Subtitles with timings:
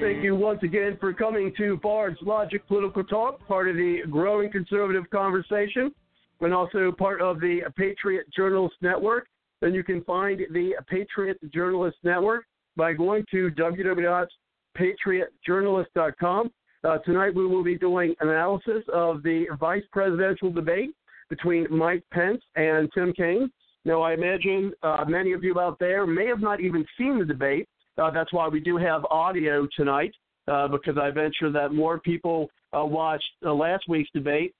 [0.00, 4.50] Thank you once again for coming to Bard's Logic Political Talk, part of the growing
[4.50, 5.94] conservative conversation,
[6.40, 9.28] and also part of the Patriot Journalist Network.
[9.60, 12.44] Then you can find the Patriot Journalist Network
[12.76, 16.50] by going to www.patriotjournalist.com.
[16.84, 20.90] Uh, tonight we will be doing analysis of the vice presidential debate
[21.30, 23.50] between Mike Pence and Tim Kaine.
[23.84, 27.24] Now, I imagine uh, many of you out there may have not even seen the
[27.24, 27.66] debate.
[27.98, 30.14] Uh, that's why we do have audio tonight,
[30.48, 34.54] uh, because I venture that more people uh, watched uh, last week's debate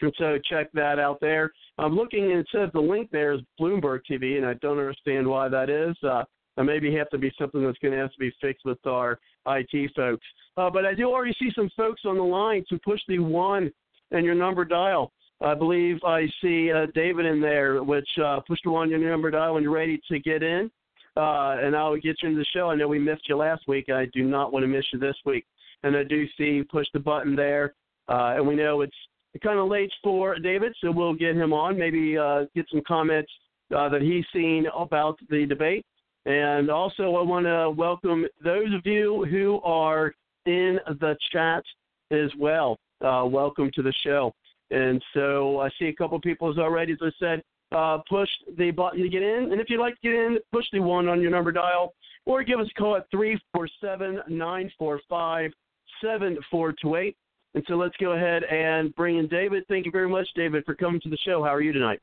[0.00, 1.52] And so check that out there.
[1.78, 5.26] I'm looking and it says the link there is Bloomberg TV, and I don't understand
[5.26, 5.96] why that is.
[6.02, 6.24] Uh,
[6.56, 9.18] that maybe have to be something that's going to have to be fixed with our
[9.46, 10.26] IT folks.
[10.56, 13.72] Uh, but I do already see some folks on the line to push the one
[14.10, 15.12] and your number dial.
[15.40, 19.10] I believe I see uh, David in there, which uh, push the one and your
[19.10, 20.70] number dial when you're ready to get in
[21.16, 22.70] uh, and I'll get you into the show.
[22.70, 23.90] I know we missed you last week.
[23.90, 25.44] I do not want to miss you this week.
[25.82, 27.74] And I do see you push the button there,
[28.08, 28.94] uh, and we know it's
[29.42, 31.78] kind of late for David, so we'll get him on.
[31.78, 33.30] Maybe uh, get some comments
[33.74, 35.84] uh, that he's seen about the debate.
[36.24, 40.12] And also, I want to welcome those of you who are
[40.46, 41.64] in the chat
[42.10, 42.78] as well.
[43.04, 44.32] Uh, welcome to the show.
[44.70, 47.42] And so I see a couple of people as already, as I said,
[47.74, 48.28] uh, push
[48.58, 49.50] the button to get in.
[49.52, 51.94] And if you'd like to get in, push the one on your number dial
[52.24, 55.52] or give us a call at 347 945
[56.00, 57.16] 7428.
[57.54, 59.64] And so let's go ahead and bring in David.
[59.68, 61.42] Thank you very much, David, for coming to the show.
[61.42, 62.00] How are you tonight?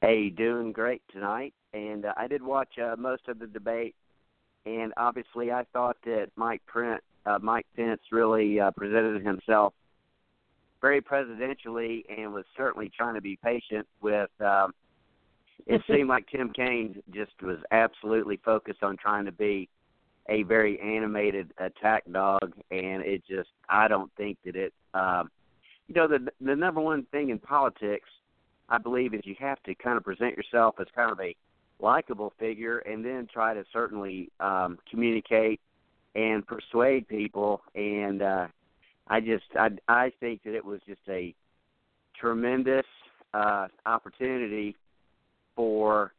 [0.00, 1.54] Hey, doing great tonight.
[1.72, 3.94] And uh, I did watch uh, most of the debate,
[4.66, 9.72] and obviously I thought that Mike Print, uh, Mike Pence really uh, presented himself
[10.80, 14.30] very presidentially and was certainly trying to be patient with.
[14.40, 14.72] Um,
[15.66, 19.68] it seemed like Tim Kaine just was absolutely focused on trying to be
[20.28, 24.72] a very animated attack dog, and it just I don't think that it.
[24.94, 25.30] Um,
[25.88, 28.08] you know, the the number one thing in politics,
[28.68, 31.34] I believe, is you have to kind of present yourself as kind of a
[31.80, 35.60] likable figure, and then try to certainly um, communicate
[36.14, 37.62] and persuade people.
[37.74, 38.46] And uh,
[39.10, 41.34] I just I I think that it was just a
[42.18, 42.86] tremendous
[43.34, 44.76] uh, opportunity
[45.56, 46.12] for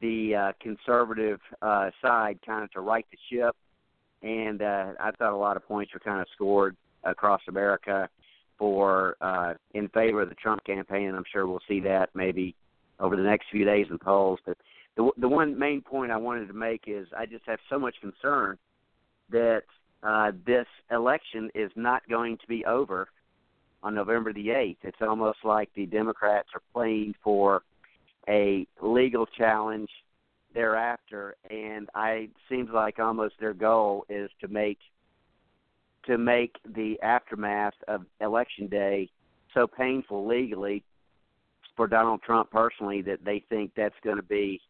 [0.00, 3.56] the uh, conservative uh, side kind of to right the ship,
[4.22, 8.08] and uh, I thought a lot of points were kind of scored across America
[8.58, 12.54] for uh, in favor of the Trump campaign, I'm sure we'll see that maybe
[13.00, 14.38] over the next few days in polls.
[14.46, 14.56] But
[14.96, 17.96] the the one main point I wanted to make is I just have so much
[18.00, 18.56] concern
[19.30, 19.62] that
[20.06, 23.08] uh, this election is not going to be over
[23.82, 24.76] on November the 8th.
[24.82, 27.62] It's almost like the Democrats are playing for
[28.28, 29.90] a legal challenge
[30.54, 34.78] thereafter, and I seems like almost their goal is to make
[36.06, 39.10] to make the aftermath of election day
[39.52, 40.84] so painful legally
[41.74, 44.60] for Donald Trump personally that they think that's going to be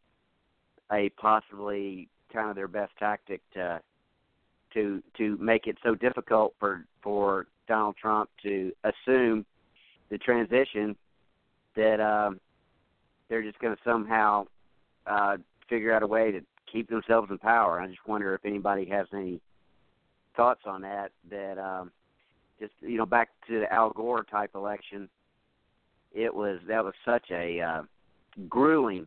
[0.90, 3.80] a possibly kind of their best tactic to
[4.76, 9.44] to to make it so difficult for for Donald Trump to assume
[10.10, 10.94] the transition
[11.74, 12.38] that um,
[13.28, 14.46] they're just going to somehow
[15.06, 15.36] uh,
[15.68, 16.40] figure out a way to
[16.70, 17.80] keep themselves in power.
[17.80, 19.40] I just wonder if anybody has any
[20.36, 21.10] thoughts on that.
[21.30, 21.90] That um,
[22.60, 25.08] just you know back to the Al Gore type election,
[26.14, 27.82] it was that was such a uh,
[28.48, 29.06] grueling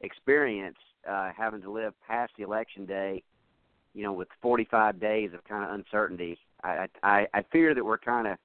[0.00, 0.76] experience
[1.08, 3.22] uh, having to live past the election day.
[3.96, 7.98] You know, with 45 days of kind of uncertainty, I I, I fear that we're
[7.98, 8.36] kind of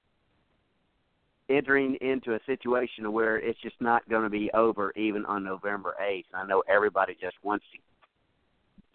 [1.48, 5.94] entering into a situation where it's just not going to be over even on November
[6.02, 6.24] 8th.
[6.32, 7.78] I know everybody just wants to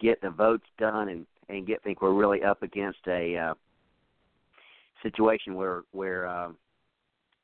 [0.04, 3.54] get the votes done and and get think we're really up against a uh,
[5.02, 6.56] situation where where um,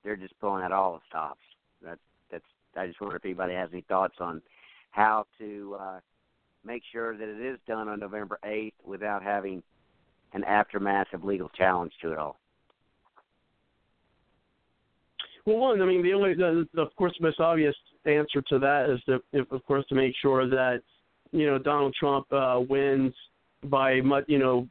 [0.03, 1.41] they're just pulling out all the stops.
[1.83, 2.01] That's
[2.31, 2.45] that's.
[2.77, 4.43] I just wonder if anybody has any thoughts on
[4.91, 6.01] how to uh,
[6.65, 9.63] make sure that it is done on November 8th without having
[10.33, 12.39] an aftermath of legal challenge to it all.
[15.47, 17.75] Well, one, I mean, the only, the, of course, the most obvious
[18.07, 20.81] answer to that is to, if, of course, to make sure that,
[21.33, 23.13] you know, Donald Trump uh, wins
[23.65, 24.67] by much, you know,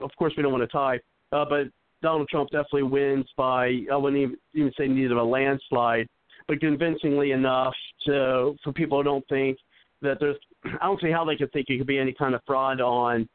[0.00, 0.98] of course we don't want to tie,
[1.32, 1.68] uh, but
[2.02, 6.08] Donald Trump definitely wins by, I wouldn't even, even say needed a landslide,
[6.46, 7.74] but convincingly enough
[8.06, 9.56] to for people who don't think
[10.02, 12.40] that there's, I don't see how they could think it could be any kind of
[12.46, 13.28] fraud on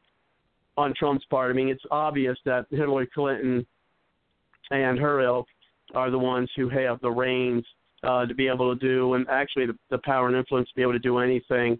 [0.76, 1.50] on Trump's part.
[1.50, 3.66] I mean, it's obvious that Hillary Clinton
[4.70, 5.46] and her ilk
[5.94, 7.64] are the ones who have the reins
[8.04, 10.82] uh, to be able to do, and actually the, the power and influence to be
[10.82, 11.78] able to do anything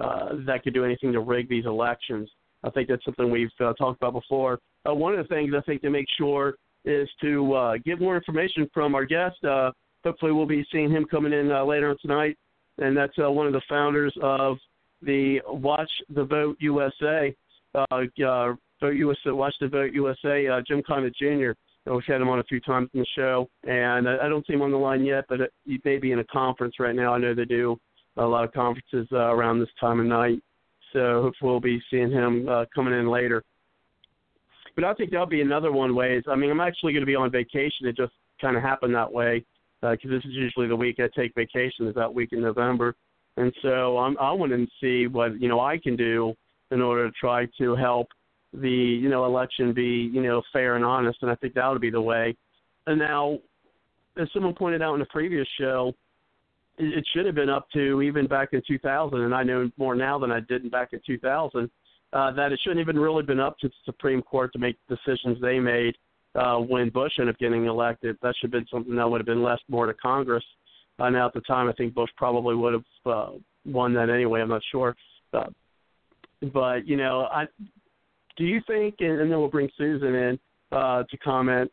[0.00, 2.28] uh, that could do anything to rig these elections.
[2.64, 4.58] I think that's something we've uh, talked about before.
[4.88, 6.54] Uh, one of the things I think to make sure
[6.84, 9.42] is to uh, get more information from our guest.
[9.44, 9.70] Uh,
[10.04, 12.36] hopefully, we'll be seeing him coming in uh, later on tonight,
[12.78, 14.56] and that's uh, one of the founders of
[15.02, 17.34] the Watch the Vote USA.
[17.74, 21.52] Uh, uh, Vote USA, Watch the Vote USA, uh, Jim Condit Jr.
[21.86, 24.52] We've had him on a few times in the show, and I, I don't see
[24.52, 27.14] him on the line yet, but it, he may be in a conference right now.
[27.14, 27.78] I know they do
[28.16, 30.42] a lot of conferences uh, around this time of night,
[30.92, 33.42] so hopefully we'll be seeing him uh, coming in later.
[34.74, 36.22] But I think that'll be another one ways.
[36.28, 37.86] I mean, I'm actually going to be on vacation.
[37.86, 39.44] It just kind of happened that way
[39.80, 42.94] because uh, this is usually the week I take vacation is that week in November,
[43.36, 46.34] and so I'm, I want to see what you know I can do
[46.70, 48.08] in order to try to help
[48.52, 51.80] the you know election be you know fair and honest, and I think that would
[51.80, 52.36] be the way.
[52.86, 53.38] And now,
[54.20, 55.92] as someone pointed out in a previous show,
[56.78, 59.94] it, it should have been up to even back in 2000, and I know more
[59.94, 61.70] now than I did back in 2000.
[62.12, 65.40] Uh, that it shouldn't even really been up to the Supreme Court to make decisions
[65.40, 65.94] they made
[66.34, 68.16] uh, when Bush ended up getting elected.
[68.20, 70.42] That should have been something that would have been left more to Congress.
[71.00, 73.30] Uh, now at the time, I think Bush probably would have uh,
[73.64, 74.42] won that anyway.
[74.42, 74.94] I'm not sure,
[75.32, 75.46] uh,
[76.52, 77.46] but you know, I
[78.36, 80.38] do you think, and, and then we'll bring Susan in
[80.72, 81.70] uh, to comment.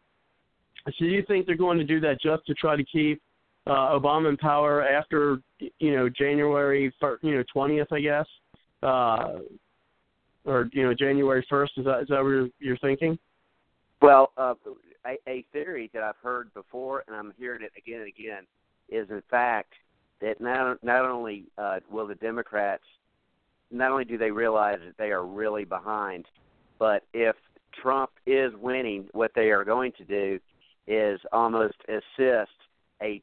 [0.85, 3.21] So do you think they're going to do that just to try to keep
[3.65, 8.25] uh, Obama in power after you know January you know twentieth, I guess,
[8.81, 9.39] uh,
[10.45, 11.73] or you know January first?
[11.75, 13.19] Is that is that what you're, you're thinking?
[14.01, 14.53] Well, uh,
[15.05, 18.43] a, a theory that I've heard before, and I'm hearing it again and again,
[18.89, 19.73] is in fact
[20.21, 22.83] that not not only uh, will the Democrats,
[23.71, 26.25] not only do they realize that they are really behind
[26.79, 27.35] but if
[27.81, 30.39] Trump is winning, what they are going to do
[30.87, 32.51] is almost assist
[33.01, 33.21] a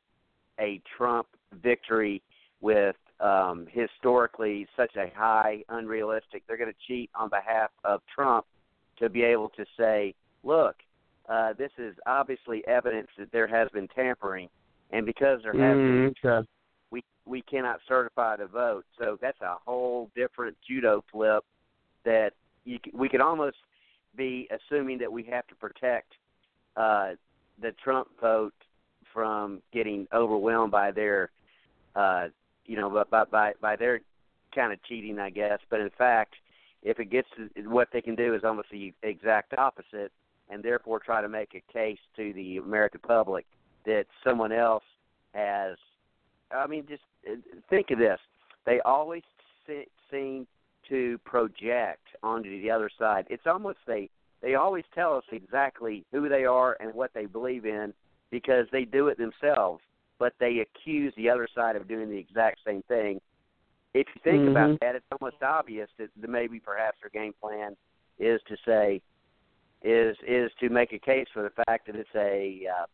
[0.60, 1.26] a Trump
[1.62, 2.22] victory
[2.60, 6.44] with um, historically such a high unrealistic.
[6.46, 8.46] They're going to cheat on behalf of Trump
[8.98, 10.76] to be able to say, look,
[11.28, 14.48] uh, this is obviously evidence that there has been tampering,
[14.94, 16.48] and because there has mm, okay.
[16.90, 18.84] we we cannot certify the vote.
[18.98, 21.44] So that's a whole different judo flip
[22.04, 22.30] that
[22.64, 23.56] you, we could almost
[24.16, 26.12] be assuming that we have to protect
[26.76, 27.12] uh,
[27.60, 28.54] the Trump vote
[29.12, 31.30] from getting overwhelmed by their,
[31.96, 32.28] uh,
[32.64, 34.00] you know, by by by their
[34.54, 35.58] kind of cheating, I guess.
[35.70, 36.34] But in fact,
[36.84, 40.12] if it gets to what they can do is almost the exact opposite,
[40.48, 43.44] and therefore try to make a case to the American public
[43.86, 44.84] that someone else
[45.32, 45.76] has.
[46.50, 47.36] I mean, just uh,
[47.70, 48.20] think of this:
[48.66, 49.22] they always
[50.10, 50.46] seem
[50.88, 53.26] to project onto the other side.
[53.30, 54.10] It's almost they
[54.42, 57.94] they always tell us exactly who they are and what they believe in
[58.30, 59.80] because they do it themselves,
[60.18, 63.20] but they accuse the other side of doing the exact same thing.
[63.94, 64.50] If you think mm-hmm.
[64.50, 67.76] about that, it's almost obvious that maybe perhaps their game plan
[68.18, 69.00] is to say
[69.82, 72.86] is is to make a case for the fact that it's a uh,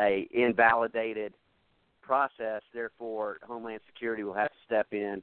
[0.00, 1.34] a invalidated
[2.00, 2.62] process.
[2.72, 5.22] Therefore, Homeland Security will have to step in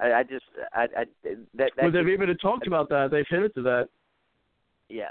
[0.00, 1.04] I, I just I, I
[1.54, 3.10] that, that well, they've even talked about that.
[3.10, 3.88] They've hinted to that.
[4.88, 5.10] Yeah,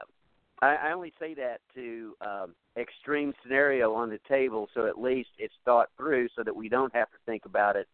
[0.61, 5.29] I, I only say that to um, extreme scenario on the table, so at least
[5.37, 7.87] it's thought through, so that we don't have to think about it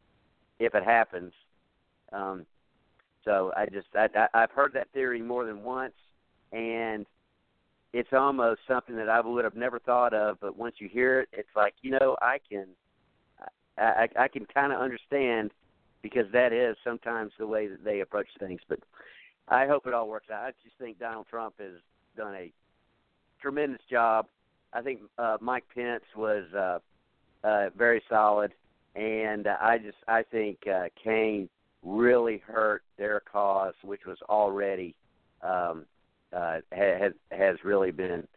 [0.60, 1.34] if it happens.
[2.14, 2.46] Um,
[3.24, 5.96] so I just I, I, I've heard that theory more than once,
[6.52, 7.06] and
[7.96, 10.38] it's almost something that I would have never thought of.
[10.42, 12.68] But once you hear it, it's like you know I can
[13.78, 15.52] I, I can kind of understand
[16.02, 18.60] because that is sometimes the way that they approach things.
[18.68, 18.80] But
[19.48, 20.44] I hope it all works out.
[20.44, 21.80] I just think Donald Trump has
[22.18, 22.52] done a
[23.42, 24.28] tremendous job.
[24.74, 26.80] I think uh, Mike Pence was uh,
[27.48, 28.52] uh, very solid,
[28.96, 31.48] and uh, I just I think uh, Kaine
[31.82, 34.96] really hurt their cause, which was already
[35.42, 35.86] um,
[36.36, 38.28] uh, has has really been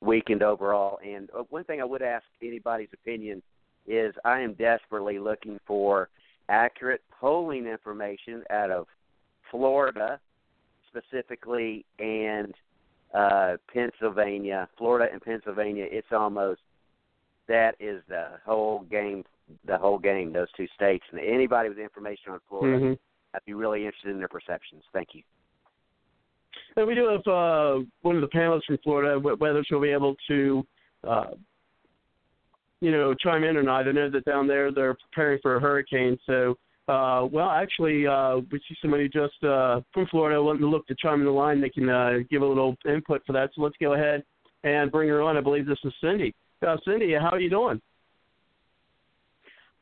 [0.00, 0.98] weakened overall.
[1.04, 3.42] And uh, one thing I would ask anybody's opinion
[3.86, 6.08] is I am desperately looking for
[6.48, 8.86] accurate polling information out of
[9.50, 10.20] Florida
[10.88, 12.52] specifically and
[13.14, 15.86] uh Pennsylvania, Florida and Pennsylvania.
[15.88, 16.60] It's almost
[17.48, 19.24] that is the whole game
[19.66, 21.04] the whole game, those two states.
[21.10, 22.92] And anybody with information on Florida, mm-hmm.
[23.34, 24.82] I'd be really interested in their perceptions.
[24.92, 25.22] Thank you.
[26.76, 30.14] And we do have uh, one of the panelists from Florida, whether she'll be able
[30.28, 30.66] to,
[31.06, 31.30] uh,
[32.80, 33.88] you know, chime in or not.
[33.88, 36.18] I know that down there they're preparing for a hurricane.
[36.26, 36.56] So,
[36.88, 40.94] uh, well, actually, uh, we see somebody just uh, from Florida wanting to look to
[40.94, 41.60] chime in the line.
[41.60, 43.50] They can uh, give a little input for that.
[43.54, 44.24] So let's go ahead
[44.64, 45.36] and bring her on.
[45.36, 46.34] I believe this is Cindy.
[46.66, 47.80] Uh, Cindy, how are you doing?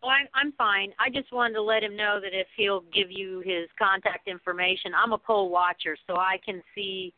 [0.03, 0.93] Well, I'm, I'm fine.
[0.99, 4.93] I just wanted to let him know that if he'll give you his contact information,
[4.95, 7.13] I'm a poll watcher, so I can see,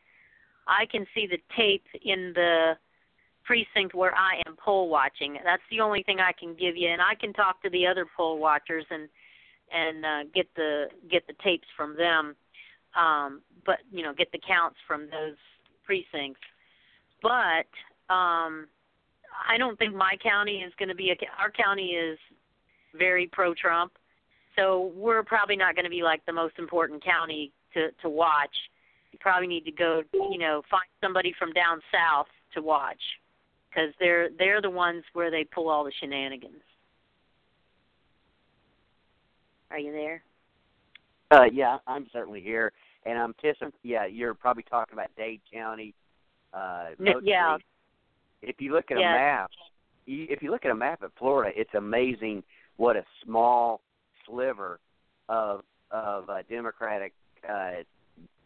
[0.66, 2.72] I can see the tape in the
[3.44, 5.36] precinct where I am poll watching.
[5.44, 8.06] That's the only thing I can give you, and I can talk to the other
[8.16, 9.08] poll watchers and
[9.72, 12.34] and uh, get the get the tapes from them.
[12.96, 15.36] Um, but you know, get the counts from those
[15.84, 16.40] precincts.
[17.22, 17.68] But
[18.12, 18.66] um,
[19.48, 21.16] I don't think my county is going to be a.
[21.40, 22.18] Our county is
[22.96, 23.92] very pro Trump.
[24.56, 28.54] So we're probably not going to be like the most important county to to watch.
[29.12, 33.00] You probably need to go, you know, find somebody from down south to watch
[33.68, 36.62] because they're they're the ones where they pull all the shenanigans.
[39.70, 40.22] Are you there?
[41.30, 42.72] Uh, yeah, I'm certainly here,
[43.06, 43.72] and I'm kissing.
[43.84, 45.94] Yeah, you're probably talking about Dade County.
[46.52, 46.88] Uh,
[47.22, 47.56] yeah.
[48.42, 49.14] If you look at yeah.
[49.14, 49.50] a map,
[50.06, 52.42] if you look at a map of Florida, it's amazing
[52.80, 53.82] what a small
[54.26, 54.80] sliver
[55.28, 55.60] of
[55.90, 57.12] of uh, Democratic
[57.46, 57.82] uh,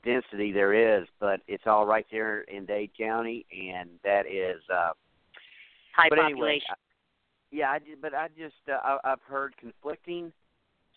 [0.05, 4.91] density there is, but it's all right there in Dade County, and that is uh,
[5.95, 6.35] high but population.
[6.43, 6.75] Anyway, I,
[7.53, 10.33] yeah, I, but I just uh, I, I've heard conflicting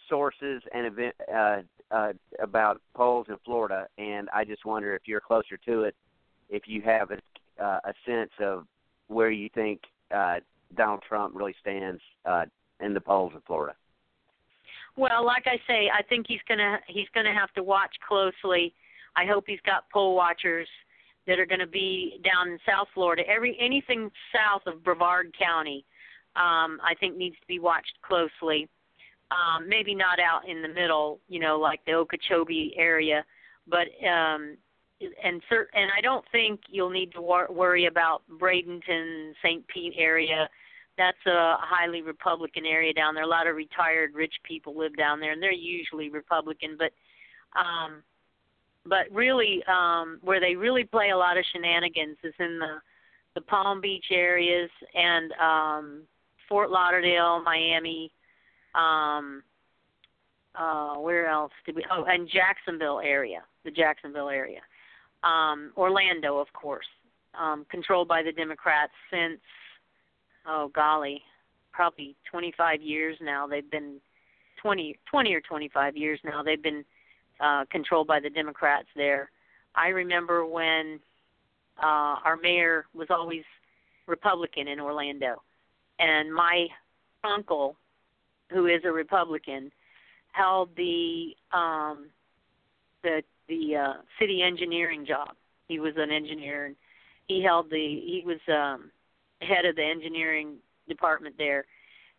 [0.09, 1.57] sources and event uh,
[1.91, 5.95] uh, about polls in Florida, and I just wonder if you're closer to it,
[6.49, 8.65] if you have a, uh, a sense of
[9.09, 10.37] where you think uh,
[10.75, 12.45] Donald Trump really stands uh,
[12.79, 13.75] in the polls in Florida?
[14.95, 18.73] Well, like I say, I think he's gonna he's gonna have to watch closely.
[19.15, 20.67] I hope he's got poll watchers
[21.27, 23.23] that are going to be down in South Florida.
[23.27, 25.85] Every anything south of Brevard County,
[26.35, 28.69] um, I think needs to be watched closely.
[29.29, 33.25] Um, maybe not out in the middle, you know, like the Okeechobee area,
[33.67, 34.55] but um,
[35.01, 39.67] and cert- and I don't think you'll need to wor- worry about Bradenton, St.
[39.67, 40.49] Pete area
[40.97, 43.23] that's a highly Republican area down there.
[43.23, 46.77] A lot of retired rich people live down there, and they're usually Republican.
[46.77, 46.91] But,
[47.59, 48.03] um,
[48.85, 52.79] but really, um, where they really play a lot of shenanigans is in the
[53.35, 56.01] the Palm Beach areas and um,
[56.49, 58.11] Fort Lauderdale, Miami.
[58.73, 59.43] Um,
[60.55, 61.85] uh, where else did we?
[61.91, 64.61] Oh, and Jacksonville area, the Jacksonville area.
[65.23, 66.87] Um, Orlando, of course,
[67.39, 69.39] um, controlled by the Democrats since
[70.47, 71.21] oh golly,
[71.71, 73.47] probably 25 years now.
[73.47, 73.99] They've been
[74.61, 76.43] 20, 20 or 25 years now.
[76.43, 76.83] They've been
[77.39, 79.29] uh, controlled by the Democrats there.
[79.75, 80.99] I remember when
[81.81, 83.43] uh, our mayor was always
[84.07, 85.41] Republican in Orlando,
[85.99, 86.67] and my
[87.23, 87.75] uncle,
[88.49, 89.71] who is a Republican,
[90.31, 92.07] held the um,
[93.03, 95.35] the the uh, city engineering job.
[95.67, 96.75] He was an engineer, and
[97.27, 98.89] he held the he was um,
[99.41, 100.55] head of the engineering
[100.87, 101.65] department there.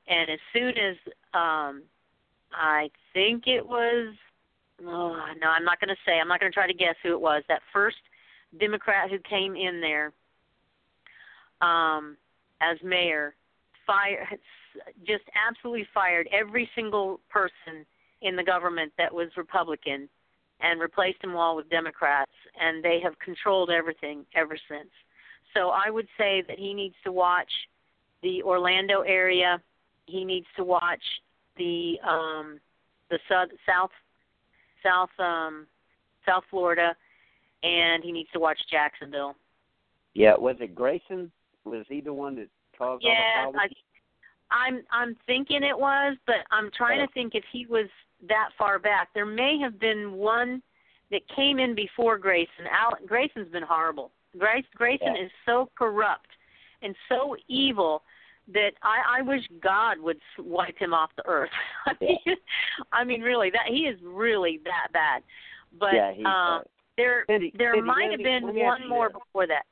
[0.08, 0.96] And as soon as
[1.34, 1.82] um
[2.52, 4.14] I think it was
[4.84, 6.18] oh, no, I'm not going to say.
[6.20, 7.42] I'm not going to try to guess who it was.
[7.48, 7.96] That first
[8.58, 10.12] Democrat who came in there
[11.60, 12.16] um
[12.60, 13.34] as mayor
[13.86, 14.28] fire
[15.06, 17.84] just absolutely fired every single person
[18.22, 20.08] in the government that was Republican
[20.60, 24.90] and replaced them all with Democrats, and they have controlled everything ever since.
[25.58, 27.50] So I would say that he needs to watch
[28.22, 29.60] the Orlando area.
[30.06, 31.02] He needs to watch
[31.56, 32.60] the um,
[33.10, 33.90] the south south
[34.84, 35.66] south um,
[36.24, 36.94] South Florida,
[37.62, 39.34] and he needs to watch Jacksonville.
[40.14, 41.30] Yeah, was it Grayson?
[41.64, 43.76] Was he the one that caused yeah, all the problems?
[44.50, 47.06] I, I'm I'm thinking it was, but I'm trying Oh.
[47.06, 47.88] to think if he was
[48.28, 49.08] that far back.
[49.14, 50.62] There may have been one
[51.10, 52.66] that came in before Grayson.
[52.70, 54.12] Al, Grayson's been horrible.
[54.38, 55.24] Grace, Grayson Yeah.
[55.24, 56.28] is so corrupt
[56.82, 58.02] and so evil
[58.52, 61.50] that I, I wish God would wipe him off the earth.
[61.86, 62.18] I mean,
[62.92, 65.22] I mean, really, that he is really that bad.
[65.78, 66.58] But yeah, he's, um, uh,
[66.96, 69.18] there Cindy, there Cindy, might have me- been let me ask one more this.
[69.18, 69.64] before that.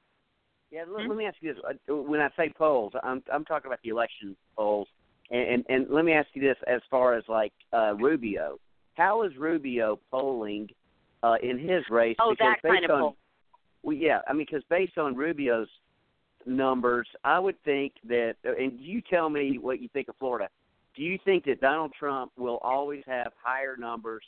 [0.70, 1.08] Yeah, let, Hmm?
[1.08, 1.62] let me ask you this.
[1.66, 4.88] Uh, When I say polls, I'm I'm talking about the election polls,
[5.30, 8.58] and and, and let me ask you this: as far as like uh, Rubio,
[8.94, 10.68] how is Rubio polling
[11.22, 12.16] uh, in his race?
[12.20, 13.16] Oh, because that kind based of on, poll.
[13.86, 15.68] Well, yeah, I mean, because based on Rubio's
[16.44, 18.34] numbers, I would think that.
[18.42, 20.48] And you tell me what you think of Florida.
[20.96, 24.24] Do you think that Donald Trump will always have higher numbers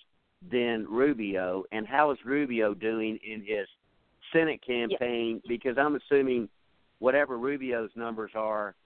[0.49, 1.65] than Rubio?
[1.73, 3.67] And how is Rubio doing in his
[4.33, 5.43] Senate campaign?
[5.49, 6.49] Because I'm assuming
[7.01, 8.77] whatever Rubio's numbers are,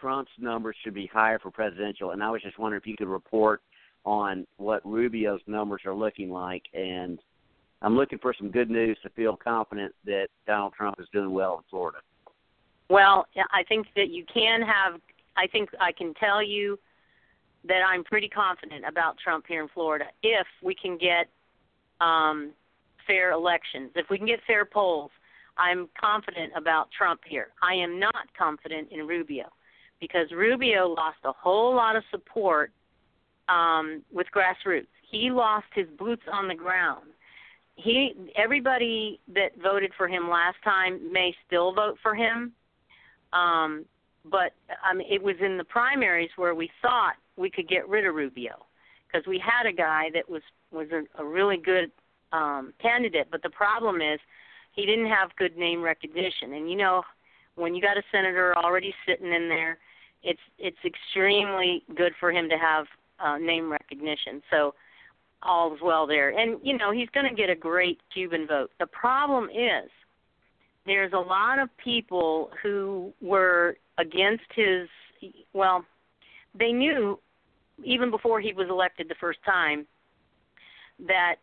[0.00, 2.12] Trump's numbers should be higher for presidential.
[2.12, 3.62] And I was just wondering if you could report
[4.04, 6.62] on what Rubio's numbers are looking like.
[6.72, 7.18] And
[7.82, 11.58] I'm looking for some good news to feel confident that Donald Trump is doing well
[11.58, 11.98] in Florida.
[12.88, 15.00] Well, I think that you can have.
[15.36, 16.78] I think I can tell you
[17.66, 21.28] that I'm pretty confident about Trump here in Florida if we can get
[22.00, 22.52] um,
[23.06, 25.10] fair elections, if we can get fair polls.
[25.56, 27.48] I'm confident about Trump here.
[27.62, 29.44] I am not confident in Rubio
[30.00, 32.72] because Rubio lost a whole lot of support
[33.48, 34.86] um, with grassroots.
[35.10, 37.10] He lost his boots on the ground.
[37.82, 42.52] He everybody that voted for him last time may still vote for him,
[43.32, 43.84] um,
[44.24, 44.52] but
[44.84, 48.14] I mean, it was in the primaries where we thought we could get rid of
[48.14, 48.66] Rubio
[49.06, 51.90] because we had a guy that was was a, a really good
[52.32, 53.28] um, candidate.
[53.30, 54.18] But the problem is
[54.72, 57.02] he didn't have good name recognition, and you know
[57.56, 59.78] when you got a senator already sitting in there,
[60.22, 62.86] it's it's extremely good for him to have
[63.18, 64.42] uh, name recognition.
[64.50, 64.74] So
[65.42, 68.70] all's well there, and you know he's going to get a great Cuban vote.
[68.78, 69.90] The problem is
[70.86, 74.88] there's a lot of people who were against his
[75.52, 75.84] well
[76.58, 77.18] they knew
[77.84, 79.86] even before he was elected the first time
[81.06, 81.36] that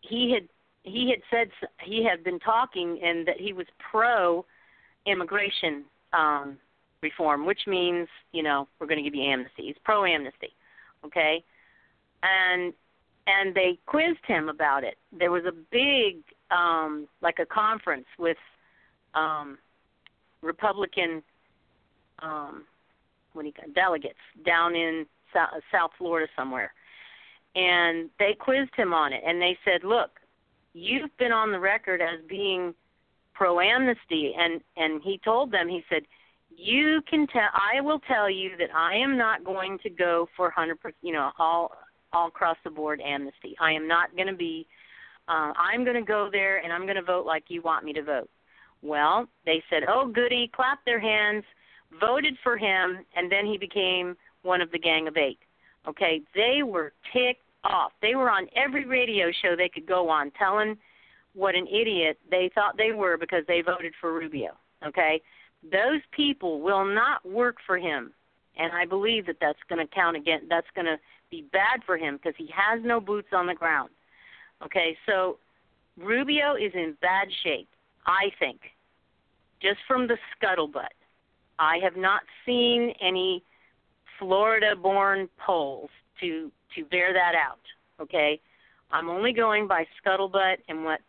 [0.00, 0.48] he had
[0.82, 1.48] he had said
[1.82, 4.44] he had been talking and that he was pro
[5.06, 6.56] immigration um
[7.02, 9.66] reform which means you know we're going to give you amnesty.
[9.66, 10.50] He's pro amnesty
[11.04, 11.44] okay
[12.26, 12.72] and
[13.26, 14.96] and they quizzed him about it.
[15.16, 18.36] There was a big um like a conference with
[19.14, 19.58] um
[20.42, 21.22] republican
[22.20, 22.64] um
[23.32, 26.72] what do you delegates down in South, South Florida somewhere,
[27.54, 30.20] and they quizzed him on it, and they said, "Look,
[30.72, 32.74] you've been on the record as being
[33.34, 36.02] pro amnesty," and and he told them, he said,
[36.56, 40.48] "You can tell, I will tell you that I am not going to go for
[40.50, 41.72] hundred percent, you know, all
[42.16, 43.54] all across the board amnesty.
[43.60, 44.66] I am not going to be.
[45.28, 47.92] Uh, I'm going to go there, and I'm going to vote like you want me
[47.92, 48.30] to vote."
[48.82, 51.44] Well, they said, "Oh, goody!" Clap their hands
[52.00, 55.38] voted for him, and then he became one of the Gang of Eight.
[55.86, 57.92] Okay, they were ticked off.
[58.02, 60.76] They were on every radio show they could go on, telling
[61.34, 64.56] what an idiot they thought they were because they voted for Rubio.
[64.86, 65.20] Okay,
[65.70, 68.12] those people will not work for him,
[68.56, 70.42] and I believe that that's going to count again.
[70.48, 70.96] That's going to
[71.30, 73.90] be bad for him because he has no boots on the ground.
[74.64, 75.38] Okay, so
[75.98, 77.68] Rubio is in bad shape,
[78.06, 78.60] I think,
[79.60, 80.94] just from the scuttlebutt.
[81.58, 83.42] I have not seen any
[84.18, 87.60] Florida-born polls to to bear that out.
[88.00, 88.40] Okay,
[88.90, 91.00] I'm only going by scuttlebutt and what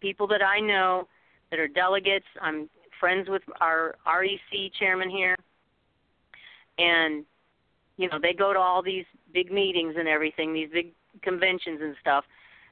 [0.00, 1.08] people that I know
[1.50, 2.26] that are delegates.
[2.40, 2.68] I'm
[3.00, 5.36] friends with our REC chairman here,
[6.78, 7.24] and
[7.96, 11.94] you know they go to all these big meetings and everything, these big conventions and
[12.00, 12.24] stuff.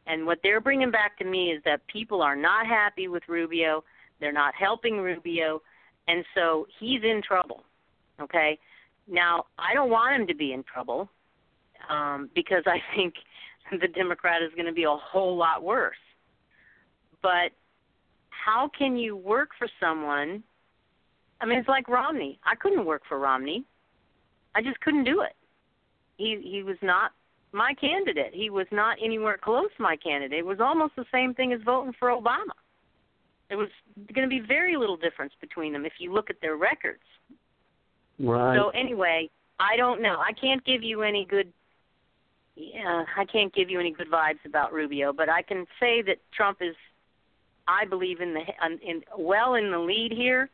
[0.06, 3.82] And what they're bringing back to me is that people are not happy with Rubio.
[4.20, 5.60] They're not helping Rubio
[6.08, 7.64] and so he's in trouble.
[8.20, 8.58] Okay,
[9.08, 11.08] now I don't want him to be in trouble
[11.90, 13.14] um, because I think
[13.80, 15.96] the Democrat is going to be a whole lot worse.
[17.22, 17.52] But
[18.30, 20.42] how can you work for someone?
[21.40, 22.38] I mean, it's like Romney.
[22.44, 23.64] I couldn't work for Romney.
[24.54, 25.34] I just couldn't do it.
[26.16, 27.12] He he was not
[27.52, 28.32] my candidate.
[28.34, 30.38] He was not anywhere close to my candidate.
[30.38, 32.54] It was almost the same thing as voting for Obama.
[33.48, 33.68] There was
[34.12, 37.02] going to be very little difference between them if you look at their records.
[38.18, 38.56] Right.
[38.56, 40.16] So anyway, I don't know.
[40.18, 41.52] I can't give you any good.
[42.56, 46.16] Yeah, I can't give you any good vibes about Rubio, but I can say that
[46.34, 46.74] Trump is,
[47.68, 48.40] I believe, in the
[48.86, 50.48] in well in the lead here,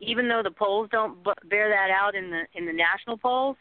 [0.00, 3.56] even though the polls don't bear that out in the in the national polls.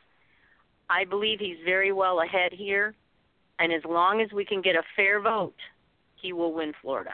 [0.89, 2.93] I believe he's very well ahead here,
[3.59, 5.55] and as long as we can get a fair vote,
[6.21, 7.13] he will win Florida.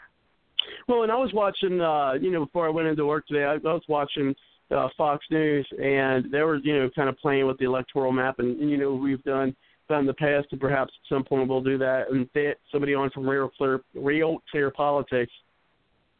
[0.86, 3.54] Well, and I was watching, uh, you know, before I went into work today, I,
[3.54, 4.34] I was watching
[4.70, 8.38] uh, Fox News, and they were, you know, kind of playing with the electoral map,
[8.38, 9.54] and, and you know, we've done
[9.88, 12.10] done in the past, and perhaps at some point we'll do that.
[12.10, 15.32] And they, somebody on from Real Clear, Real Clear Politics,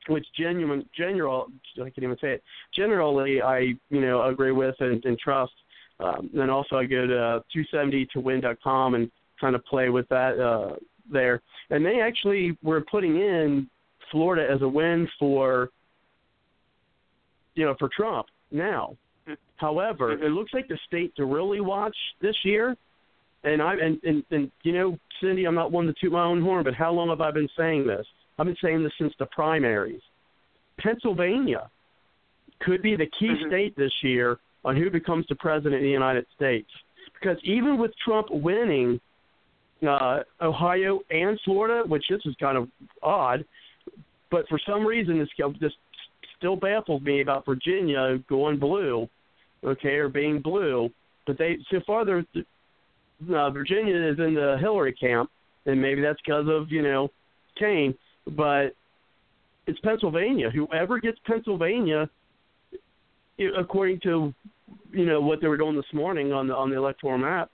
[0.09, 2.43] which genuine, general, I can't even say it.
[2.75, 3.59] Generally, I,
[3.91, 5.53] you know, agree with and, and trust.
[6.01, 10.77] Um, and also, I go to 270towin.com and kind of play with that uh,
[11.11, 11.41] there.
[11.71, 13.69] And they actually were putting in
[14.11, 15.71] Florida as a win for
[17.55, 18.97] you know for Trump now.
[19.57, 22.77] However, it looks like the state to really watch this year,
[23.43, 26.41] and I and, and and you know, Cindy, I'm not one to toot my own
[26.41, 28.07] horn, but how long have I been saying this?
[28.39, 30.01] I've been saying this since the primaries.
[30.79, 31.69] Pennsylvania
[32.61, 33.49] could be the key mm-hmm.
[33.49, 36.69] state this year on who becomes the president of the United States.
[37.15, 39.01] Because even with Trump winning
[39.87, 42.69] uh, Ohio and Florida, which this is kind of
[43.03, 43.45] odd,
[44.31, 45.29] but for some reason, this
[45.61, 45.77] just
[46.37, 49.09] still baffles me about Virginia going blue,
[49.65, 50.91] okay, or being blue.
[51.27, 52.25] But they so far they're
[53.35, 55.31] uh, Virginia is in the Hillary camp,
[55.67, 57.11] and maybe that's because of you know
[57.59, 57.95] Kaine.
[58.27, 58.75] But
[59.67, 60.51] it's Pennsylvania.
[60.51, 62.09] Whoever gets Pennsylvania,
[63.59, 64.35] according to
[64.93, 67.51] you know what they were doing this morning on the on the electoral map,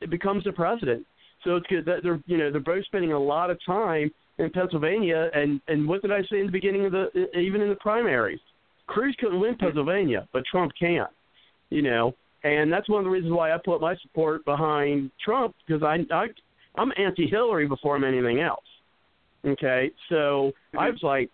[0.00, 1.06] it becomes the president.
[1.44, 4.50] So it's good that they're you know they're both spending a lot of time in
[4.50, 7.76] Pennsylvania, and and what did I say in the beginning of the even in the
[7.76, 8.40] primaries?
[8.86, 11.06] Cruz couldn't win Pennsylvania, but Trump can.
[11.70, 15.54] You know, and that's one of the reasons why I put my support behind Trump
[15.66, 16.26] because I, I
[16.76, 18.64] I'm anti-Hillary before I'm anything else.
[19.44, 20.78] Okay, so mm-hmm.
[20.78, 21.30] I was like,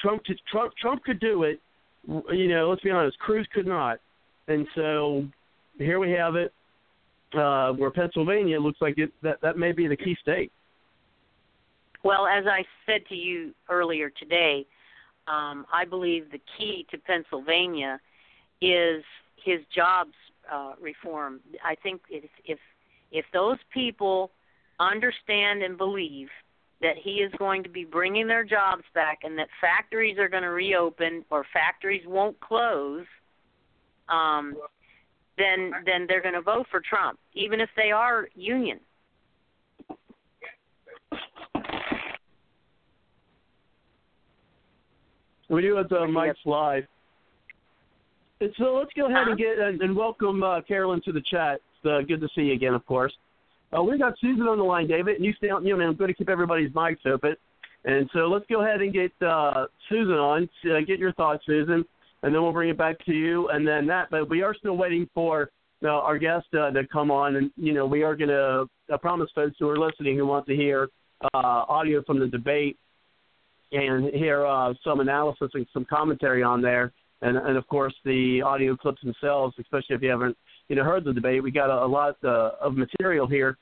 [0.00, 1.60] Trump Trump Trump could do it.
[2.08, 3.98] You know, let's be honest, Cruz could not,
[4.48, 5.26] and so
[5.78, 6.52] here we have it.
[7.36, 10.52] Uh, where Pennsylvania looks like it, that that may be the key state.
[12.04, 14.64] Well, as I said to you earlier today,
[15.26, 18.00] um, I believe the key to Pennsylvania
[18.60, 19.02] is
[19.44, 20.14] his jobs
[20.50, 21.40] uh, reform.
[21.64, 22.58] I think if, if
[23.10, 24.30] if those people
[24.78, 26.28] understand and believe
[26.82, 30.42] that he is going to be bringing their jobs back and that factories are going
[30.42, 33.04] to reopen or factories won't close,
[34.08, 34.54] um,
[35.38, 38.78] then then they're going to vote for Trump, even if they are union.
[45.48, 46.84] We do have the Mike's live.
[48.40, 51.60] And so let's go ahead and get and, and welcome uh, Carolyn to the chat.
[51.82, 53.12] It's uh, good to see you again, of course.
[53.76, 55.64] Uh, we got Susan on the line, David, and you stay on.
[55.64, 57.34] You know, I'm going to keep everybody's mics open.
[57.84, 60.48] And so let's go ahead and get uh, Susan on.
[60.64, 61.84] Uh, get your thoughts, Susan,
[62.22, 63.48] and then we'll bring it back to you.
[63.48, 65.50] And then that, but we are still waiting for
[65.84, 67.36] uh, our guest uh, to come on.
[67.36, 68.66] And you know, we are going to.
[68.92, 70.88] I promise folks who are listening who want to hear
[71.22, 71.28] uh,
[71.68, 72.78] audio from the debate
[73.72, 78.42] and hear uh, some analysis and some commentary on there, and, and of course the
[78.42, 80.36] audio clips themselves, especially if you haven't
[80.68, 81.42] you know heard the debate.
[81.42, 83.56] We got a, a lot uh, of material here.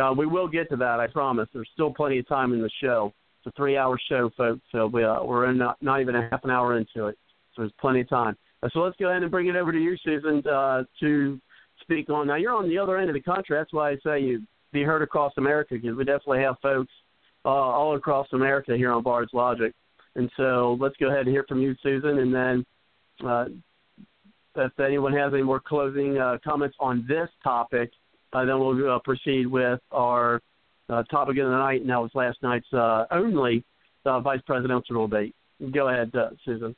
[0.00, 1.48] Uh, we will get to that, I promise.
[1.52, 3.12] There's still plenty of time in the show.
[3.38, 4.60] It's a three-hour show, folks.
[4.70, 7.18] So we, uh, we're in not, not even a half an hour into it,
[7.54, 8.36] so there's plenty of time.
[8.62, 11.40] Uh, so let's go ahead and bring it over to you, Susan, uh, to
[11.80, 12.28] speak on.
[12.28, 13.56] Now you're on the other end of the country.
[13.56, 14.42] That's why I say you
[14.72, 16.92] be heard across America because we definitely have folks
[17.44, 19.72] uh, all across America here on Bard's Logic.
[20.16, 22.66] And so let's go ahead and hear from you, Susan, and then
[23.26, 23.46] uh,
[24.56, 27.90] if anyone has any more closing uh, comments on this topic,
[28.32, 30.40] uh, then we'll uh, proceed with our
[30.88, 33.64] uh, topic of the night, and that was last night's uh, only
[34.04, 35.34] uh, vice presidential debate.
[35.72, 36.12] Go ahead,
[36.44, 36.74] Susan.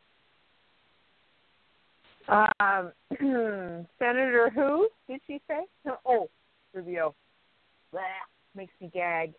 [2.29, 2.93] Um,
[3.99, 5.65] Senator who did she say?
[6.07, 6.29] Oh,
[6.73, 7.15] Rubio.
[7.91, 8.03] Blah,
[8.55, 9.35] makes me gag.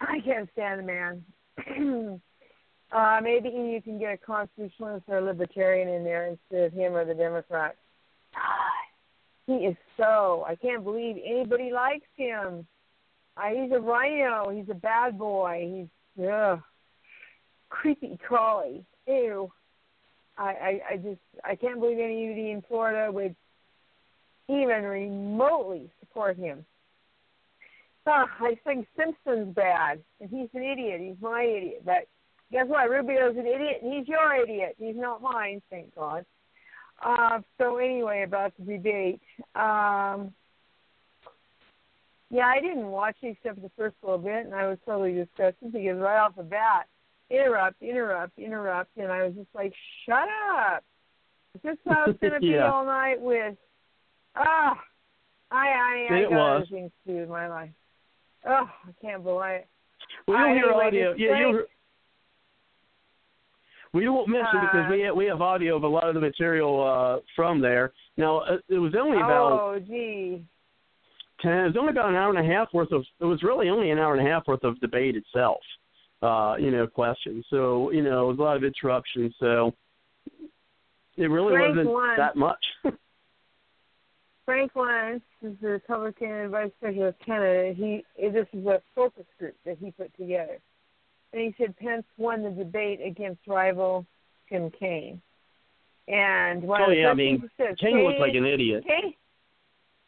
[0.00, 1.22] I can't stand the
[1.66, 2.20] man.
[2.92, 6.94] uh, maybe you can get a constitutionalist or a libertarian in there instead of him
[6.94, 7.76] or the Democrat.
[9.46, 10.44] He is so.
[10.46, 12.66] I can't believe anybody likes him.
[13.36, 14.50] Uh, he's a rhino.
[14.50, 15.86] He's a bad boy.
[16.16, 16.60] He's ugh,
[17.68, 18.84] creepy crawly.
[19.06, 19.50] Ew.
[20.36, 23.34] I, I I just I can't believe anybody in Florida would
[24.48, 26.64] even remotely support him.
[28.06, 31.00] huh, I think Simpson's bad, and he's an idiot.
[31.00, 31.82] He's my idiot.
[31.84, 32.06] But
[32.52, 32.88] guess what?
[32.90, 34.76] Rubio's an idiot, and he's your idiot.
[34.78, 36.24] He's not mine, thank God.
[37.04, 39.20] Uh, so anyway, about the debate.
[39.54, 40.32] Um,
[42.30, 45.12] yeah, I didn't watch it except for the first little bit, and I was totally
[45.14, 46.86] disgusted because right off the bat,
[47.30, 49.72] interrupt, interrupt, interrupt, and I was just like,
[50.04, 50.84] shut up.
[51.54, 52.70] Is this how it's going to be Yeah.
[52.70, 53.56] all night with,
[54.36, 54.78] ah,
[55.50, 56.56] I, I, I It got was.
[56.62, 57.70] other things to do in my life.
[58.46, 59.68] Oh, I can't believe it.
[60.26, 61.14] Well, you'll Uh, hear anyway, audio.
[61.16, 61.66] Yeah, you'll hear,
[63.92, 66.20] we won't mention because Uh, we have, we have audio of a lot of the
[66.20, 67.92] material uh, from there.
[68.16, 70.44] Now uh, it was only about Oh, gee.
[71.40, 71.52] ten.
[71.64, 73.04] It was only about an hour and a half worth of.
[73.20, 75.60] It was really only an hour and a half worth of debate itself.
[76.20, 77.44] Uh, you know, questions.
[77.48, 79.34] So you know, it was a lot of interruptions.
[79.38, 79.72] So
[81.16, 82.16] it really Frank wasn't won.
[82.16, 82.64] that much.
[84.44, 87.74] Frank Luntz is the Republican Vice President of Canada.
[87.76, 90.58] He this is a focus group that he put together,
[91.32, 94.06] and he said Pence won the debate against rival
[94.48, 95.20] Tim Kaine.
[96.06, 98.84] And one oh yeah, I mean, said, King looked like an idiot.
[98.86, 99.12] Kaine,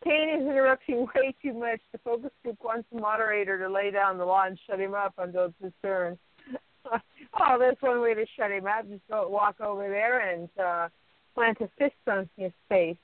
[0.02, 1.80] Kaine is interrupting way too much.
[1.92, 5.14] The focus group wants the moderator to lay down the law and shut him up
[5.18, 6.18] until it's his turn.
[6.90, 8.88] oh, that's one way to shut him up.
[8.88, 10.88] Just go walk over there and uh,
[11.35, 12.96] plant a fist on his face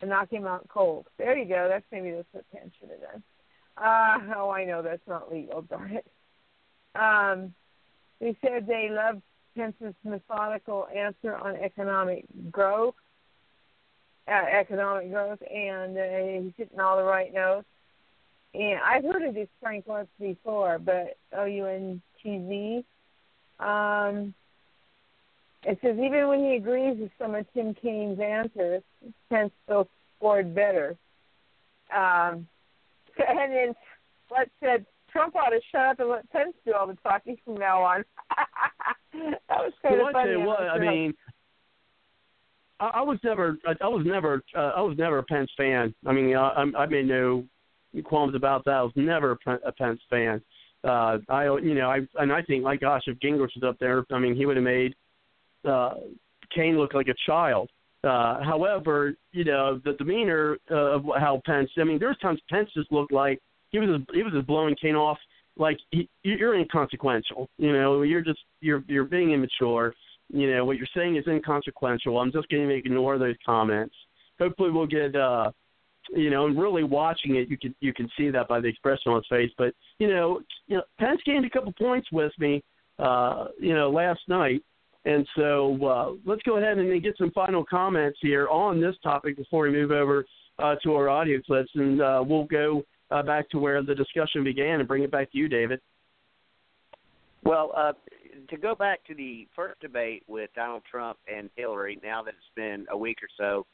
[0.00, 1.06] and knock him out cold.
[1.18, 1.66] There you go.
[1.68, 3.22] That's maybe that's what Penn should have done.
[3.76, 5.62] Uh, oh, I know that's not legal.
[5.70, 6.06] Darn it.
[6.94, 7.54] Um,
[8.20, 9.22] they said they loved
[9.56, 12.94] Pence's methodical answer on economic growth,
[14.28, 17.66] uh, economic growth, and uh, he's hitting all the right notes.
[18.54, 22.84] And I've heard of this Frank once before, but O U N T Z.
[23.64, 24.34] Um,
[25.62, 28.82] it says even when he agrees with some of Tim Kaine's answers,
[29.28, 30.96] Pence still scored better.
[31.94, 32.48] Um,
[33.28, 33.74] and then
[34.28, 37.54] what said Trump ought to shut up and let Pence do all the talking from
[37.54, 38.04] now on.
[39.12, 40.36] that was kind Well, of funny.
[40.36, 41.14] what, I mean,
[42.78, 45.94] I, I was never, I, I was never, uh, I was never a Pence fan.
[46.06, 47.44] I mean, I, I'm- I made no
[48.04, 48.74] qualms about that.
[48.74, 50.40] I was never a Pence fan.
[50.82, 54.04] Uh, I, you know, I and I think, like, gosh, if Gingrich was up there,
[54.12, 54.94] I mean, he would have made
[55.68, 55.94] uh,
[56.54, 57.68] Kaine look like a child.
[58.02, 61.68] Uh, however, you know, the demeanor uh, of how Pence.
[61.78, 64.96] I mean, there's times Pence just looked like he was he was just blowing Kaine
[64.96, 65.18] off
[65.56, 67.48] like he, you're inconsequential.
[67.58, 69.94] You know, you're just you're you're being immature.
[70.32, 72.18] You know, what you're saying is inconsequential.
[72.18, 73.94] I'm just going to ignore those comments.
[74.38, 75.14] Hopefully, we'll get.
[75.16, 75.50] uh
[76.12, 79.12] you know, and really watching it, you can you can see that by the expression
[79.12, 79.50] on his face.
[79.56, 82.64] But you know, you know, Pence gained a couple points with me,
[82.98, 84.62] uh, you know, last night,
[85.04, 89.36] and so uh, let's go ahead and get some final comments here on this topic
[89.36, 90.24] before we move over
[90.58, 94.44] uh, to our audio clips, and uh, we'll go uh, back to where the discussion
[94.44, 95.80] began and bring it back to you, David.
[97.42, 97.92] Well, uh,
[98.48, 102.54] to go back to the first debate with Donald Trump and Hillary, now that it's
[102.54, 103.66] been a week or so,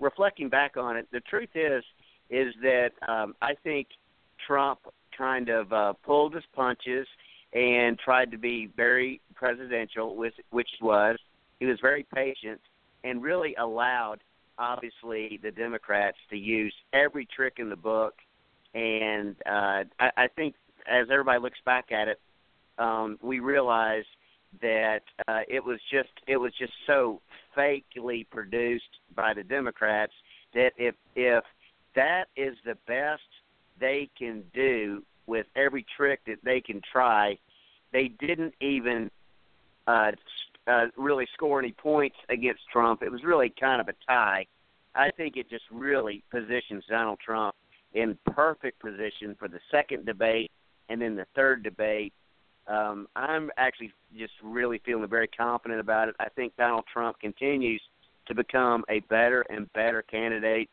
[0.00, 1.84] reflecting back on it, the truth is
[2.30, 3.88] is that um, I think
[4.46, 4.78] Trump
[5.16, 7.06] kind of uh, pulled his punches
[7.52, 11.18] and tried to be very presidential, with which was.
[11.58, 12.60] He was very patient
[13.04, 14.18] and really allowed,
[14.58, 18.14] obviously, the Democrats to use every trick in the book.
[18.74, 20.54] And uh, I, I think
[20.86, 22.20] as everybody looks back at it,
[22.78, 24.04] um, we realize
[24.62, 27.20] that uh, it was just it was just so
[27.56, 30.12] fakely produced by the Democrats
[30.54, 31.44] that if if
[31.94, 33.22] that is the best
[33.78, 37.38] they can do with every trick that they can try,
[37.92, 39.10] they didn't even
[39.86, 40.12] uh,
[40.66, 43.02] uh, really score any points against Trump.
[43.02, 44.46] It was really kind of a tie.
[44.94, 47.54] I think it just really positions Donald Trump
[47.94, 50.50] in perfect position for the second debate
[50.88, 52.12] and then the third debate
[52.70, 56.14] um, I'm actually just really feeling very confident about it.
[56.20, 57.82] I think Donald Trump continues
[58.26, 60.70] to become a better and better candidate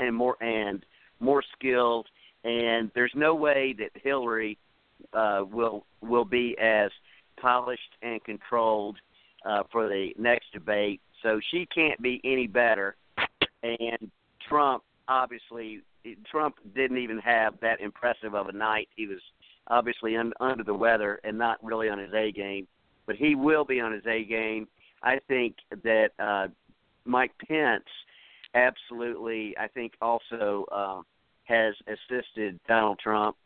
[0.00, 0.84] and more and
[1.20, 2.08] more skilled.
[2.44, 4.58] And there's no way that Hillary
[5.12, 6.90] uh, will will be as
[7.40, 8.96] polished and controlled
[9.44, 11.00] uh, for the next debate.
[11.22, 12.96] So she can't be any better.
[13.62, 14.10] And
[14.48, 15.82] Trump obviously
[16.30, 18.88] Trump didn't even have that impressive of a night.
[18.96, 19.20] He was
[19.68, 22.66] obviously un, under the weather and not really on his A game,
[23.06, 24.68] but he will be on his A game.
[25.02, 26.48] I think that uh,
[27.04, 27.84] Mike Pence
[28.54, 31.00] absolutely, I think also uh,
[31.44, 33.36] has assisted Donald Trump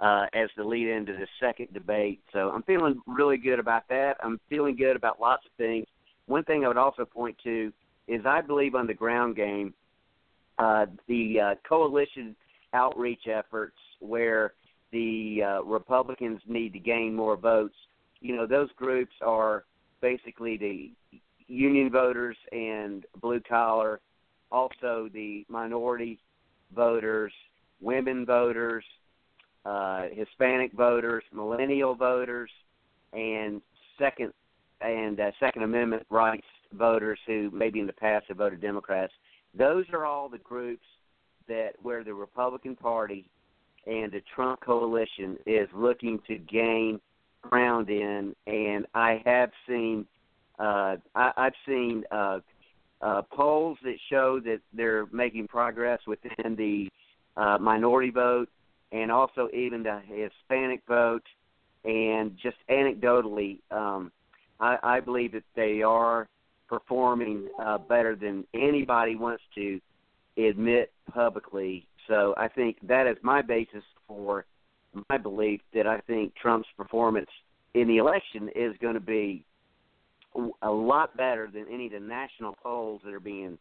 [0.00, 2.20] uh, as the lead into the second debate.
[2.32, 4.16] So I'm feeling really good about that.
[4.22, 5.86] I'm feeling good about lots of things.
[6.26, 7.72] One thing I would also point to
[8.08, 9.74] is I believe on the ground game,
[10.58, 12.34] uh, the uh, coalition
[12.72, 14.52] outreach efforts where
[14.92, 17.74] the uh, Republicans need to gain more votes.
[18.20, 19.64] You know, those groups are
[20.00, 24.00] basically the union voters and blue collar,
[24.50, 26.18] also the minority
[26.74, 27.32] voters,
[27.80, 28.84] women voters,
[29.64, 32.50] uh, Hispanic voters, millennial voters,
[33.12, 33.60] and
[33.98, 34.32] second
[34.80, 39.12] and uh, Second Amendment rights voters who maybe in the past have voted Democrats.
[39.56, 40.84] Those are all the groups
[41.48, 43.28] that where the Republican Party
[43.86, 47.00] and the Trump coalition is looking to gain
[47.42, 50.06] ground in, and I have seen
[50.58, 52.40] uh, I, I've seen uh,
[53.00, 56.88] uh, polls that show that they're making progress within the
[57.36, 58.48] uh, minority vote
[58.92, 61.24] and also even the Hispanic vote.
[61.84, 64.10] And just anecdotally, um,
[64.58, 66.26] I, I believe that they are
[66.68, 69.80] performing uh, better than anybody wants to
[70.36, 71.86] admit publicly.
[72.08, 74.44] So I think that is my basis for
[75.08, 77.28] my belief that I think Trump's performance
[77.74, 79.44] in the election is going to be
[80.62, 83.58] a lot better than any of the national polls that are being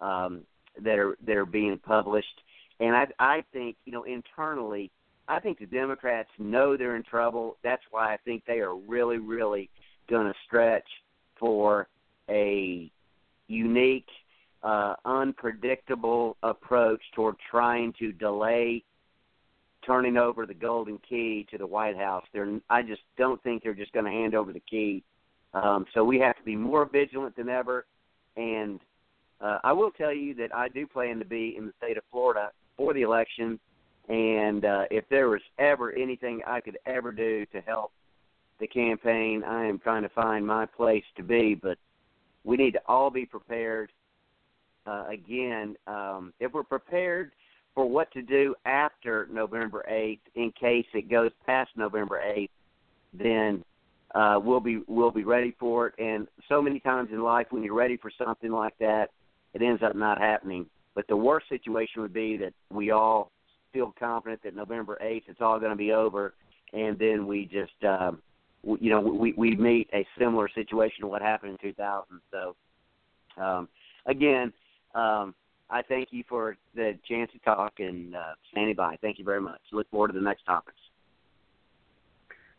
[0.00, 0.42] um,
[0.82, 2.40] that are that are being published.
[2.78, 4.90] And I I think you know internally,
[5.28, 7.56] I think the Democrats know they're in trouble.
[7.62, 9.70] That's why I think they are really really
[10.08, 10.88] going to stretch
[11.38, 11.88] for
[12.30, 12.90] a
[13.48, 14.08] unique,
[14.62, 18.84] uh, unpredictable approach toward trying to delay
[19.84, 22.24] turning over the golden key to the White House.
[22.32, 25.02] They're I just don't think they're just going to hand over the key
[25.52, 27.86] um, so we have to be more vigilant than ever.
[28.36, 28.80] And
[29.40, 32.04] uh, I will tell you that I do plan to be in the state of
[32.10, 33.58] Florida for the election.
[34.08, 37.92] And uh, if there was ever anything I could ever do to help
[38.58, 41.54] the campaign, I am trying to find my place to be.
[41.54, 41.78] But
[42.44, 43.92] we need to all be prepared.
[44.86, 47.32] Uh, again, um, if we're prepared
[47.74, 52.48] for what to do after November 8th, in case it goes past November 8th,
[53.12, 53.64] then
[54.14, 55.94] uh, we'll be we'll be ready for it.
[55.98, 59.10] And so many times in life, when you're ready for something like that,
[59.54, 60.66] it ends up not happening.
[60.94, 63.30] But the worst situation would be that we all
[63.72, 66.34] feel confident that November 8th it's all going to be over,
[66.72, 68.20] and then we just um,
[68.62, 72.20] you know we we meet a similar situation to what happened in 2000.
[72.30, 72.56] So
[73.42, 73.68] um,
[74.06, 74.52] again.
[74.94, 75.34] Um,
[75.72, 78.96] I thank you for the chance to talk and uh, standing by.
[79.00, 79.60] Thank you very much.
[79.72, 80.76] Look forward to the next topics.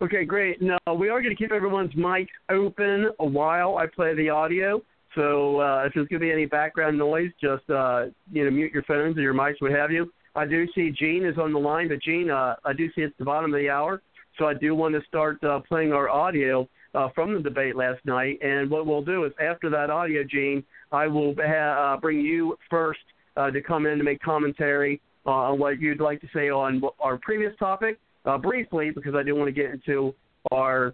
[0.01, 0.61] Okay, great.
[0.61, 4.81] Now we are going to keep everyone's mic open a while I play the audio.
[5.13, 8.71] So uh, if there's going to be any background noise, just uh, you know mute
[8.73, 10.11] your phones or your mics, what have you.
[10.33, 13.17] I do see Gene is on the line, but Gene, uh, I do see it's
[13.19, 14.01] the bottom of the hour,
[14.37, 18.03] so I do want to start uh, playing our audio uh, from the debate last
[18.05, 18.39] night.
[18.41, 22.57] And what we'll do is after that audio, Gene, I will ha- uh, bring you
[22.69, 22.99] first
[23.37, 26.81] uh, to come in to make commentary uh, on what you'd like to say on
[26.99, 30.13] our previous topic uh, briefly because I do want to get into
[30.51, 30.93] our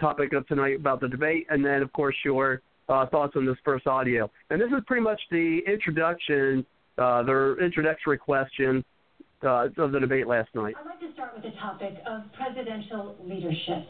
[0.00, 3.86] topic of tonight about the debate, and then, of course, your thoughts on this first
[3.86, 4.30] audio.
[4.50, 6.64] And this is pretty much the introduction,
[6.98, 8.84] uh, the introductory question
[9.42, 10.74] uh, of the debate last night.
[10.78, 13.88] I'd like to start with the topic of presidential leadership.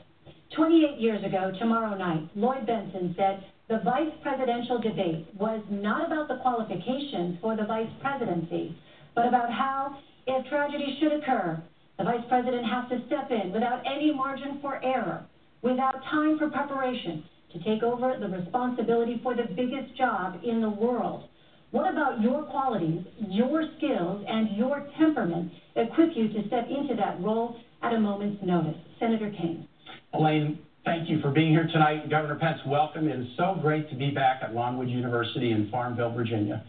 [0.54, 6.28] 28 years ago, tomorrow night, Lloyd Bentsen said the vice presidential debate was not about
[6.28, 8.76] the qualifications for the vice presidency,
[9.14, 11.60] but about how, if tragedy should occur,
[11.98, 15.24] the Vice President has to step in without any margin for error,
[15.62, 20.68] without time for preparation, to take over the responsibility for the biggest job in the
[20.68, 21.28] world.
[21.72, 27.20] What about your qualities, your skills, and your temperament equip you to step into that
[27.20, 28.76] role at a moment's notice?
[29.00, 29.66] Senator Kaine.
[30.14, 32.08] Elaine, thank you for being here tonight.
[32.08, 33.08] Governor Pence, welcome.
[33.08, 36.64] It is so great to be back at Longwood University in Farmville, Virginia.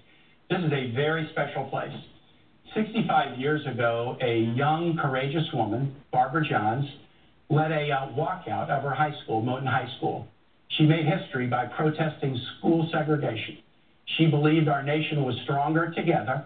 [0.49, 1.93] This is a very special place.
[2.73, 6.85] 65 years ago, a young, courageous woman, Barbara Johns,
[7.49, 10.27] led a uh, walkout of her high school, Moton High School.
[10.77, 13.59] She made history by protesting school segregation.
[14.15, 16.41] She believed our nation was stronger together,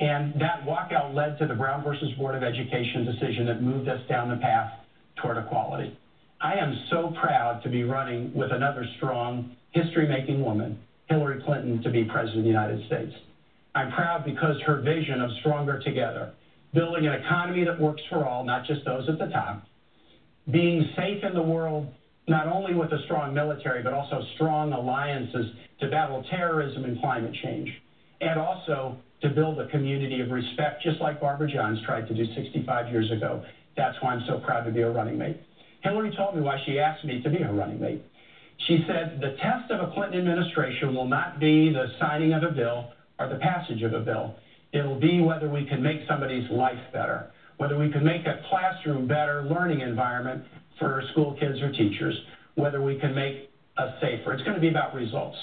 [0.00, 4.00] and that walkout led to the Brown versus Board of Education decision that moved us
[4.08, 4.70] down the path
[5.16, 5.92] toward equality.
[6.40, 11.80] I am so proud to be running with another strong, history making woman, Hillary Clinton,
[11.82, 13.12] to be President of the United States.
[13.74, 16.28] I'm proud because her vision of stronger together,
[16.72, 19.56] building an economy that works for all, not just those at the top,
[20.50, 21.86] being safe in the world,
[22.28, 25.46] not only with a strong military, but also strong alliances
[25.80, 27.68] to battle terrorism and climate change,
[28.20, 32.24] and also to build a community of respect, just like Barbara Johns tried to do
[32.34, 33.42] 65 years ago.
[33.76, 35.40] That's why I'm so proud to be a running mate.
[35.82, 38.02] Hillary told me why she asked me to be her running mate.
[38.66, 42.48] She said, the test of a Clinton administration will not be the signing of a
[42.48, 44.34] bill or the passage of a bill.
[44.72, 49.06] It'll be whether we can make somebody's life better, whether we can make a classroom
[49.06, 50.42] better learning environment
[50.78, 52.14] for school kids or teachers,
[52.54, 54.32] whether we can make us safer.
[54.32, 55.36] It's going to be about results.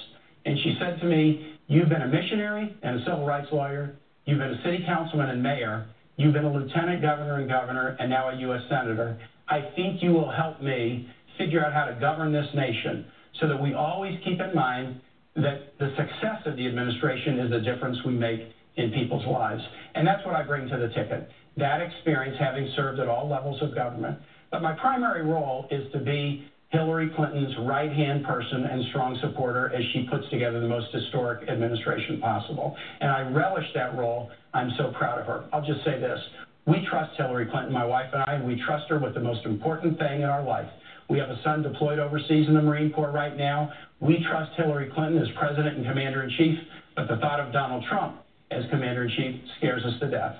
[0.45, 4.37] And she said to me, You've been a missionary and a civil rights lawyer, you've
[4.37, 8.29] been a city councilman and mayor, you've been a lieutenant governor and governor, and now
[8.29, 8.61] a U.S.
[8.69, 9.17] senator.
[9.47, 11.09] I think you will help me
[11.39, 13.05] figure out how to govern this nation
[13.41, 15.01] so that we always keep in mind
[15.35, 18.41] that the success of the administration is the difference we make
[18.77, 19.61] in people's lives.
[19.95, 23.61] And that's what I bring to the ticket that experience, having served at all levels
[23.61, 24.19] of government.
[24.51, 29.73] But my primary role is to be Hillary Clinton's right hand person and strong supporter
[29.73, 32.75] as she puts together the most historic administration possible.
[32.99, 34.29] And I relish that role.
[34.53, 35.45] I'm so proud of her.
[35.53, 36.19] I'll just say this
[36.67, 39.45] we trust Hillary Clinton, my wife and I, and we trust her with the most
[39.45, 40.67] important thing in our life.
[41.09, 43.71] We have a son deployed overseas in the Marine Corps right now.
[43.99, 46.57] We trust Hillary Clinton as president and commander in chief,
[46.95, 48.17] but the thought of Donald Trump
[48.49, 50.35] as commander in chief scares us to death.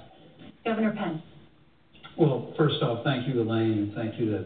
[0.65, 1.21] Governor Pence.
[2.17, 4.45] Well, first off, thank you, Elaine, and thank you to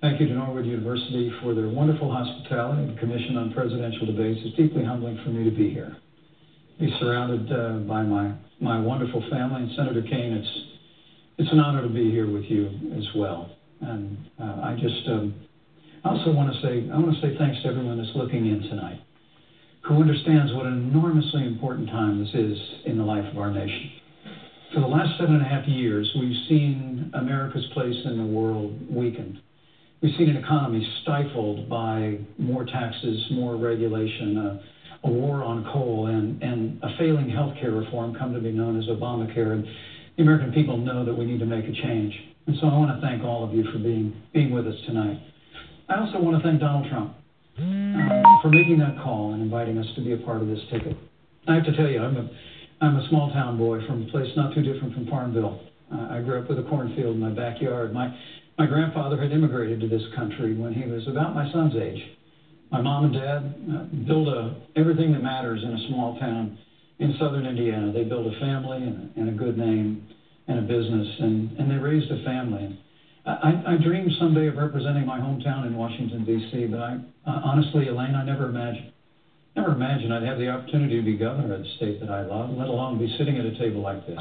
[0.00, 4.40] thank you to Longwood University for their wonderful hospitality The commission on presidential debates.
[4.46, 5.96] is deeply humbling for me to be here,
[6.78, 10.32] be surrounded uh, by my my wonderful family and Senator Kaine.
[10.32, 10.64] It's
[11.38, 12.66] it's an honor to be here with you
[12.96, 13.50] as well.
[13.82, 15.34] And uh, I just um,
[16.04, 18.62] I also want to say I want to say thanks to everyone that's looking in
[18.62, 19.00] tonight,
[19.82, 23.92] who understands what an enormously important time this is in the life of our nation.
[24.74, 28.78] For the last seven and a half years, we've seen America's place in the world
[28.90, 29.40] weakened.
[30.02, 34.62] We've seen an economy stifled by more taxes, more regulation, uh,
[35.04, 38.78] a war on coal, and, and a failing health care reform come to be known
[38.78, 39.52] as Obamacare.
[39.52, 39.64] And
[40.16, 42.14] the American people know that we need to make a change.
[42.46, 45.18] And so I want to thank all of you for being, being with us tonight.
[45.88, 47.14] I also want to thank Donald Trump
[47.56, 50.94] uh, for making that call and inviting us to be a part of this ticket.
[51.48, 52.30] I have to tell you, I'm a
[52.80, 55.60] I'm a small town boy from a place not too different from Farmville.
[55.92, 57.92] Uh, I grew up with a cornfield in my backyard.
[57.92, 58.14] My
[58.56, 62.00] my grandfather had immigrated to this country when he was about my son's age.
[62.70, 66.56] My mom and dad uh, built a, everything that matters in a small town
[66.98, 67.92] in southern Indiana.
[67.92, 70.02] They built a family and a, and a good name
[70.48, 72.76] and a business, and, and they raised a family.
[73.24, 76.94] I, I dreamed someday of representing my hometown in Washington, D.C., but I,
[77.26, 78.90] uh, honestly, Elaine, I never imagined
[79.58, 82.50] never imagined I'd have the opportunity to be governor of the state that I love,
[82.50, 84.20] let alone be sitting at a table like this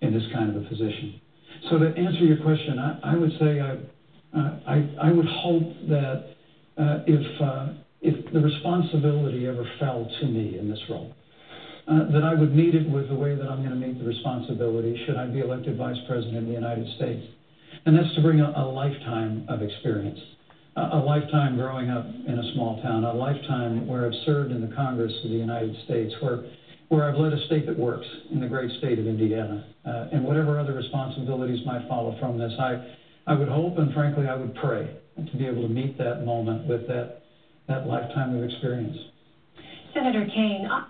[0.00, 1.20] in this kind of a position.
[1.70, 3.70] So to answer your question, I, I would say I,
[4.36, 6.34] uh, I, I would hope that
[6.76, 7.68] uh, if, uh,
[8.02, 11.14] if the responsibility ever fell to me in this role,
[11.86, 14.04] uh, that I would meet it with the way that I'm going to meet the
[14.04, 17.24] responsibility should I be elected vice president of the United States.
[17.86, 20.18] And that's to bring a, a lifetime of experience
[20.76, 24.74] a lifetime growing up in a small town, a lifetime where I've served in the
[24.74, 26.44] Congress of the United States, where
[26.88, 30.22] where I've led a state that works in the great state of Indiana, uh, and
[30.22, 32.94] whatever other responsibilities might follow from this, I
[33.26, 36.68] I would hope and frankly I would pray to be able to meet that moment
[36.68, 37.22] with that
[37.68, 38.96] that lifetime of experience.
[39.94, 40.66] Senator Kaine.
[40.70, 40.88] I-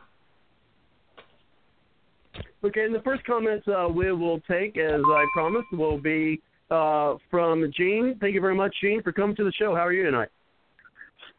[2.64, 7.14] Okay, and the first comments uh, we will take, as I promised, will be uh,
[7.30, 8.16] from Gene.
[8.20, 9.74] Thank you very much, Gene, for coming to the show.
[9.74, 10.28] How are you tonight?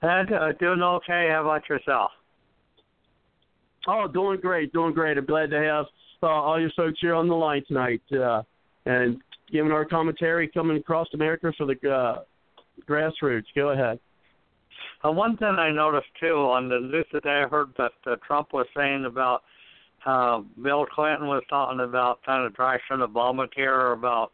[0.01, 1.29] And uh, doing okay.
[1.31, 2.11] How about yourself?
[3.87, 5.17] Oh, doing great, doing great.
[5.17, 5.85] I'm glad to have
[6.21, 8.43] uh, all your folks here on the line tonight uh,
[8.85, 9.21] and
[9.51, 12.23] giving our commentary coming across America for the uh,
[12.87, 13.45] grassroots.
[13.55, 13.99] Go ahead.
[15.05, 18.53] Uh, one thing I noticed too on the news today, I heard that uh, Trump
[18.53, 19.43] was saying about
[20.05, 24.31] uh, Bill Clinton was talking about kind of trashing Obamacare about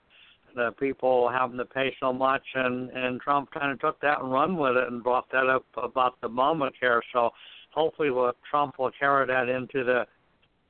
[0.55, 4.31] the people having to pay so much, and and Trump kind of took that and
[4.31, 7.01] run with it and brought that up about the Obamacare.
[7.11, 7.31] So
[7.71, 10.05] hopefully, what Trump will carry that into the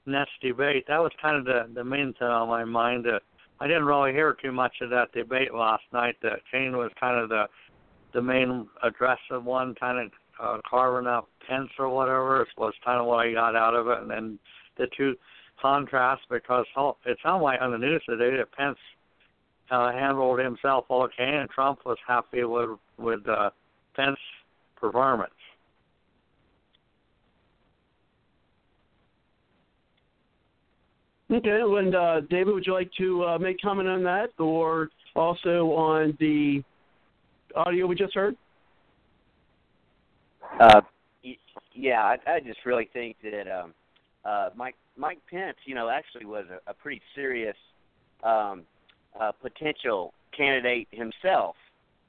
[0.05, 0.85] next debate.
[0.87, 3.07] That was kind of the the main thing on my mind.
[3.07, 3.19] Uh,
[3.59, 6.15] I didn't really hear too much of that debate last night.
[6.21, 7.45] That Kaine was kind of the
[8.13, 10.11] the main aggressive one, kind of
[10.41, 13.99] uh, carving up Pence or whatever was kind of what I got out of it,
[13.99, 14.39] and then
[14.77, 15.15] the two
[15.61, 16.65] contrasts because
[17.05, 18.77] it sounded like on the news today that Pence
[19.73, 23.49] uh, handled himself okay, and Trump was happy with with uh,
[23.95, 24.17] Pence'
[24.75, 25.31] performance.
[31.31, 35.71] Okay, and uh, David, would you like to uh, make comment on that, or also
[35.71, 36.61] on the
[37.55, 38.35] audio we just heard?
[40.59, 40.81] Uh,
[41.73, 43.73] yeah, I, I just really think that um,
[44.23, 47.57] uh, Mike Mike Pence, you know, actually was a, a pretty serious
[48.23, 48.61] um,
[49.19, 51.55] uh, potential candidate himself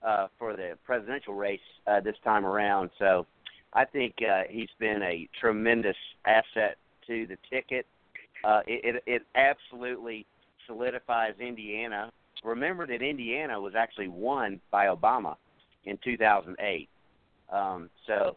[0.06, 2.90] uh, for the presidential race uh, this time around.
[2.98, 3.26] So
[3.72, 5.96] I think uh, he's been a tremendous
[6.26, 6.76] asset
[7.06, 7.86] to the ticket.
[8.44, 10.26] Uh, it, it, it absolutely
[10.66, 12.10] solidifies Indiana.
[12.42, 15.36] Remember that Indiana was actually won by Obama
[15.84, 16.88] in 2008.
[17.50, 18.36] Um, so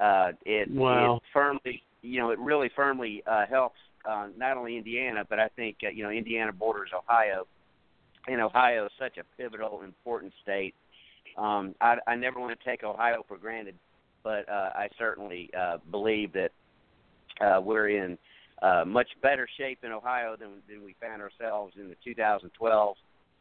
[0.00, 1.16] uh, it, wow.
[1.16, 5.48] it firmly, you know, it really firmly uh, helps uh, not only Indiana, but I
[5.48, 7.46] think uh, you know Indiana borders Ohio,
[8.26, 10.74] and Ohio is such a pivotal, important state.
[11.36, 13.74] Um, I, I never want to take Ohio for granted,
[14.24, 16.50] but uh, I certainly uh, believe that
[17.40, 18.18] uh, we're in
[18.62, 22.96] uh, much better shape in Ohio than, than we found ourselves in the 2012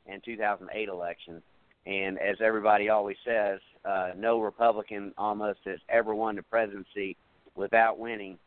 [0.08, 1.42] and 2008 elections.
[1.86, 7.16] And as everybody always says, uh, no Republican almost has ever won the presidency
[7.56, 8.38] without winning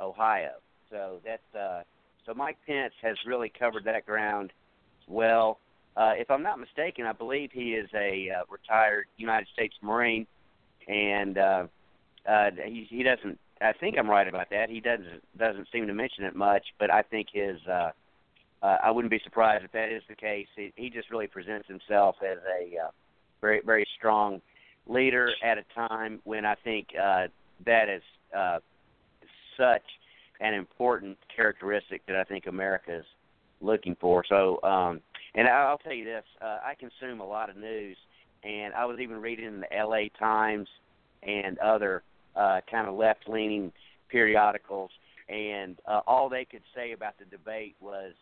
[0.00, 0.54] Ohio.
[0.90, 1.82] So that's uh,
[2.26, 4.52] so Mike Pence has really covered that ground
[5.08, 5.58] well.
[5.96, 10.26] Uh, if I'm not mistaken, I believe he is a uh, retired United States Marine,
[10.88, 11.66] and uh,
[12.28, 13.38] uh, he, he doesn't.
[13.60, 14.70] I think I'm right about that.
[14.70, 17.56] He doesn't doesn't seem to mention it much, but I think his.
[17.68, 17.90] Uh,
[18.62, 20.46] uh, I wouldn't be surprised if that is the case.
[20.54, 22.90] He, he just really presents himself as a uh,
[23.40, 24.40] very very strong
[24.86, 27.26] leader at a time when I think uh,
[27.66, 28.02] that is
[28.36, 28.58] uh,
[29.56, 29.82] such
[30.40, 33.04] an important characteristic that I think America is
[33.60, 34.24] looking for.
[34.28, 35.00] So, um,
[35.34, 37.96] and I'll tell you this: uh, I consume a lot of news,
[38.44, 40.10] and I was even reading in the L.A.
[40.18, 40.68] Times
[41.22, 42.02] and other
[42.36, 43.72] uh, kind of left-leaning
[44.10, 44.90] periodicals,
[45.28, 48.12] and uh, all they could say about the debate was,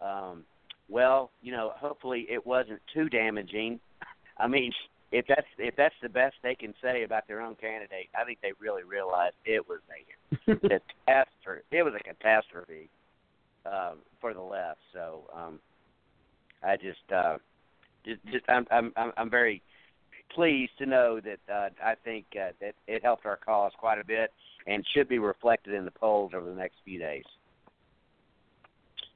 [0.00, 0.44] um,
[0.88, 3.80] "Well, you know, hopefully it wasn't too damaging."
[4.38, 4.72] I mean,
[5.12, 8.38] if that's if that's the best they can say about their own candidate, I think
[8.42, 10.54] they really realized it was a
[11.06, 11.64] catastrophe.
[11.72, 12.88] It was a catastrophe
[13.66, 14.78] um, for the left.
[14.92, 15.58] So um,
[16.62, 17.38] I just, uh,
[18.04, 19.62] just, just I'm, I'm, I'm very
[20.34, 24.04] pleased to know that uh, I think uh, that it helped our cause quite a
[24.04, 24.32] bit
[24.66, 27.24] and should be reflected in the polls over the next few days.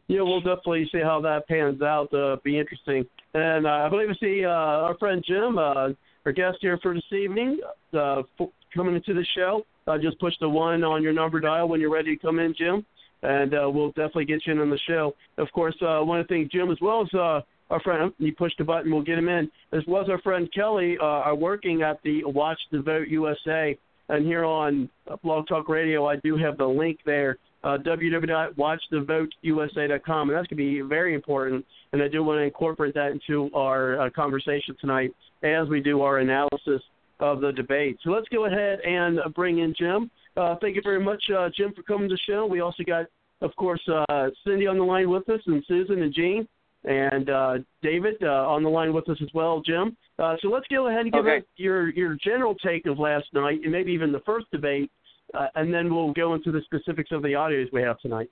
[0.06, 2.12] Yeah, we'll definitely see how that pans out.
[2.12, 3.06] Uh, be interesting.
[3.32, 5.88] And uh, I believe I see uh, our friend Jim, uh,
[6.26, 7.58] our guest here for this evening,
[7.94, 9.64] uh, f- coming into the show.
[9.86, 12.54] Uh, just push the one on your number dial when you're ready to come in,
[12.56, 12.84] Jim,
[13.24, 15.14] and uh, we'll definitely get you in on the show.
[15.38, 18.34] Of course, uh, one of the things, Jim, as well as uh, our friend, you
[18.34, 21.34] push the button, we'll get him in, as well as our friend Kelly, uh, are
[21.34, 23.76] working at the Watch the Vote USA.
[24.10, 24.90] And here on
[25.22, 30.56] Blog Talk Radio, I do have the link there uh, www.watchthevoteusa.com, and that's going to
[30.56, 31.64] be very important.
[31.92, 36.02] And I do want to incorporate that into our uh, conversation tonight as we do
[36.02, 36.82] our analysis
[37.20, 37.96] of the debate.
[38.04, 40.10] So let's go ahead and bring in Jim.
[40.36, 42.44] Uh, thank you very much, uh, Jim, for coming to the show.
[42.44, 43.06] We also got,
[43.40, 46.48] of course, uh, Cindy on the line with us, and Susan and Jean,
[46.84, 49.96] and uh, David uh, on the line with us as well, Jim.
[50.18, 51.44] Uh, so let's go ahead and give okay.
[51.56, 54.90] your your general take of last night, and maybe even the first debate,
[55.34, 58.30] uh, and then we'll go into the specifics of the audios we have tonight.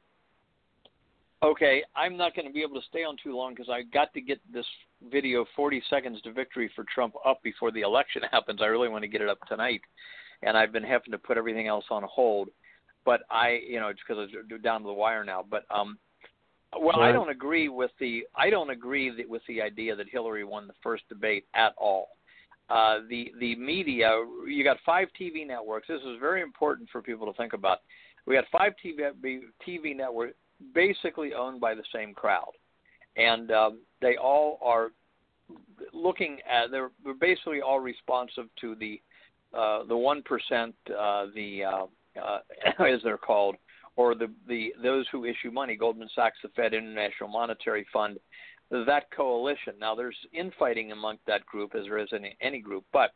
[1.42, 4.14] Okay, I'm not going to be able to stay on too long because I got
[4.14, 4.66] to get this
[5.11, 8.61] video 40 seconds to victory for Trump up before the election happens.
[8.62, 9.80] I really want to get it up tonight,
[10.42, 12.48] and I've been having to put everything else on hold.
[13.05, 15.44] But I, you know, it's because it's down to the wire now.
[15.48, 15.98] But um,
[16.78, 17.11] well, Right.
[17.11, 20.66] I don't agree with the I don't agree that, with the idea that Hillary won
[20.66, 22.09] the first debate at all.
[22.70, 24.11] Uh, the the media,
[24.46, 25.88] you got five TV networks.
[25.88, 27.78] This is very important for people to think about.
[28.26, 30.34] We got five TV TV networks
[30.74, 32.53] basically owned by the same crowd,
[33.16, 34.88] and um, they all are
[35.92, 36.70] looking at.
[36.70, 39.00] They're, they're basically all responsive to the
[39.53, 41.86] uh, the one percent, uh, the uh,
[42.20, 42.38] uh,
[42.84, 43.56] as they're called,
[43.96, 48.18] or the the those who issue money, Goldman Sachs, the Fed, International Monetary Fund,
[48.70, 49.74] that coalition.
[49.78, 53.12] Now there's infighting among that group as there is in any group, but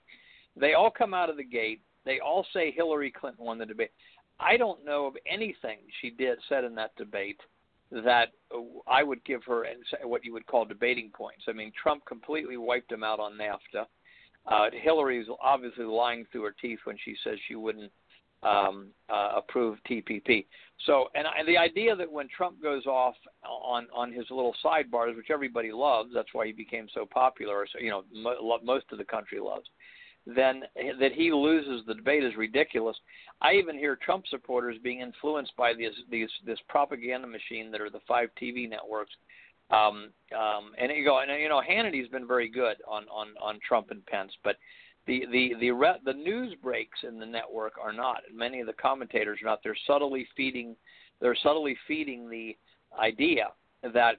[0.56, 1.80] they all come out of the gate.
[2.04, 3.90] They all say Hillary Clinton won the debate.
[4.38, 7.40] I don't know of anything she did said in that debate
[7.90, 8.32] that
[8.86, 11.44] I would give her and what you would call debating points.
[11.48, 13.86] I mean, Trump completely wiped him out on NAFTA.
[14.46, 17.90] Uh, Hillary's obviously lying through her teeth when she says she wouldn't
[18.42, 20.46] um, uh, approve TPP.
[20.84, 23.14] So, and I, the idea that when Trump goes off
[23.44, 27.66] on on his little sidebars, which everybody loves, that's why he became so popular.
[27.72, 29.66] So, you know, mo- most of the country loves.
[30.26, 32.96] Then that he loses the debate is ridiculous.
[33.40, 37.90] I even hear Trump supporters being influenced by these these this propaganda machine that are
[37.90, 39.12] the five TV networks.
[39.70, 43.58] Um, um, and you go, and you know, Hannity's been very good on on on
[43.66, 44.56] Trump and Pence, but
[45.06, 48.22] the the the re- the news breaks in the network are not.
[48.28, 49.60] And many of the commentators are not.
[49.62, 50.76] They're subtly feeding.
[51.20, 52.56] They're subtly feeding the
[52.98, 53.48] idea
[53.82, 54.16] that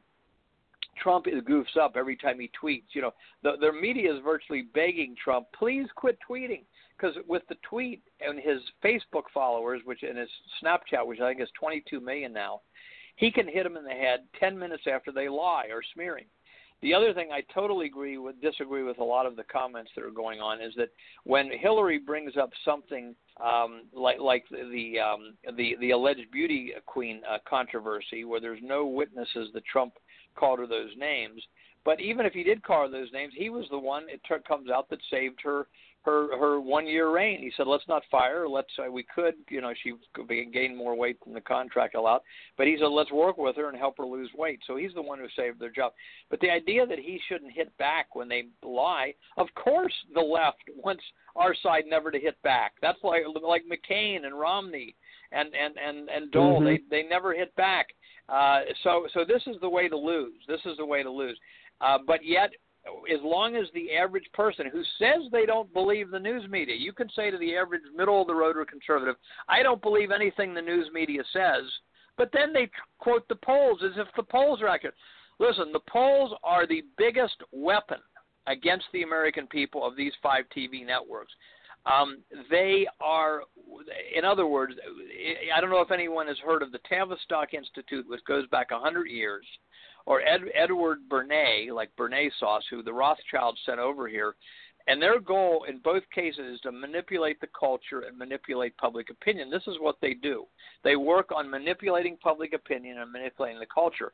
[1.02, 2.94] Trump is goofs up every time he tweets.
[2.94, 3.14] You know,
[3.44, 6.64] the, their media is virtually begging Trump, please quit tweeting,
[6.98, 10.30] because with the tweet and his Facebook followers, which and his
[10.64, 12.62] Snapchat, which I think is 22 million now,
[13.16, 16.26] he can hit them in the head 10 minutes after they lie or smearing.
[16.82, 20.04] The other thing I totally agree with, disagree with a lot of the comments that
[20.04, 20.90] are going on is that
[21.24, 27.22] when Hillary brings up something um, like like the um, the the alleged beauty queen
[27.30, 29.94] uh, controversy, where there's no witnesses that Trump
[30.36, 31.42] called her those names,
[31.84, 34.04] but even if he did call her those names, he was the one.
[34.08, 35.68] It t- comes out that saved her
[36.04, 37.40] her her one year reign.
[37.40, 38.50] He said, "Let's not fire her.
[38.50, 41.96] Let's uh, we could, you know, she could be gained more weight than the contract
[41.96, 42.22] allowed,
[42.58, 45.02] but he said let's work with her and help her lose weight." So he's the
[45.02, 45.94] one who saved their job.
[46.30, 50.64] But the idea that he shouldn't hit back when they lie, of course, the left
[50.84, 51.04] wants
[51.36, 52.74] our side never to hit back.
[52.82, 54.96] That's like like McCain and Romney
[55.32, 56.62] and and and and Dole.
[56.62, 56.66] Mm-hmm.
[56.90, 57.88] They they never hit back.
[58.30, 60.42] Uh, so so this is the way to lose.
[60.48, 61.38] This is the way to lose.
[61.80, 62.52] Uh, but yet
[63.14, 66.94] as long as the average person who says they don't believe the news media, you
[66.94, 69.16] can say to the average middle of the road or conservative,
[69.48, 71.64] I don't believe anything the news media says,
[72.18, 72.70] but then they
[73.00, 74.96] quote the polls as if the polls are accurate.
[75.40, 78.00] Listen, the polls are the biggest weapon
[78.48, 81.34] against the American people of these five TV networks.
[81.86, 82.20] Um,
[82.50, 83.44] they are,
[84.16, 84.74] in other words,
[85.56, 89.06] I don't know if anyone has heard of the Tavistock Institute, which goes back 100
[89.06, 89.46] years
[90.08, 94.36] or Ed, Edward Bernays, like Béarnaise sauce, who the Rothschilds sent over here.
[94.88, 99.52] And their goal in both cases is to manipulate the culture and manipulate public opinion.
[99.52, 100.46] This is what they do.
[100.86, 104.14] They work on manipulating public opinion and manipulating the culture.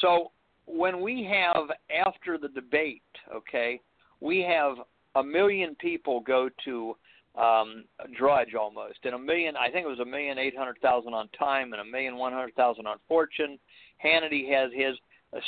[0.00, 0.32] So
[0.66, 1.68] when we have,
[2.06, 3.80] after the debate, okay,
[4.20, 4.74] we have
[5.14, 6.96] a million people go to
[7.40, 7.84] um,
[8.18, 11.28] Drudge almost, and a million, I think it was a million eight hundred thousand on
[11.38, 13.56] Time and a million one hundred thousand on Fortune.
[14.04, 14.96] Hannity has his.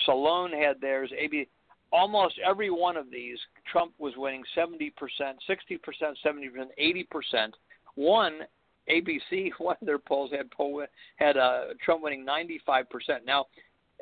[0.05, 1.11] Salon had theirs.
[1.19, 1.49] AB,
[1.93, 3.39] almost every one of these,
[3.71, 7.05] Trump was winning 70%, 60%, 70%,
[7.35, 7.51] 80%.
[7.95, 8.41] One,
[8.89, 10.85] ABC, one of their polls had poll,
[11.17, 12.85] had uh, Trump winning 95%.
[13.27, 13.47] Now,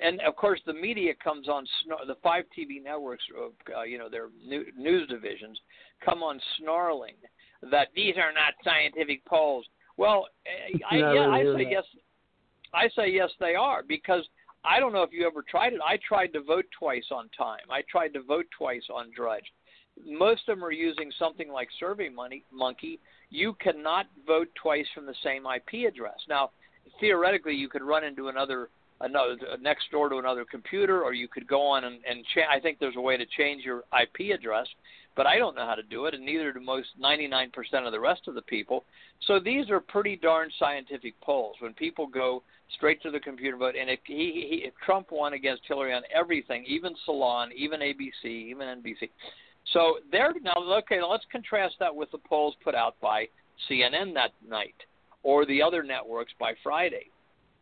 [0.01, 1.67] and of course, the media comes on
[2.07, 3.25] the five TV networks,
[3.77, 5.59] uh, you know, their news divisions
[6.05, 7.15] come on snarling
[7.71, 9.67] that these are not scientific polls.
[9.97, 10.27] Well,
[10.91, 11.85] I, yeah, I say yes.
[12.73, 14.23] I say yes, they are because
[14.69, 15.81] I don't know if you ever tried it.
[15.85, 17.71] I tried to vote twice on time.
[17.71, 19.47] I tried to vote twice on Drudge.
[20.07, 23.01] Most of them are using something like Survey Money Monkey.
[23.31, 26.19] You cannot vote twice from the same IP address.
[26.29, 26.51] Now,
[27.01, 28.69] theoretically, you could run into another
[29.01, 32.59] another next door to another computer, or you could go on and, and cha- I
[32.61, 34.67] think there's a way to change your IP address,
[35.19, 37.51] but I don't know how to do it, and neither do most 99%
[37.85, 38.85] of the rest of the people.
[39.27, 41.57] So these are pretty darn scientific polls.
[41.59, 42.45] When people go
[42.77, 46.03] straight to the computer vote, and if he, he if Trump won against Hillary on
[46.15, 49.11] everything, even Salon, even ABC, even NBC.
[49.73, 53.27] So there now, okay, now let's contrast that with the polls put out by
[53.69, 54.77] CNN that night
[55.25, 57.07] or the other networks by Friday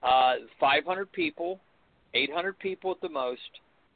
[0.02, 1.59] uh, 500 people,
[2.12, 3.40] 800 people at the most,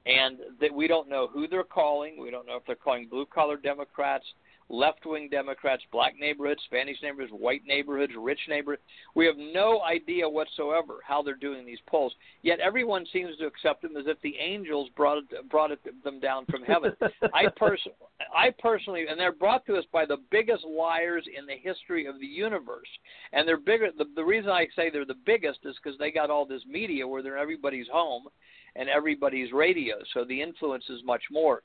[0.07, 2.21] and that we don't know who they're calling.
[2.21, 4.25] We don't know if they're calling blue collar Democrats,
[4.71, 8.83] left wing Democrats, black neighborhoods, Spanish neighborhoods, white neighborhoods, rich neighborhoods.
[9.15, 12.15] We have no idea whatsoever how they're doing these polls.
[12.43, 16.21] Yet everyone seems to accept them as if the angels brought it, brought it, them
[16.21, 16.93] down from heaven.
[17.35, 17.93] I person
[18.35, 22.21] I personally, and they're brought to us by the biggest liars in the history of
[22.21, 22.89] the universe.
[23.33, 23.89] And they're bigger.
[23.97, 27.07] The, the reason I say they're the biggest is because they got all this media
[27.07, 28.29] where they're in everybody's home
[28.77, 31.63] and everybody's radio, so the influence is much more.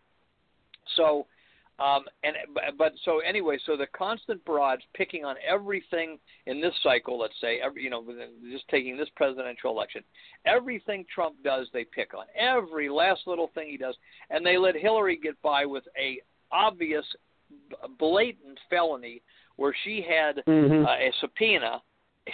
[0.96, 1.28] So
[1.78, 2.36] um, and
[2.78, 7.60] but so anyway, so the constant barrage picking on everything in this cycle, let's say,
[7.62, 8.06] every you know,
[8.50, 10.02] just taking this presidential election,
[10.46, 13.96] everything Trump does, they pick on every last little thing he does,
[14.30, 17.06] and they let Hillary get by with a obvious,
[18.00, 19.22] blatant felony
[19.58, 20.86] where she had mm-hmm.
[20.86, 21.82] uh, a subpoena.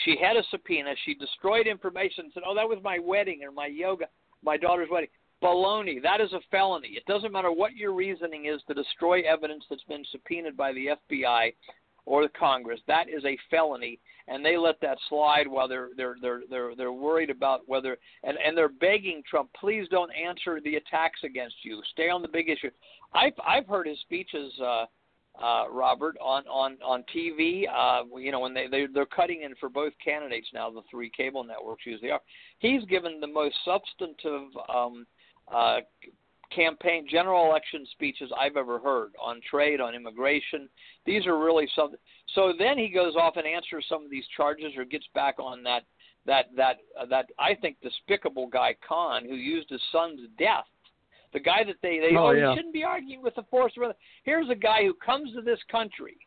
[0.06, 0.94] She had a subpoena.
[1.04, 2.26] She destroyed information.
[2.26, 4.06] and Said, "Oh, that was my wedding or my yoga,
[4.44, 5.10] my daughter's wedding."
[5.42, 6.02] Baloney.
[6.02, 6.90] That is a felony.
[6.90, 10.90] It doesn't matter what your reasoning is to destroy evidence that's been subpoenaed by the
[11.12, 11.54] FBI
[12.06, 12.80] or the Congress.
[12.88, 16.94] That is a felony, and they let that slide while they're they're they're they're they're
[16.94, 21.82] worried about whether and and they're begging Trump, please don't answer the attacks against you.
[21.92, 22.70] Stay on the big issue.
[23.14, 24.54] I've I've heard his speeches.
[24.60, 24.86] Uh,
[25.42, 27.64] uh, Robert, on on on TV.
[27.68, 31.12] Uh, you know, when they, they they're cutting in for both candidates now, the three
[31.16, 32.22] cable networks usually are.
[32.60, 35.06] He's given the most substantive um,
[35.54, 35.78] uh,
[36.56, 40.70] campaign general election speeches I've ever heard on trade, on immigration.
[41.06, 42.00] These are really something.
[42.36, 45.64] So then he goes off and answers some of these charges, or gets back on
[45.64, 45.84] that
[46.26, 50.66] that that uh, that I think despicable guy Khan who used his son's death.
[51.34, 52.56] The guy that they they oh, oh yeah.
[52.56, 53.74] shouldn't be arguing with the force.
[54.24, 56.18] Here's a guy who comes to this country.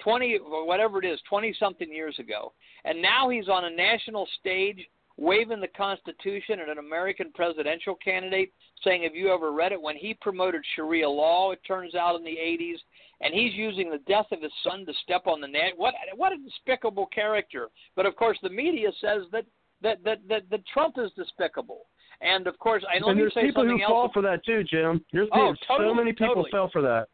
[0.00, 2.52] 20 or whatever it is 20 something years ago
[2.84, 4.84] and now he's on a national stage
[5.16, 8.52] waving the Constitution and an American presidential candidate,
[8.82, 12.24] saying, "Have you ever read it?" When he promoted Sharia law, it turns out in
[12.24, 12.82] the 80s,
[13.20, 15.76] and he's using the death of his son to step on the net.
[15.76, 17.70] What what a despicable character!
[17.94, 19.46] But of course, the media says that
[19.82, 21.86] that that that, that Trump is despicable.
[22.22, 24.62] And of course, I let and there's say people who something fall for that too,
[24.64, 25.04] Jim.
[25.12, 26.50] There's Oh, there's so many people totally.
[26.50, 27.08] fell for that.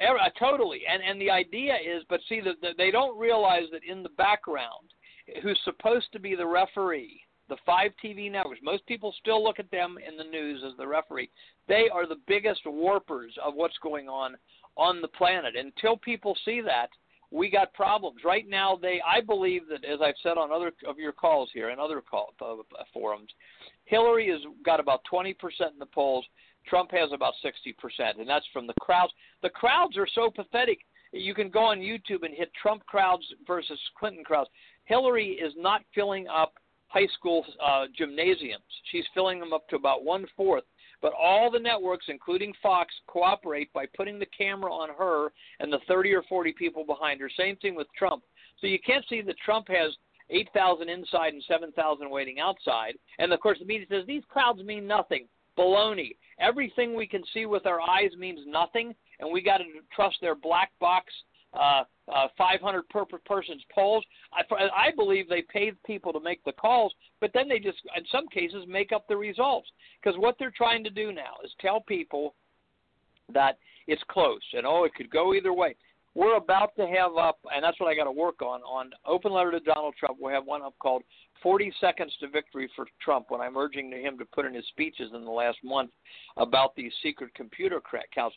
[0.00, 3.82] Uh, totally, and and the idea is, but see, that that they don't realize that
[3.84, 4.92] in the background,
[5.42, 8.60] who's supposed to be the referee, the five TV networks.
[8.62, 11.30] Most people still look at them in the news as the referee.
[11.66, 14.36] They are the biggest warpers of what's going on
[14.76, 15.56] on the planet.
[15.56, 16.88] Until people see that,
[17.30, 18.20] we got problems.
[18.24, 21.70] Right now, they, I believe that, as I've said on other of your calls here
[21.70, 22.54] and other call uh,
[22.92, 23.30] forums,
[23.88, 25.34] Hillary has got about 20%
[25.72, 26.24] in the polls.
[26.66, 29.12] Trump has about 60%, and that's from the crowds.
[29.42, 30.80] The crowds are so pathetic.
[31.12, 34.50] You can go on YouTube and hit Trump crowds versus Clinton crowds.
[34.84, 36.54] Hillary is not filling up
[36.88, 38.62] high school uh, gymnasiums.
[38.90, 40.64] She's filling them up to about one fourth.
[41.00, 45.78] But all the networks, including Fox, cooperate by putting the camera on her and the
[45.86, 47.30] 30 or 40 people behind her.
[47.36, 48.24] Same thing with Trump.
[48.60, 49.92] So you can't see that Trump has
[50.30, 52.94] 8,000 inside and 7,000 waiting outside.
[53.18, 55.26] And of course, the media says these crowds mean nothing.
[55.56, 56.16] Baloney.
[56.38, 59.64] Everything we can see with our eyes means nothing, and we got to
[59.94, 61.12] trust their black box
[61.54, 61.82] uh,
[62.14, 64.04] uh, 500 per per person's polls.
[64.32, 68.04] I, I believe they pay people to make the calls, but then they just, in
[68.12, 69.68] some cases, make up the results.
[70.00, 72.34] Because what they're trying to do now is tell people
[73.32, 75.74] that it's close and oh, it could go either way.
[76.14, 78.60] We're about to have up, and that's what I got to work on.
[78.62, 81.02] On open letter to Donald Trump, we'll have one up called
[81.42, 85.10] 40 Seconds to Victory for Trump when I'm urging him to put in his speeches
[85.14, 85.90] in the last month
[86.36, 88.36] about these secret computer crack counts.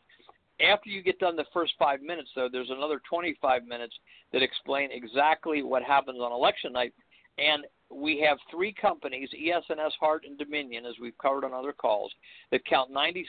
[0.61, 3.95] After you get done the first five minutes, though, there's another 25 minutes
[4.31, 6.93] that explain exactly what happens on election night.
[7.37, 12.11] And we have three companies, ES&S, Hart, and Dominion, as we've covered on other calls,
[12.51, 13.25] that count 96%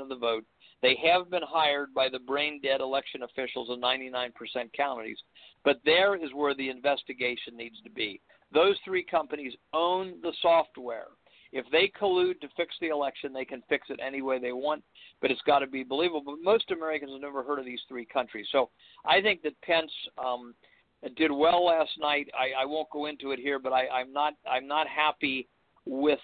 [0.00, 0.44] of the vote.
[0.82, 4.30] They have been hired by the brain dead election officials in 99%
[4.76, 5.18] counties,
[5.64, 8.20] but there is where the investigation needs to be.
[8.52, 11.08] Those three companies own the software.
[11.52, 14.84] If they collude to fix the election, they can fix it any way they want,
[15.20, 16.22] but it's got to be believable.
[16.24, 18.46] But most Americans have never heard of these three countries.
[18.52, 18.70] So
[19.04, 19.90] I think that Pence
[20.22, 20.54] um,
[21.16, 22.28] did well last night.
[22.38, 25.48] I, I won't go into it here, but I, I'm not I'm not happy
[25.88, 26.18] with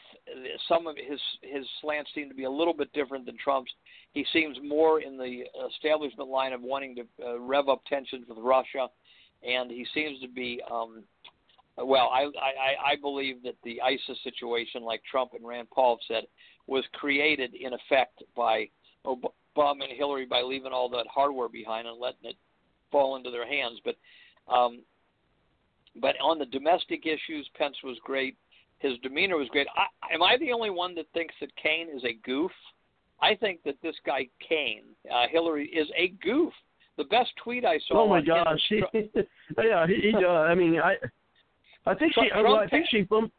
[0.68, 3.72] some of his his slants seem to be a little bit different than Trump's.
[4.12, 8.38] He seems more in the establishment line of wanting to uh, rev up tensions with
[8.38, 8.88] Russia,
[9.42, 10.60] and he seems to be.
[10.70, 11.02] Um,
[11.78, 16.24] well, I, I I believe that the ISIS situation, like Trump and Rand Paul said,
[16.66, 18.68] was created in effect by
[19.06, 22.36] Obama and Hillary by leaving all that hardware behind and letting it
[22.92, 23.80] fall into their hands.
[23.82, 23.96] But
[24.52, 24.82] um,
[26.00, 28.36] but on the domestic issues, Pence was great.
[28.84, 29.66] His demeanor was great.
[29.74, 32.50] I, am I the only one that thinks that Kaine is a goof?
[33.22, 36.52] I think that this guy Kaine, uh, Hillary, is a goof.
[36.98, 38.02] The best tweet I saw.
[38.02, 38.60] Oh my gosh!
[38.68, 40.96] He, yeah, he, he uh, I mean, I,
[41.86, 43.32] I think she, well, I think she, um,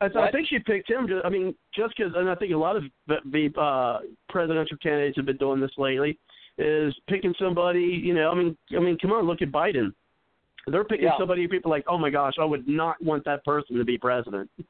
[0.00, 1.06] I, th- I think she picked him.
[1.06, 4.76] To, I mean, just because, and I think a lot of the, the uh, presidential
[4.82, 6.18] candidates have been doing this lately,
[6.58, 7.80] is picking somebody.
[7.80, 9.92] You know, I mean, I mean, come on, look at Biden.
[10.70, 11.18] They're picking Yeah.
[11.18, 11.46] somebody.
[11.48, 14.50] People are like, oh my gosh, I would not want that person to be president.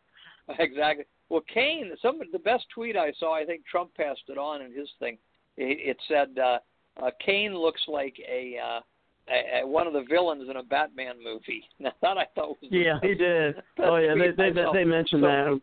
[0.59, 1.05] Exactly.
[1.29, 4.73] Well, Kaine, some the best tweet I saw, I think Trump passed it on in
[4.73, 5.19] his thing.
[5.59, 6.59] It, it said, uh,
[7.05, 8.81] uh, "Kaine looks like a, uh,
[9.31, 12.71] a, a one of the villains in a Batman movie." Now that I thought was
[12.71, 13.57] Yeah, he did.
[13.79, 15.61] Oh yeah, they they they mentioned So- that.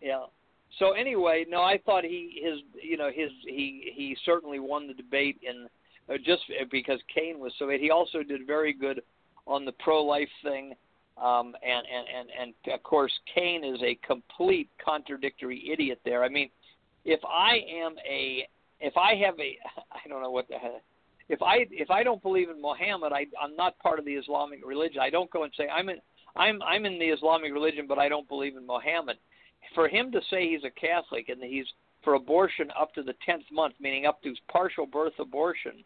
[0.00, 0.24] Yeah.
[0.78, 4.94] So anyway, no, I thought he his you know his he he certainly won the
[4.94, 5.66] debate in
[6.08, 7.68] uh, just because Kaine was so.
[7.68, 9.02] He also did very good
[9.46, 10.74] on the pro-life thing,
[11.22, 16.00] um, and and and and of course Kaine is a complete contradictory idiot.
[16.04, 16.50] There, I mean,
[17.04, 18.48] if I am a
[18.80, 19.58] if I have a
[19.92, 20.56] I don't know what the.
[21.26, 24.60] If I if I don't believe in Muhammad, I I'm not part of the Islamic
[24.64, 25.00] religion.
[25.00, 25.96] I don't go and say I'm in
[26.36, 29.16] I'm I'm in the Islamic religion, but I don't believe in Muhammad
[29.74, 31.66] for him to say he's a Catholic and he's
[32.02, 35.82] for abortion up to the tenth month, meaning up to partial birth abortion,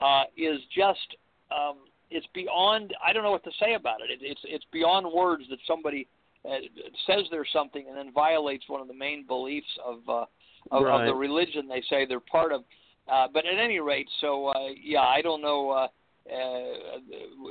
[0.00, 1.16] uh, is just
[1.50, 1.78] um,
[2.10, 2.94] it's beyond.
[3.04, 4.10] I don't know what to say about it.
[4.10, 6.06] it it's it's beyond words that somebody
[6.44, 6.58] uh,
[7.06, 10.24] says there's something and then violates one of the main beliefs of uh,
[10.70, 12.64] of, of the religion they say they're part of.
[13.10, 15.70] Uh, but at any rate, so uh, yeah, I don't know.
[15.70, 15.88] Uh,
[16.28, 16.98] uh,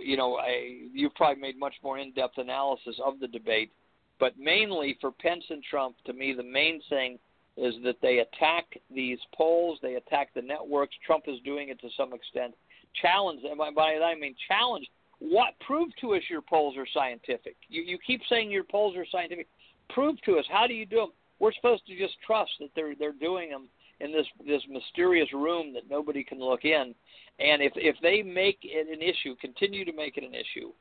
[0.03, 3.72] you know, I, you've probably made much more in-depth analysis of the debate
[4.20, 7.20] but mainly for Pence and Trump, to me, the main thing
[7.58, 10.95] is that they attack these polls, they attack the networks.
[11.06, 12.53] Trump is doing it to some extent.
[13.01, 14.87] Challenge, by by that I mean challenge
[15.19, 17.55] what prove to us your polls are scientific.
[17.69, 19.47] You you keep saying your polls are scientific.
[19.89, 21.11] Prove to us how do you do them?
[21.39, 23.67] We're supposed to just trust that they're they're doing them
[23.99, 26.93] in this this mysterious room that nobody can look in.
[27.39, 30.71] And if if they make it an issue, continue to make it an issue,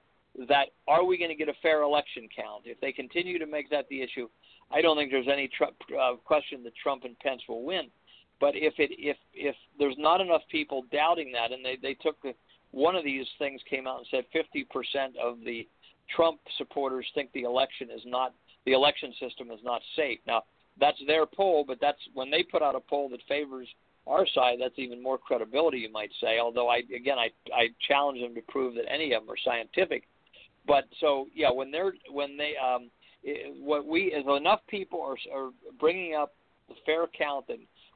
[0.49, 2.63] that are we going to get a fair election count?
[2.65, 4.29] If they continue to make that the issue,
[4.71, 7.87] I don't think there's any tr- uh, question that Trump and Pence will win.
[8.45, 12.21] But if it if if there's not enough people doubting that, and they they took
[12.21, 12.35] the
[12.73, 15.67] one of these things came out and said 50% of the
[16.15, 18.35] Trump supporters think the election is not
[18.67, 20.19] the election system is not safe.
[20.27, 20.43] Now
[20.79, 23.67] that's their poll, but that's when they put out a poll that favors
[24.07, 24.59] our side.
[24.61, 26.39] That's even more credibility, you might say.
[26.39, 30.03] Although I again I I challenge them to prove that any of them are scientific.
[30.67, 32.91] But so yeah, when they're when they um
[33.59, 35.49] what we is enough people are are
[35.81, 36.35] bringing up
[36.69, 37.47] the fair count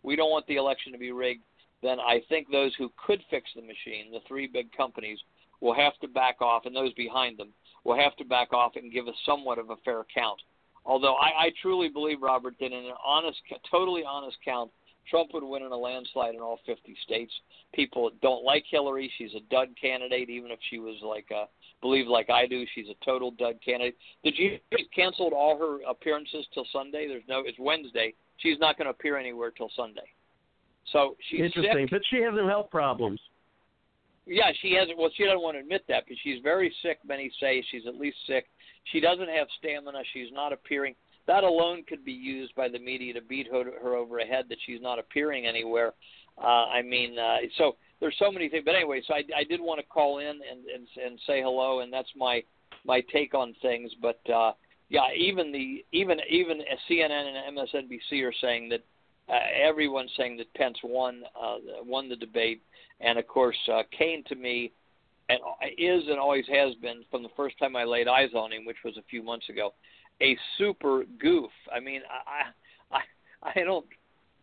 [0.09, 1.43] we don't want the election to be rigged,
[1.83, 5.19] then I think those who could fix the machine, the three big companies,
[5.61, 7.51] will have to back off, and those behind them
[7.85, 10.41] will have to back off and give us somewhat of a fair count.
[10.87, 13.39] Although I, I truly believe, Robert, that in an honest,
[13.71, 14.71] totally honest count,
[15.11, 17.33] Trump would win in a landslide in all 50 states.
[17.75, 19.11] People don't like Hillary.
[19.19, 21.47] She's a dud candidate, even if she was like a
[21.81, 22.65] believe like I do.
[22.75, 23.97] She's a total dud candidate.
[24.25, 24.59] Did you
[24.95, 27.07] canceled all her appearances till Sunday?
[27.09, 27.43] There's no.
[27.47, 28.15] It's Wednesday.
[28.39, 30.09] She's not going to appear anywhere till Sunday.
[30.93, 31.91] So she's interesting, sick.
[31.91, 33.21] but she has some health problems.
[34.27, 34.89] Yeah, she has.
[34.97, 36.99] Well, she doesn't want to admit that, but she's very sick.
[37.07, 38.47] Many say she's at least sick.
[38.93, 40.01] She doesn't have stamina.
[40.13, 40.95] She's not appearing.
[41.29, 44.47] That alone could be used by the media to beat her, her over a head
[44.49, 45.93] that she's not appearing anywhere.
[46.43, 48.65] Uh, I mean, uh, so there's so many things.
[48.65, 51.81] But anyway, so I, I did want to call in and, and and say hello,
[51.81, 52.43] and that's my
[52.85, 53.93] my take on things.
[54.01, 54.53] But uh,
[54.89, 56.61] yeah, even the even even
[56.91, 58.81] CNN and MSNBC are saying that
[59.29, 62.63] uh, everyone's saying that Pence won uh, won the debate,
[63.01, 64.73] and of course uh, Kaine to me
[65.29, 65.41] and
[65.77, 68.79] is and always has been from the first time I laid eyes on him, which
[68.85, 69.75] was a few months ago,
[70.23, 71.51] a super goof.
[71.75, 73.01] I mean, I I
[73.43, 73.87] I don't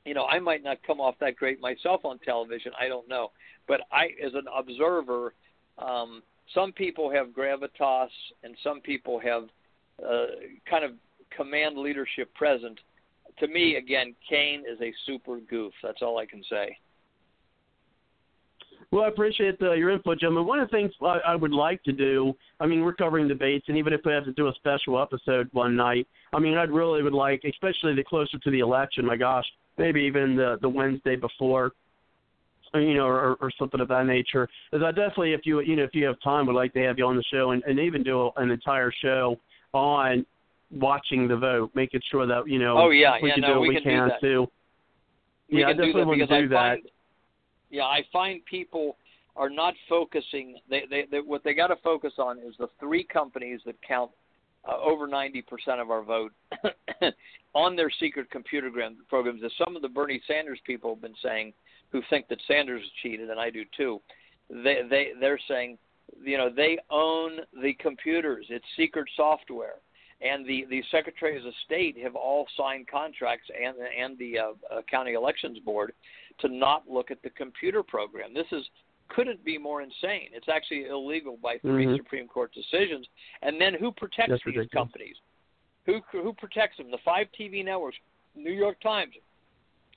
[0.05, 2.71] you know I might not come off that great myself on television.
[2.79, 3.31] I don't know,
[3.67, 5.33] but I as an observer.
[5.77, 6.23] Um,
[6.53, 8.09] some people have gravitas
[8.43, 9.43] and some people have
[10.01, 10.27] uh,
[10.69, 10.91] kind of
[11.35, 12.79] command leadership present
[13.39, 15.73] to me, again, Kaine is a super goof.
[15.83, 16.77] That's all I can say.
[18.91, 20.45] Well, I appreciate uh, your input, gentlemen.
[20.45, 23.65] One of the things I, I would like to do, I mean, we're covering debates,
[23.67, 26.71] and even if we have to do a special episode one night, I mean, I'd
[26.71, 29.45] really would like, especially the closer to the election, my gosh,
[29.77, 31.71] maybe even the the Wednesday before,
[32.73, 34.47] you know, or, or something of that nature.
[34.71, 36.97] Is I definitely, if you you know, if you have time, would like to have
[36.97, 39.37] you on the show and, and even do an entire show
[39.73, 40.25] on
[40.71, 43.53] watching the vote, making sure that you know oh, yeah, we yeah, can no, do
[43.53, 44.21] what we we can, can, do that.
[44.21, 44.47] too.
[45.51, 46.77] We yeah, can I definitely do that want to do I that.
[47.69, 48.97] Yeah, I find people
[49.35, 50.57] are not focusing.
[50.69, 54.11] They, they, they what they got to focus on is the three companies that count
[54.67, 55.43] uh, over 90%
[55.79, 56.31] of our vote
[57.53, 59.41] on their secret computer gram- programs.
[59.43, 61.53] As some of the Bernie Sanders people have been saying,
[61.91, 64.01] who think that Sanders cheated, and I do too.
[64.49, 65.77] They they they're saying,
[66.23, 68.45] you know, they own the computers.
[68.49, 69.75] It's secret software
[70.21, 74.81] and the the secretaries of state have all signed contracts and and the uh, uh,
[74.89, 75.93] county elections board
[76.39, 78.33] to not look at the computer program.
[78.33, 78.69] This is
[79.09, 80.29] couldn't be more insane.
[80.33, 81.97] It's actually illegal by 3 Mhm.
[81.97, 83.07] Supreme Court decisions.
[83.43, 84.71] And then who protects That's these ridiculous.
[84.71, 85.21] companies?
[85.85, 86.89] Who who protects them?
[86.89, 87.97] The five TV networks,
[88.33, 89.15] New York Times,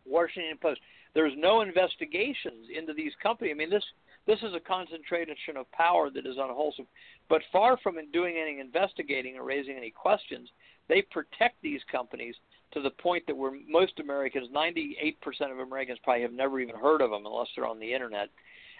[0.05, 0.81] Washington Post.
[1.15, 3.53] There's no investigations into these companies.
[3.53, 3.85] I mean, this
[4.27, 6.87] this is a concentration of power that is unwholesome.
[7.29, 10.53] But far from doing any investigating or raising any questions,
[10.87, 12.37] they protect these companies
[12.73, 15.17] to the point that where most Americans, 98%
[15.51, 18.29] of Americans, probably have never even heard of them unless they're on the internet.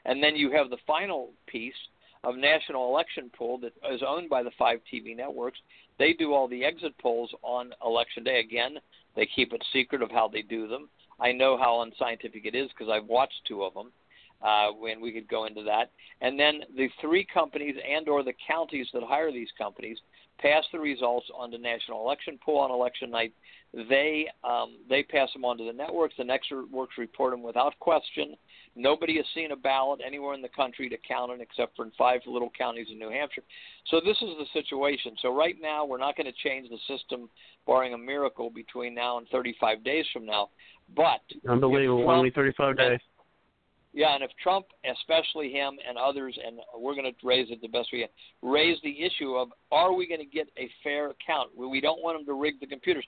[0.05, 1.75] And then you have the final piece
[2.25, 5.59] of National Election Pool that is owned by the five TV networks.
[5.99, 8.41] They do all the exit polls on election day.
[8.41, 8.79] Again,
[9.17, 10.89] they keep it secret of how they do them.
[11.21, 13.93] I know how unscientific it is because I've watched two of them.
[14.41, 18.87] Uh, when we could go into that, and then the three companies and/or the counties
[18.93, 19.99] that hire these companies
[20.39, 23.33] pass the results on to National Election Pool on election night.
[23.75, 26.15] They um, they pass them on to the networks.
[26.17, 28.35] The networks report them without question.
[28.75, 31.93] Nobody has seen a ballot anywhere in the country to count it except for in
[31.99, 33.43] five little counties in New Hampshire.
[33.89, 35.17] So this is the situation.
[35.21, 37.29] So right now we're not going to change the system,
[37.67, 40.49] barring a miracle between now and 35 days from now.
[40.97, 42.05] But Unbelievable.
[42.05, 43.01] Trump- Only 35 days.
[43.93, 47.69] yeah, and if Trump, especially him and others, and we're going to raise it the
[47.69, 48.09] best we can,
[48.49, 51.51] raise the issue of are we going to get a fair count?
[51.57, 53.05] We we don't want them to rig the computers.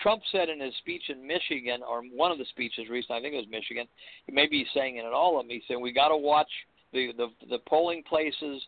[0.00, 3.34] Trump said in his speech in Michigan, or one of the speeches recently, I think
[3.34, 3.86] it was Michigan,
[4.30, 6.50] maybe he's saying it in all of them, he's saying we got to watch
[6.92, 8.62] the the the polling places.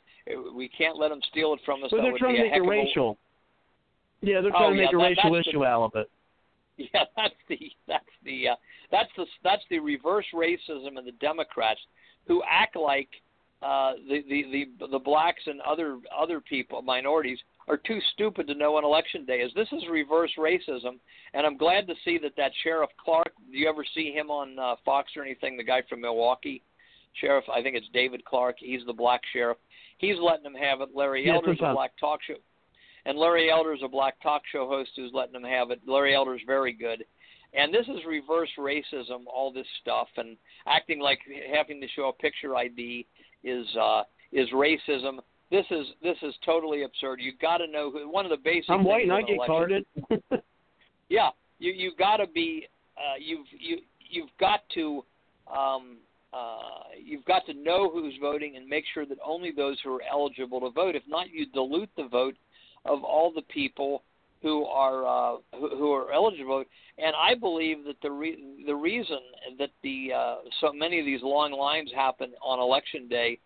[0.54, 1.90] We can't let them steal it from us.
[1.90, 3.18] But That they're trying be to make it of a- racial.
[4.22, 5.94] Yeah, they're Oh, trying to make yeah, a that- racial that's the- issue out of
[5.96, 6.10] it.
[6.92, 7.58] Yeah, that's the
[7.88, 8.56] that's the uh,
[8.90, 11.80] that's the that's the reverse racism of the Democrats
[12.26, 13.08] who act like
[13.62, 17.38] uh, the, the the the blacks and other other people minorities
[17.68, 19.52] are too stupid to know on election day is.
[19.54, 20.98] This is reverse racism,
[21.34, 23.32] and I'm glad to see that that Sheriff Clarke.
[23.50, 25.56] Do you ever see him on uh, Fox or anything?
[25.56, 26.62] The guy from Milwaukee,
[27.20, 27.44] Sheriff.
[27.52, 28.56] I think it's David Clarke.
[28.60, 29.58] He's the black sheriff.
[29.98, 30.90] He's letting them have it.
[30.94, 32.34] Larry Yeah, Elder's a black talk show.
[33.04, 35.80] And Larry Elder's a black talk show host who's letting them have it.
[35.86, 37.04] Larry Elder's very good.
[37.54, 40.36] And this is reverse racism, all this stuff, and
[40.66, 41.20] acting like
[41.52, 43.06] having to show a picture ID
[43.44, 44.02] is uh,
[44.32, 45.20] is racism.
[45.50, 47.20] This is this is totally absurd.
[47.20, 48.10] You've got to know who.
[48.10, 48.70] One of the basic.
[48.70, 49.86] I'm white and I get election- carded.
[51.08, 52.66] yeah, you you got to be
[52.96, 53.78] uh, you've you
[54.10, 55.04] you've got to
[55.46, 55.98] um,
[56.32, 60.02] uh, you've got to know who's voting and make sure that only those who are
[60.10, 60.96] eligible to vote.
[60.96, 62.34] If not, you dilute the vote
[62.84, 64.02] of all the people
[64.42, 66.64] who are uh, who, who are eligible.
[66.98, 69.18] And I believe that the re- the reason
[69.58, 73.38] that the uh, so many of these long lines happen on election day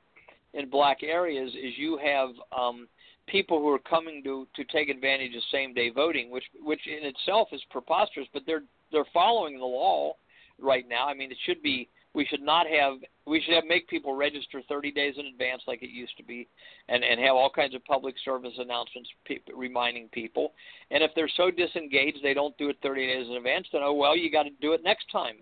[0.55, 2.89] in black areas is you have um,
[3.29, 7.07] people who are coming to to take advantage of same day voting, which which in
[7.07, 8.27] itself is preposterous.
[8.33, 10.15] But they're they're following the law
[10.61, 11.07] right now.
[11.07, 12.95] I mean, it should be we should not have
[13.27, 16.49] we should have make people register 30 days in advance like it used to be,
[16.89, 20.53] and and have all kinds of public service announcements pe- reminding people.
[20.91, 23.93] And if they're so disengaged they don't do it 30 days in advance, then oh
[23.95, 25.37] well, you got to do it next time.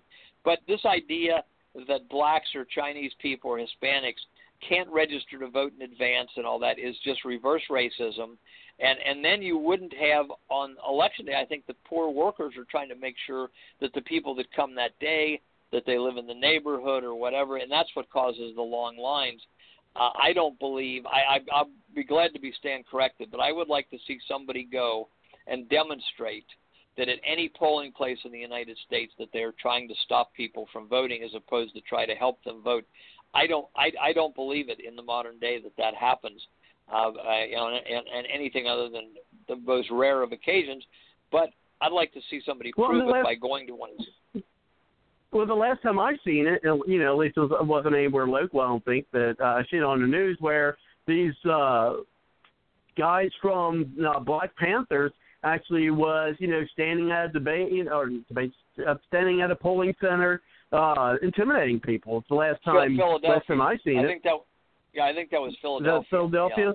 [0.45, 1.43] But this idea
[1.87, 4.25] that blacks or Chinese people or Hispanics
[4.67, 8.37] can't register to vote in advance and all that is just reverse racism.
[8.81, 11.41] And and then you wouldn't have on election day.
[11.41, 13.49] I think the poor workers are trying to make sure
[13.81, 15.41] that the people that come that day
[15.73, 19.43] that they live in the neighborhood or whatever, and that's what causes the long lines.
[19.97, 23.53] Uh, I don't believe I, I I'll be glad to be stand corrected, but I
[23.53, 25.09] would like to see somebody go
[25.47, 26.47] and demonstrate
[26.97, 30.67] that at any polling place in the United States that they're trying to stop people
[30.73, 32.85] from voting as opposed to try to help them vote.
[33.35, 36.41] I don't I, I don't believe it in the modern day that that happens.
[36.91, 39.11] Uh, I, you know, and, and anything other than
[39.47, 40.83] the most rare of occasions,
[41.31, 41.51] but
[41.83, 43.91] I'd like to see somebody Well, prove it last- by going to one.
[45.31, 47.95] Well, the last time I seen it, uh, you know, at least it was, wasn't
[47.95, 48.61] anywhere local.
[48.61, 51.97] I don't think that uh, I seen it on the news where these uh,
[52.97, 55.13] guys from uh, Black Panthers
[55.45, 58.53] actually was, you know, standing at a debate, you know, or debate,
[58.87, 60.41] uh, standing at a polling center,
[60.73, 62.19] uh, intimidating people.
[62.19, 64.07] It's the last time, last time I seen I it.
[64.07, 64.35] think that
[64.95, 66.01] yeah, I think that was Philadelphia.
[66.01, 66.75] that Philadelphia?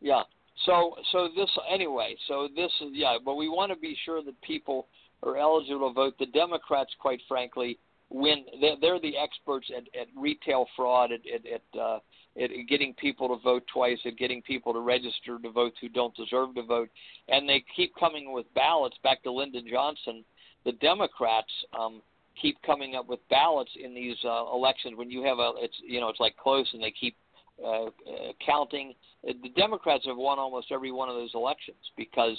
[0.00, 0.16] Yeah.
[0.16, 0.22] yeah.
[0.66, 2.16] So so this anyway.
[2.26, 4.86] So this is yeah, but we want to be sure that people
[5.22, 6.14] are eligible to vote.
[6.18, 7.78] The Democrats, quite frankly,
[8.10, 8.44] win.
[8.60, 11.98] They're, they're the experts at, at retail fraud, at at, at, uh,
[12.40, 16.16] at getting people to vote twice, at getting people to register to vote who don't
[16.16, 16.88] deserve to vote,
[17.28, 18.96] and they keep coming with ballots.
[19.04, 20.24] Back to Lyndon Johnson,
[20.64, 21.52] the Democrats.
[21.78, 22.02] Um,
[22.40, 26.00] keep coming up with ballots in these uh, elections when you have a it's you
[26.00, 27.16] know it's like close and they keep
[27.64, 27.90] uh, uh,
[28.44, 28.94] counting
[29.28, 32.36] Uh, the Democrats have won almost every one of those elections because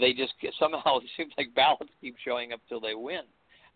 [0.00, 3.22] they just somehow it seems like ballots keep showing up till they win.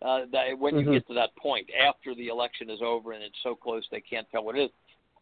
[0.01, 0.93] Uh, that, when you Mhm.
[0.93, 4.29] get to that point after the election is over and it's so close they can't
[4.29, 4.71] tell what it is.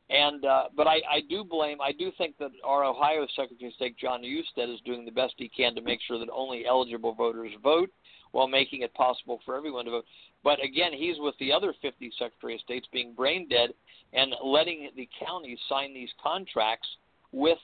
[0.09, 3.73] And uh, but I, I do blame I do think that our Ohio Secretary of
[3.75, 7.13] State Jon Husted is doing the best he can to make sure that only eligible
[7.13, 7.89] voters vote
[8.33, 10.05] while making it possible for everyone to vote.
[10.43, 13.69] But again, he's with the other 50 Secretary of States being brain dead
[14.11, 16.87] and letting the counties sign these contracts
[17.31, 17.59] with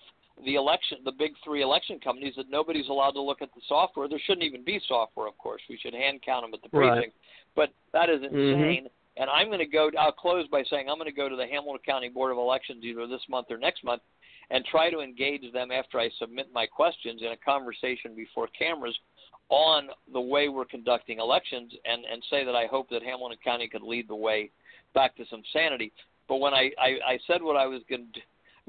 [0.46, 4.08] the election, the big three election companies that nobody's allowed to look at the software.
[4.08, 5.62] There shouldn't even be software, of course.
[5.70, 6.94] We should hand count them at the Right.
[6.94, 7.18] precinct.
[7.56, 8.32] But that is Mhm.
[8.32, 8.90] insane.
[9.18, 9.92] And I'm going to go.
[9.98, 12.86] I'll close by saying I'm going to go to the Hamilton County Board of Elections
[12.86, 14.02] either this month or next month,
[14.50, 18.98] and try to engage them after I submit my questions in a conversation before cameras
[19.50, 23.68] on the way we're conducting elections, and and say that I hope that Hamilton County
[23.68, 24.52] could lead the way
[24.94, 25.92] back to some sanity.
[26.28, 28.20] But when I I, I said what I was going to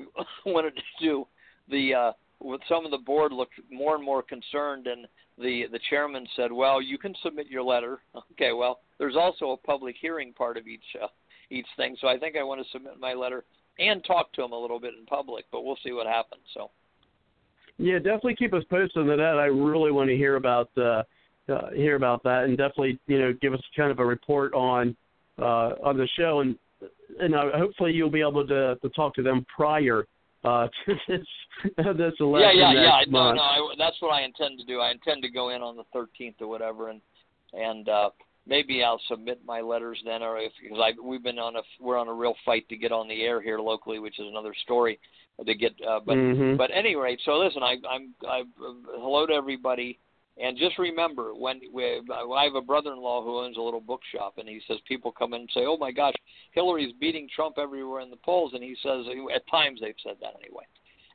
[0.02, 0.08] do,
[0.50, 1.26] wanted to do,
[1.68, 5.06] the uh, with some of the board looked more and more concerned, and
[5.38, 8.00] the the chairman said, "Well, you can submit your letter."
[8.32, 11.08] Okay, well, there's also a public hearing part of each uh,
[11.50, 13.44] each thing, so I think I want to submit my letter
[13.78, 16.42] and talk to him a little bit in public, but we'll see what happens.
[16.54, 16.70] So.
[17.80, 19.20] Yeah, definitely keep us posted on that.
[19.20, 21.02] I really want to hear about uh,
[21.48, 24.94] uh, hear about that, and definitely you know give us kind of a report on
[25.38, 26.56] uh, on the show, and
[27.20, 30.04] and uh, hopefully you'll be able to to talk to them prior
[30.44, 31.26] uh, to this
[31.64, 33.12] this Yeah, election yeah, next yeah.
[33.12, 33.40] No, no.
[33.40, 34.80] I, that's what I intend to do.
[34.80, 37.00] I intend to go in on the 13th or whatever, and
[37.54, 38.10] and uh,
[38.50, 41.96] maybe I'll submit my letters then, or if because I we've been on a we're
[41.96, 44.98] on a real fight to get on the air here locally, which is another story
[45.46, 45.72] to get.
[45.86, 46.58] Uh, but Mhm.
[46.58, 49.98] but anyway, so listen, I, I'm I uh, hello to everybody,
[50.36, 54.48] and just remember when we, I have a brother-in-law who owns a little bookshop, and
[54.48, 56.14] he says people come in and say, "Oh my gosh,
[56.50, 60.34] Hillary's beating Trump everywhere in the polls," and he says at times they've said that
[60.42, 60.64] anyway.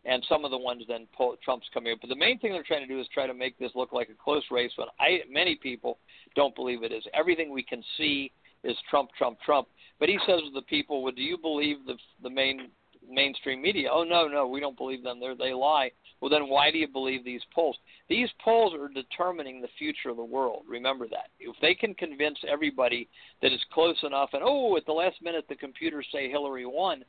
[0.06, 2.00] And some of the ones then pull, Trump's coming up.
[2.00, 4.10] But the main thing they're trying to do is try to make this look like
[4.10, 4.72] a close race.
[4.76, 5.98] When I many people
[6.36, 7.04] don't believe it is.
[7.14, 8.32] Everything we can see
[8.64, 9.68] is Trump, Trump, Trump.
[10.00, 12.70] But he says to the people, "Well, do you believe the the main
[13.10, 13.90] mainstream media?
[13.92, 15.20] Oh no, no, we don't believe them.
[15.20, 15.92] They they lie.
[16.22, 17.78] Well, then why do you believe these polls?
[18.10, 20.64] These polls are determining the future of the world.
[20.68, 21.30] Remember that.
[21.40, 23.10] If they can convince everybody
[23.42, 27.04] that it's close enough, and oh, at the last minute the computers say Hillary won,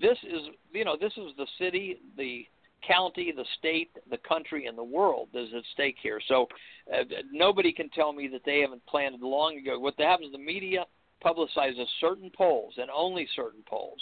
[0.00, 0.40] this is
[0.72, 2.46] you know this is the city, the
[2.86, 6.20] county, the state, the country, and the world that is at stake here.
[6.28, 6.46] So
[6.92, 9.78] uh, nobody can tell me that they haven't planned long ago.
[9.78, 10.86] What happens, is the media
[11.24, 14.00] publicizes certain polls and only certain polls,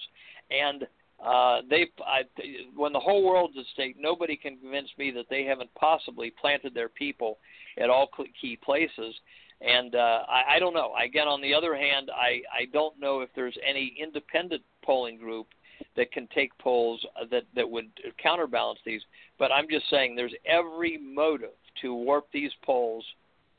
[0.51, 0.86] and
[1.24, 2.22] uh, they I,
[2.76, 6.74] when the whole world's at stake, nobody can convince me that they haven't possibly planted
[6.74, 7.38] their people
[7.76, 8.09] at all
[8.40, 9.14] key places.
[9.61, 10.92] And uh, I, I don't know.
[11.05, 15.49] Again, on the other hand, I, I don't know if there's any independent polling group
[15.99, 17.90] that can take polls uh, that that would
[18.22, 19.03] counterbalance these.
[19.38, 23.05] But I'm just saying there's every motive to warp these polls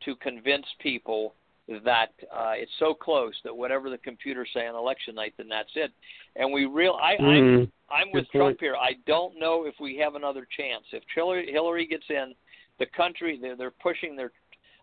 [0.05, 1.35] to convince people
[1.83, 5.69] that uh, it's so close that whatever the computers say on election night, then that's
[5.75, 5.91] it.
[6.35, 7.71] And we real I, I'm Mhm.
[7.91, 8.41] I'm Good with point.
[8.41, 8.75] Trump here.
[8.75, 10.85] I don't know if we have another chance.
[10.91, 12.33] If Hillary, Hillary gets in,
[12.77, 14.31] the country they're, they're pushing their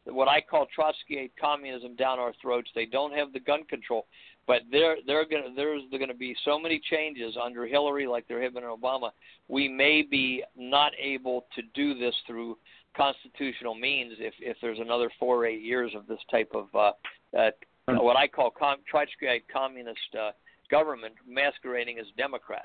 [0.05, 2.71] what I call Trotskyite communism down our throats.
[2.75, 4.07] They don't have the gun control,
[4.47, 8.43] but there they're gonna there's going to be so many changes under Hillary, like there
[8.43, 9.11] have been in Obama.
[9.49, 12.57] We may be not able to do this through
[12.97, 16.93] constitutional means if if there's another four or eight years of this type of uh,
[17.37, 17.51] uh,
[17.89, 20.31] what I call com- Trotskyite communist uh,
[20.71, 22.65] government masquerading as Democrats.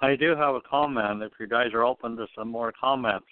[0.00, 1.22] I do have a comment.
[1.22, 3.26] If you guys are open to some more comments.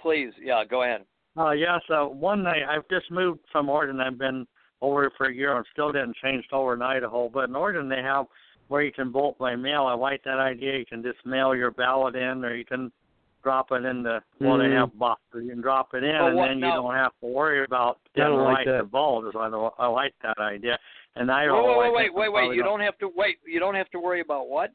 [0.00, 1.04] Please, yeah, go ahead.
[1.36, 4.00] Uh, yes, uh, one night I've just moved from Oregon.
[4.00, 4.46] I've been
[4.80, 7.28] over for a year and still didn't change over in Idaho.
[7.28, 8.26] But in Oregon, they have
[8.68, 9.86] where you can vote by mail.
[9.86, 10.78] I like that idea.
[10.78, 12.92] You can just mail your ballot in, or you can
[13.42, 14.76] drop it in the well, they Mhm.
[14.80, 15.44] have boxes.
[15.44, 16.66] You can drop it in, Oh, and what- then no.
[16.68, 19.32] you don't have to worry about I getting the like right to vote.
[19.32, 20.78] So I, don't- I like that idea.
[21.16, 22.40] And Idaho, Wait, I wait, think wait, we wait, wait.
[22.40, 23.38] probably You don't have to wait.
[23.46, 24.70] You don't have to worry about what?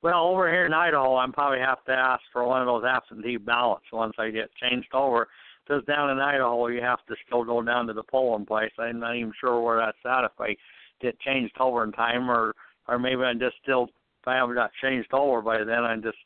[0.00, 3.36] Well, over here in Idaho, I'm probably have to ask for one of those absentee
[3.36, 5.28] ballots once I get changed over.
[5.68, 8.70] Because down in Idaho, you have to still go down to the polling place.
[8.78, 10.24] I'm not even sure where that's at.
[10.24, 10.56] If I
[11.02, 12.54] get changed over in time, or
[12.88, 13.84] or maybe I just still
[14.22, 16.16] if I haven't got changed over by then, I just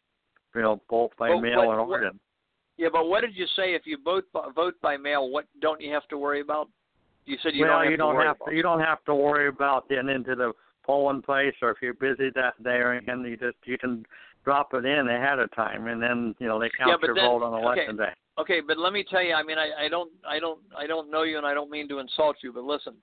[0.55, 2.21] you know vote by Well, mail what- in what- Oregon.
[2.79, 3.75] Yeah, but what did you say?
[3.75, 6.69] If you vote by, vote by mail, what don't you have to worry about?
[7.27, 8.49] You said you well, don't have you don't worry have about.
[8.51, 8.57] to.
[8.57, 10.53] You don't have to worry about getting into the
[10.85, 14.07] polling place, or if you're busy that day, or anything, you just you can
[14.45, 17.25] drop it in ahead of time, and then you know they count Yeah, your then-
[17.27, 17.63] vote on okay.
[17.63, 18.13] election day.
[18.39, 19.35] Okay, but let me tell you.
[19.35, 21.89] I mean, I, I don't, I don't, I don't know you, and I don't mean
[21.89, 22.95] to insult you, but listen.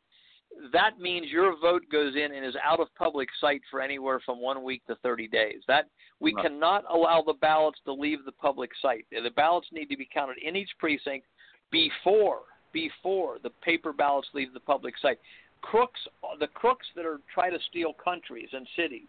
[0.73, 4.41] That means your vote goes in and is out of public sight for anywhere from
[4.41, 5.61] one week to 30 days.
[5.67, 5.85] That
[6.19, 6.45] we Right.
[6.45, 9.05] cannot allow the ballots to leave the public sight.
[9.11, 11.27] The ballots need to be counted in each precinct
[11.71, 15.19] before before the paper ballots leave the public sight.
[15.61, 15.99] Crooks,
[16.39, 19.07] the crooks that are try to steal countries and cities,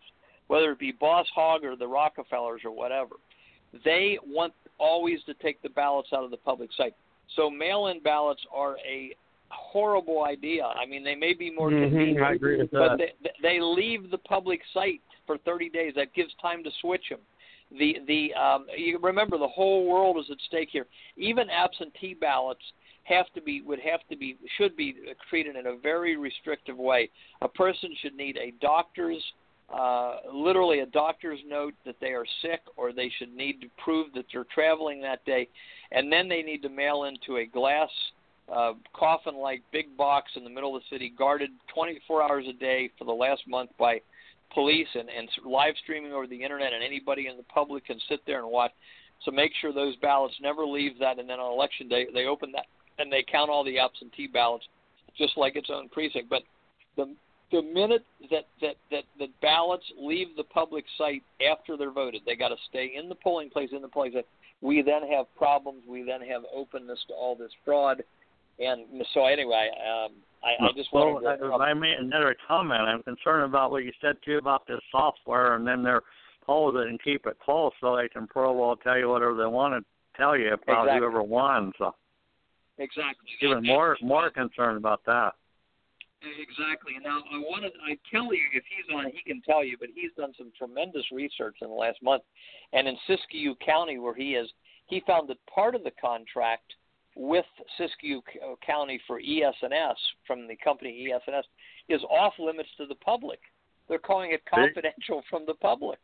[0.48, 3.16] whether it be Boss Hogg or the Rockefellers or whatever,
[3.84, 6.94] they want always to take the ballots out of the public sight.
[7.36, 9.14] So mail-in ballots are a
[9.50, 10.64] horrible idea.
[10.64, 13.12] I mean, they may be more Mhm, convenient, I agree with but that.
[13.22, 15.94] they, they leave the public sight for 30 days.
[15.94, 17.20] That gives time to switch them.
[17.72, 20.86] The the um, you remember the whole world is at stake here.
[21.16, 22.72] Even absentee ballots
[23.04, 24.96] have to be would have to be should be
[25.28, 27.10] treated in a very restrictive way.
[27.42, 29.22] A person should need a doctor's
[29.72, 34.12] uh, literally a doctor's note that they are sick or they should need to prove
[34.14, 35.48] that they're traveling that day.
[35.92, 37.88] And then they need to mail into a glass
[38.52, 42.52] uh, coffin like big box in the middle of the city guarded 24 hours a
[42.52, 44.00] day for the last month by
[44.52, 48.20] police and, and live streaming over the internet and anybody in the public can sit
[48.26, 48.72] there and watch.
[49.24, 52.50] So make sure those ballots never leave that and then on election day they open
[52.52, 52.66] that
[52.98, 54.64] and they count all the absentee ballots
[55.16, 56.28] just like its own precinct.
[56.28, 56.42] But
[56.96, 57.14] the
[57.52, 62.36] the minute that that that the ballots leave the public site after they're voted, they
[62.36, 63.70] got to stay in the polling place.
[63.72, 64.24] In the polling place,
[64.60, 65.82] we then have problems.
[65.88, 68.02] We then have openness to all this fraud,
[68.58, 70.12] and so anyway, um,
[70.42, 71.52] I, I just well, wanted to.
[71.52, 72.82] uh, I made another comment.
[72.82, 76.02] I'm concerned about what you said too about this software, and then they're
[76.46, 79.46] told it and keep it close so they can pro well tell you whatever they
[79.46, 80.98] want to tell you about Exactly.
[80.98, 81.72] whoever won.
[81.78, 81.94] So
[82.78, 83.28] Exactly.
[83.42, 85.34] Even more more concerned about that.
[86.22, 86.92] Exactly.
[87.02, 90.10] Now, I wanted I tell you if he's on, he can tell you, but he's
[90.16, 92.22] done some tremendous research in the last month,
[92.72, 94.50] and in Siskiyou County, where he is,
[94.86, 96.74] he found that part of the contract
[97.16, 97.46] with
[97.78, 101.44] Siskiyou uh, County for ES&S from the company ES&S
[101.88, 103.40] is off limits to the public.
[103.88, 105.98] They're calling it confidential from the public.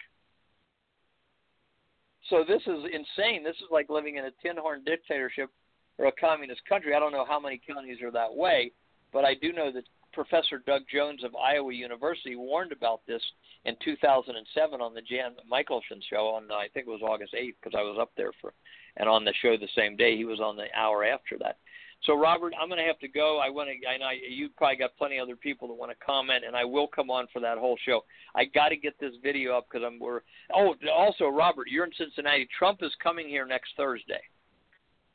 [2.31, 3.45] So this is insane.
[3.45, 5.51] This is like living in a tin horn dictatorship
[5.99, 6.95] or a communist country.
[6.95, 8.73] I don't know how many counties are that way,
[9.13, 9.85] but I do know that
[10.17, 13.21] Professor Doug Jones of Iowa University warned about this
[13.67, 17.79] in 2007 on the Jan Mickelson show on I think it was August 8th because
[17.79, 18.55] I was up there for
[18.97, 21.59] and on the show the same day he was on the hour after that.
[22.05, 23.39] So Robert, I'm going to have to go.
[23.39, 23.89] I want to.
[23.89, 26.65] I know you probably got plenty of other people that want to comment, and I
[26.65, 28.05] will come on for that whole show.
[28.35, 29.99] I got to get this video up because I'm.
[29.99, 30.21] We're.
[30.55, 32.47] Oh, also Robert, you're in Cincinnati.
[32.57, 34.21] Trump is coming here next Thursday.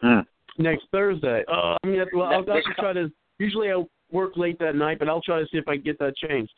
[0.01, 0.21] Hmm.
[0.57, 1.43] Next Thursday.
[1.47, 3.11] Uh, I mean, well, I'll, I'll try to.
[3.37, 5.99] Usually I work late that night, but I'll try to see if I can get
[5.99, 6.53] that changed.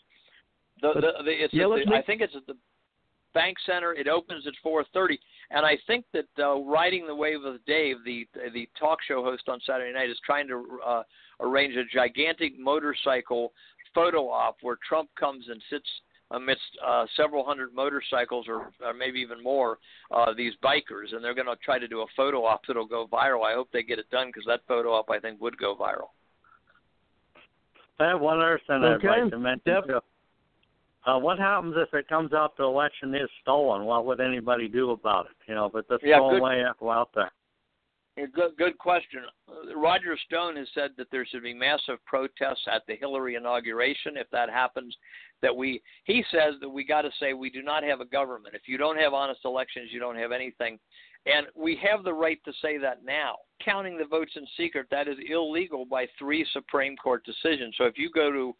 [0.82, 2.56] The, the, the, it's Yeah, the, I think it's at the
[3.34, 3.94] Bank Center.
[3.94, 5.18] It opens at 4:30,
[5.52, 9.44] and I think that uh, riding the wave of Dave, the the talk show host
[9.48, 11.04] on Saturday night, is trying to uh,
[11.40, 13.54] arrange a gigantic motorcycle
[13.94, 15.88] photo op where Trump comes and sits
[16.32, 19.78] amidst uh, several hundred motorcycles, or, or maybe even more,
[20.12, 23.08] uh, these bikers, and they're going to try to do a photo op that'll go
[23.08, 23.46] viral.
[23.46, 26.10] I hope they get it done because that photo op I think would go viral.
[28.04, 30.00] I have one other thing I'd like to mention too.
[31.06, 33.86] Uh, what happens if it comes out the election is stolen?
[33.86, 35.36] What would anybody do about it?
[35.48, 37.32] You know, but the Yeah, stolen way out there.
[38.16, 39.24] Yeah, Good, good question.
[39.50, 44.18] Uh, Roger Stone has said that there should be massive protests at the Hillary inauguration
[44.18, 44.96] if that happens.
[45.42, 48.56] That we, he says that we got to say we do not have a government.
[48.56, 50.80] If you don't have honest elections, you don't have anything,
[51.26, 53.38] and we have the right to say that now.
[53.64, 57.76] Counting the votes in secret that is illegal by three Supreme Court decisions.
[57.78, 58.54] So if you go to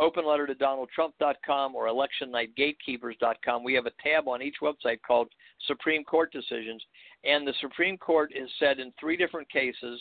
[0.00, 3.64] openlettertodonaldtrump.com or electionnightgatekeepers.com.
[3.64, 5.28] We have a tab on each website called
[5.66, 6.82] Supreme Court Decisions,
[7.24, 10.00] and the Supreme Court has said in three different cases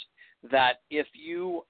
[0.52, 1.66] that if you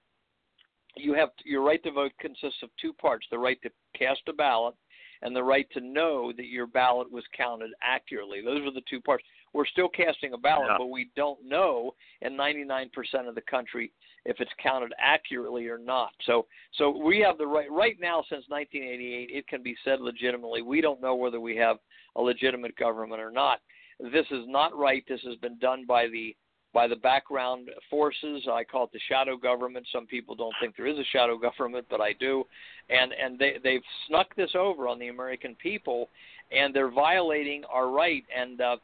[0.97, 4.33] you have your right to vote consists of two parts: the right to cast a
[4.33, 4.75] ballot
[5.21, 8.41] and the right to know that your ballot was counted accurately.
[8.41, 9.23] Those are the two parts.
[9.55, 10.77] We're still casting a ballot, Yeah.
[10.77, 13.91] but we don't know in 99% of the country
[14.25, 16.11] if it's counted accurately or not.
[16.25, 20.61] So so we have the right right now since 1988 it can be said legitimately
[20.61, 21.77] we don't know whether we have
[22.17, 23.61] a legitimate government or not.
[23.99, 25.05] This is not right.
[25.07, 26.35] This has been done by the
[26.73, 28.45] by the background forces.
[28.51, 29.87] I call it the shadow government.
[29.93, 32.43] Some people don't think there is a shadow government, but I do.
[32.89, 36.09] And and they they've snuck this over on the American people
[36.51, 38.77] and they're violating our right and uh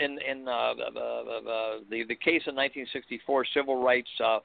[0.00, 0.74] in in uh, uh,
[1.90, 4.38] the the case in 1964 civil rights uh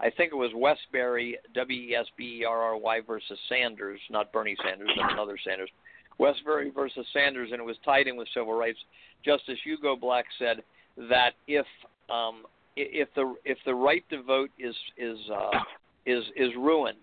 [0.00, 4.00] I think it was Wesberry, W E S B E R R Y versus Sanders,
[4.10, 5.70] not Bernie Sanders, but another Sanders.
[6.18, 8.78] Wesberry versus Sanders, and it was tied in with civil rights.
[9.24, 10.64] Justice Hugo Black said
[11.08, 11.66] that if
[12.10, 12.42] um,
[12.76, 15.58] if the if the right to vote is is uh,
[16.04, 16.96] is is ruined,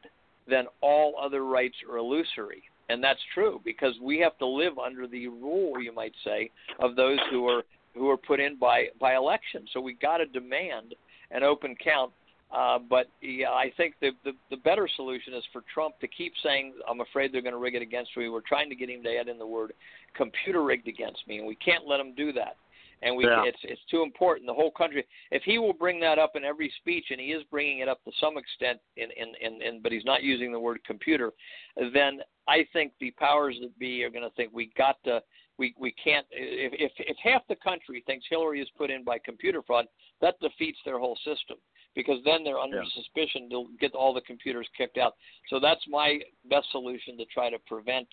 [0.48, 5.07] then all other rights are illusory, and that's true because we have to live under
[5.07, 6.49] the rule, you might say,
[6.80, 7.64] of those who are
[7.95, 9.66] who are put in by by election.
[9.74, 10.95] So we got to demand
[11.32, 12.11] an open count
[12.52, 16.34] uh, but yeah, I think the, the the better solution is for Trump to keep
[16.44, 19.03] saying, "I'm afraid they're going to rig it against me." We're trying to get him
[19.03, 19.74] to add in the word
[20.16, 22.56] "computer rigged against me," and we can't let him do that.
[23.02, 23.44] And we Yeah.
[23.46, 24.48] it's it's too important.
[24.48, 25.06] The whole country.
[25.32, 28.04] If he will bring that up in every speech, and he is bringing it up
[28.04, 31.34] to some extent, in in in, in but he's not using the word computer,
[31.94, 35.24] then I think the powers that be are going to think we got to.
[35.58, 39.20] We, we can't if, if if half the country thinks Hillary is put in by
[39.20, 39.88] computer fraud,
[40.22, 41.58] that defeats their whole system
[41.96, 42.90] because then they're under Yeah.
[42.94, 45.16] suspicion to get all the computers kicked out.
[45.50, 48.08] So that's my best solution to try to prevent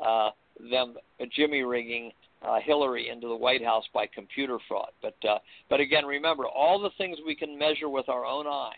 [0.00, 0.30] uh,
[0.70, 0.96] them
[1.30, 2.12] jimmy rigging
[2.46, 4.90] uh, Hillary into the White House by computer fraud.
[5.00, 5.38] But uh,
[5.68, 8.72] but again, remember all the things we can measure with our own eyes,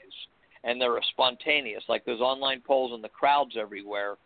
[0.64, 4.16] and they're spontaneous, like those online polls and the crowds everywhere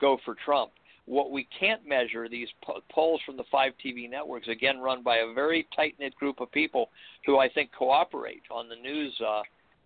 [0.00, 0.72] go for Trump.
[1.06, 5.18] What we can't measure, these po- polls from the five TV networks, again run by
[5.18, 6.88] a very tight knit group of people
[7.26, 9.14] who I think cooperate on the news.
[9.20, 9.42] Uh,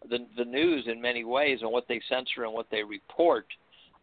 [0.08, 3.46] the the news in many ways and what they censor and what they report.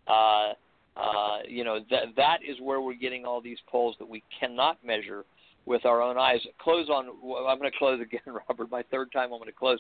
[0.08, 0.54] Uh,
[0.98, 4.78] uh, you know that that is where we're getting all these polls that we cannot
[4.84, 5.26] measure
[5.66, 6.40] with our own eyes.
[6.60, 7.08] Close on.
[7.08, 8.70] I'm going to close again, Robert.
[8.72, 9.34] My third time.
[9.34, 9.80] I'm going to close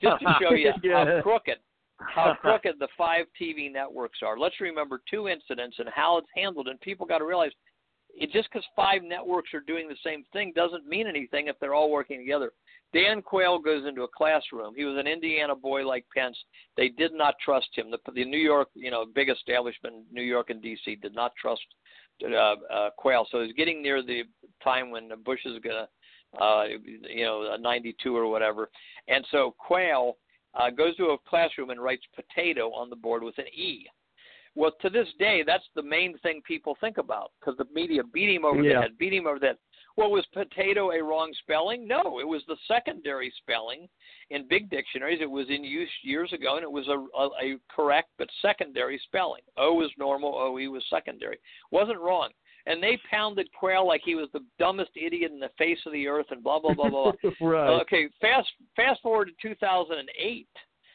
[0.00, 1.58] just to show you how crooked
[1.98, 4.38] how crooked the five TV networks are.
[4.38, 6.68] Let's remember two incidents and how it's handled.
[6.68, 7.52] And people got to realize
[8.16, 11.74] it just because five networks are doing the same thing doesn't mean anything if they're
[11.74, 12.52] all working together.
[12.92, 14.74] Dan Quayle goes into a classroom.
[14.76, 16.36] He was an Indiana boy like Pence.
[16.76, 17.90] They did not trust him.
[17.90, 20.96] The, the New York, you know, big establishment, New York and D.C.
[20.96, 21.62] did not trust
[22.22, 23.26] uh, uh, Quayle.
[23.32, 24.22] So he's getting near the
[24.62, 25.88] time when Bush is gonna,
[26.40, 28.70] uh, you know, 92 or whatever.
[29.08, 30.16] And so Quayle
[30.54, 33.86] uh, goes to a classroom and writes potato on the board with an E.
[34.56, 38.34] Well, to this day, that's the main thing people think about because the media beat
[38.34, 38.74] him over Yeah.
[38.74, 39.58] the head, beat him over the head.
[39.96, 41.86] Well, was potato a wrong spelling?
[41.86, 43.88] No, it was the secondary spelling
[44.30, 45.20] in big dictionaries.
[45.20, 48.98] It was in use years ago, and it was a, a, a correct but secondary
[49.04, 49.42] spelling.
[49.56, 51.38] O was normal, OE was secondary.
[51.70, 52.30] Wasn't wrong.
[52.66, 56.08] And they pounded Quayle like he was the dumbest idiot in the face of the
[56.08, 57.12] earth, and blah blah blah blah.
[57.22, 57.30] blah.
[57.48, 57.80] right.
[57.82, 60.48] Okay, fast fast forward to 2008,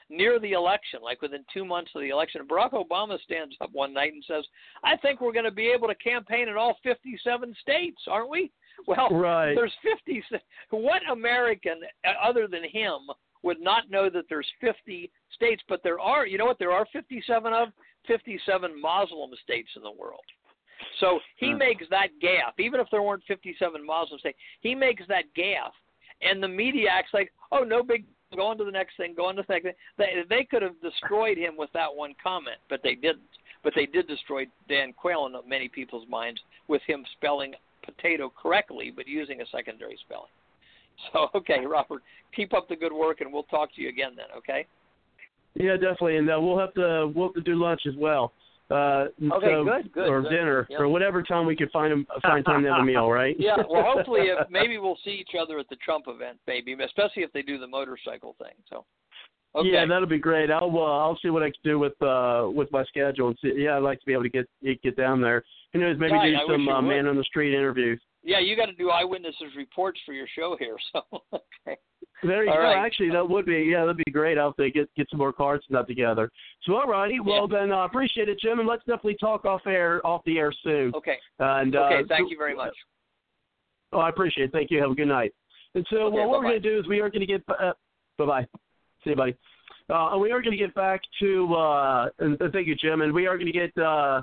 [0.10, 3.94] near the election, like within two months of the election, Barack Obama stands up one
[3.94, 4.46] night and says,
[4.84, 8.52] "I think we're going to be able to campaign in all 57 states, aren't we?"
[8.88, 9.56] Well, Right.
[9.56, 10.24] there's 50.
[10.72, 13.10] What American uh, other than him
[13.44, 15.62] would not know that there's 50 states?
[15.68, 16.26] But there are.
[16.26, 16.60] You know what?
[16.60, 17.70] There are 57 of
[18.08, 20.24] 57 Muslim states in the world.
[21.00, 24.38] So he makes that gaffe, even if there weren't 57 Muslim states.
[24.62, 25.72] He makes that gaffe,
[26.22, 28.06] and the media acts like, oh, no big.
[28.36, 29.14] Go on to the next thing.
[29.16, 29.74] Go on to the next thing.
[29.98, 33.22] They, they could have destroyed him with that one comment, but they didn't.
[33.64, 37.54] But they did destroy Dan Quayle in many people's minds with him spelling
[37.84, 40.30] potato correctly, but using a secondary spelling.
[41.12, 42.04] So, okay, Robert,
[42.36, 44.28] keep up the good work, and we'll talk to you again then.
[44.38, 44.66] Okay.
[45.56, 48.32] Yeah, definitely, and uh, we'll have to we'll have to do lunch as well.
[48.70, 50.30] Uh, Okay, so, good, good, or good.
[50.30, 50.80] dinner, Yep.
[50.80, 53.36] or whatever time we could find a, find time to have a meal, right?
[53.40, 53.56] Yeah.
[53.68, 57.32] Well, hopefully, if, maybe we'll see each other at the Trump event, maybe, especially if
[57.34, 58.54] they do the motorcycle thing.
[58.70, 58.86] So.
[59.56, 59.70] Okay.
[59.70, 60.52] Yeah, that'll be great.
[60.52, 63.54] I'll uh, I'll see what I can do with uh with my schedule and see.
[63.58, 64.48] Yeah, I'd like to be able to get
[64.84, 65.44] get down there.
[65.74, 65.98] Who knows?
[66.00, 68.00] Maybe Right, do some uh, man on the street interviews.
[68.24, 70.78] Yeah, you got to do eyewitnesses reports for your show here.
[70.94, 71.22] So.
[71.34, 71.78] Okay.
[72.22, 72.64] There you All go.
[72.64, 72.86] right.
[72.86, 74.38] Actually, that would be yeah, that'd be great.
[74.38, 76.30] I'll have to get get some more cards and that together.
[76.64, 77.22] So, all righty.
[77.22, 80.38] Well, then I uh, appreciate it, Jim, and let's definitely talk off air off the
[80.38, 80.92] air soon.
[80.96, 81.16] Okay.
[81.40, 82.08] And uh, Okay.
[82.10, 82.74] Thank so- you very much.
[83.94, 84.52] Oh, I appreciate it.
[84.52, 84.82] Thank you.
[84.82, 85.34] Have a good night.
[85.76, 87.42] And so, Okay, well, what we're going to do is we are going to get.
[87.48, 87.72] Uh,
[88.18, 88.48] bye bye.
[89.04, 89.36] See you, buddy.
[89.90, 91.54] Uh, and we are going to get back to.
[91.56, 93.02] Uh, and thank you, Jim.
[93.02, 93.76] And we are going to get.
[93.82, 94.22] Uh,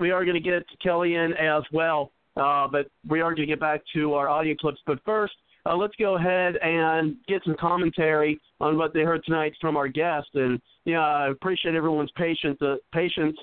[0.00, 2.10] we are going to get Kelly in as well.
[2.40, 4.80] Uh, but we are going to get back to our audio clips.
[4.86, 5.34] But first,
[5.66, 9.88] uh, let's go ahead and get some commentary on what they heard tonight from our
[9.88, 10.28] guest.
[10.34, 12.58] And yeah, I appreciate everyone's patience.
[12.62, 13.36] Uh, patience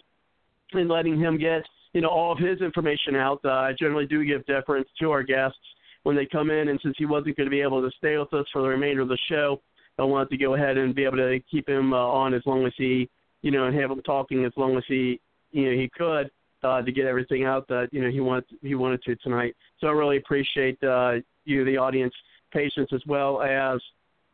[0.74, 1.64] in letting him get
[1.94, 3.40] you know all of his information out.
[3.46, 5.60] Uh, I generally do give deference to our guests
[6.04, 8.34] when they come in, and since he wasn't going to be able to stay with
[8.34, 9.62] us for the remainder of the show,
[10.00, 12.66] I wanted to go ahead and be able to keep him uh, on as long
[12.66, 13.10] as he
[13.42, 15.20] you know and have him talking as long as he
[15.52, 16.30] you know he could
[16.64, 19.56] uh, to get everything out that you know he wanted he wanted to tonight.
[19.80, 21.16] So I really appreciate uh,
[21.46, 22.14] you, the audience,
[22.52, 23.80] patience as well as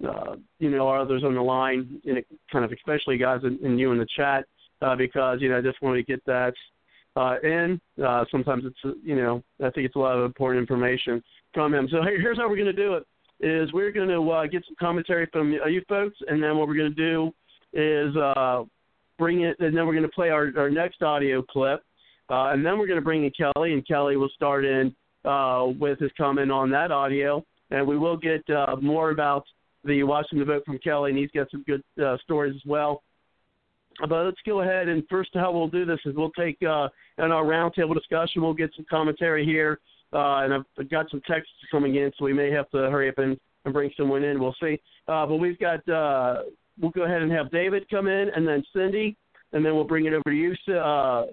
[0.08, 3.80] uh, you know our others on the line, and kind of especially guys and, and
[3.80, 4.46] you in the chat
[4.82, 6.54] uh, because you know I just wanted to get that
[7.16, 7.80] uh, in.
[8.04, 11.24] Uh, sometimes it's you know I think it's a lot of important information
[11.54, 11.88] from him.
[11.92, 13.06] So here- here's how we're going to do it:
[13.40, 16.68] is we're going to uh, get some commentary from uh, you folks, and then what
[16.68, 17.32] we're going to do
[17.74, 18.64] is uh,
[19.18, 21.84] bring it, and then we're going to play our, our next audio clip,
[22.34, 25.68] uh, and then we're going to bring in Kelly, and Kelly will start in uh,
[25.80, 29.46] with his comment on that audio, and we will get uh, more about
[29.84, 33.04] the Washington vote from Kelly, and he's got some good uh, stories as well.
[34.00, 36.88] But let's go ahead and first, how we'll do this is we'll take uh,
[37.20, 38.42] in our roundtable discussion.
[38.42, 39.80] We'll get some commentary here,
[40.12, 43.20] uh, and I've got some texts coming in, so we may have to hurry up
[43.20, 44.40] and, and bring someone in.
[44.42, 44.80] We'll see.
[45.08, 46.44] Uh, but we've got uh,
[46.82, 49.16] we'll go ahead and have David come in, and then Cindy,
[49.52, 51.26] and then we'll bring it over to you, uh,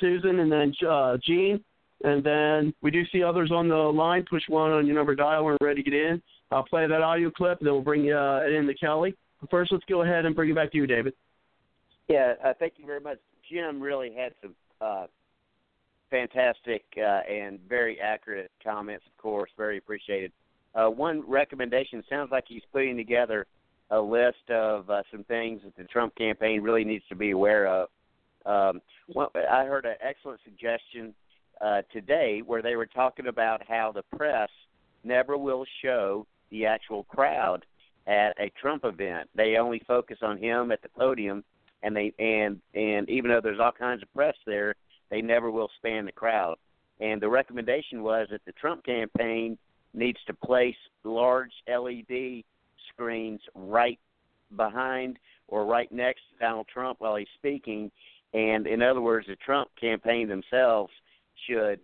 [0.00, 1.62] Susan, and then uh, Jean,
[2.04, 4.24] and then we do see others on the line.
[4.28, 6.22] Push one on your number dial when we're ready to get in.
[6.50, 9.14] I'll play that audio clip, and then we'll bring uh, it in to Kelly.
[9.40, 11.14] But first, let's go ahead and bring it back to you, David.
[12.08, 13.18] Yeah, uh, thank you very much.
[13.50, 15.06] Jim really had some uh,
[16.10, 20.32] fantastic uh, and very accurate comments, of course, very appreciated.
[20.74, 23.46] Uh, one recommendation sounds like he's putting together
[23.90, 27.66] a list of uh, some things that the Trump campaign really needs to be aware
[27.66, 27.88] of.
[28.46, 31.14] Um, one, I heard an excellent suggestion
[31.60, 34.48] uh, today where they were talking about how the press
[35.04, 37.64] never will show the actual crowd
[38.06, 39.28] at a Trump event.
[39.34, 41.44] They only focus on him at the podium
[41.82, 44.74] and they and and even though there's all kinds of press there,
[45.10, 46.56] they never will span the crowd.
[47.00, 49.56] And the recommendation was that the Trump campaign
[49.94, 52.42] needs to place large LED
[52.92, 53.98] screens right
[54.56, 55.18] behind
[55.48, 57.90] or right next to Donald Trump while he's speaking.
[58.32, 60.92] And in other words, the Trump campaign themselves
[61.48, 61.80] should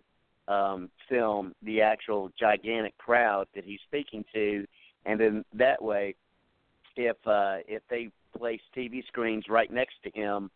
[0.47, 4.65] um, film the actual gigantic crowd that he's speaking to,
[5.05, 6.15] and then that way,
[6.95, 10.49] if uh, if they place TV screens right next to him,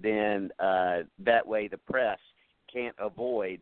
[0.00, 2.18] then uh, that way the press
[2.72, 3.60] can't avoid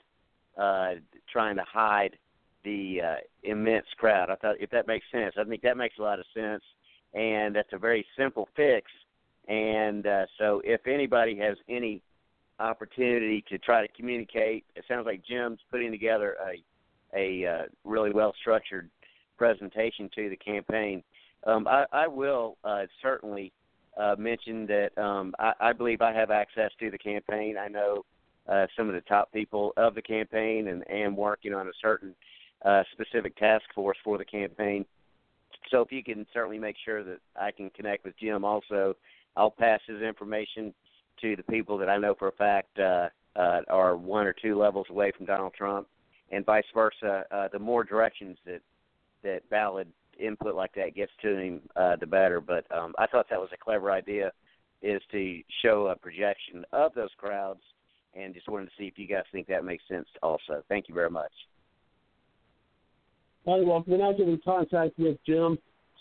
[0.58, 0.92] uh,
[1.30, 2.16] trying to hide
[2.64, 4.30] the uh, immense crowd.
[4.30, 6.62] I thought if that makes sense, I think that makes a lot of sense,
[7.12, 8.90] and that's a very simple fix.
[9.48, 12.02] And uh, so, if anybody has any
[12.58, 16.62] opportunity to try to communicate, it sounds like Jim's putting together a
[17.16, 18.90] a uh, really well structured
[19.36, 21.02] presentation to the campaign.
[21.46, 23.52] Um, I, I will uh, certainly
[23.96, 27.56] uh, mention that um, I, I believe I have access to the campaign.
[27.58, 28.04] I know
[28.48, 32.14] uh, some of the top people of the campaign and am working on a certain
[32.64, 34.84] uh, specific task force for the campaign.
[35.70, 38.96] So if you can certainly make sure that I can connect with Jim also,
[39.36, 40.72] I'll pass his information
[41.20, 44.58] to the people that I know for a fact uh, uh, are one or two
[44.58, 45.88] levels away from Donald Trump,
[46.30, 47.24] and vice versa.
[47.30, 48.60] Uh, the more directions that
[49.22, 49.88] that valid
[50.18, 52.40] input like that gets to him, uh, the better.
[52.40, 54.32] But um, I thought that was a clever idea,
[54.82, 57.60] is to show a projection of those crowds,
[58.14, 60.06] and just wanted to see if you guys think that makes sense.
[60.22, 61.32] Also, thank you very much.
[63.44, 65.58] Well, we're now get in contact with Jim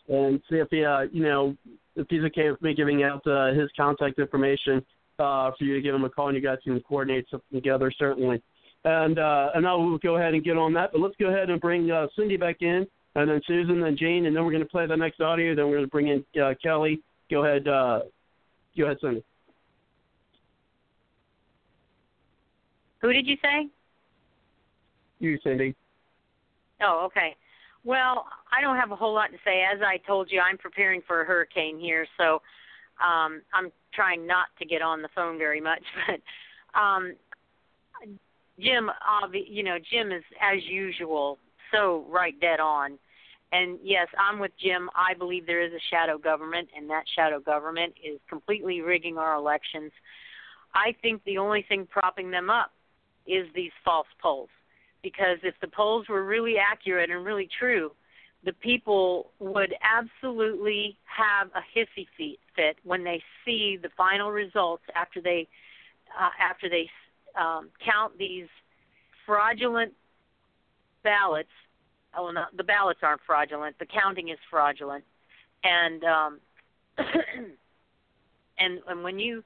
[0.07, 1.55] and see if he, uh, you know,
[1.95, 4.83] if he's okay with me giving out uh, his contact information
[5.19, 7.91] uh, for you to give him a call, and you guys can coordinate something together,
[7.97, 8.41] certainly.
[8.85, 10.91] And uh, and now we'll go ahead and get on that.
[10.91, 14.25] But let's go ahead and bring uh, Cindy back in, and then Susan, then Jane,
[14.25, 15.55] and then we're going to play the next audio.
[15.55, 17.01] Then we're going to bring in uh, Kelly.
[17.31, 18.01] Go ahead, uh,
[18.77, 19.23] go ahead, Cindy.
[23.01, 23.69] Who did you say?
[25.19, 25.75] You, Cindy.
[26.81, 27.35] Oh, okay.
[27.85, 29.63] Well, I don't have a whole lot to say.
[29.63, 32.41] As I told you, I'm preparing for a hurricane here, so
[33.03, 35.83] um, I'm trying not to get on the phone very much.
[36.73, 37.13] But um,
[38.59, 41.37] Jim, obvi- you know, Jim is as usual
[41.71, 42.97] so right dead on.
[43.51, 44.89] And yes, I'm with Jim.
[44.95, 49.35] I believe there is a shadow government, and that shadow government is completely rigging our
[49.35, 49.91] elections.
[50.73, 52.71] I think the only thing propping them up
[53.27, 54.49] is these false polls
[55.03, 57.91] because if the polls were really accurate and really true,
[58.45, 62.07] the people would absolutely have a hissy
[62.55, 65.47] fit when they see the final results after they
[66.19, 66.89] uh, after they
[67.39, 68.47] um, count these
[69.25, 69.93] fraudulent
[71.03, 71.49] ballots.
[72.17, 73.77] Oh, no, the ballots aren't fraudulent.
[73.79, 75.03] The counting is fraudulent,
[75.63, 76.39] and um,
[78.59, 79.43] and and when you,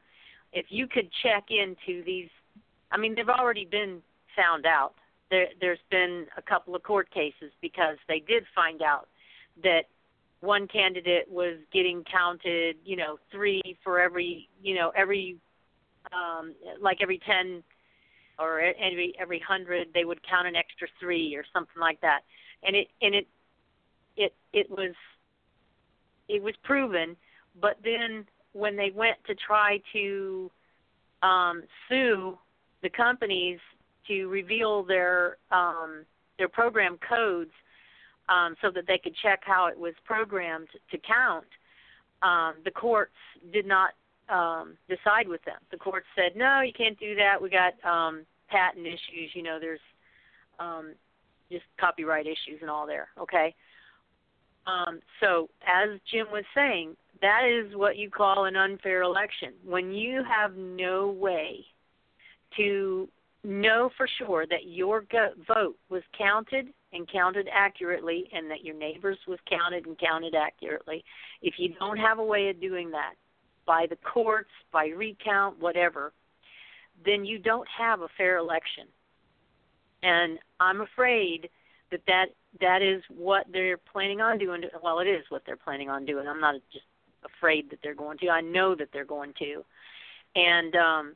[0.53, 2.29] if you could check into these,
[2.91, 4.01] I mean, they've already been
[4.35, 4.93] found out
[5.29, 9.07] there there's been a couple of court cases because they did find out
[9.63, 9.83] that
[10.41, 15.37] one candidate was getting counted, you know, three for every, you know, every
[16.13, 17.63] um like every 10
[18.39, 22.21] or every every 100 they would count an extra 3 or something like that.
[22.63, 23.27] And it and it
[24.15, 24.93] it it was
[26.29, 27.15] it was proven,
[27.59, 30.51] but then when they went to try to
[31.23, 32.37] um sue
[32.83, 33.59] the companies
[34.07, 36.05] to reveal their um,
[36.37, 37.51] their program codes
[38.29, 41.45] um, so that they could check how it was programmed to count.
[42.21, 43.13] Um, the courts
[43.53, 43.91] did not
[44.29, 45.59] um, decide with them.
[45.71, 47.41] The courts said, "No, you can't do that.
[47.41, 49.31] We got um, patent issues.
[49.33, 49.79] You know, there's
[50.59, 50.93] um,
[51.51, 53.55] just copyright issues and all there." Okay.
[54.65, 59.53] Um, so, as Jim was saying, that is what you call an unfair election.
[59.65, 61.65] When you have no way
[62.57, 63.07] to
[63.43, 68.75] know for sure that your go- vote was counted and counted accurately and that your
[68.75, 71.03] neighbors was counted and counted accurately.
[71.41, 73.13] If you don't have a way of doing that
[73.65, 76.13] by the courts, by recount, whatever,
[77.05, 78.85] then you don't have a fair election.
[80.03, 81.49] And I'm afraid
[81.91, 82.27] that that
[82.59, 84.63] that is what they're planning on doing.
[84.81, 86.27] Well, it is what they're planning on doing.
[86.27, 86.85] I'm not just
[87.23, 88.29] afraid that they're going to.
[88.29, 89.63] I know that they're going to.
[90.35, 91.15] And um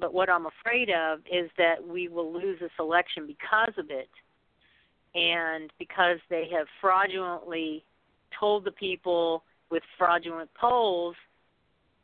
[0.00, 4.08] but what I'm afraid of is that we will lose this election because of it,
[5.14, 7.84] and because they have fraudulently
[8.38, 11.16] told the people with fraudulent polls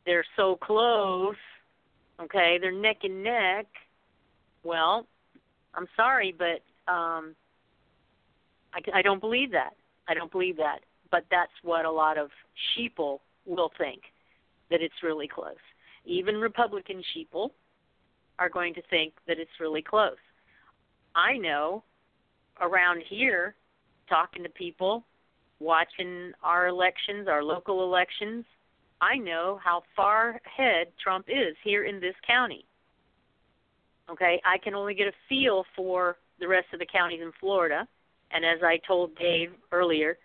[0.07, 1.35] they're so close.
[2.19, 3.67] Okay, they're neck and neck.
[4.63, 5.05] Well,
[5.75, 7.35] I'm sorry, but um,
[8.73, 9.75] I, I don't believe that.
[10.07, 10.79] I don't believe that.
[11.11, 12.29] But that's what a lot of
[12.73, 14.01] sheeple will think
[14.71, 15.55] that it's really close.
[16.05, 17.49] Even Republican sheeple
[18.39, 20.17] are going to think that it's really close.
[21.15, 21.83] I know
[22.61, 23.55] around here,
[24.09, 25.03] talking to people,
[25.59, 28.45] watching our elections, our local elections,
[29.01, 32.65] I know how far ahead Trump is here in this county.
[34.09, 37.87] Okay, I can only get a feel for the rest of the counties in Florida,
[38.31, 40.17] and as I told Dave earlier,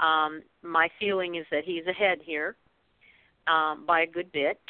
[0.00, 2.56] um, my feeling is that he's ahead here
[3.46, 4.60] um, by a good bit,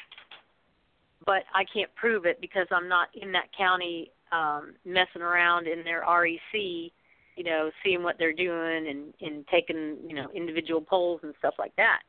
[1.27, 5.85] but I can't prove it because I'm not in that county um, messing around in
[5.85, 11.21] their REC, you know, seeing what they're doing and and taking you know individual polls
[11.23, 12.01] and stuff like that.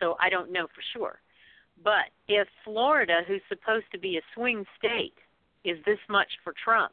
[0.00, 1.20] So I don't know for sure.
[1.82, 5.14] But if Florida, who's supposed to be a swing state,
[5.64, 6.92] is this much for Trump,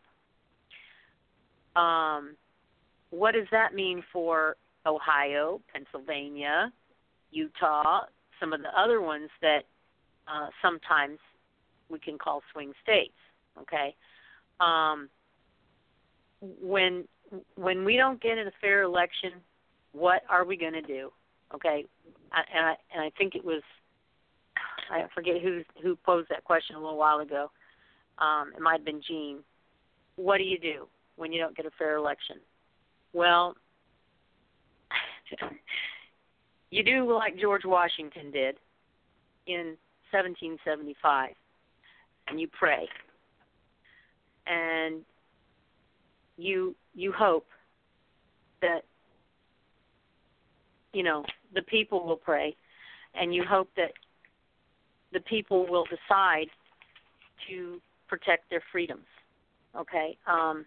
[1.75, 2.35] um,
[3.09, 6.71] what does that mean for Ohio, Pennsylvania,
[7.31, 8.01] Utah,
[8.39, 9.61] some of the other ones that
[10.27, 11.19] uh, sometimes
[11.93, 13.13] we can call swing states?
[13.61, 13.95] Okay,
[14.59, 15.09] um,
[16.61, 17.05] when
[17.55, 19.31] when we don't get a fair election,
[19.93, 21.11] what are we going to do?
[21.53, 21.85] Okay,
[22.31, 23.61] I, and I and I think it was
[24.91, 27.51] I forget who who posed that question a little while ago.
[28.19, 29.39] Um, it might have been Gene.
[30.15, 32.37] What do you do when you don't get a fair election?
[33.13, 33.55] Well,
[36.69, 38.57] you do like George Washington did
[39.47, 39.77] in
[40.11, 41.31] 1775,
[42.27, 42.87] and you pray,
[44.47, 45.01] and
[46.37, 47.47] you you hope
[48.61, 48.83] that
[50.93, 51.23] you know
[51.53, 52.55] the people will pray,
[53.15, 53.91] and you hope that
[55.11, 56.47] the people will decide
[57.49, 59.05] to protect their freedoms.
[59.77, 60.17] Okay.
[60.27, 60.65] Um,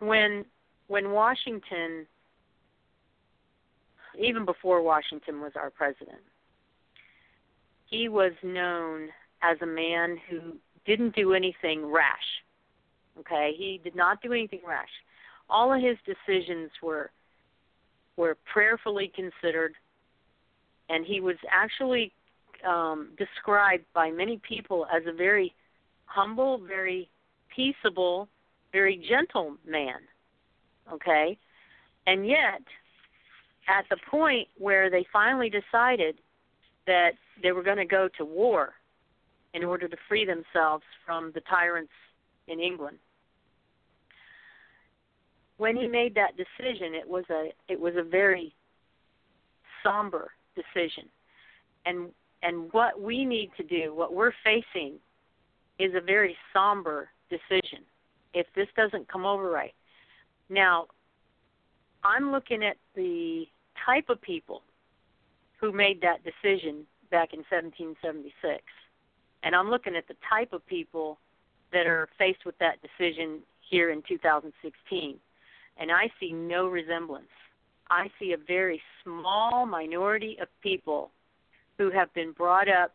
[0.00, 0.44] when
[0.88, 2.06] when Washington,
[4.18, 6.20] even before Washington was our president,
[7.86, 9.08] he was known
[9.42, 12.42] as a man who didn't do anything rash.
[13.18, 14.88] Okay, he did not do anything rash.
[15.48, 17.10] All of his decisions were
[18.16, 19.74] were prayerfully considered,
[20.88, 22.12] and he was actually
[22.66, 25.54] um, described by many people as a very
[26.06, 27.10] humble, very
[27.54, 28.28] peaceable,
[28.72, 30.00] very gentle man.
[30.92, 31.36] Okay?
[32.06, 32.62] And yet,
[33.68, 36.16] at the point where they finally decided
[36.86, 38.74] that they were going to go to war
[39.56, 41.92] in order to free themselves from the tyrants
[42.46, 42.98] in England.
[45.56, 48.54] When he made that decision, it was a it was a very
[49.82, 51.04] somber decision.
[51.86, 52.10] And
[52.42, 54.96] and what we need to do, what we're facing,
[55.78, 57.80] is a very somber decision
[58.34, 59.74] if this doesn't come over right.
[60.50, 60.86] Now,
[62.04, 63.46] I'm looking at the
[63.86, 64.60] type of people
[65.58, 68.62] who made that decision back in 1776,
[69.42, 71.18] and I'm looking at the type of people
[71.72, 75.16] that are faced with that decision here in 2016,
[75.78, 77.26] and I see no resemblance.
[77.90, 81.10] I see a very small minority of people
[81.78, 82.92] who have been brought up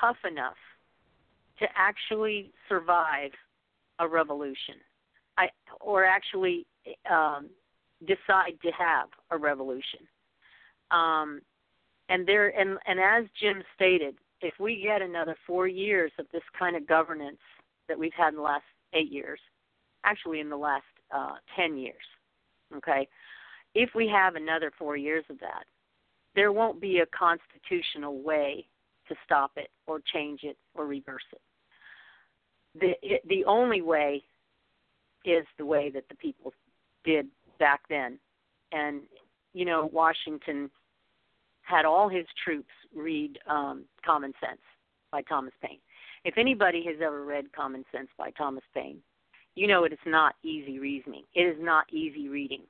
[0.00, 0.56] tough enough
[1.58, 3.32] to actually survive
[3.98, 4.76] a revolution
[5.40, 5.48] I,
[5.80, 6.66] or actually
[7.10, 7.48] um,
[8.06, 10.00] decide to have a revolution.
[10.90, 11.40] Um,
[12.08, 16.42] and there and, and as Jim stated, if we get another four years of this
[16.58, 17.38] kind of governance
[17.88, 18.64] that we've had in the last
[18.94, 19.40] eight years,
[20.04, 20.84] actually in the last
[21.14, 21.96] uh, ten years,
[22.76, 23.06] okay,
[23.74, 25.64] if we have another four years of that,
[26.34, 28.66] there won't be a constitutional way
[29.08, 31.40] to stop it or change it or reverse it.
[32.80, 34.22] The it, the only way
[35.24, 36.52] is the way that the people
[37.04, 37.26] did
[37.58, 38.18] back then,
[38.72, 39.02] and
[39.52, 40.70] you know Washington
[41.70, 44.60] had all his troops read um, Common Sense
[45.12, 45.78] by Thomas Paine.
[46.24, 48.98] If anybody has ever read Common Sense by Thomas Paine,
[49.54, 51.24] you know it is not easy reasoning.
[51.34, 52.62] It is not easy reading.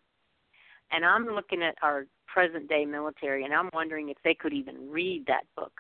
[0.93, 4.91] And I'm looking at our present day military, and I'm wondering if they could even
[4.91, 5.73] read that book,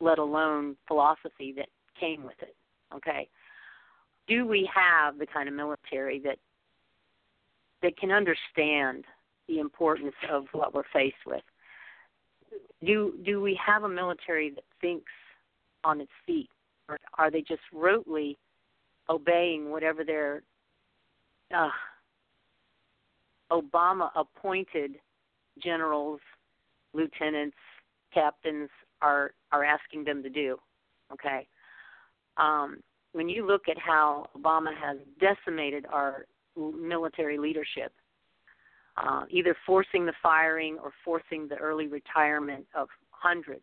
[0.00, 1.68] let alone philosophy that
[1.98, 2.54] came with it.
[2.94, 3.28] Okay,
[4.26, 6.38] do we have the kind of military that
[7.82, 9.04] that can understand
[9.46, 11.42] the importance of what we're faced with?
[12.84, 15.12] Do do we have a military that thinks
[15.84, 16.48] on its feet,
[16.88, 18.36] or are they just rotely
[19.08, 20.42] obeying whatever their
[21.54, 21.70] uh,
[23.50, 24.96] Obama appointed
[25.62, 26.20] generals,
[26.92, 27.56] lieutenants,
[28.12, 28.68] captains
[29.00, 30.58] are are asking them to do.
[31.12, 31.46] Okay.
[32.36, 32.78] Um,
[33.12, 36.26] when you look at how Obama has decimated our
[36.56, 37.92] military leadership,
[38.98, 43.62] uh, either forcing the firing or forcing the early retirement of hundreds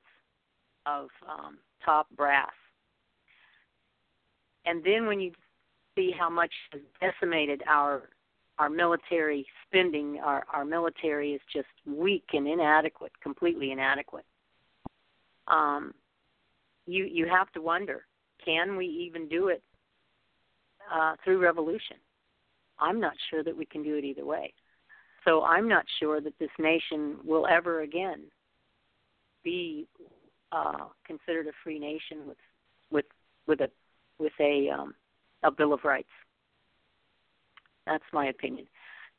[0.86, 2.52] of um, top brass.
[4.66, 5.32] And then when you
[5.96, 8.10] see how much has decimated our
[8.58, 14.24] our military spending, our, our military is just weak and inadequate, completely inadequate.
[15.50, 15.94] Um,
[16.88, 18.06] you you have to wonder,
[18.46, 19.62] can we even do it
[20.92, 21.98] uh, through revolution.
[22.80, 24.54] I'm not sure that we can do it either way.
[25.26, 28.22] So I'm not sure that this nation will ever again
[29.44, 29.88] be
[30.52, 32.38] uh, considered a free nation with
[32.92, 33.06] with
[33.48, 33.70] with a
[34.20, 34.94] with a um,
[35.44, 36.10] a bill of rights.
[37.86, 38.68] That's my opinion.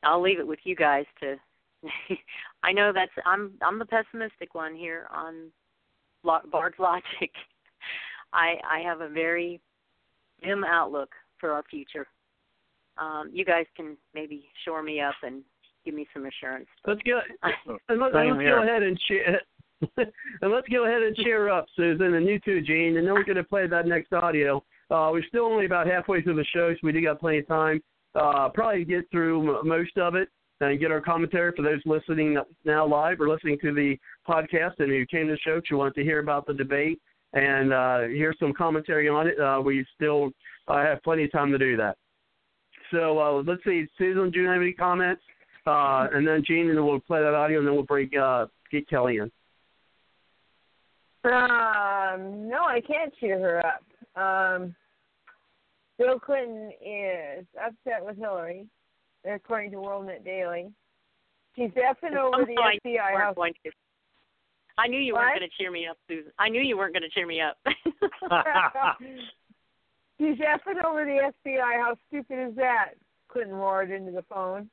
[0.02, 1.36] I'll leave it with you guys to.
[2.62, 5.50] I know that's I'm I'm the pessimistic one here on
[6.24, 7.32] Bard's logic.
[8.32, 9.60] I I have a very
[10.42, 12.06] dim outlook for our future.
[12.98, 15.42] Um, you guys can maybe shore me up and
[15.86, 16.66] give me some assurance.
[16.86, 17.20] Let's go
[17.88, 19.40] and let, us go ahead and cheer.
[19.96, 22.98] and let's go ahead and cheer up, Susan, and you too, Gene.
[22.98, 24.58] And then we're going to play that next audio.
[24.90, 27.48] Uh, we're still only about halfway through the show, so we do got plenty of
[27.48, 27.80] time.
[28.14, 30.28] Uh, probably get through m- most of it
[30.60, 33.96] and get our commentary for those listening now live or listening to the
[34.26, 37.00] podcast and who came to the show you want to hear about the debate
[37.34, 39.38] and uh, hear some commentary on it.
[39.38, 40.30] Uh, we still
[40.68, 41.96] uh, have plenty of time to do that.
[42.90, 45.22] So uh, let's see, Susan, do you have any comments?
[45.66, 48.46] Uh, and then Gene, and then we'll play that audio, and then we'll bring uh,
[48.70, 49.30] get Kelly in.
[51.24, 53.82] Um, no, I can't cheer her up.
[54.20, 54.74] Um,
[55.98, 58.66] Bill Clinton is upset with Hillary,
[59.28, 60.70] according to WorldNet Daily.
[61.56, 63.36] She's effing over the FBI house.
[64.78, 65.22] I knew you what?
[65.22, 66.30] weren't going to cheer me up, Susan.
[66.38, 67.56] I knew you weren't going to cheer me up.
[70.18, 71.80] She's effing over the FBI.
[71.80, 72.90] How stupid is that?
[73.28, 74.68] Clinton roared into the phone.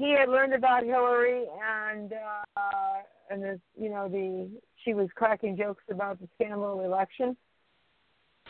[0.00, 4.48] He had learned about Hillary and uh and this, you know, the
[4.82, 7.36] she was cracking jokes about the scandal election.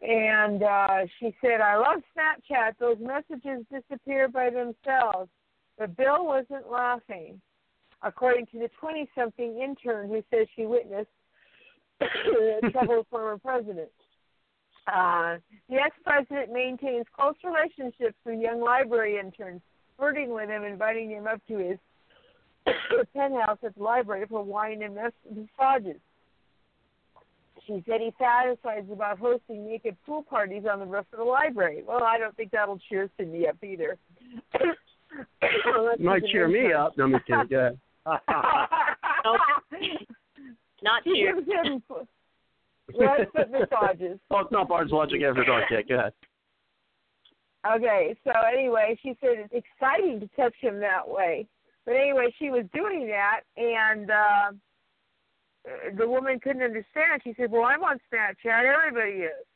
[0.01, 2.75] And uh she said, I love Snapchat.
[2.79, 5.29] Those messages disappear by themselves.
[5.77, 7.41] But Bill wasn't laughing,
[8.03, 11.09] according to the 20 something intern who says she witnessed
[11.99, 13.91] the troubled former president.
[14.87, 19.61] Uh, the ex-president maintains close relationships with young library interns,
[20.01, 21.79] flirting with them, inviting them up to his
[23.15, 26.01] penthouse at the library for wine and massages.
[27.67, 31.85] She said he fantasizes about hosting naked pool parties on the roof of the library.
[31.87, 33.99] Well, I don't think that'll cheer Cindy up either.
[36.01, 36.97] Might cheer me up.
[36.97, 37.79] No, I'm kidding.
[40.83, 41.37] Not cheer.
[42.95, 44.19] Let's put massages.
[44.31, 45.89] Oh, it's not Bard's Logic after dark yet.
[45.89, 46.13] Go ahead.
[47.67, 51.47] Okay, so anyway, she said it's exciting to touch him that way.
[51.85, 54.53] But anyway, she was doing that, and uh,
[55.99, 57.21] the woman couldn't understand.
[57.23, 58.65] She said, "Well, I'm on Snapchat.
[58.65, 59.47] Everybody is."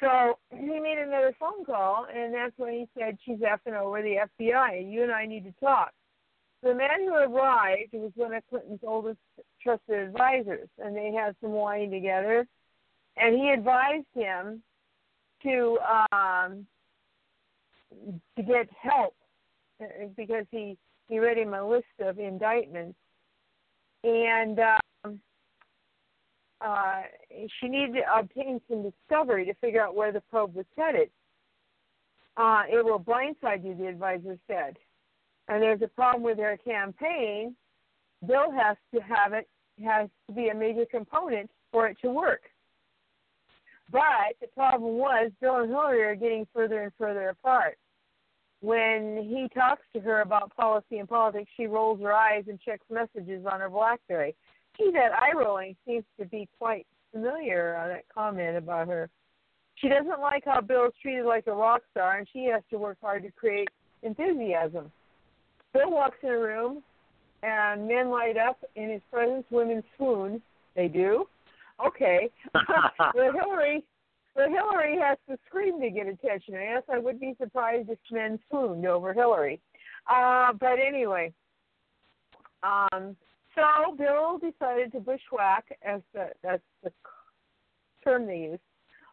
[0.00, 4.16] So he made another phone call, and that's when he said, "She's effing over the
[4.38, 5.92] FBI, and you and I need to talk."
[6.62, 9.18] The man who arrived was one of Clinton's oldest
[9.62, 12.46] trusted advisors, and they had some wine together.
[13.16, 14.62] And he advised him
[15.44, 15.78] to
[16.12, 16.66] um,
[18.36, 19.14] to get help
[19.80, 20.76] uh, because he
[21.08, 22.98] he read him a list of indictments,
[24.02, 25.20] and um,
[26.60, 27.02] uh,
[27.60, 31.10] she needed to obtain some discovery to figure out where the probe was headed.
[32.36, 34.76] Uh, it will blindside you, the advisor said.
[35.48, 37.54] And there's a problem with their campaign.
[38.26, 39.48] Bill has to have it
[39.84, 42.42] has to be a major component for it to work.
[43.90, 47.78] But the problem was Bill and Hillary are getting further and further apart.
[48.60, 52.86] When he talks to her about policy and politics, she rolls her eyes and checks
[52.90, 54.34] messages on her BlackBerry.
[54.78, 59.10] Gee, that eye rolling seems to be quite familiar on that comment about her.
[59.76, 62.78] She doesn't like how Bill is treated like a rock star, and she has to
[62.78, 63.68] work hard to create
[64.02, 64.90] enthusiasm.
[65.72, 66.82] Bill walks in a room,
[67.42, 70.40] and men light up in his presence, women swoon.
[70.74, 71.26] They do.
[71.84, 72.30] Okay.
[72.52, 73.84] but Hillary
[74.34, 76.56] but Hillary has to scream to get attention.
[76.56, 79.60] I guess I would be surprised if men swooned over Hillary.
[80.10, 81.32] Uh, but anyway,
[82.62, 83.16] um,
[83.54, 86.90] so Bill decided to bushwhack, as the, that's the
[88.02, 88.58] term they use,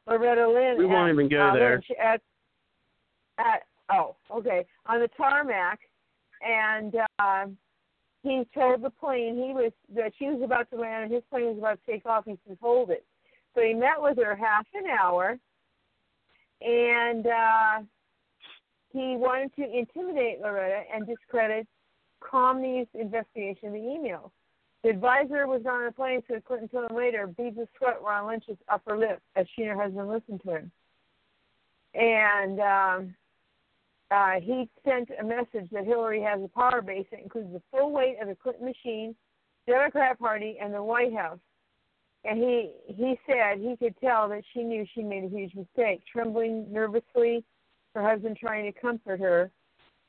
[0.07, 0.77] Loretta Lynn.
[0.77, 1.83] We won't at, even go uh, there.
[2.03, 2.21] At,
[3.37, 3.63] at
[3.93, 5.79] oh, okay, on the tarmac,
[6.41, 7.45] and uh,
[8.23, 11.45] he told the plane he was that she was about to land and his plane
[11.45, 12.25] was about to take off.
[12.25, 13.05] He says, "Hold it."
[13.55, 15.37] So he met with her half an hour,
[16.61, 17.81] and uh,
[18.93, 21.67] he wanted to intimidate Loretta and discredit
[22.21, 24.31] Comey's investigation of the emails.
[24.83, 28.11] The advisor was on the plane, so Clinton told him later, beads of sweat were
[28.11, 30.71] on Lynch's upper lip as she and her husband listened to him.
[31.93, 33.15] And um,
[34.11, 37.91] uh, he sent a message that Hillary has a power base that includes the full
[37.91, 39.15] weight of the Clinton machine,
[39.67, 41.39] Democrat Party, and the White House.
[42.23, 46.01] and he he said he could tell that she knew she made a huge mistake.
[46.11, 47.43] Trembling nervously,
[47.95, 49.49] her husband trying to comfort her.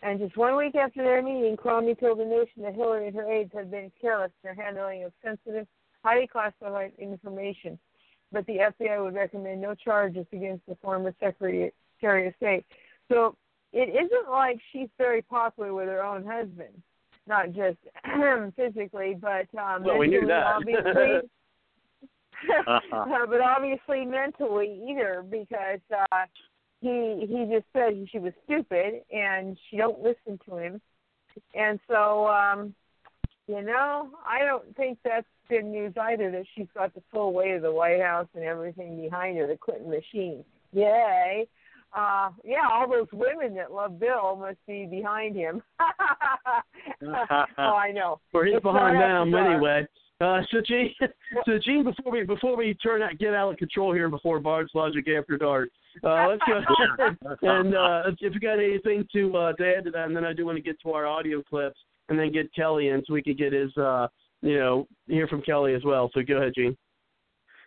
[0.02, 3.30] And just one week after their meeting, Comey told the nation that Hillary and her
[3.30, 5.66] aides had been careless in their handling of sensitive,
[6.02, 7.78] highly classified information.
[8.32, 11.72] But the FBI would recommend no charges against the former Secretary
[12.02, 12.66] of State.
[13.08, 13.36] So
[13.72, 16.82] it isn't like she's very popular with her own husband,
[17.26, 17.78] not just
[18.56, 20.44] physically, but um, well, we knew that.
[20.44, 21.20] obviously.
[22.66, 26.26] uh, but obviously mentally either because uh
[26.80, 30.80] he he just said she was stupid and she don't listen to him
[31.54, 32.74] and so um
[33.46, 37.54] you know i don't think that's good news either that she's got the full weight
[37.54, 41.46] of the white house and everything behind her the clinton machine yay
[41.94, 45.62] uh yeah all those women that love bill must be behind him
[47.02, 49.86] oh i know well he's it's behind them anyway
[50.23, 50.94] uh, so Gene,
[51.47, 54.70] so Gene, before we before we turn out get out of control here before Bard's
[54.74, 55.70] Logic After Dark,
[56.05, 56.60] uh, let's go
[57.43, 60.32] and uh, if you got anything to uh, to add to that, and then I
[60.32, 61.78] do want to get to our audio clips
[62.09, 64.06] and then get Kelly in so we could get his uh,
[64.43, 66.09] you know hear from Kelly as well.
[66.14, 66.77] So go ahead, Gene.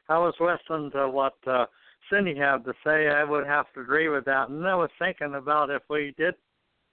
[0.08, 1.66] I was listening to what uh,
[2.10, 3.08] Cindy had to say.
[3.08, 6.36] I would have to agree with that, and I was thinking about if we did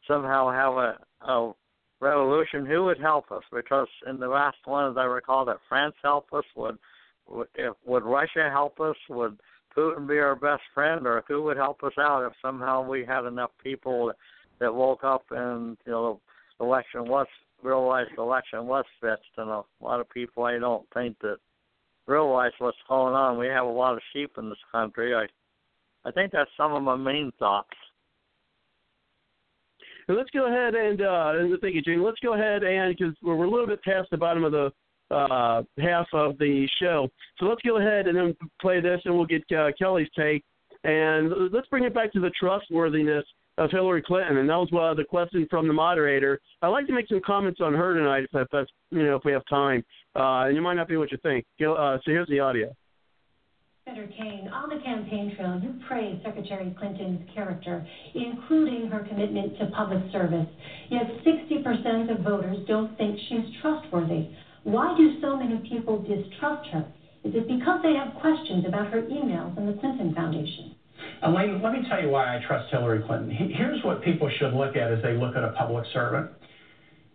[0.06, 1.52] somehow have a, a
[2.02, 3.44] revolution, who would help us?
[3.52, 6.44] Because in the last one, as I recall, that France help us.
[6.56, 6.78] Would
[7.54, 8.96] if, would Russia help us?
[9.08, 9.38] Would
[9.76, 13.24] Putin be our best friend, or who would help us out if somehow we had
[13.24, 14.12] enough people
[14.60, 16.20] that, woke up and you know
[16.58, 17.26] the election was
[17.62, 21.38] realized the election was fixed, and a lot of people I don't think that
[22.06, 23.38] realize what's going on.
[23.38, 25.14] We have a lot of sheep in this country.
[25.14, 25.26] I
[26.04, 27.68] I think that's some of my main thoughts.
[30.08, 32.02] And let's go ahead and uh, and thank you, Gene.
[32.02, 34.72] Let's go ahead and because we're, we're a little bit past the bottom of the
[35.10, 37.06] uh, half of the show,
[37.38, 40.42] so let's go ahead and then play this, and we'll get uh, Kelly's take.
[40.84, 43.24] And let's bring it back to the trustworthiness
[43.58, 46.40] of Hillary Clinton, and that was uh, the question from the moderator.
[46.62, 49.32] I'd like to make some comments on her tonight, if that's you know if we
[49.32, 49.84] have time.
[50.16, 51.44] Uh, and you might not be what you think.
[51.60, 52.74] Uh, so here's the audio.
[53.84, 57.84] Senator Kaine, on the campaign trail, you praised Secretary Clinton's character,
[58.14, 60.46] including her commitment to public service.
[60.88, 64.28] Yet 60% of voters don't think she's trustworthy.
[64.62, 66.86] Why do so many people distrust her?
[67.24, 70.76] Is it because they have questions about her emails and the Clinton Foundation?
[71.22, 73.30] Elaine, let me tell you why I trust Hillary Clinton.
[73.30, 76.30] Here's what people should look at as they look at a public servant.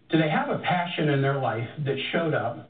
[0.09, 2.69] Do they have a passion in their life that showed up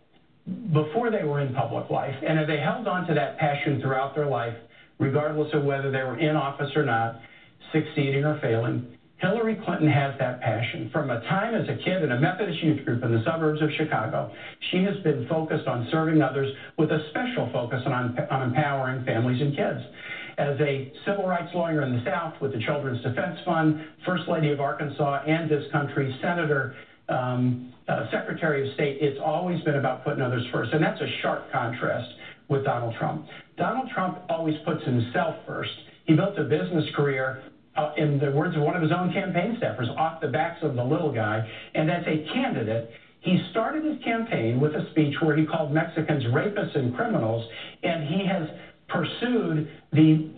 [0.72, 4.16] before they were in public life, and have they held on to that passion throughout
[4.16, 4.56] their life,
[4.98, 7.20] regardless of whether they were in office or not,
[7.72, 10.90] succeeding or failing, Hillary Clinton has that passion.
[10.92, 13.70] From a time as a kid in a Methodist youth group in the suburbs of
[13.76, 14.32] Chicago,
[14.72, 19.42] she has been focused on serving others with a special focus on, on empowering families
[19.42, 19.82] and kids.
[20.38, 24.52] As a civil rights lawyer in the South with the Children's Defense Fund, First Lady
[24.52, 26.76] of Arkansas and this country, Senator,
[27.10, 30.74] um, uh, Secretary of State, it's always been about putting others first.
[30.74, 32.12] And that's a sharp contrast
[32.50, 33.26] with Donald Trump.
[33.58, 35.72] Donald Trump always puts himself first.
[36.06, 37.42] He built a business career,
[37.76, 40.76] uh, in the words of one of his own campaign staffers, off the backs of
[40.76, 41.50] the little guy.
[41.74, 42.92] And as a candidate,
[43.22, 47.46] he started his campaign with a speech where he called Mexicans rapists and criminals,
[47.84, 48.48] and he has
[48.88, 50.30] pursued the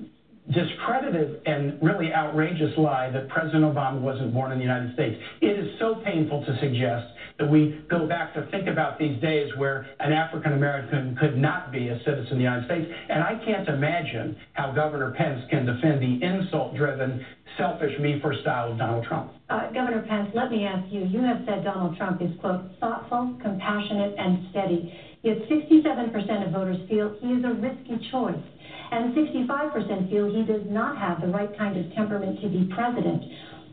[0.54, 5.22] discredited and really outrageous lie that President Obama wasn't born in the United States.
[5.42, 7.06] It is so painful to suggest
[7.38, 11.72] that we go back to think about these days where an African American could not
[11.72, 12.92] be a citizen of the United States.
[13.10, 17.26] And I can't imagine how Governor Pence can defend the insult driven,
[17.58, 19.32] selfish, me first style of Donald Trump.
[19.50, 23.38] Uh, Governor Pence, let me ask you you have said Donald Trump is, quote, thoughtful,
[23.42, 24.94] compassionate, and steady.
[25.22, 28.40] Yet 67% of voters feel he is a risky choice
[28.92, 33.24] and 65% feel he does not have the right kind of temperament to be president.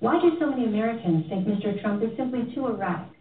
[0.01, 1.81] Why do so many Americans think Mr.
[1.81, 3.13] Trump is simply too erratic?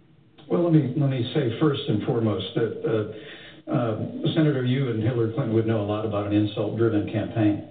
[0.49, 3.97] Well, let me let me say first and foremost that uh, uh,
[4.35, 7.69] Senator, you and Hillary Clinton would know a lot about an insult-driven campaign.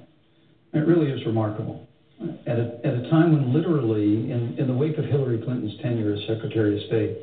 [0.72, 1.86] It really is remarkable.
[2.46, 6.14] At a, at a time when literally, in, in the wake of Hillary Clinton's tenure
[6.14, 7.18] as Secretary of State,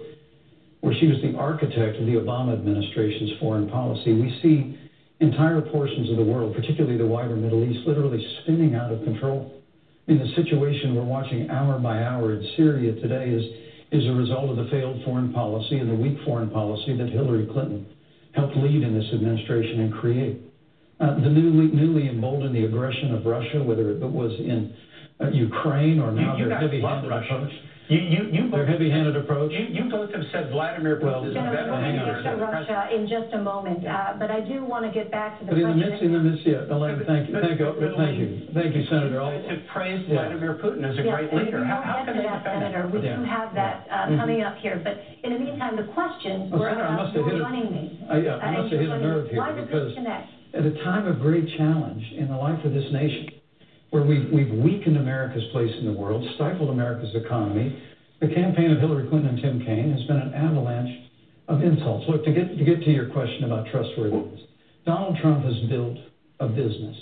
[0.82, 4.78] where she was the architect of the Obama administration's foreign policy, we see
[5.20, 9.62] entire portions of the world, particularly the wider Middle East, literally spinning out of control.
[10.08, 13.44] I mean, the situation we're watching hour by hour in Syria today is,
[13.92, 17.48] is a result of the failed foreign policy and the weak foreign policy that Hillary
[17.52, 17.86] Clinton
[18.34, 20.42] helped lead in this administration and create.
[21.00, 24.74] Uh, the newly, newly emboldened the aggression of Russia, whether it was in
[25.22, 27.36] uh, Ukraine or now you, you their heavy-handed Russia.
[27.36, 27.52] approach?
[27.90, 29.52] You, you, you Their both, heavy-handed approach?
[29.52, 32.24] you, you both have said Vladimir Putin is a Well, better hang leader on.
[32.24, 35.38] than the Russia in just a moment, uh, but I do want to get back
[35.40, 37.68] to the But in the midst, in the midst, yeah, Elaine, thank you, thank you,
[38.00, 39.20] thank you, thank you, Senator.
[39.20, 40.24] You I'll- guys have praised Yeah.
[40.24, 41.66] Vladimir Putin as a Yes, great leader.
[41.68, 42.88] How, will how can to they that, defend Senator.
[42.88, 43.16] We Yeah.
[43.18, 44.20] do have that uh, Mhm.
[44.24, 44.96] coming up here, but
[45.28, 47.92] in the meantime, the questions Well, were Senator, about your running mate.
[48.08, 49.92] I, yeah, I Uh, must have hit a nerve here because
[50.54, 53.28] at a time of great challenge in the life of this nation,
[53.92, 57.78] where we've, we've weakened America's place in the world, stifled America's economy,
[58.20, 60.90] the campaign of Hillary Clinton and Tim Kaine has been an avalanche
[61.48, 62.06] of insults.
[62.08, 64.40] Look, to get, to get to your question about trustworthiness,
[64.86, 65.98] Donald Trump has built
[66.40, 66.96] a business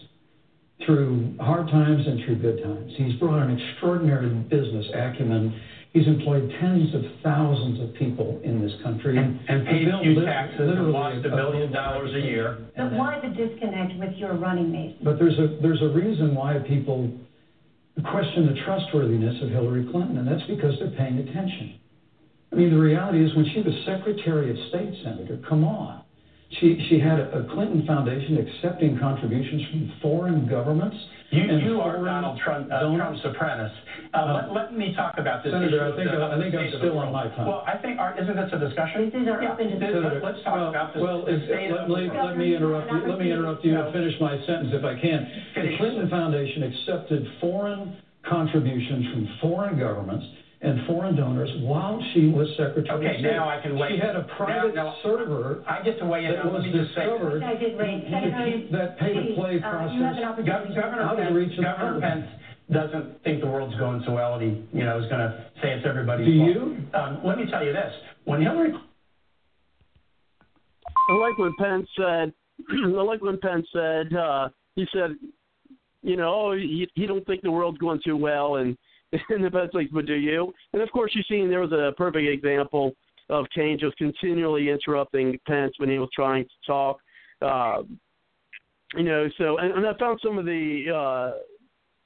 [0.85, 2.91] through hard times and through good times.
[2.95, 5.53] He's brought an extraordinary business acumen.
[5.91, 10.23] He's employed tens of thousands of people in this country And, and paid built huge
[10.23, 12.59] taxes and literally lost a a billion dollars a year.
[12.77, 15.03] But why the disconnect with your running mate?
[15.03, 17.09] But there's a there's a reason why people
[18.11, 21.79] question the trustworthiness of Hillary Clinton, and that's because they're paying attention.
[22.51, 26.03] I mean, the reality is when she was Secretary of State, Senator, come on.
[26.59, 30.97] She she had a, a Clinton Foundation accepting contributions from foreign governments.
[31.31, 33.21] You, you are foreign Donald Trump, uh, donors.
[33.21, 33.71] Trump's apprentice.
[34.13, 35.53] Uh, let, let me talk about this.
[35.53, 37.35] Senator, issue I think the- I- I think I'm still on my world.
[37.35, 37.45] time.
[37.47, 39.11] Well, I think, our, isn't this a discussion?
[39.13, 39.53] These are Yeah.
[39.53, 40.03] open This- discussions.
[40.09, 41.03] let- Let's talk well, about this.
[41.03, 42.99] Well, the if- state let, of me, let me interrupt you.
[43.05, 45.29] Let me interrupt you and finish my sentence if I can.
[45.55, 47.93] The Clinton Foundation accepted foreign
[48.25, 50.25] contributions from foreign governments
[50.61, 53.31] and foreign donors while she was Secretary of Okay, State.
[53.31, 53.91] now I can wait.
[53.95, 56.33] She had a private Now- now- server I get to weigh in.
[56.33, 57.13] that was let me just say this.
[57.15, 58.03] discovered I did great.
[58.09, 59.95] Senator, that pay-to-play please, uh, process.
[59.95, 60.75] you Gov- opportunity.
[60.75, 62.01] Governor Out of Pence, reach of the Governor.
[62.01, 62.25] Pence
[62.71, 65.71] doesn't think the world's going so well, and he, you know, is going to say
[65.71, 66.49] it's everybody's Do fault.
[66.51, 66.77] you?
[66.93, 67.93] Um, let me tell you this:
[68.25, 68.73] when Hillary
[71.09, 72.33] I like when Pence said,
[72.71, 75.15] I like when Pence said, uh, he said,
[76.03, 78.77] you know, oh, he, he don't think the world's going too well, and
[79.29, 80.53] and the Pence like, but do you?
[80.73, 82.93] And of course, you've seen there was a perfect example
[83.29, 86.99] of Kaine just continually interrupting Pence when he was trying to talk.
[87.41, 87.83] Uh,
[88.95, 91.37] you know, so and, and I found some of the, uh,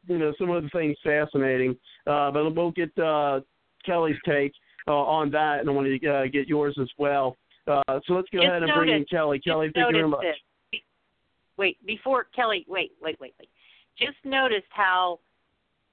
[0.07, 1.77] you know, some of the things fascinating.
[2.05, 3.39] Uh, but we'll get uh,
[3.85, 4.53] Kelly's take
[4.87, 7.37] uh, on that, and I want to uh, get yours as well.
[7.67, 9.39] Uh, so let's go Just ahead and bring in Kelly.
[9.39, 10.21] Kelly, thank you very much.
[10.71, 10.83] Be-
[11.55, 13.49] Wait, before Kelly, wait, wait, wait, wait.
[13.97, 15.19] Just noticed how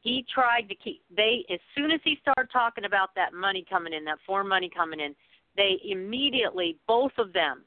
[0.01, 3.93] he tried to keep they as soon as he started talking about that money coming
[3.93, 5.15] in, that foreign money coming in,
[5.57, 7.65] they immediately both of them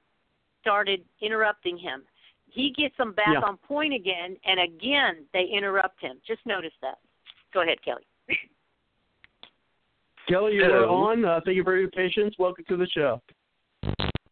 [0.62, 2.04] started interrupting him.
[2.50, 3.42] He gets them back Yeah.
[3.42, 6.20] on point again, and again they interrupt him.
[6.26, 7.00] Just notice that.
[7.54, 8.08] Go ahead, Kelly.
[10.28, 10.94] Kelly, you are Hello.
[11.08, 11.26] on.
[11.26, 12.36] Uh, thank you for your patience.
[12.40, 13.22] Welcome to the show.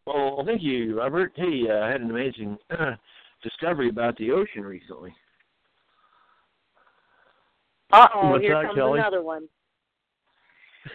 [0.05, 1.33] Well, thank you, Robert.
[1.35, 2.95] Hey, uh, I had an amazing uh,
[3.43, 5.13] discovery about the ocean recently.
[7.91, 8.99] Uh oh, here that, comes Kelly?
[8.99, 9.47] another one.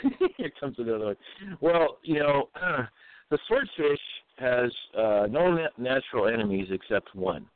[0.37, 1.17] Here comes another one.
[1.61, 2.83] Well, you know, uh,
[3.31, 4.01] the swordfish
[4.39, 7.47] has uh, no na- natural enemies except one.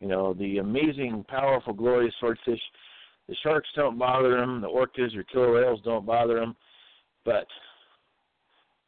[0.00, 2.60] You know, the amazing, powerful, glorious swordfish.
[3.28, 4.60] The sharks don't bother them.
[4.60, 6.54] The orcas or killer whales don't bother them.
[7.24, 7.46] But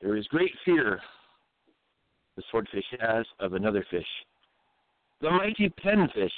[0.00, 1.00] there is great fear
[2.36, 4.06] the swordfish has of another fish,
[5.22, 6.28] the mighty penfish.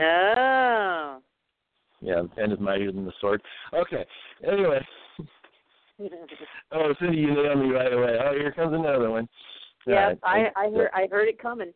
[0.00, 1.18] Oh.
[2.00, 3.40] Yeah, the pen is mightier than the sword.
[3.72, 4.04] Okay.
[4.46, 4.80] Anyway,
[6.72, 8.18] oh, Cindy, you nailed me right away.
[8.24, 9.28] Oh, here comes another one.
[9.86, 11.72] Yeah, Uh, I I heard I heard it coming.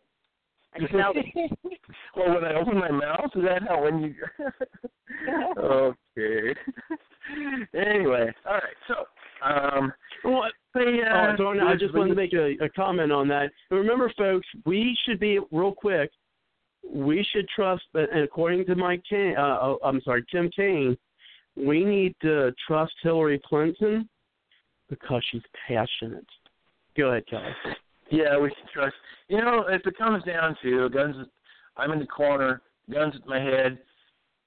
[0.75, 1.59] I smelled it.
[2.17, 4.15] well, when I open my mouth, is that how when you?
[5.59, 6.55] okay.
[7.75, 8.63] anyway, all right.
[8.89, 8.95] So,
[9.47, 9.93] um,
[10.25, 10.43] Well,
[10.75, 13.51] they, uh, Dorn, I just wanted to make a, a comment on that.
[13.71, 16.11] And remember, folks, we should be real quick.
[16.93, 20.97] We should trust, and according to Kaine, uh, oh, I'm sorry, Tim Kaine,
[21.57, 24.09] we need to trust Hillary Clinton
[24.89, 26.27] because she's passionate.
[26.97, 27.51] Go ahead, Kelly.
[28.11, 28.95] Yeah, we should trust.
[29.29, 31.17] You know, if it comes down to guns,
[31.77, 33.79] I'm in the corner, guns at my head,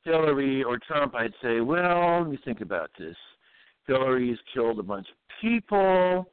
[0.04, 3.16] Hillary or Trump, I'd say, well, let me think about this.
[3.86, 6.30] Hillary's killed a bunch of people,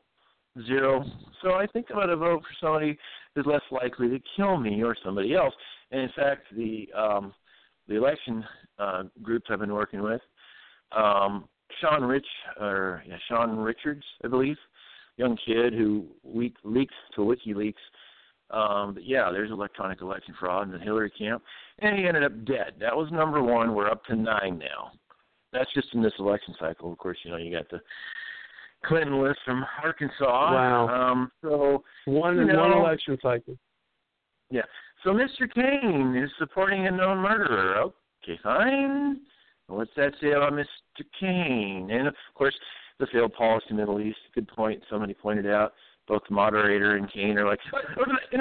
[0.66, 1.05] zero.
[1.43, 2.99] So I think I'm going to vote for somebody
[3.35, 5.55] who's less likely to kill me or somebody else.
[5.90, 7.32] And in fact, the um,
[7.88, 8.44] the election
[8.78, 10.20] uh, groups I've been working with,
[10.96, 11.48] um,
[11.80, 12.26] Sean Rich
[12.60, 14.56] or yeah, Sean Richards, I believe,
[15.16, 17.74] young kid who leaked, leaks to WikiLeaks.
[18.50, 21.42] Um, but yeah, there's electronic election fraud in the Hillary camp,
[21.80, 22.74] and he ended up dead.
[22.80, 23.74] That was number one.
[23.74, 24.92] We're up to nine now.
[25.52, 26.92] That's just in this election cycle.
[26.92, 27.80] Of course, you know you got the
[28.84, 30.14] Clinton list from Arkansas.
[30.20, 30.88] Wow.
[30.88, 33.56] Um, so One You know- one election cycle.
[34.50, 34.62] yeah.
[35.07, 35.49] So Mr.
[35.55, 37.93] Kaine is supporting a known murderer.
[38.24, 39.20] Okay, fine.
[39.69, 40.66] What's that say about Mr.
[41.20, 41.89] Kaine?
[41.93, 42.57] And of course,
[42.99, 44.19] the failed policy in the Middle East.
[44.35, 44.83] Good point.
[44.91, 45.74] Somebody pointed out
[46.09, 47.61] both the moderator and Kaine are like,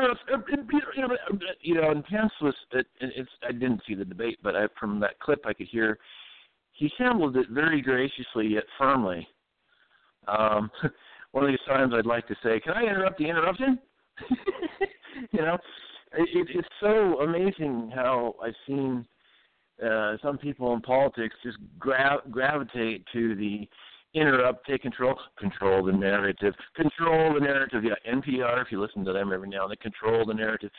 [1.61, 2.55] you know, and Pence was.
[2.71, 5.99] It, it's I didn't see the debate, but I, from that clip I could hear
[6.71, 9.27] he handled it very graciously yet firmly.
[10.27, 10.71] Um,
[11.31, 13.77] one of these times I'd like to say, "Can I interrupt the interruption?"
[15.31, 15.59] you know,
[16.17, 19.05] it, it's so amazing how I've seen
[19.83, 23.67] uh, some people in politics just gra- gravitate to the
[24.13, 27.83] interrupt, take control, control the narrative, control the narrative.
[27.83, 28.61] Yeah, NPR.
[28.61, 30.71] If you listen to them every now and then, control the narrative.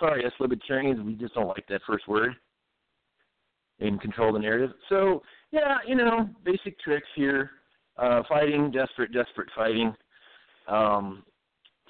[0.00, 2.34] Sorry, us libertarians, we just don't like that first word.
[3.80, 4.70] And control the narrative.
[4.88, 7.50] So yeah, you know, basic tricks here.
[7.96, 9.94] Uh, fighting, desperate, desperate fighting.
[10.68, 11.24] Um,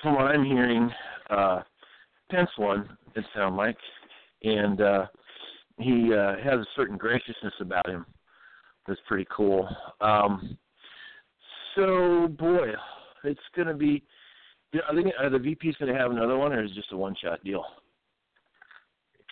[0.02, 0.90] from what I'm hearing,
[1.28, 1.62] uh,
[2.30, 2.88] Pence won.
[3.14, 3.76] It sounds like,
[4.42, 5.06] and uh,
[5.78, 8.04] he uh, has a certain graciousness about him
[8.88, 9.68] that's pretty cool.
[10.00, 10.56] Um,
[11.76, 12.72] so, boy,
[13.24, 14.02] it's going to be.
[14.88, 16.96] I think are the VP's going to have another one, or is it just a
[16.96, 17.64] one-shot deal?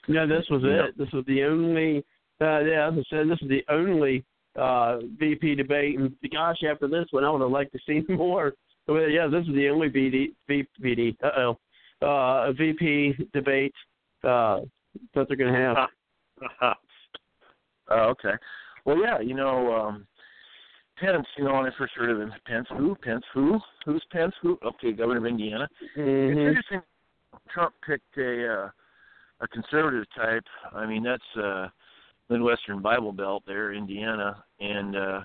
[0.09, 0.97] Yeah, this was it.
[0.97, 2.05] This was the only.
[2.40, 4.24] Uh, yeah, as I said, this is the only
[4.56, 5.98] uh, VP debate.
[5.98, 8.52] And gosh, after this one, I would have liked to see more.
[8.86, 11.59] But yeah, this is the only VD, VD, uh oh,
[12.02, 13.74] uh, VP debate
[14.24, 14.60] uh,
[15.14, 16.77] that they're going to have.
[17.89, 18.32] Oh, okay.
[18.85, 20.06] Well, yeah, you know, um,
[20.98, 22.97] Pence, you know, when I first heard of him, Pence, who?
[22.97, 23.60] Pence, who?
[23.85, 24.59] Who's Pence, who?
[24.64, 25.68] Okay, governor of Indiana.
[25.81, 26.48] It's Mhm.
[26.48, 26.82] interesting.
[27.48, 28.70] Trump picked a uh,
[29.40, 30.44] a conservative type.
[30.73, 31.68] I mean, that's uh,
[32.28, 35.20] Midwestern Bible Belt there, Indiana, and uh,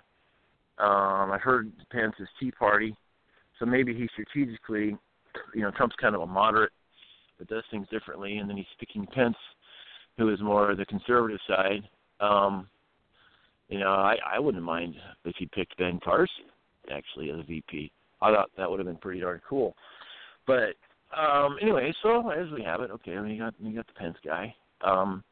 [0.78, 2.96] um, I heard Pence's Tea Party.
[3.58, 4.98] So maybe he strategically,
[5.54, 6.72] you know, Trump's kind of a moderate
[7.40, 9.38] that does things differently, and then he's picking Pence,
[10.18, 11.82] who is more the conservative side.
[12.20, 12.68] Um,
[13.70, 14.96] you know, I, I wouldn't mind
[15.26, 16.46] if he picked Ben Carson
[16.94, 17.92] actually as a VP.
[18.22, 19.76] I thought that would have been pretty darn cool.
[20.46, 20.76] But
[21.18, 24.54] um anyway, so as we have it, okay, we got we got the Pence guy.
[24.82, 25.24] Um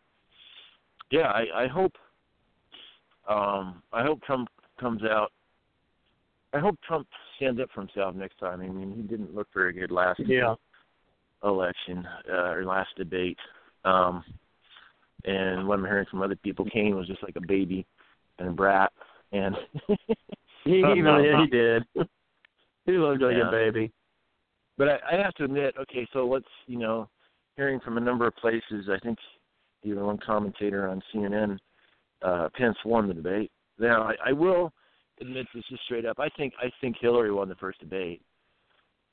[1.11, 1.93] yeah, I, I hope
[3.27, 4.49] um I hope Trump
[4.79, 5.31] comes out
[6.53, 7.07] I hope Trump
[7.39, 8.61] stands up for himself next time.
[8.61, 10.55] I mean he didn't look very good last Yeah.
[11.43, 13.37] election, uh, or last debate.
[13.85, 14.23] Um
[15.25, 17.85] and what I'm hearing from other people, Kaine was just like a baby
[18.37, 18.91] and a brat
[19.31, 19.55] and
[20.65, 21.83] He even yeah, he did.
[22.85, 23.47] he looked like Yeah.
[23.47, 23.91] a baby.
[24.77, 27.09] But I, I have to admit, okay, so let's you know,
[27.55, 29.17] hearing from a number of places, I think
[29.83, 31.57] even one commentator on CNN,
[32.21, 33.51] uh, Pence won the debate.
[33.77, 34.73] Now I, I will
[35.21, 36.19] admit this is straight up.
[36.19, 38.21] I think I think Hillary won the first debate.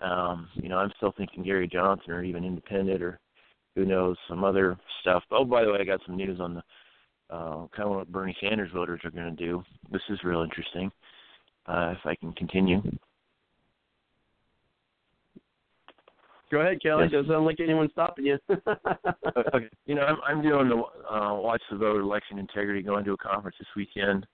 [0.01, 3.19] Um, you know, I'm still thinking Gary Johnson or even independent or
[3.75, 5.23] who knows, some other stuff.
[5.31, 6.63] Oh, by the way, I got some news on the
[7.29, 9.63] uh kind of what Bernie Sanders voters are gonna do.
[9.91, 10.91] This is real interesting.
[11.67, 12.81] Uh if I can continue.
[16.51, 17.05] Go ahead, Kelly.
[17.05, 17.13] Yes.
[17.13, 18.39] Doesn't sound like anyone's stopping you.
[18.51, 19.69] okay.
[19.87, 23.17] You know, I'm, I'm doing the uh, Watch the Vote election integrity, going to a
[23.17, 24.27] conference this weekend,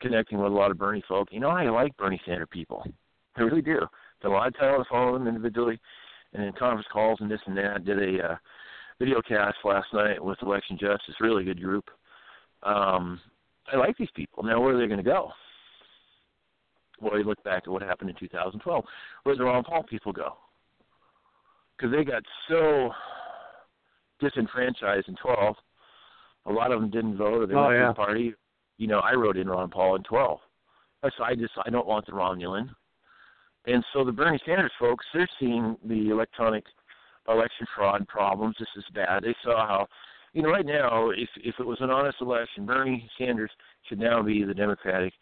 [0.00, 1.28] connecting with a lot of Bernie folk.
[1.30, 2.84] You know, I like Bernie Sanders people.
[3.36, 3.80] I really do.
[4.24, 5.78] Lot of time to follow them individually
[6.34, 7.84] and in conference calls and this and that.
[7.84, 8.36] Did a uh,
[8.98, 11.86] video cast last night with Election Justice, really good group.
[12.62, 13.18] Um,
[13.72, 14.42] I like these people.
[14.42, 15.30] Now, where are they going to go?
[17.00, 18.84] Well, you look back at what happened in 2012.
[19.22, 20.34] Where'd the Ron Paul people go?
[21.76, 22.90] Because they got so
[24.20, 25.56] disenfranchised in 12.
[26.46, 27.88] A lot of them didn't vote or they Oh, went to yeah.
[27.88, 28.34] the party.
[28.80, 30.40] You know, I wrote in Ron Paul in 12.
[31.02, 32.70] So I just I don't want the Romulan.
[33.66, 36.64] And so the Bernie Sanders folks, they're seeing the electronic
[37.28, 39.22] election fraud problems This is bad.
[39.22, 39.86] They saw how,
[40.32, 43.50] you know, right now, if if it was an honest election, Bernie Sanders
[43.86, 45.12] should now be the Democratic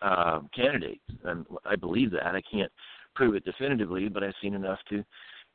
[0.00, 1.02] uh, candidate.
[1.24, 2.34] And I believe that.
[2.34, 2.72] I can't
[3.14, 5.04] prove it definitively, but I've seen enough to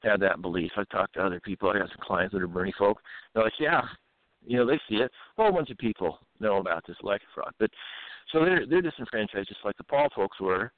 [0.03, 0.71] have that belief.
[0.77, 1.71] I've talked to other people.
[1.71, 2.99] I got some clients that are Bernie folk.
[3.33, 3.81] They're like, yeah,
[4.45, 5.11] you know, they see it.
[5.37, 7.69] A whole bunch of people know about this election fraud, but
[8.31, 10.71] so they're they're disenfranchised just like the Paul folks were.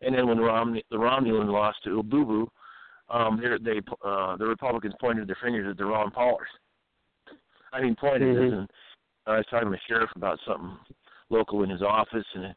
[0.00, 2.46] And then when Romney, the Romulan lost to Ububu,
[3.08, 6.48] um, they they uh, the Republicans pointed their fingers at the Ron Paulers.
[7.72, 8.36] I mean, pointed.
[8.36, 8.52] Mhm.
[8.52, 8.68] And
[9.26, 10.76] I was talking to the sheriff about something
[11.30, 12.54] local in his office, and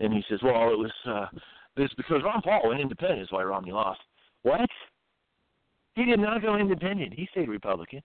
[0.00, 1.26] and he says, well, it was uh,
[1.76, 4.00] it's because Ron Paul went independent is why Romney lost.
[4.42, 4.68] What?
[5.94, 7.14] He did not go independent.
[7.14, 8.02] He stayed Republican.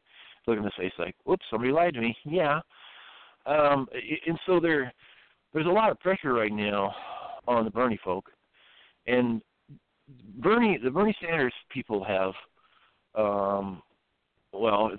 [0.48, 2.16] Look in the face like, whoops, somebody lied to me.
[2.26, 2.60] Yeah.
[3.46, 3.88] Um,
[4.28, 4.94] and so there,
[5.52, 6.94] there's a lot of pressure right now
[7.48, 8.30] on the Bernie folk,
[9.08, 9.42] and
[10.38, 12.34] Bernie, the Bernie Sanders people have
[13.16, 13.82] um,
[14.54, 14.92] well,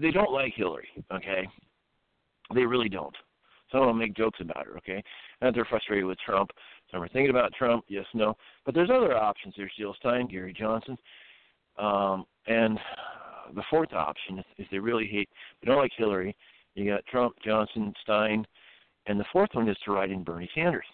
[0.00, 0.88] they don't like Hillary.
[1.12, 1.48] Okay,
[2.54, 3.14] they really don't.
[3.70, 4.76] Some of them make jokes about her.
[4.78, 5.02] Okay,
[5.40, 6.50] and they're frustrated with Trump.
[6.90, 7.84] Some are thinking about Trump.
[7.88, 9.54] Yes, no, but there's other options.
[9.56, 10.96] There's Jill Stein, Gary Johnson,
[11.78, 12.78] um, and
[13.54, 15.28] the fourth option is, is they really hate.
[15.60, 16.36] They don't like Hillary.
[16.74, 18.46] You got Trump, Johnson, Stein,
[19.06, 20.86] and the fourth one is to write in Bernie Sanders.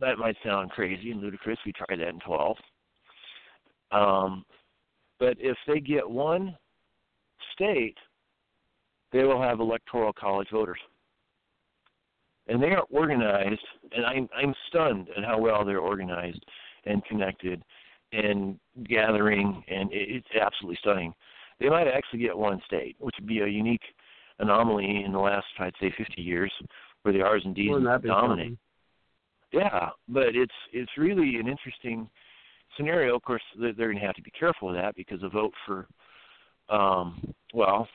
[0.00, 1.58] That might sound crazy and ludicrous.
[1.64, 2.56] We tried that in 12.
[3.92, 4.44] Um,
[5.20, 6.56] but if they get one
[7.52, 7.96] state,
[9.12, 10.80] they will have electoral college voters.
[12.48, 16.44] And they are organized, and I'm I'm stunned at how well they're organized
[16.84, 17.62] and connected
[18.14, 18.58] and
[18.88, 21.14] gathering, and it's absolutely stunning.
[21.60, 23.82] They might actually get one state, which would be a unique
[24.38, 26.52] anomaly in the last, I'd say, 50 years,
[27.02, 27.70] where the R's and D's
[28.04, 28.58] dominate.
[29.52, 32.08] Yeah, but it's it's really an interesting
[32.76, 33.14] scenario.
[33.14, 35.86] Of course, they're, going to have to be careful of that because a vote for,
[36.68, 37.86] um, well,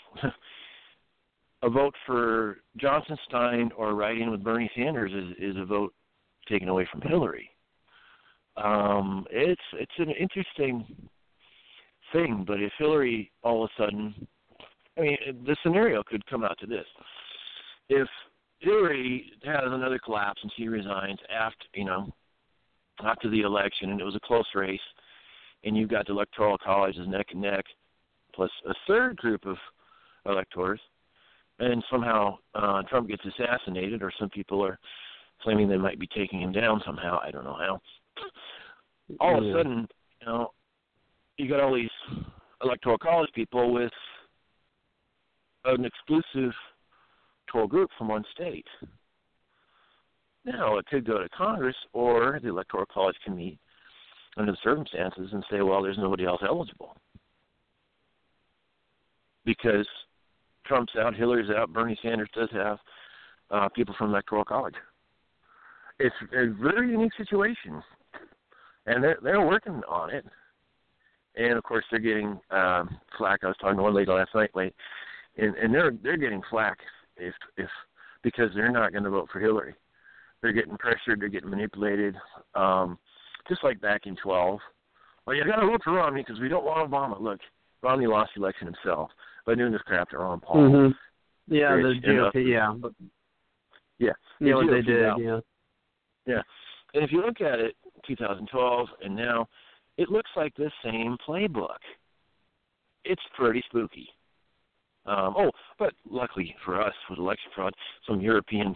[1.63, 5.93] a vote for Johnson Stein or writing with Bernie Sanders is, is a vote
[6.47, 7.49] taken away from Hillary.
[8.63, 10.85] Um, it's it's an interesting
[12.11, 14.27] thing, but if Hillary all of a sudden,
[14.97, 16.85] I mean, the scenario could come out to this:
[17.87, 18.07] if
[18.59, 22.13] Hillary has another collapse and she resigns after you know
[23.03, 24.79] after the election, and it was a close race,
[25.63, 27.65] and you've got the electoral colleges neck and neck,
[28.33, 29.55] plus a third group of
[30.25, 30.81] electors,
[31.59, 34.77] and somehow uh, Trump gets assassinated, or some people are
[35.41, 37.19] claiming they might be taking him down somehow.
[37.23, 37.79] I don't know how.
[39.19, 39.87] All of a sudden,
[40.21, 40.51] you know,
[41.37, 41.89] you got all these
[42.63, 43.91] electoral college people with
[45.65, 46.53] an exclusive
[47.47, 48.67] electoral group from one state.
[50.45, 53.59] Now, it could go to Congress, or the Electoral College can meet
[54.37, 56.95] under the circumstances and say, well, there's nobody else eligible.
[59.45, 59.87] Because
[60.65, 62.77] Trump's out, Hillary's out, Bernie Sanders does have
[63.51, 64.75] uh, people from Electoral College.
[65.99, 67.83] It's a very unique situation,
[68.89, 70.25] and they're they're working on it.
[71.35, 73.41] And of course, they're getting um, flack.
[73.43, 74.73] I was talking to one lady last night, late,
[75.37, 76.77] and and they're they're getting flack
[77.17, 77.69] if if
[78.23, 79.75] because they're not going to vote for Hillary.
[80.41, 81.21] They're getting pressured.
[81.21, 82.15] They're getting manipulated.
[82.55, 82.97] Um,
[83.47, 84.59] just like back in 12.
[85.25, 87.19] Well, you got to vote for Romney because we don't want Obama.
[87.19, 87.39] Look,
[87.81, 89.09] Romney lost the election himself
[89.45, 90.69] by doing this crap to Ron Paul.
[90.69, 91.53] Mm-hmm.
[91.53, 92.51] Yeah, the GOP.
[92.51, 92.73] Yeah.
[93.97, 94.11] Yeah.
[94.39, 95.05] Yeah, what they did.
[95.05, 95.19] Out.
[95.19, 95.39] Yeah.
[96.25, 96.41] Yeah.
[96.93, 97.75] And if you look at it,
[98.09, 99.47] 2012 and now,
[99.97, 101.79] it looks like the same playbook.
[103.05, 104.09] It's pretty spooky.
[105.05, 107.73] Um, oh, but luckily for us with election fraud,
[108.07, 108.75] some European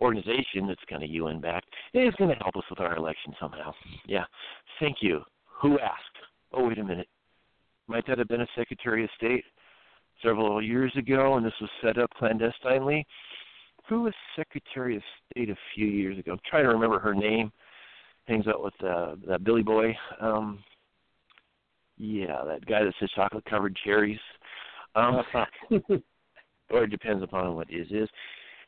[0.00, 3.72] organization that's kind of UN backed is going to help us with our election somehow.
[4.06, 4.24] Yeah.
[4.80, 5.22] Thank you.
[5.62, 6.16] Who asked?
[6.52, 7.08] Oh, wait a minute.
[7.88, 9.44] Might that have been a Secretary of State
[10.22, 13.06] several years ago, and this was set up clandestinely?
[13.88, 16.32] Who was Secretary of State a few years ago?
[16.32, 17.52] I'm trying to remember her name.
[18.26, 19.96] Hangs out with uh, that Billy Boy.
[20.20, 20.62] Um,
[21.98, 24.18] yeah, that guy that says chocolate covered cherries.
[24.94, 25.22] Um,
[26.70, 28.08] or it depends upon what is is.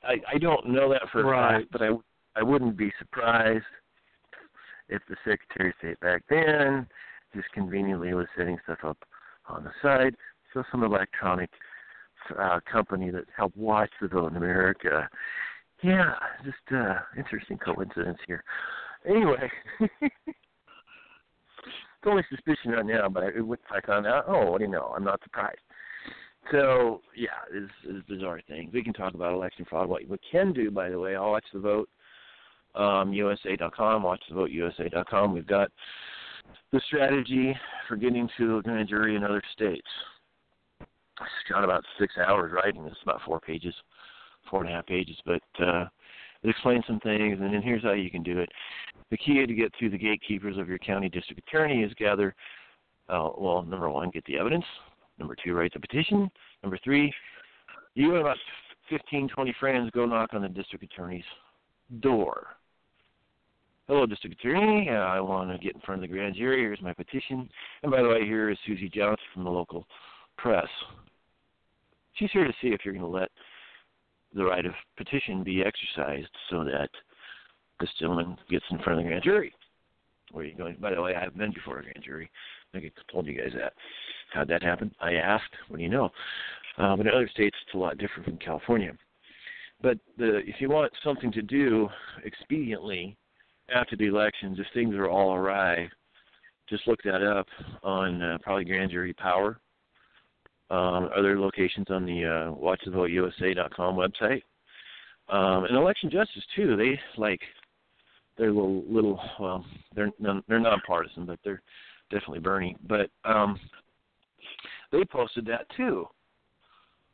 [0.05, 1.91] I, I don't know that for a fact, but I
[2.37, 3.65] I wouldn't be surprised
[4.89, 6.87] if the Secretary of State back then
[7.35, 8.99] just conveniently was setting stuff up
[9.49, 10.15] on the side.
[10.55, 11.51] So some electronic
[12.39, 15.09] uh, company that helped watch the vote in America.
[15.83, 16.15] Yeah,
[16.45, 18.43] just uh interesting coincidence here.
[19.07, 19.51] Anyway,
[20.01, 20.13] it's
[22.07, 24.93] only suspicion right now, but I, if I found out, oh, what do you know?
[24.97, 25.61] I'm not surprised.
[26.51, 28.71] So yeah, it's, it's bizarre thing.
[28.73, 29.89] We can talk about election fraud.
[29.89, 31.89] What we can do, by the way, I'll watch the vote.
[32.75, 34.51] Um, USA.com, watch the vote.
[34.51, 35.35] USA.com.
[35.35, 35.71] We've got
[36.73, 37.57] the strategy
[37.87, 39.87] for getting to a grand jury in other states.
[40.81, 42.85] It's got about six hours writing.
[42.87, 43.75] It's about four pages,
[44.49, 45.87] four and a half pages, but uh,
[46.43, 47.39] it explains some things.
[47.41, 48.49] And then here's how you can do it.
[49.11, 52.35] The key to get through the gatekeepers of your county district attorney is gather.
[53.09, 54.65] Uh, well, number one, get the evidence.
[55.19, 56.31] Number two, write the petition.
[56.63, 57.13] Number three,
[57.95, 58.37] you and about
[58.91, 61.25] 15, 20 friends go knock on the district attorney's
[62.01, 62.49] door.
[63.89, 64.89] Hello, district attorney.
[64.91, 66.61] Uh, I want to get in front of the grand jury.
[66.61, 67.49] Here's my petition.
[67.83, 69.87] And by the way, here is Susie Johnson from the local
[70.37, 70.69] press.
[72.13, 73.31] She's here to see if you're going to let
[74.35, 76.91] the right of petition be exercised so that
[77.81, 79.53] this gentleman gets in front of the grand jury.
[80.33, 80.77] Where are you going?
[80.81, 82.31] By the way, I've been before a grand jury.
[82.75, 83.73] I think I told you guys that.
[84.33, 84.95] How'd that happen?
[85.01, 85.55] I asked.
[85.69, 86.11] What do you know?
[86.77, 88.93] Uh, but in other states, it's a lot different from California.
[89.81, 91.89] But the, if you want something to do
[92.27, 93.17] expediently
[93.75, 95.89] after the elections, if things are all awry,
[96.69, 97.47] just look that up
[97.83, 99.61] on uh, probably Grand Jury Power
[100.71, 104.43] um, other locations on the uh, WatchTheVoteUSA.com website.
[105.31, 106.77] Um, and election justice too.
[106.77, 107.41] They like
[108.39, 109.65] they're little little well
[109.95, 110.11] they're
[110.49, 111.63] they're nonpartisan, but they're
[112.11, 112.77] definitely Bernie.
[112.89, 113.59] But um,
[114.91, 116.07] they posted that too.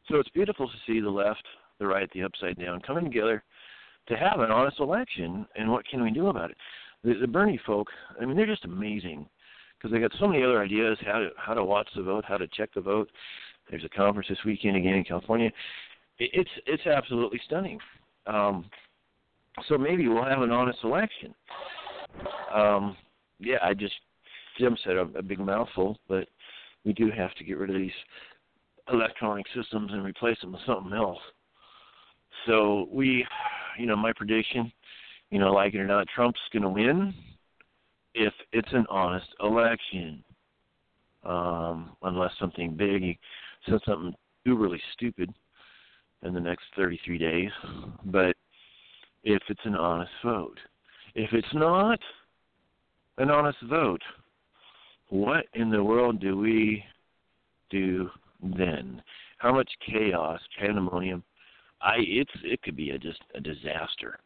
[0.09, 1.43] So it's beautiful to see the left,
[1.79, 3.43] the right, the upside down coming together
[4.09, 5.47] to have an honest election.
[5.57, 6.57] And what can we do about it?
[7.03, 7.89] The, the Bernie folk,
[8.21, 9.27] I mean, they're just amazing
[9.85, 12.39] because they got so many other ideas how to how to watch the vote, how
[12.39, 13.11] to check the vote.
[13.69, 15.51] There's a conference this weekend again in California.
[16.19, 17.79] It's it's absolutely stunning.
[18.27, 18.65] Um,
[19.69, 21.35] so maybe we'll have an honest election.
[22.55, 22.97] Um,
[23.39, 23.93] yeah, I just
[24.59, 26.29] Jim said a, a big mouthful, but
[26.87, 27.91] we do have to get rid of these
[28.91, 31.21] electronic systems and replace them with something else.
[32.47, 33.27] So we,
[33.79, 34.73] you know, my prediction,
[35.31, 37.13] you know, like it or not, Trump's going to win
[38.15, 40.25] if it's an honest election.
[41.25, 43.19] Um, unless something big, he
[43.69, 44.15] says something
[44.47, 45.33] uberly stupid
[46.23, 47.51] in the next 33 days.
[48.05, 48.37] But
[49.23, 50.59] if it's an honest vote,
[51.15, 51.99] if it's not
[53.19, 54.03] an honest vote,
[55.09, 56.85] what in the world do we
[57.71, 58.11] do
[58.43, 59.03] then?
[59.39, 61.23] How much chaos, pandemonium?
[61.81, 64.19] I it's it could be a just a disaster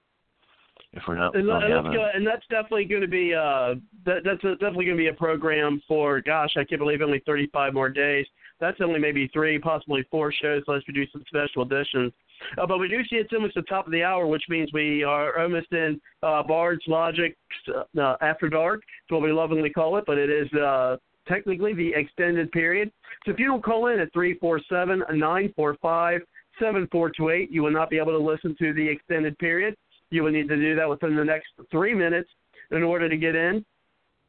[0.93, 1.37] if we're not.
[1.37, 3.75] And, not and, having, that's, and that's definitely going to be uh
[4.07, 7.23] that that's a, definitely going to be a program for gosh I can't believe only
[7.27, 8.27] 35 more days.
[8.61, 12.13] That's only maybe three, possibly four shows unless we do some special editions.
[12.57, 15.05] Uh, but we do see it's almost the top of the hour, which means we
[15.05, 17.37] are almost in uh, Bard's Logic
[17.73, 18.81] uh, After Dark.
[18.81, 20.97] It's what we lovingly call it, but it is uh,
[21.29, 22.91] technically the extended period.
[23.25, 26.23] So if you don't call in at 347 945
[26.59, 29.77] 7428, you will not be able to listen to the extended period.
[30.11, 32.29] You will need to do that within the next three minutes
[32.71, 33.65] in order to get in.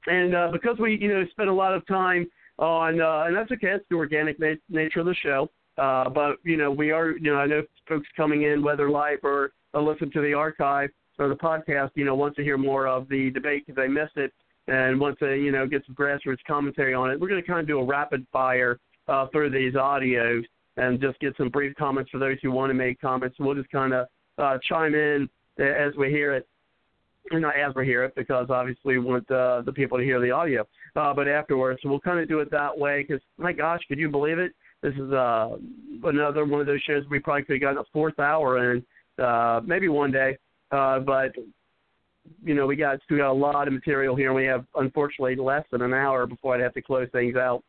[0.07, 3.51] And uh, because we, you know, spend a lot of time on, uh, and that's
[3.51, 5.49] okay, it's the organic na- nature of the show.
[5.77, 9.19] Uh, but you know, we are, you know, I know folks coming in, whether live
[9.23, 13.07] or listen to the archive or the podcast, you know, want to hear more of
[13.10, 14.34] the debate because they missed it
[14.68, 17.19] and want to, you know, get some grassroots commentary on it.
[17.19, 20.43] We're going to kind of do a rapid fire uh, through these audios
[20.77, 23.38] and just get some brief comments for those who want to make comments.
[23.39, 24.07] We'll just kind of
[24.38, 25.30] uh, chime in
[25.60, 26.48] as we hear it.
[27.31, 30.31] Not as we hear it, because obviously we want uh, the people to hear the
[30.31, 30.65] audio.
[30.95, 33.03] Uh, but afterwards, so we'll kind of do it that way.
[33.03, 34.53] Because my gosh, could you believe it?
[34.81, 35.57] This is uh,
[36.06, 38.84] another one of those shows we probably could have gotten a fourth hour in,
[39.23, 40.38] uh, maybe one day.
[40.72, 41.34] Uh, but
[42.44, 45.36] you know, we got we got a lot of material here, and we have unfortunately
[45.36, 47.64] less than an hour before I'd have to close things out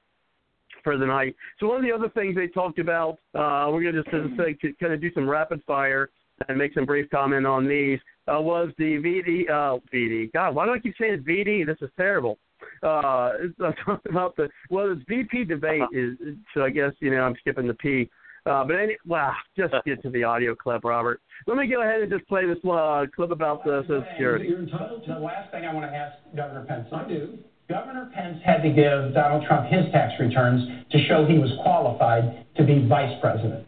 [0.84, 1.34] for the night.
[1.58, 5.00] So one of the other things they talked about, uh, we're to just kind of
[5.00, 6.08] do some rapid fire
[6.48, 7.98] and make some brief comment on these.
[8.28, 10.32] Uh, was the VD uh, VD?
[10.32, 11.66] God, why do I keep saying VD?
[11.66, 12.38] This is terrible.
[12.82, 13.32] Uh,
[13.84, 16.16] talking about the well, it's VP debate is
[16.54, 18.08] so I guess you know I'm skipping the P.
[18.46, 21.20] Uh, but any, wow, just get to the audio clip, Robert.
[21.46, 24.46] Let me go ahead and just play this uh, clip about the Social Security.
[24.48, 25.14] You're entitled to.
[25.14, 26.88] The last thing I want to ask Governor Pence.
[26.90, 27.38] I do.
[27.68, 32.46] Governor Pence had to give Donald Trump his tax returns to show he was qualified
[32.56, 33.66] to be vice president.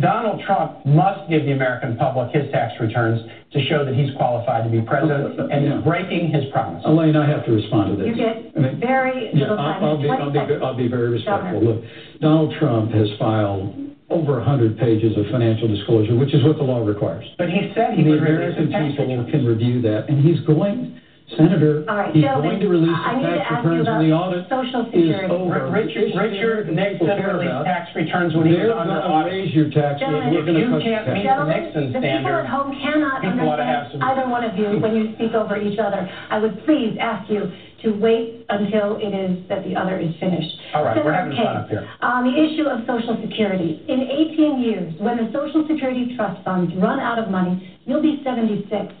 [0.00, 4.64] Donald Trump must give the American public his tax returns to show that he's qualified
[4.64, 6.82] to be president, and he's breaking his promise.
[6.84, 8.12] Elaine, I have to respond to this.
[8.12, 9.82] You get I mean, very Yeah, little time.
[9.82, 11.64] I'll, I'll be, I'll be, I'll be very respectful.
[11.64, 11.82] Look,
[12.20, 13.74] Donald Trump has filed
[14.10, 17.24] over 100 pages of financial disclosure, which is what the law requires.
[17.38, 21.00] But he said he the would release American people can review that, and he's going,
[21.34, 23.70] Senator, All right, he's gentlemen, going to release I the need to tax ask you
[23.74, 25.26] returns when the audit Social is Security.
[25.34, 25.58] over.
[25.74, 29.32] Richard, Richard Nixon released tax returns when he was They're under gonna audit.
[29.34, 30.06] raise your taxes.
[30.06, 31.42] Gentlemen, We're If gonna you cut your can't meet taxes.
[31.42, 34.26] the Nixon the people standard, at home cannot people ought to have understand some- either
[34.30, 36.06] one of you when you speak over each other.
[36.30, 37.50] I would please ask you
[37.82, 40.54] to wait until it is that the other is finished.
[40.78, 41.84] All right, we're Senator having fun up here.
[42.06, 46.72] On the issue of Social Security, in 18 years, when the Social Security trust funds
[46.76, 48.94] run out of money, you'll be 76.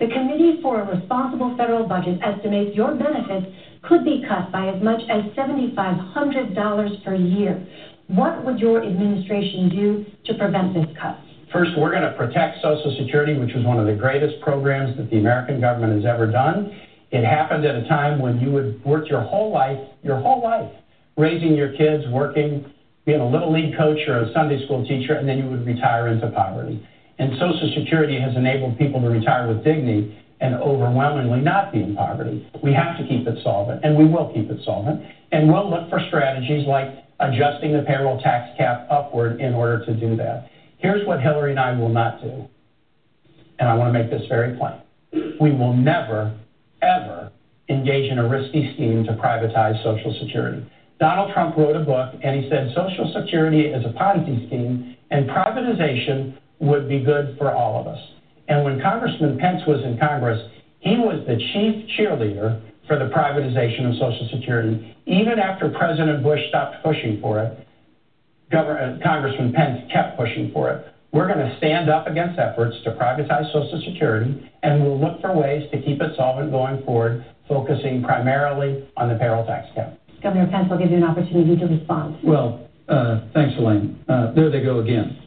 [0.00, 3.46] The Committee for a Responsible Federal Budget estimates your benefits
[3.82, 7.66] could be cut by as much as $7,500 per year.
[8.08, 11.18] What would your administration do to prevent this cut?
[11.52, 15.10] First, we're going to protect Social Security, which was one of the greatest programs that
[15.10, 16.72] the American government has ever done.
[17.10, 20.72] It happened at a time when you would work your whole life, your whole life,
[21.18, 22.72] raising your kids, working,
[23.04, 26.08] being a little league coach or a Sunday school teacher, and then you would retire
[26.08, 26.86] into poverty.
[27.18, 31.94] And Social Security has enabled people to retire with dignity and overwhelmingly not be in
[31.94, 32.48] poverty.
[32.62, 35.02] We have to keep it solvent, and we will keep it solvent.
[35.30, 36.88] And we'll look for strategies like
[37.20, 40.50] adjusting the payroll tax cap upward in order to do that.
[40.78, 42.48] Here's what Hillary and I will not do,
[43.60, 44.80] and I want to make this very plain.
[45.40, 46.34] We will never,
[46.82, 47.30] ever
[47.68, 50.66] engage in a risky scheme to privatize Social Security.
[50.98, 55.28] Donald Trump wrote a book and he said Social Security is a Ponzi scheme and
[55.28, 57.98] privatization would be good for all of us.
[58.48, 60.40] And when Congressman Pence was in Congress,
[60.78, 64.96] he was the chief cheerleader for the privatization of Social Security.
[65.06, 67.66] Even after President Bush stopped pushing for it,
[68.50, 70.86] Governor, uh, Congressman Pence kept pushing for it.
[71.12, 75.34] We're going to stand up against efforts to privatize Social Security, and we'll look for
[75.36, 79.98] ways to keep it solvent going forward, focusing primarily on the payroll tax cap.
[80.22, 82.16] Governor Pence I'll give you an opportunity to respond.
[82.22, 84.02] Well, uh, thanks, Elaine.
[84.08, 85.18] Uh, there they go again.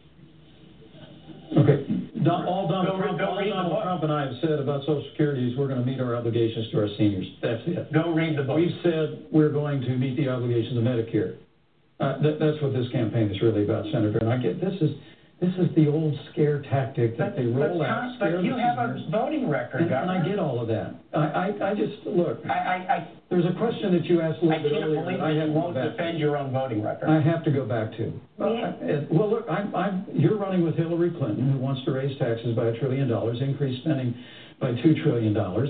[1.55, 1.87] Okay.
[2.23, 5.57] Don, all Donald, Trump, all Donald Trump and I have said about Social Security is
[5.57, 7.27] we're going to meet our obligations to our seniors.
[7.41, 7.93] That's it.
[7.93, 8.57] Go read the book.
[8.57, 11.37] We've said we're going to meet the obligations of Medicare.
[11.99, 14.17] Uh, that, that's what this campaign is really about, Senator.
[14.17, 14.91] And I get this is
[15.41, 18.15] this is the old scare tactic that they roll but, out.
[18.19, 20.95] But you have a voting record, and, and, I get all of that.
[21.13, 22.39] I, I, I just look.
[22.45, 25.03] I, I, I, there's a question that you asked a little I bit can't earlier.
[25.03, 27.09] believe I that have you won't defend your own voting record.
[27.09, 28.13] I have to go back to.
[28.39, 32.55] Uh, well, look, I'm, I'm, you're running with Hillary Clinton, who wants to raise taxes
[32.55, 34.15] by a trillion dollars, increase spending
[34.61, 35.67] by two trillion dollars,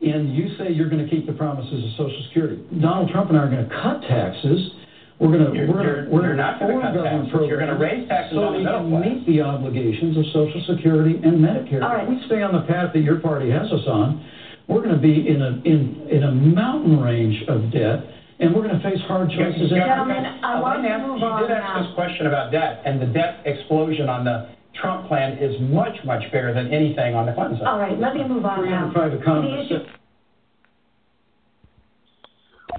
[0.00, 2.60] and you say you're going to keep the promises of Social Security.
[2.80, 4.72] Donald Trump and I are going to cut taxes
[5.18, 7.32] we're going to you're, we're, you're, we're you're not going to cut taxes.
[7.48, 10.24] You're going to raise taxes so on the we middle can meet the obligations of
[10.28, 11.80] Social Security and Medicare.
[11.80, 12.04] All right.
[12.04, 14.20] If we stay on the path that your party has us on,
[14.68, 18.04] we're going to be in a in in a mountain range of debt,
[18.40, 19.72] and we're going to face hard choices.
[19.72, 23.00] Yes, Gentlemen, I want to move on You did ask this question about debt, and
[23.00, 27.32] the debt explosion on the Trump plan is much much bigger than anything on the
[27.32, 27.66] Clinton side.
[27.66, 28.92] All right, let me move on now.
[28.92, 29.72] Private economists.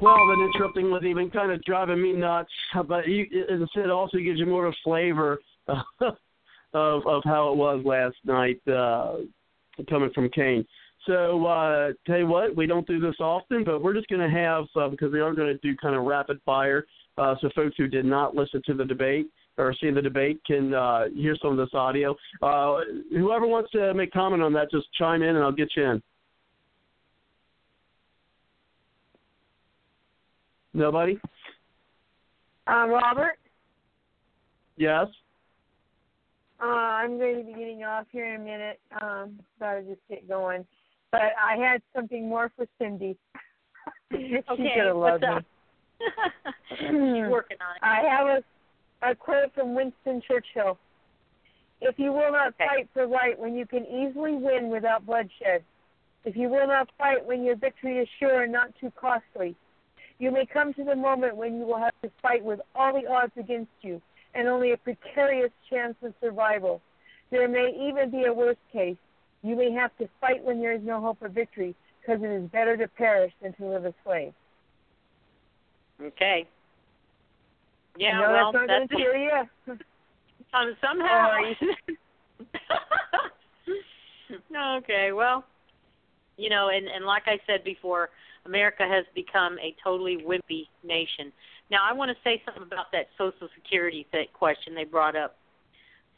[0.01, 2.51] Well, the interrupting was even kind of driving me nuts,
[2.87, 6.13] but you, as I said, also gives you more of a flavor of
[6.73, 9.17] of how it was last night uh,
[9.89, 10.65] coming from Kaine.
[11.07, 14.37] So uh, tell you what, we don't do this often, but we're just going to
[14.37, 16.85] have uh, because we are going to do kind of rapid fire.
[17.17, 20.73] Uh, so folks who did not listen to the debate or see the debate can
[20.73, 22.15] uh, hear some of this audio.
[22.41, 25.83] Uh, whoever wants to make comment on that, just chime in and I'll get you
[25.83, 26.03] in.
[30.77, 31.19] Nobody?
[32.67, 33.39] Uh, Robert?
[34.77, 35.07] Yes?
[36.61, 38.79] Uh, I'm going to be getting off here in a minute.
[39.01, 40.65] Um, gotta just get going.
[41.11, 43.17] But I had something more for Cindy.
[44.13, 45.45] okay, gonna love what's up?
[46.69, 47.81] She's working on it.
[47.81, 50.77] I have a, a quote from Winston Churchill.
[51.81, 52.65] If you will not okay.
[52.67, 55.63] fight for right when you can easily win without bloodshed,
[56.23, 59.55] if you will not fight when your victory is sure and not too costly,
[60.19, 63.07] you may come to the moment when you will have to fight with all the
[63.07, 64.01] odds against you
[64.33, 66.81] and only a precarious chance of survival.
[67.31, 68.97] There may even be a worse case.
[69.43, 72.49] You may have to fight when there is no hope of victory because it is
[72.49, 74.33] better to perish than to live a slave.
[76.01, 76.47] Okay.
[77.97, 79.31] Yeah, no, well, that's not going to cheer you.
[80.53, 81.37] um, somehow.
[84.77, 85.45] Okay, well,
[86.37, 88.09] you know, and and like I said before,
[88.47, 91.31] America has become a totally wimpy nation.
[91.69, 95.37] Now, I want to say something about that Social Security th- question they brought up.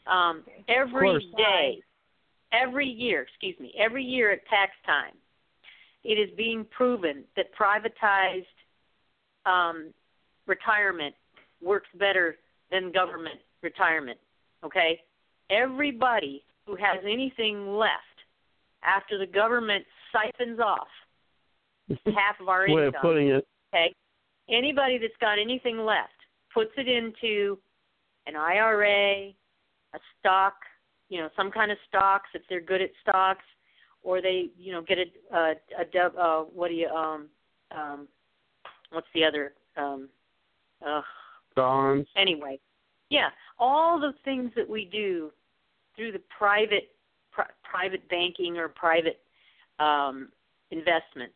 [0.06, 1.80] Um, every day,
[2.52, 5.14] every year, excuse me, every year at tax time,
[6.04, 8.46] it is being proven that privatized
[9.44, 9.92] um,
[10.46, 11.14] retirement
[11.62, 12.36] works better
[12.70, 14.18] than government retirement.
[14.64, 15.00] Okay?
[15.50, 17.90] Everybody who has anything left
[18.82, 20.88] after the government siphons off
[22.06, 22.86] half of our way income.
[22.86, 23.46] of putting it.
[23.74, 23.94] Okay.
[24.48, 26.12] Anybody that's got anything left
[26.52, 27.58] puts it into
[28.26, 29.28] an IRA,
[29.94, 30.54] a stock,
[31.08, 33.44] you know, some kind of stocks if they're good at stocks,
[34.02, 37.28] or they, you know, get a a, a dub, uh, what do you um
[37.76, 38.08] um
[38.90, 40.08] what's the other um
[40.86, 41.02] uh
[41.54, 42.08] bonds.
[42.16, 42.58] Anyway,
[43.10, 45.30] yeah, all the things that we do
[45.96, 46.90] through the private
[47.32, 49.20] pri- private banking or private
[49.78, 50.28] um
[50.70, 51.34] investments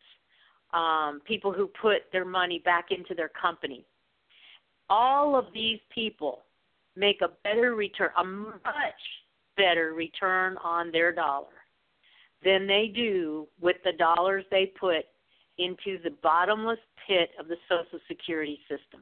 [0.75, 3.85] um, people who put their money back into their company.
[4.89, 6.43] All of these people
[6.95, 8.53] make a better return, a much
[9.57, 11.47] better return on their dollar
[12.43, 15.05] than they do with the dollars they put
[15.57, 19.01] into the bottomless pit of the social security system.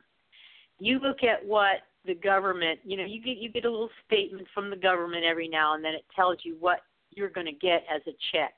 [0.80, 4.48] You look at what the government, you know, you get you get a little statement
[4.54, 6.82] from the government every now and then it tells you what
[7.12, 8.54] you're going to get as a check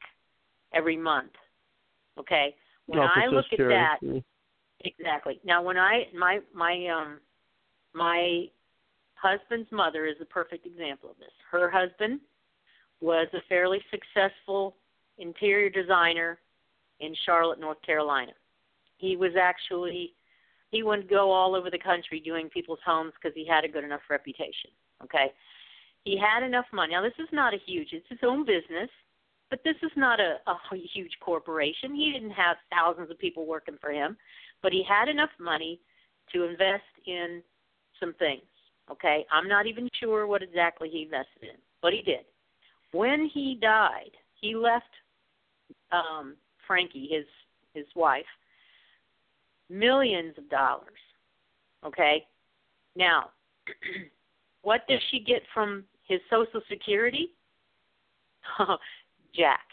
[0.74, 1.32] every month.
[2.20, 2.56] Okay?
[2.88, 3.98] When oh, I look at that,
[4.82, 5.40] exactly.
[5.44, 7.20] Now, when I my my um
[7.94, 8.46] my
[9.16, 11.32] husband's mother is a perfect example of this.
[11.52, 12.20] Her husband
[13.02, 14.76] was a fairly successful
[15.18, 16.40] interior designer
[17.00, 18.34] in Charlotte, North Carolina.
[18.98, 20.14] He was actually
[20.72, 23.84] he wouldn't go all over the country doing people's homes because he had a good
[23.84, 24.72] enough reputation.
[25.04, 25.32] Okay,
[26.04, 26.94] he had enough money.
[26.94, 28.90] Now this is not a huge; it's his own business,
[29.56, 30.58] but this is not a, a
[30.94, 31.96] huge corporation.
[31.96, 34.18] He didn't have thousands of people working for him,
[34.62, 35.80] but he had enough money
[36.34, 37.42] to invest in
[37.98, 38.42] some things.
[38.92, 42.26] Okay, I'm not even sure what exactly he invested in, but he did.
[42.92, 44.12] When he died,
[44.42, 44.84] he left
[45.94, 46.36] um,
[46.68, 47.26] Frankie, his
[47.74, 48.26] his wife,
[49.70, 51.00] millions of dollars.
[51.86, 52.26] Okay,
[52.98, 53.30] now
[54.64, 57.30] what does she get from his Social Security?
[59.36, 59.66] Jack.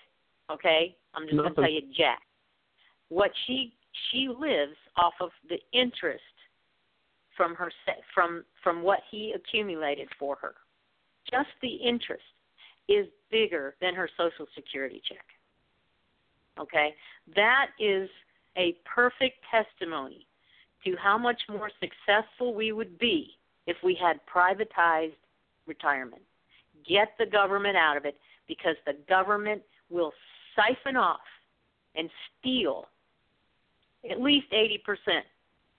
[0.51, 2.20] Okay, I'm just going to tell you, Jack.
[3.09, 3.72] What she
[4.10, 6.22] she lives off of the interest
[7.36, 7.70] from her
[8.14, 10.55] from from what he accumulated for her.
[11.30, 12.22] Just the interest
[12.89, 15.24] is bigger than her social security check.
[16.59, 16.94] Okay?
[17.34, 18.09] That is
[18.56, 20.26] a perfect testimony
[20.84, 23.30] to how much more successful we would be
[23.66, 25.14] if we had privatized
[25.66, 26.22] retirement.
[26.89, 28.16] Get the government out of it
[28.48, 30.12] because the government will
[30.56, 31.20] siphon off
[31.94, 32.09] and
[32.39, 32.86] steal
[34.10, 34.78] at least 80%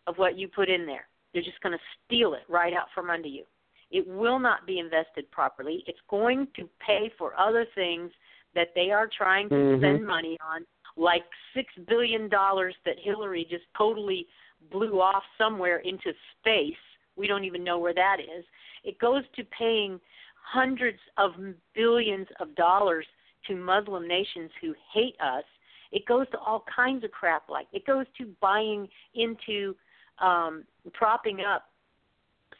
[0.08, 1.08] of what you put in there.
[1.34, 3.44] They're just going to steal it right out from under you.
[3.92, 5.84] It will not be invested properly.
[5.88, 8.12] It's going to pay for other things
[8.56, 9.82] that they are trying to mm-hmm.
[9.82, 10.66] spend money on,
[10.96, 11.24] like
[11.56, 14.28] six billion dollars that Hillary just totally
[14.72, 16.74] blew off somewhere into space.
[17.16, 18.44] We don't even know where that is.
[18.84, 20.00] It goes to paying
[20.44, 21.32] hundreds of
[21.74, 23.06] billions of dollars
[23.48, 25.44] to Muslim nations who hate us.
[25.92, 29.76] It goes to all kinds of crap like it goes to buying into
[30.20, 30.64] um,
[30.94, 31.70] propping up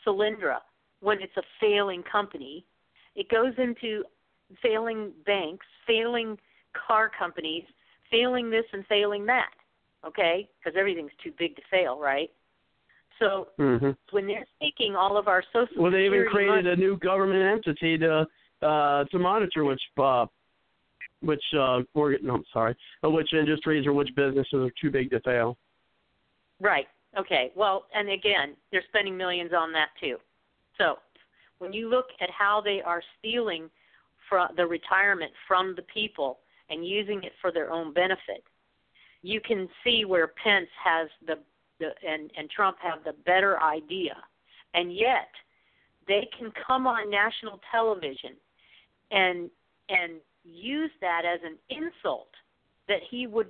[0.06, 0.58] Solyndra
[1.02, 2.66] when it's a failing company.
[3.16, 4.04] It goes into
[4.62, 6.38] failing banks, failing
[6.88, 7.64] car companies,
[8.10, 9.50] failing this and failing that.
[10.06, 12.30] Okay, because everything's too big to fail, right?
[13.20, 13.92] So mm-hmm.
[14.12, 17.42] when they're taking all of our social well, they even created money, a new government
[17.42, 18.26] entity to
[18.62, 20.26] uh, to monitor which uh,
[21.22, 25.10] which uh, or, no, I'm sorry, uh, which industries or which businesses are too big
[25.12, 25.58] to fail.
[26.60, 26.88] Right.
[27.18, 27.52] Okay.
[27.56, 30.18] Well, and again, they're spending millions on that too.
[30.78, 30.98] So
[31.60, 33.70] when you look at how they are stealing
[34.30, 38.44] from the retirement from the people and using it for their own benefit,
[39.22, 41.36] you can see where Pence has the,
[41.80, 44.16] the and, and Trump have the better idea.
[44.74, 45.30] And yet
[46.08, 48.32] they can come on national television
[49.12, 49.50] and
[49.90, 50.14] and
[50.44, 52.30] use that as an insult
[52.88, 53.48] that he would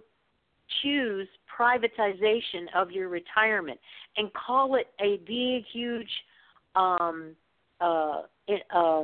[0.82, 1.28] choose
[1.60, 3.80] privatization of your retirement
[4.18, 6.10] and call it a big, huge,
[6.76, 7.36] um,
[7.82, 8.22] uh,
[8.74, 9.04] uh,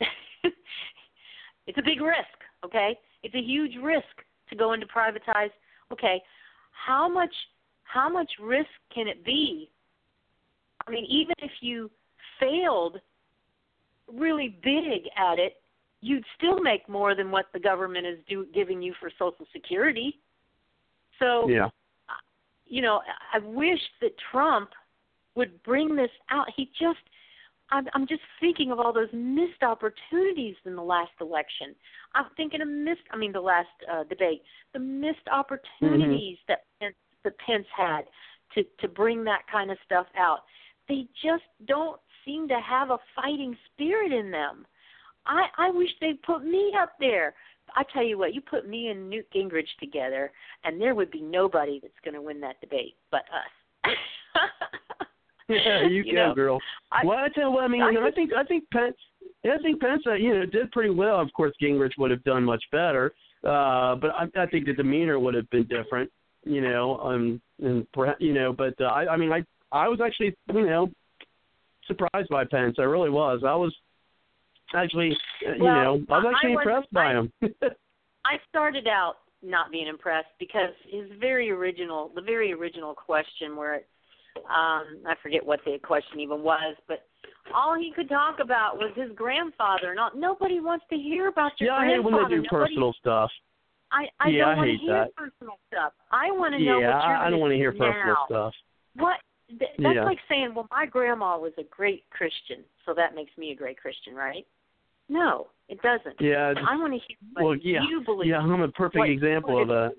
[1.66, 2.98] it's a big risk, okay?
[3.22, 4.04] It's a huge risk
[4.54, 5.50] to go into privatized.
[5.92, 6.22] Okay,
[6.72, 7.32] how much
[7.84, 9.70] how much risk can it be?
[10.86, 11.90] I mean, even if you
[12.40, 13.00] failed
[14.12, 15.54] really big at it,
[16.00, 20.18] you'd still make more than what the government is do, giving you for Social Security.
[21.18, 21.68] So, yeah.
[22.66, 23.00] you know,
[23.32, 24.70] I wish that Trump
[25.36, 26.46] would bring this out.
[26.56, 26.98] He just,
[27.74, 31.74] I'm, I'm just thinking of all those missed opportunities in the last election.
[32.14, 34.42] I'm thinking of missed, I mean, the last uh, debate,
[34.72, 36.54] the missed opportunities mm-hmm.
[36.80, 36.92] that
[37.24, 38.02] that Pence had
[38.54, 40.40] to to bring that kind of stuff out.
[40.88, 44.66] They just don't seem to have a fighting spirit in them.
[45.26, 47.34] I I wish they'd put me up there.
[47.74, 50.30] I tell you what, you put me and Newt Gingrich together,
[50.62, 53.50] and there would be nobody that's going to win that debate but us.
[55.48, 56.58] Yeah, you, you can, know, girl.
[56.92, 58.96] I, well, I tell you what, I mean, I, I think I think Pence,
[59.44, 61.20] I think Pence, uh, you know, did pretty well.
[61.20, 63.12] Of course, Gingrich would have done much better,
[63.44, 66.10] uh, but I, I think the demeanor would have been different.
[66.46, 69.42] You know, um, and perhaps, you know, but uh, I, I mean, I,
[69.72, 70.90] I was actually, you know,
[71.86, 72.76] surprised by Pence.
[72.78, 73.40] I really was.
[73.46, 73.74] I was
[74.74, 75.16] actually,
[75.46, 77.32] uh, you well, know, I was actually I impressed by him.
[78.26, 83.74] I started out not being impressed because his very original, the very original question where
[83.74, 83.88] it,
[84.36, 87.06] um, I forget what the question even was, but
[87.54, 89.94] all he could talk about was his grandfather.
[89.94, 91.92] Not nobody wants to hear about your yeah, grandfather.
[91.92, 93.30] I hate when they do nobody, personal stuff.
[93.92, 95.16] I I yeah, don't want hate to hear that.
[95.16, 95.92] personal stuff.
[96.10, 98.06] I want to yeah, know what you're I, I don't want to hear do personal
[98.06, 98.24] now.
[98.26, 98.54] stuff.
[98.96, 99.16] What
[99.48, 100.04] th- that's Yeah.
[100.04, 103.76] like saying, well, my grandma was a great Christian, so that makes me a great
[103.80, 104.46] Christian, right?
[105.08, 106.18] No, it doesn't.
[106.20, 106.54] Yeah.
[106.66, 108.30] I want to hear what Well, yeah, you believe.
[108.30, 109.92] yeah, I'm a perfect what- example what of that.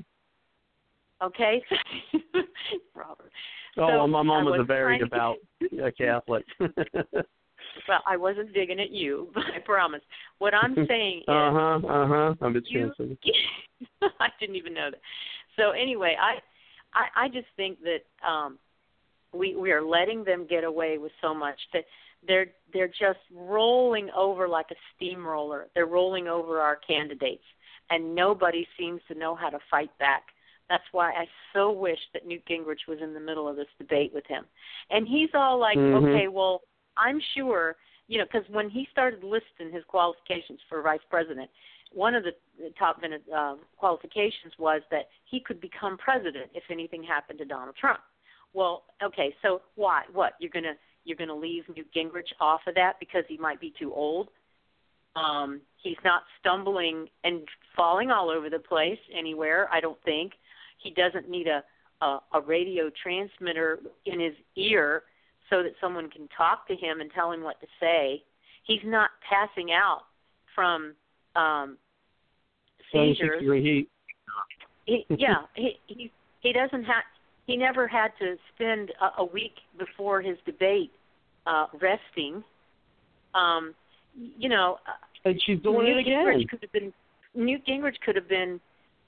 [1.22, 1.64] Okay,
[2.96, 3.32] Robert.
[3.78, 5.38] Oh, So, my mom was a very devout
[5.84, 6.46] uh, Catholic.
[7.88, 10.02] Well, I wasn't digging at you, but I promise.
[10.38, 12.34] What I'm saying is, uh huh, uh huh.
[12.42, 12.92] I'm just you.
[14.20, 15.00] I didn't even know that.
[15.56, 16.40] so anyway, I,
[16.98, 18.58] I I just think that um
[19.34, 21.84] we we are letting them get away with so much that
[22.28, 25.68] they're they're just rolling over like a steamroller.
[25.76, 27.44] They're rolling over our candidates,
[27.90, 30.24] and nobody seems to know how to fight back.
[30.70, 34.12] That's why I so wish that Newt Gingrich was in the middle of this debate
[34.14, 34.46] with him.
[34.90, 36.04] And he's all like, Mhm.
[36.04, 36.64] okay, well,
[36.98, 37.76] I'm sure,
[38.08, 41.50] you know, because when he started listing his qualifications for vice president,
[41.92, 47.04] one of the the top uh, qualifications was that he could become president if anything
[47.04, 48.00] happened to Donald Trump.
[48.54, 50.04] Well, okay, so why?
[50.12, 53.72] What you're gonna you're gonna leave Newt Gingrich off of that because he might be
[53.78, 54.30] too old?
[55.16, 59.70] Um, he's not stumbling and falling all over the place anywhere.
[59.72, 60.34] I don't think
[60.86, 61.64] he doesn't need a
[62.02, 65.04] a, a radio transmitter in his ear
[65.50, 68.22] so that someone can talk to him and tell him what to say.
[68.66, 70.04] He's not passing out
[70.54, 70.94] from
[71.36, 71.78] um
[72.92, 73.42] seizures.
[73.42, 73.88] He,
[74.86, 77.04] He, yeah, he he he doesn't have
[77.48, 80.92] he never had to spend a, a week before his debate
[81.48, 82.44] uh resting.
[83.34, 83.74] Um
[84.16, 84.78] you know,
[85.26, 86.26] and she's doing Newt it again.
[86.26, 86.94] Gingrich could have been
[87.36, 88.60] Newt Gingrich could have been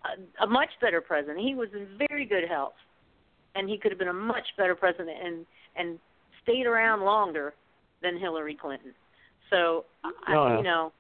[0.06, 1.40] a, a much better president.
[1.40, 2.74] He was in very good health,
[3.56, 5.46] and he could have been a much better president and
[5.76, 6.00] and
[6.44, 7.54] stayed around longer
[8.02, 8.94] than Hillary Clinton.
[9.50, 10.58] So I, Oh, yeah.
[10.58, 10.92] you know,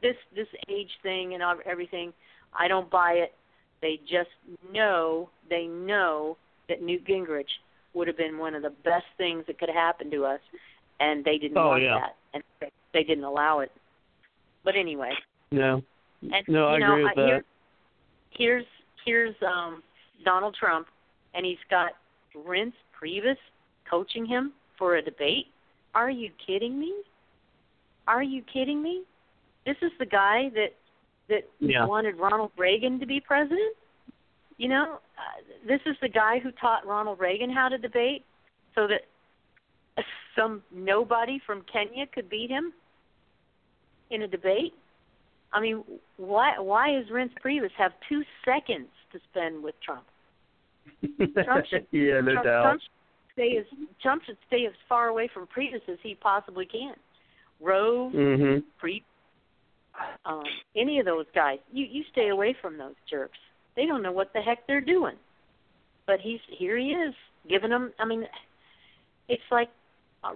[0.00, 2.12] this this age thing and all- everything,
[2.58, 3.34] I don't buy it.
[3.80, 4.30] They just
[4.72, 6.36] know they know
[6.68, 7.50] that Newt Gingrich
[7.94, 10.40] would have been one of the best things that could have happened to us,
[11.00, 11.98] and they didn't Oh, want yeah.
[11.98, 13.70] that, and they- they didn't allow it.
[14.64, 15.12] But anyway,
[15.50, 15.82] No.
[16.22, 17.44] and no, I know, agree with I- that.
[18.36, 18.66] Here, here's
[19.04, 19.82] here's um
[20.24, 20.86] Donald Trump,
[21.34, 21.92] and he's got
[22.36, 23.36] Reince Priebus
[23.88, 25.46] coaching him for a debate.
[25.94, 26.94] Are you kidding me?
[28.06, 29.02] Are you kidding me?
[29.66, 30.74] This is the guy that
[31.28, 31.84] that Yeah.
[31.86, 33.76] wanted Ronald Reagan to be president.
[34.58, 38.24] You know, uh, this is the guy who taught Ronald Reagan how to debate,
[38.74, 39.02] so that
[40.36, 42.72] some nobody from Kenya could beat him
[44.10, 44.74] in a debate.
[45.52, 45.84] I mean,
[46.16, 50.04] why why does Reince Priebus have two seconds to spend with Trump?
[51.44, 52.62] Trump should, yeah, no Trump, doubt.
[52.62, 53.66] Trump should stay as
[54.00, 56.94] Trump should stay as far away from Priebus as he possibly can.
[57.60, 58.62] Rove, Mhm.
[58.82, 59.04] Priebus,
[60.24, 63.38] um, any of those guys, you you stay away from those jerks.
[63.76, 65.16] They don't know what the heck they're doing.
[66.06, 66.76] But he's here.
[66.76, 67.14] He is
[67.48, 67.92] giving them.
[67.98, 68.26] I mean,
[69.28, 69.70] it's like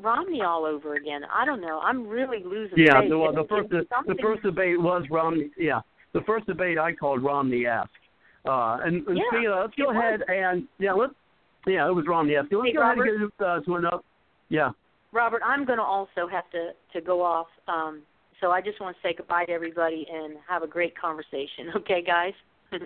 [0.00, 1.22] Romney all over again.
[1.32, 1.78] I don't know.
[1.80, 3.10] I'm really losing Yeah, faith.
[3.10, 5.50] the, well, the first the, the first debate was Romney.
[5.56, 5.80] Yeah,
[6.12, 7.88] the first debate I called Romney-esque.
[8.48, 9.96] Uh, and, and Yeah, speaking of, let's go was.
[9.96, 11.12] ahead and yeah, let's
[11.66, 12.48] yeah, it was Romney-esque.
[12.52, 14.02] Let's Hey, go ahead and get uh, to another.
[14.48, 14.70] Yeah.
[15.12, 17.48] Robert, I'm going to also have to to go off.
[17.68, 18.02] Um,
[18.40, 21.70] so I just want to say goodbye to everybody and have a great conversation.
[21.76, 22.34] Okay, guys.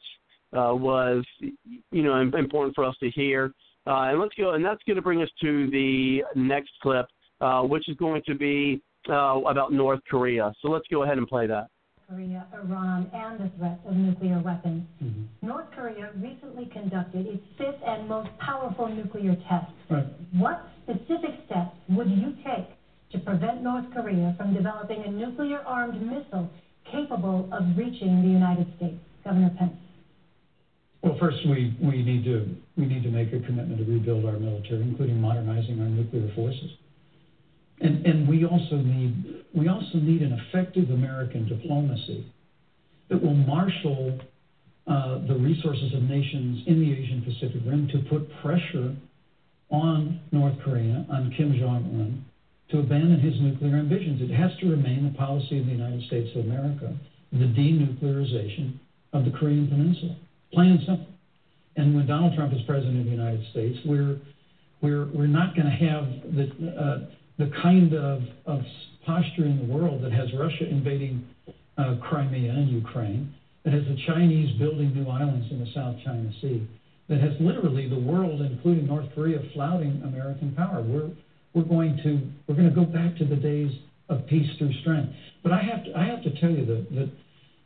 [0.53, 3.53] uh, was, you know, important for us to hear.
[3.87, 7.07] Uh, and let's go, and that's going to bring us to the next clip,
[7.41, 10.53] uh, which is going to be uh, about North Korea.
[10.61, 11.67] So let's go ahead and play that.
[12.07, 14.83] Korea, Iran, and the threat of nuclear weapons.
[15.01, 15.47] Mm-hmm.
[15.47, 19.71] North Korea recently conducted its fifth and most powerful nuclear test.
[19.89, 20.05] Right.
[20.33, 22.67] What specific steps would you take
[23.11, 26.49] to prevent North Korea from developing a nuclear armed missile
[26.91, 28.97] capable of reaching the United States?
[29.23, 29.73] Governor Pence.
[31.03, 34.39] Well, first we, we need to we need to make a commitment to rebuild our
[34.39, 36.71] military, including modernizing our nuclear forces.
[37.81, 42.31] And and we also need we also need an effective American diplomacy
[43.09, 44.19] that will marshal
[44.87, 48.95] uh, the resources of nations in the Asian Pacific Rim to put pressure
[49.69, 52.25] on North Korea, on Kim Jong Un,
[52.71, 54.21] to abandon his nuclear ambitions.
[54.21, 56.95] It has to remain the policy of the United States of America,
[57.31, 58.77] the denuclearization
[59.13, 60.17] of the Korean Peninsula.
[60.53, 61.07] Plain and simple.
[61.77, 64.19] And when Donald Trump is president of the United States, we're
[64.81, 66.99] we're we're not going to have the uh,
[67.37, 68.61] the kind of, of
[69.05, 71.25] posture in the world that has Russia invading
[71.77, 73.33] uh, Crimea and Ukraine,
[73.63, 76.67] that has the Chinese building new islands in the South China Sea,
[77.09, 80.83] that has literally the world, including North Korea, flouting American power.
[80.83, 81.09] We're
[81.53, 83.71] we're going to we're going to go back to the days
[84.09, 85.13] of peace through strength.
[85.43, 87.11] But I have to I have to tell you that that.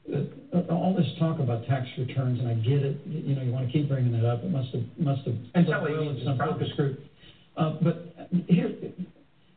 [0.08, 3.02] Uh, all this talk about tax returns, and I get it.
[3.08, 4.44] You know, you want to keep bringing that up.
[4.44, 7.00] It must have must have and so well some focus group.
[7.58, 8.16] Uh, but
[8.48, 8.72] here,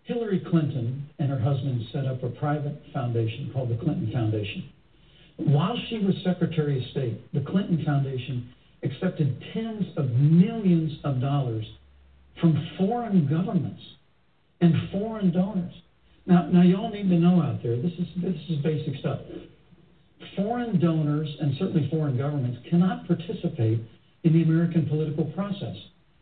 [0.04, 4.70] Hillary Clinton and her husband set up a private foundation called the Clinton Foundation.
[5.36, 8.48] While she was Secretary of State, the Clinton Foundation
[8.82, 11.66] accepted tens of millions of dollars
[12.40, 13.82] from foreign governments
[14.60, 15.72] and foreign donors.
[16.26, 17.76] Now, now you all need to know out there.
[17.76, 19.20] This is this is basic stuff.
[20.36, 23.80] Foreign donors and certainly foreign governments cannot participate
[24.24, 25.76] in the American political process.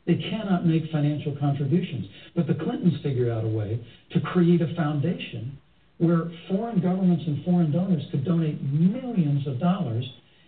[0.07, 2.07] They cannot make financial contributions.
[2.35, 5.59] But the Clintons figured out a way to create a foundation
[5.99, 10.05] where foreign governments and foreign donors could donate millions of dollars.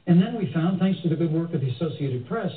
[0.06, 2.52] And then we found, thanks to the good work of the Associated Press,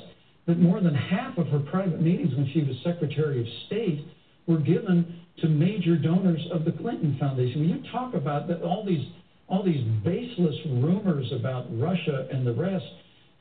[0.45, 4.05] that more than half of her private meetings when she was Secretary of State
[4.47, 7.61] were given to major donors of the Clinton Foundation.
[7.61, 9.05] When you talk about that, all these
[9.47, 12.85] all these baseless rumors about Russia and the rest,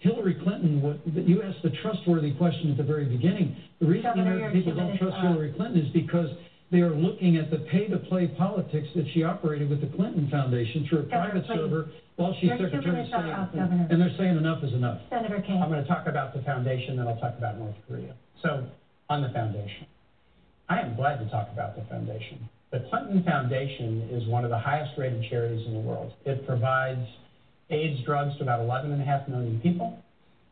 [0.01, 3.57] Hillary Clinton, what, you asked the trustworthy question at the very beginning.
[3.81, 6.29] The reason American people don't trust Hillary Clinton is because
[6.73, 11.01] they are looking at the pay-to-play politics that she operated with the Clinton Foundation through
[11.01, 11.57] a private please.
[11.57, 13.31] server while she's Secretary of State.
[13.31, 15.01] Up, and they're saying enough is enough.
[15.11, 15.63] Senator King.
[15.63, 18.15] I'm going to talk about the foundation, then I'll talk about North Korea.
[18.43, 18.67] So,
[19.09, 19.87] on the foundation,
[20.71, 22.49] I am glad to talk about the foundation.
[22.71, 26.13] The Clinton Foundation is one of the highest rated charities in the world.
[26.25, 27.05] It provides
[27.71, 29.99] AIDS drugs to about 11.5 million people.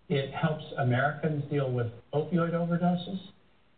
[0.08, 3.20] It helps Americans deal with opioid overdoses.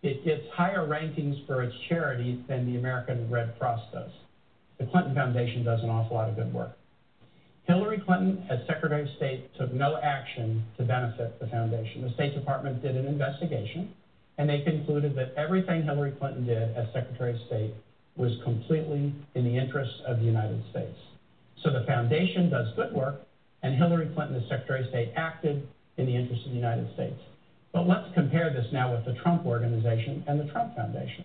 [0.02, 4.10] It gets higher rankings for its charity than the American Red Cross does.
[4.78, 6.78] The Clinton Foundation does an awful lot of good work.
[7.64, 12.00] Hillary Clinton, as Secretary of State, took no action to benefit the foundation.
[12.00, 13.92] The State Department did an investigation,
[14.38, 17.74] and they concluded that everything Hillary Clinton did as Secretary of State
[18.16, 20.96] was completely in the interests of the United States.
[21.62, 23.22] So the foundation does good work,
[23.62, 25.66] and Hillary Clinton, as Secretary of State, acted
[25.98, 27.20] in the interest of the United States.
[27.72, 31.24] But let's compare this now with the Trump Organization and the Trump Foundation.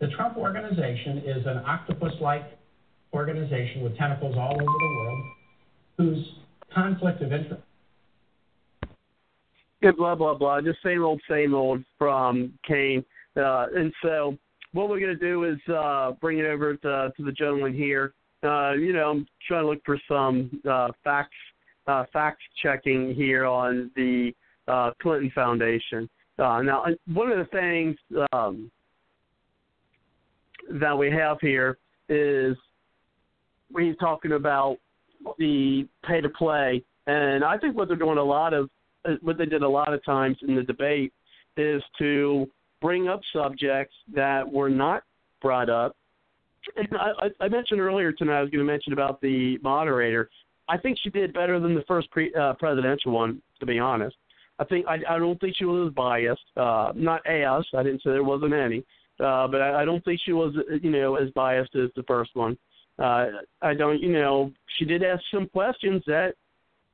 [0.00, 2.58] The Trump Organization is an octopus like
[3.12, 5.24] organization with tentacles all over the world
[5.98, 6.32] whose
[6.72, 7.62] conflict of interest.
[9.82, 10.60] Yeah, blah, blah, blah.
[10.60, 13.04] Just same old, same old from Kaine.
[13.36, 14.36] Uh, and so
[14.72, 18.12] what we're going to do is uh, bring it over to, to the gentleman here.
[18.42, 21.34] Uh, you know, I'm trying to look for some uh, facts
[21.86, 24.32] uh, fact checking here on the
[24.68, 26.08] uh, Clinton Foundation.
[26.38, 27.96] Uh, now, one of the things
[28.32, 28.70] um,
[30.80, 31.78] that we have here
[32.08, 32.56] is
[33.72, 34.76] we're talking about
[35.38, 38.68] the pay to play, and I think what they're doing a lot of, uh,
[39.22, 41.12] what they did a lot of times in the debate,
[41.56, 42.48] is to
[42.80, 45.02] bring up subjects that were not
[45.42, 45.96] brought up.
[46.76, 50.28] And I, I mentioned earlier tonight I was going to mention about the moderator.
[50.68, 54.16] I think she did better than the first pre, uh, presidential one, to be honest.
[54.58, 56.42] I think I, I don't think she was as biased.
[56.56, 58.84] Uh, not as I didn't say there wasn't any,
[59.18, 62.30] uh, but I, I don't think she was you know as biased as the first
[62.34, 62.58] one.
[62.98, 63.28] Uh,
[63.62, 66.34] I don't you know she did ask some questions that,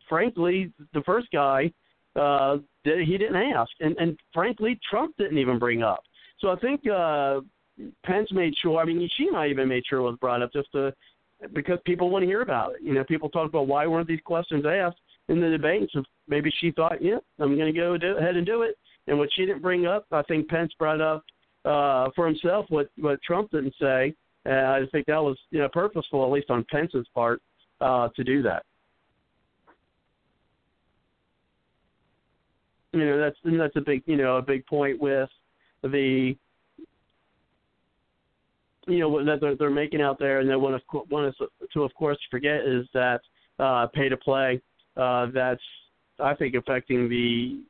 [0.08, 1.72] frankly, the first guy
[2.18, 6.02] uh, he didn't ask, and and frankly Trump didn't even bring up.
[6.40, 7.40] So I think uh,
[8.04, 8.80] Pence made sure.
[8.80, 10.92] I mean, she might even made sure it was brought up just to
[11.52, 12.82] because people want to hear about it.
[12.82, 15.88] You know, people talk about why weren't these questions asked in the debate.
[15.92, 18.76] So maybe she thought, yeah, I'm going to go do, ahead and do it.
[19.06, 21.24] And what she didn't bring up, I think Pence brought up
[21.64, 24.14] uh, for himself what what Trump didn't say.
[24.48, 27.40] Uh, I think that was you know purposeful, at least on Pence's part,
[27.80, 28.64] uh, to do that.
[32.96, 35.28] You know, that's and that's a big you know a big point with
[35.82, 36.34] the
[38.86, 41.34] you know that they're, they're making out there, and then one of one is
[41.74, 43.20] to of course forget is that
[43.58, 44.60] uh, pay to play
[44.96, 45.62] uh, that's
[46.18, 47.60] I think affecting the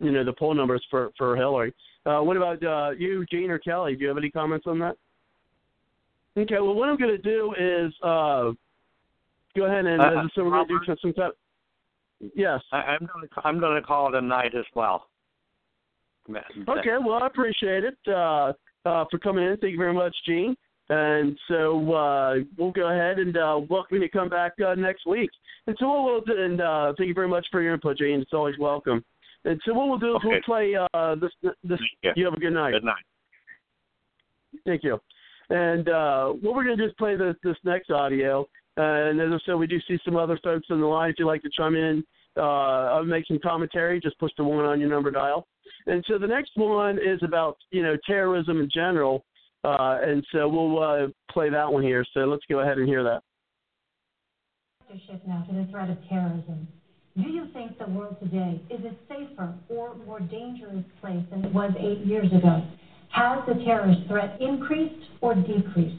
[0.00, 1.74] you know the poll numbers for for Hillary.
[2.04, 3.96] Uh, what about uh, you, Gene or Kelly?
[3.96, 4.96] Do you have any comments on that?
[6.36, 8.52] Okay, well, what I'm going to do is uh,
[9.56, 11.32] go ahead and Uh, so we're going to do some, some time.
[12.34, 12.60] Yes.
[12.72, 15.08] I, I'm going to I'm going to call it a night as well.
[16.28, 18.52] Okay, well, I appreciate it uh,
[18.84, 19.56] uh, for coming in.
[19.58, 20.56] Thank you very much, Gene.
[20.88, 25.06] And so uh, we'll go ahead and uh, welcome you to come back uh, next
[25.06, 25.30] week.
[25.66, 28.20] And so what we'll do, and uh, thank you very much for your input, Gene.
[28.20, 29.04] It's always welcome.
[29.44, 30.28] And so what we'll do is Okay.
[30.28, 31.30] we'll play uh, this.
[31.62, 31.80] This.
[32.02, 32.12] Yeah.
[32.16, 32.72] You have a good night.
[32.72, 33.04] Good night.
[34.64, 34.98] Thank you.
[35.50, 38.48] And uh, what we're going to do is play this, this next audio.
[38.76, 41.10] And as I said, we do see some other folks on the line.
[41.10, 42.04] If you'd like to chime in,
[42.36, 45.46] uh, make some commentary, just push the one on your number dial.
[45.86, 49.24] And so the next one is about you know terrorism in general.
[49.64, 52.04] Uh, and so we'll uh, play that one here.
[52.14, 53.22] So let's go ahead and hear that.
[54.88, 56.68] shift now to the threat of terrorism.
[57.16, 61.52] Do you think the world today is a safer or more dangerous place than it
[61.52, 62.62] was eight years ago?
[63.08, 65.98] Has the terrorist threat increased or decreased?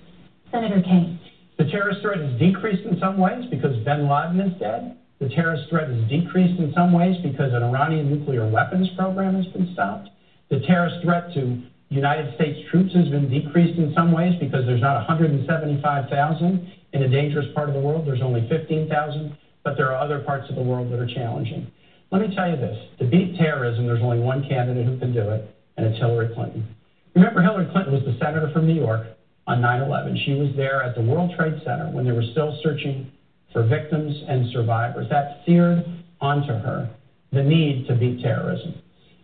[0.52, 1.20] Senator Kaine.
[1.58, 4.98] The terrorist threat has decreased in some ways because bin Laden is dead.
[5.20, 9.52] The terrorist threat has decreased in some ways because an Iranian nuclear weapons program has
[9.54, 10.10] been stopped.
[10.50, 14.82] The terrorist threat to United States troops has been decreased in some ways because there's
[14.82, 18.06] not 175,000 in a dangerous part of the world.
[18.06, 21.72] There's only 15,000, but there are other parts of the world that are challenging.
[22.12, 25.28] Let me tell you this to beat terrorism, there's only one candidate who can do
[25.32, 26.68] it, and it's Hillary Clinton.
[27.16, 29.17] Remember, Hillary Clinton was the senator from New York
[29.48, 30.22] on 9 11.
[30.26, 33.12] She was there at the World Trade Center when they were still searching
[33.54, 35.08] for victims and survivors.
[35.10, 35.84] That seared
[36.20, 36.90] onto her
[37.32, 38.76] the need to beat terrorism.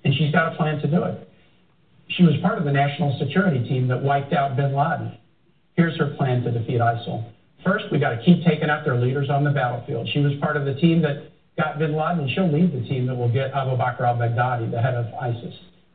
[0.03, 1.29] And she's got a plan to do it.
[2.09, 5.17] She was part of the national security team that wiped out bin Laden.
[5.75, 7.31] Here's her plan to defeat ISIL.
[7.65, 10.09] First, we got to keep taking out their leaders on the battlefield.
[10.11, 13.07] She was part of the team that got bin Laden, and she'll lead the team
[13.07, 15.53] that will get Abu Bakr al Baghdadi, the head of ISIS.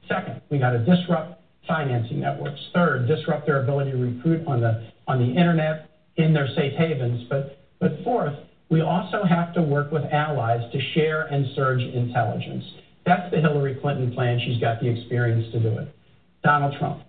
[0.08, 1.38] Second, we got to disrupt
[1.68, 2.58] financing networks.
[2.74, 7.24] Third, disrupt their ability to recruit on the on the internet in their safe havens.
[7.28, 8.34] But but fourth,
[8.70, 12.64] we also have to work with allies to share and surge intelligence.
[13.06, 14.40] That's the Hillary Clinton plan.
[14.44, 15.94] She's got the experience to do it.
[16.42, 17.02] Donald Trump.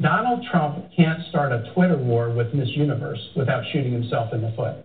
[0.00, 4.52] Donald Trump can't start a Twitter war with Miss Universe without shooting himself in the
[4.56, 4.84] foot.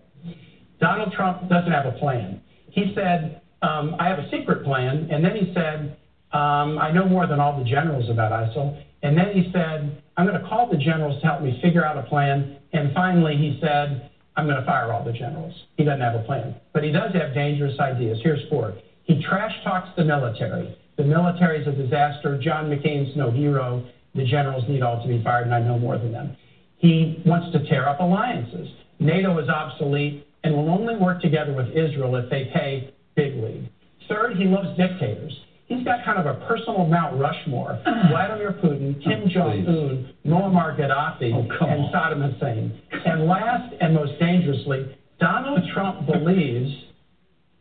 [0.80, 2.40] Donald Trump doesn't have a plan.
[2.70, 5.08] He said, um, I have a secret plan.
[5.10, 5.96] And then he said,
[6.32, 8.82] um, I know more than all the generals about ISIL.
[9.02, 11.96] And then he said, I'm going to call the generals to help me figure out
[11.96, 12.56] a plan.
[12.72, 15.52] And finally, he said, I'm going to fire all the generals.
[15.76, 16.54] He doesn't have a plan.
[16.72, 18.18] But he does have dangerous ideas.
[18.22, 18.74] Here's four.
[19.04, 20.76] He trash talks the military.
[20.96, 22.38] The military is a disaster.
[22.38, 23.84] John McCain's no hero.
[24.14, 26.36] The generals need all to be fired, and I know more than them.
[26.76, 28.68] He wants to tear up alliances.
[29.00, 33.68] NATO is obsolete and will only work together with Israel if they pay big league.
[34.08, 35.32] Third, he loves dictators.
[35.76, 37.80] He's got kind of a personal Mount Rushmore.
[38.10, 42.80] Vladimir Putin, Kim Jong Un, Muammar Gaddafi, and Saddam Hussein.
[43.04, 46.70] And last and most dangerously, Donald Trump believes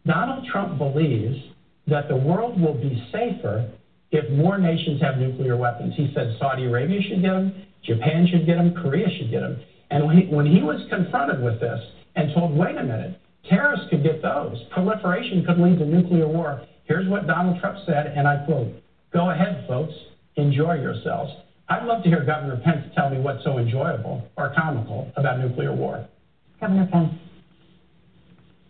[0.06, 1.38] Donald Trump believes
[1.88, 3.70] that the world will be safer
[4.12, 5.94] if more nations have nuclear weapons.
[5.96, 9.60] He said Saudi Arabia should get them, Japan should get them, Korea should get them.
[9.90, 11.80] And when he, when he was confronted with this
[12.16, 16.66] and told, wait a minute, terrorists could get those, proliferation could lead to nuclear war.
[16.86, 18.68] Here's what Donald Trump said, and I quote
[19.14, 19.94] Go ahead, folks,
[20.36, 21.32] enjoy yourselves.
[21.70, 25.74] I'd love to hear Governor Pence tell me what's so enjoyable or comical about nuclear
[25.74, 26.06] war.
[26.60, 27.14] Governor Pence.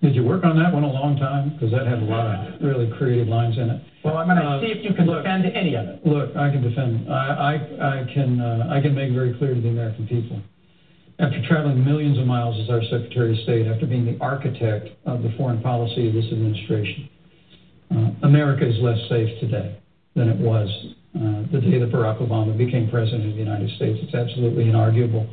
[0.02, 1.54] Did you work on that one a long time?
[1.54, 3.82] Because that had a lot of really creative lines in it.
[4.04, 6.06] Well, I'm going to Uh, see if you can look- defend any of it.
[6.06, 7.12] Look, I can defend.
[7.12, 7.14] I,
[7.80, 10.40] I, I can, uh, I can make very clear to the American people.
[11.20, 15.22] After traveling millions of miles as our Secretary of State, after being the architect of
[15.22, 17.08] the foreign policy of this administration,
[18.24, 19.78] America is less safe today
[20.16, 20.68] than it was
[21.16, 24.00] uh, the day that Barack Obama became president of the United States.
[24.03, 25.28] It's absolutely inarguable.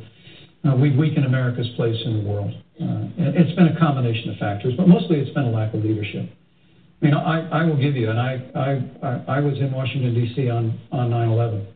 [0.67, 2.51] Uh, we've weakened America's place in the world.
[2.81, 6.29] Uh, it's been a combination of factors, but mostly it's been a lack of leadership.
[7.01, 10.13] I mean, I, I will give you, and I, I, I I was in Washington,
[10.13, 10.49] D.C.
[10.49, 11.67] on, on 9 11.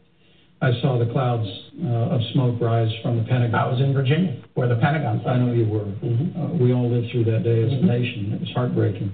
[0.61, 1.47] I saw the clouds
[1.83, 3.55] uh, of smoke rise from the Pentagon.
[3.55, 5.25] I was in Virginia, where the Pentagon.
[5.25, 5.85] I know you were.
[6.03, 6.35] Mhm.
[6.35, 8.33] Uh, we all lived through that day as a nation.
[8.33, 9.11] It was heartbreaking.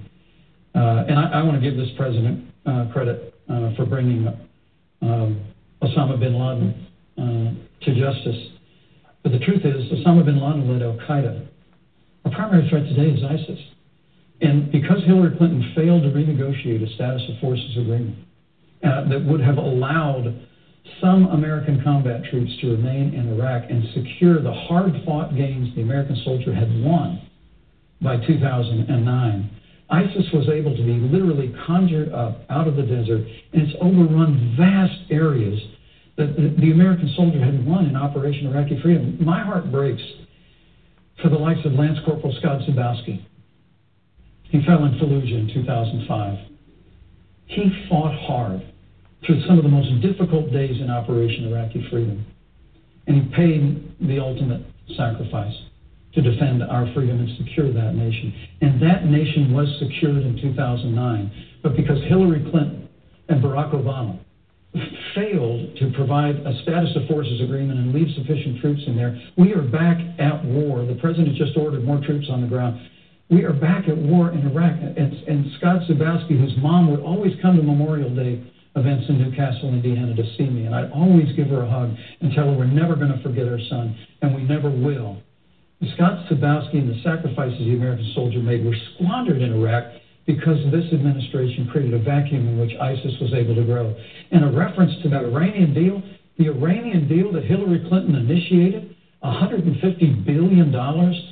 [0.74, 4.28] Uh, and I, I want to give this president uh, credit uh, for bringing
[5.02, 5.40] um,
[5.82, 6.86] Osama bin Laden
[7.82, 8.48] to justice.
[9.22, 11.46] But the truth is, Osama bin Laden led Al Qaeda.
[12.24, 13.58] Our primary threat today is ISIS.
[14.40, 18.16] And because Hillary Clinton failed to renegotiate a status of forces agreement
[18.82, 20.46] uh, that would have allowed
[21.00, 25.82] some American combat troops to remain in Iraq and secure the hard fought gains the
[25.82, 27.20] American soldier had won,
[28.00, 29.50] by 2009.
[29.90, 34.54] ISIS was able to be literally conjured up out of the desert, and it's overrun
[34.56, 35.58] vast areas
[36.16, 39.16] that the, American soldier had won in Operation Iraqi Freedom.
[39.20, 40.02] My heart breaks
[41.22, 43.24] for the likes of Lance Corporal Scott Zubowski.
[44.44, 46.38] He fell in Fallujah in 2005.
[47.46, 48.62] He fought hard
[49.26, 52.24] through some of the most difficult days in Operation Iraqi Freedom,
[53.06, 54.62] and he paid the ultimate
[54.96, 55.54] sacrifice
[56.14, 58.34] to defend our freedom and secure that nation.
[58.60, 61.32] And that nation was secured in 2009.
[61.62, 62.88] But because Hillary Clinton
[63.28, 64.18] and Barack Obama
[65.14, 69.52] failed to provide a status of forces agreement and leave sufficient troops in there, we
[69.52, 70.84] are back at war.
[70.84, 72.80] The president just ordered more troops on the ground.
[73.30, 74.78] We are back at war in Iraq.
[74.80, 78.42] And, and Scott Zubowski, whose mom would always come to Memorial Day
[78.76, 81.94] events in New Castle, Indiana to see me, and I'd always give her a hug
[82.20, 85.18] and tell her we're never going to forget our son, and we never will.
[85.94, 89.84] Scott Zubowski and the sacrifices the American soldier made were squandered in Iraq
[90.26, 93.96] because this administration created a vacuum in which ISIS was able to grow.
[94.30, 96.02] And a reference to that Iranian deal,
[96.38, 98.94] the Iranian deal that Hillary Clinton initiated,
[99.24, 100.72] $150 billion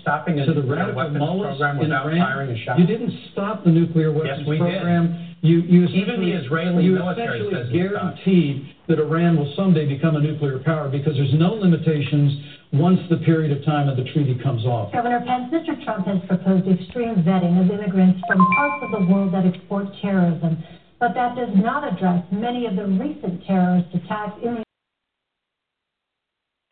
[0.03, 2.57] stopping to the radical mullahs in Iran.
[2.79, 5.13] You didn't stop the nuclear weapons yes, we program.
[5.13, 5.29] Did.
[5.41, 10.21] You, you even the Israeli you military essentially guaranteed that Iran will someday become a
[10.21, 14.65] nuclear power because there's no limitations once the period of time of the treaty comes
[14.67, 14.93] off.
[14.93, 15.83] Governor Pence, Mr.
[15.85, 20.63] Trump has proposed extreme vetting of immigrants from parts of the world that export terrorism,
[21.01, 24.63] but that does not address many of the recent terrorist attacks in the.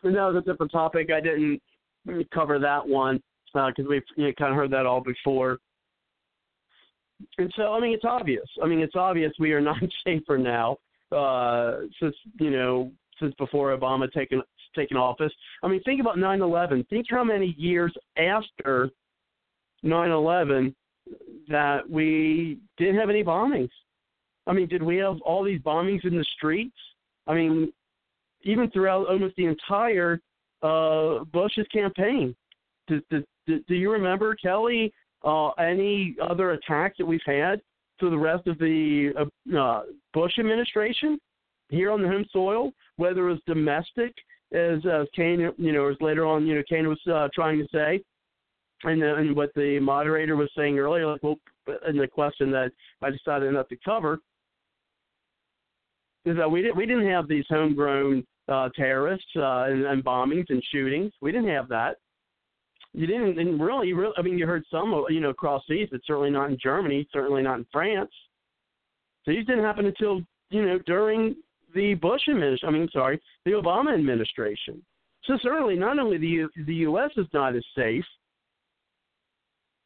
[0.03, 1.11] That was a different topic.
[1.11, 1.61] I didn't
[2.33, 3.21] cover that one
[3.53, 5.59] because uh, we've you know, kind of heard that all before.
[7.39, 8.47] And so, I mean, it's obvious.
[8.63, 10.77] I mean, it's obvious we are not safer now
[11.13, 14.43] uh, since you know since before Obama taken
[14.77, 15.33] taken office.
[15.63, 16.89] I mean, think about 9/11.
[16.89, 18.91] Think how many years after
[19.83, 20.75] 9/11
[21.49, 23.71] that we didn't have any bombings.
[24.47, 26.77] I mean, did we have all these bombings in the streets?
[27.27, 27.73] I mean,
[28.43, 30.21] even throughout almost the entire
[30.63, 32.35] uh, Bush's campaign.
[32.89, 34.93] Do, do, do you remember Kelly?
[35.25, 37.61] Uh, any other attacks that we've had
[37.99, 39.83] through the rest of the uh, uh,
[40.13, 41.19] Bush administration
[41.69, 44.15] here on the home soil, whether it was domestic
[44.53, 47.67] as uh, Kaine, you know, as later on, you know, Kaine was uh, trying to
[47.73, 48.01] say,
[48.85, 51.37] and, uh, and what the moderator was saying earlier, like, well,
[51.89, 52.71] in the question that
[53.03, 54.19] I decided not to cover,
[56.25, 60.47] is that we didn't we didn't have these homegrown uh, terrorists uh, and, and bombings
[60.49, 61.13] and shootings.
[61.21, 61.97] We didn't have that.
[62.93, 64.15] You didn't and really, really.
[64.17, 67.43] I mean, you heard some, you know, across seas, but certainly not in Germany, certainly
[67.43, 68.11] not in France.
[69.25, 71.37] So these didn't happen until you know during
[71.77, 72.69] the Bush administration.
[72.69, 74.83] I mean, sorry, the Obama administration.
[75.25, 77.11] So certainly, not only the U- the U.S.
[77.17, 78.05] is not as safe,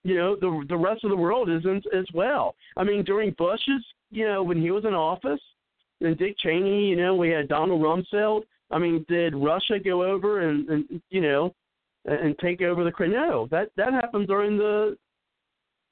[0.04, 2.54] you know, the the rest of the world isn't as well.
[2.76, 5.40] I mean, during Bush's, you know, when he was in office,
[6.00, 8.42] and Dick Cheney, you know, we had Donald Rumsfeld.
[8.70, 11.54] I mean, did Russia go over and, and you know,
[12.04, 13.48] and take over the no?
[13.50, 14.96] That that happened during the,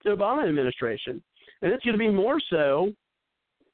[0.04, 1.22] the Obama administration,
[1.62, 2.92] and it's going to be more so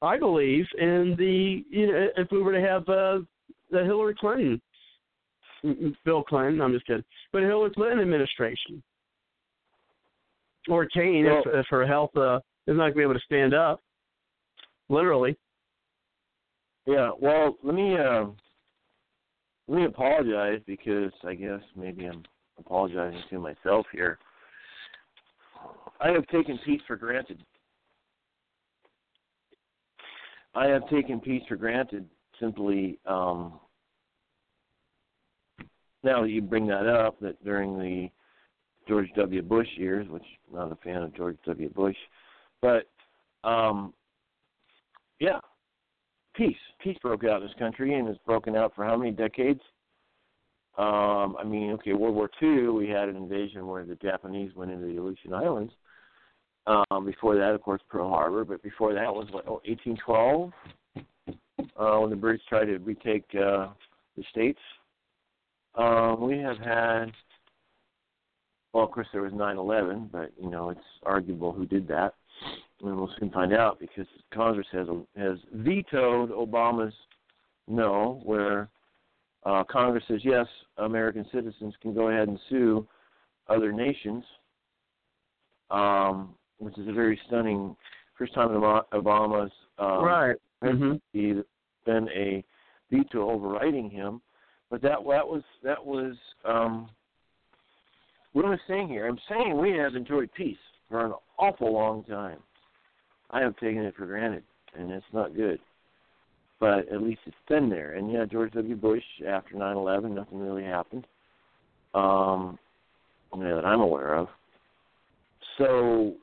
[0.01, 3.19] I believe, in the you know if we were to have uh,
[3.71, 4.61] the Hillary Clinton,
[6.03, 8.83] Bill Clinton, I'm just kidding, but Hillary Clinton administration,
[10.69, 13.19] or Kaine well, if, if her health uh, is not going to be able to
[13.25, 13.81] stand up,
[14.89, 15.37] literally.
[16.85, 18.25] Yeah, well, let me uh,
[19.67, 22.23] let me apologize because I guess maybe I'm
[22.59, 24.19] apologizing to myself here.
[25.99, 27.41] I have taken peace for granted
[30.55, 32.05] I have taken peace for granted
[32.39, 33.59] simply um,
[36.03, 38.09] now that you bring that up that during the
[38.87, 39.41] George W.
[39.41, 41.69] Bush years, which I'm not a fan of George W.
[41.69, 41.95] Bush,
[42.61, 42.87] but
[43.43, 43.93] um,
[45.19, 45.39] yeah,
[46.35, 46.55] peace.
[46.81, 49.61] Peace broke out in this country and has broken out for how many decades?
[50.77, 54.71] Um, I mean, okay, World War II, we had an invasion where the Japanese went
[54.71, 55.71] into the Aleutian Islands.
[56.67, 58.43] Um, before that, of course, Pearl Harbor.
[58.43, 60.51] But before that was what, oh, 1812,
[61.77, 63.67] uh, when the British tried to retake uh,
[64.17, 64.59] the states.
[65.75, 67.11] Um, we have had,
[68.73, 72.15] well, of course, there was 9/11, but you know, it's arguable who did that,
[72.81, 74.87] and we'll soon find out because Congress has
[75.17, 76.93] has vetoed Obama's
[77.67, 78.69] no, where
[79.45, 82.87] uh, Congress says yes, American citizens can go ahead and sue
[83.47, 84.23] other nations.
[85.71, 87.75] Um, which is a very stunning
[88.17, 91.39] first time in Obama's um, right mm-hmm.
[91.85, 92.43] been a
[92.91, 94.21] veto overriding him.
[94.69, 96.89] But that that was that was um,
[98.33, 99.07] what am I saying here?
[99.07, 100.57] I'm saying we have enjoyed peace
[100.89, 102.39] for an awful long time.
[103.31, 104.43] I have taken it for granted,
[104.77, 105.59] and it's not good.
[106.59, 107.93] But at least it's been there.
[107.93, 108.75] And yeah, George W.
[108.75, 111.05] Bush after 9/11, nothing really happened.
[111.93, 112.57] Um,
[113.33, 114.27] you know, that I'm aware of.
[115.57, 116.15] So,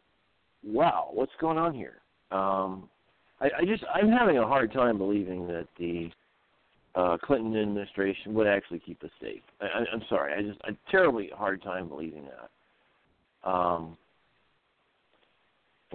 [0.64, 2.00] wow, what's going on here?
[2.30, 2.88] Um,
[3.40, 6.10] I, I just I'm having a hard time believing that the
[6.94, 9.42] uh, Clinton administration would actually keep us safe.
[9.60, 13.50] I, I, I'm sorry, I just a terribly hard time believing that.
[13.50, 13.96] Um,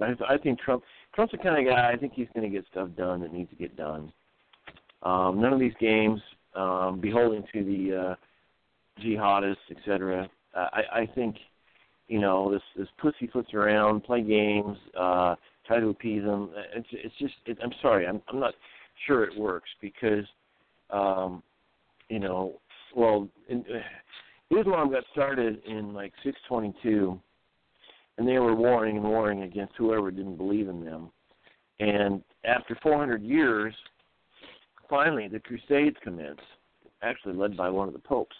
[0.02, 1.92] I, I think Trump Trump's the kind of guy.
[1.92, 4.12] I think he's going to get stuff done that needs to get done.
[5.04, 6.20] Um, none of these games,
[6.56, 8.16] um, beholden to the uh,
[9.04, 10.30] jihadists, etc.
[10.56, 11.36] Uh, I, I think,
[12.08, 16.52] you know, this this pussyfoots around, play games, uh, try to appease them.
[16.76, 17.34] It's it's just.
[17.45, 18.08] It, I'm sorry.
[18.08, 18.53] I'm I'm not
[19.06, 20.26] sure it works because,
[20.90, 21.44] um,
[22.10, 22.60] you know,
[22.95, 27.19] well, in, uh, Islam got started in like 622
[28.18, 31.11] and they were warring and warring against whoever didn't believe in them.
[31.80, 33.74] And after 400 years,
[34.90, 36.42] finally the Crusades commenced,
[37.02, 38.36] actually led by one of the popes.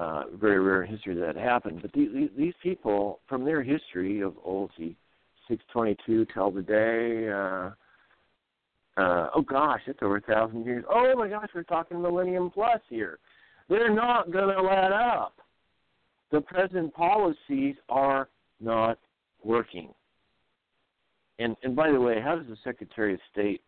[0.00, 1.82] Uh, very rare history that happened.
[1.82, 4.32] But these, these people, from their history of
[4.78, 4.96] see,
[5.46, 7.70] 622 till today, uh,
[8.98, 10.86] uh, oh gosh, it's over a thousand years.
[10.88, 13.18] Oh my gosh, we're talking millennium plus here.
[13.68, 15.34] They're not going to let up.
[16.32, 18.98] The present policies are not
[19.44, 19.90] working.
[21.38, 23.60] And and by the way, how does the Secretary of State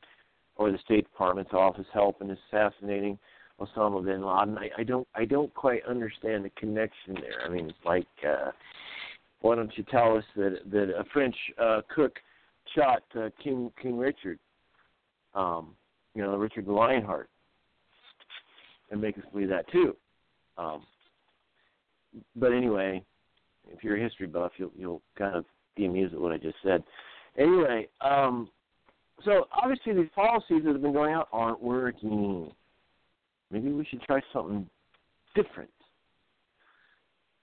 [0.56, 3.18] or the State Department's office help in assassinating
[3.62, 4.58] Osama bin Laden?
[4.58, 7.44] I, I don't I don't quite understand the connection there.
[7.44, 8.50] I mean, it's like uh,
[9.40, 12.12] why don't you tell us that that a French uh, cook
[12.74, 14.38] shot uh, King King Richard,
[15.34, 15.74] um,
[16.14, 17.28] you know Richard the Lionheart,
[18.90, 19.96] and make us believe that too.
[20.58, 20.84] Um,
[22.36, 23.02] but anyway,
[23.70, 25.44] if you're a history buff, you'll you'll kind of
[25.76, 26.82] be amused at what I just said.
[27.38, 28.50] Anyway, um,
[29.24, 32.52] so obviously these policies that have been going out aren't working.
[33.52, 34.66] Maybe we should try something
[35.34, 35.70] different.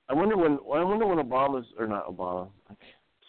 [0.09, 2.49] I wonder when I wonder when Obama's or not Obama.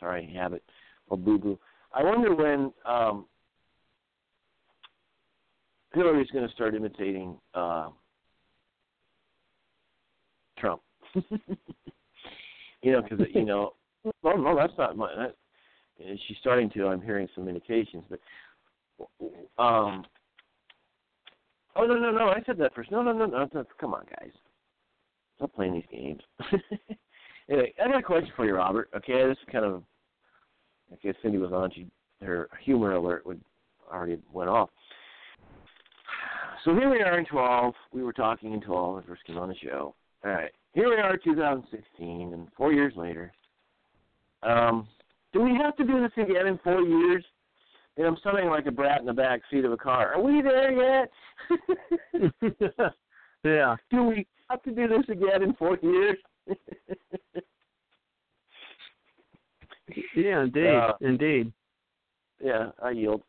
[0.00, 0.64] Sorry, habit
[1.08, 1.58] or boo boo.
[1.92, 3.26] I wonder when um,
[5.92, 7.90] Hillary's going to start imitating uh,
[10.58, 10.80] Trump.
[11.14, 13.74] you know, because you know,
[14.22, 15.14] well, no, that's not my.
[15.14, 15.34] That,
[16.26, 16.86] she's starting to.
[16.86, 20.06] I'm hearing some indications, but um.
[21.76, 22.28] Oh no no no!
[22.28, 22.90] I said that first.
[22.90, 23.48] No no no no!
[23.52, 24.32] no come on, guys.
[25.36, 26.20] Stop playing these games.
[27.48, 28.90] anyway, I got a question for you, Robert.
[28.96, 29.82] Okay, this is kind of.
[30.92, 31.70] I guess Cindy was on.
[31.72, 31.86] She
[32.22, 33.40] her humor alert would
[33.90, 34.70] already went off.
[36.64, 37.74] So here we are in 12.
[37.92, 39.94] We were talking in 12 when first came on the show.
[40.24, 43.32] All right here we are, 2016, and four years later.
[44.42, 44.88] Um,
[45.32, 47.24] do we have to do this again in four years?
[48.00, 50.14] And I'm sounding like a brat in the back seat of a car.
[50.14, 51.10] Are we there yet?
[53.44, 53.76] yeah.
[53.90, 56.16] Do we have to do this again in four years?
[60.16, 61.52] yeah, indeed, uh, indeed.
[62.42, 63.22] Yeah, I yield.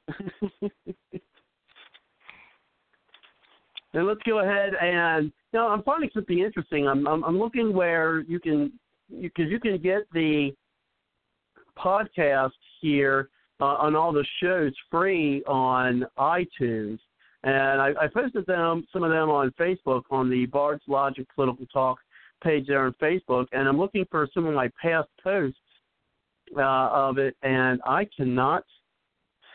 [3.94, 6.88] And let's go ahead and now I'm finding something interesting.
[6.88, 8.72] I'm I'm, I'm looking where you can
[9.10, 10.56] because you, you, can get the
[11.78, 13.28] podcast here
[13.62, 17.00] uh, on all the shows free on iTunes,
[17.44, 21.68] and I, I posted them some of them on Facebook on the Bard's Logic Political
[21.68, 22.00] Talk
[22.44, 25.60] page there on Facebook, and I'm looking for some of my past posts
[26.58, 28.64] uh, of it, and I cannot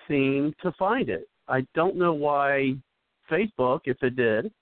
[0.09, 1.28] seem to find it.
[1.49, 2.75] I don't know why
[3.31, 4.52] Facebook, if it did,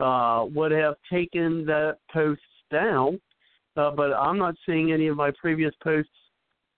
[0.00, 3.20] uh, would have taken the posts down,
[3.76, 6.10] uh, but I'm not seeing any of my previous posts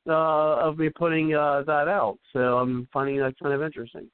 [0.09, 2.19] uh, of me putting uh, that out.
[2.33, 4.09] So I'm finding that kind of interesting.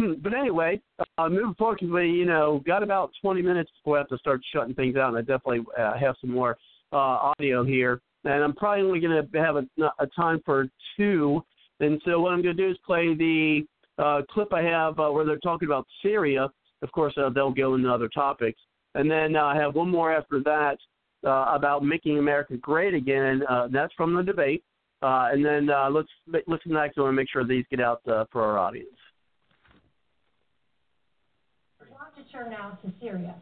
[0.00, 0.80] Hmm, but anyway,
[1.18, 4.18] uh, moving forward, because we, you know, got about 20 minutes before we have to
[4.18, 6.56] start shutting things out, and I definitely uh, have some more
[6.92, 8.00] uh, audio here.
[8.24, 9.66] And I'm probably only going to have a,
[9.98, 11.44] a time for two.
[11.80, 13.66] And so what I'm going to do is play the
[13.98, 16.48] uh, clip I have uh, where they're talking about Syria.
[16.82, 18.60] Of course, uh, they'll go into other topics.
[18.94, 20.78] And then uh, I have one more after that
[21.24, 23.42] uh, about making America great again.
[23.48, 24.62] Uh, that's from the debate.
[25.02, 26.08] Uh, and then uh, let's
[26.46, 26.96] listen next.
[26.96, 28.88] I want to make sure these get out uh, for our audience.
[31.80, 33.34] We want to turn now to Syria.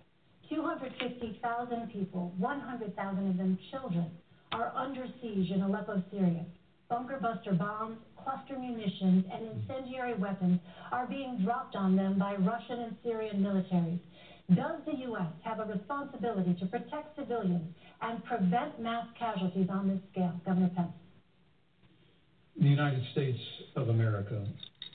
[0.51, 4.11] 250,000 people, 100,000 of them children,
[4.53, 6.45] are under siege in Aleppo, Syria.
[6.91, 12.81] Bunker buster bombs, cluster munitions, and incendiary weapons are being dropped on them by Russian
[12.81, 14.01] and Syrian militaries.
[14.55, 15.33] Does the U.S.
[15.45, 20.93] have a responsibility to protect civilians and prevent mass casualties on this scale, Governor Pence?
[22.61, 23.39] The United States
[23.77, 24.45] of America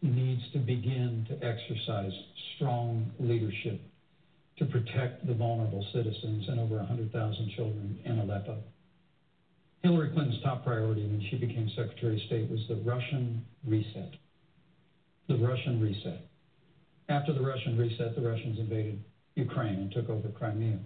[0.02, 2.11] needs to begin to exercise
[2.56, 3.82] strong leadership
[4.58, 8.58] to protect the vulnerable citizens and over 100,000 children in Aleppo.
[9.82, 14.14] Hillary Clinton's top priority when she became Secretary of State was the Russian reset.
[15.27, 16.22] The Russian reset.
[17.10, 19.00] After the Russian reset, the Russians invaded
[19.38, 20.80] Ukraine and took over Crimea.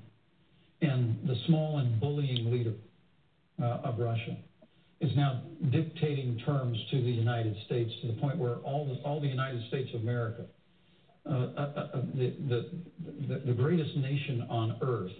[0.81, 2.73] And the small and bullying leader
[3.61, 4.37] uh, of Russia
[4.99, 9.19] is now dictating terms to the United States to the point where all the, all
[9.19, 10.45] the United States of America,
[11.25, 12.69] uh, uh, uh the, the,
[13.27, 15.11] the, the, greatest nation on earth,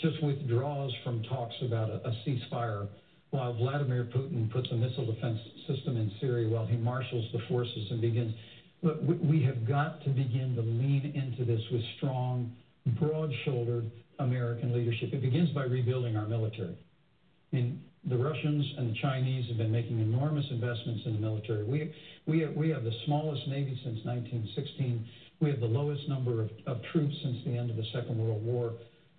[0.00, 2.88] just withdraws from talks about a, a ceasefire
[3.30, 7.90] while Vladimir Putin puts a missile defense system in Syria while he marshals the forces
[7.90, 8.34] and begins.
[8.82, 12.52] Look, we have got to begin to lean into this with strong,
[12.86, 15.12] broad shouldered American leadership.
[15.12, 16.76] It begins by rebuilding our military.
[17.52, 21.64] I mean, the Russians and the Chinese have been making enormous investments in the military.
[21.64, 21.92] We,
[22.26, 25.06] we, we have the smallest Navy since 1916.
[25.40, 28.44] We have the lowest number of, of troops since the end of the Second World
[28.44, 28.74] War.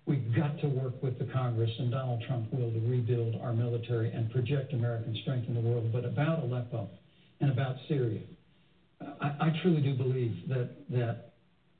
[0.06, 4.10] We've got to work with the Congress and Donald Trump will to rebuild our military
[4.12, 5.90] and project American strength in the world.
[5.90, 6.88] But about Aleppo
[7.40, 8.20] and about Syria,
[9.20, 11.33] I, I truly do believe that, that,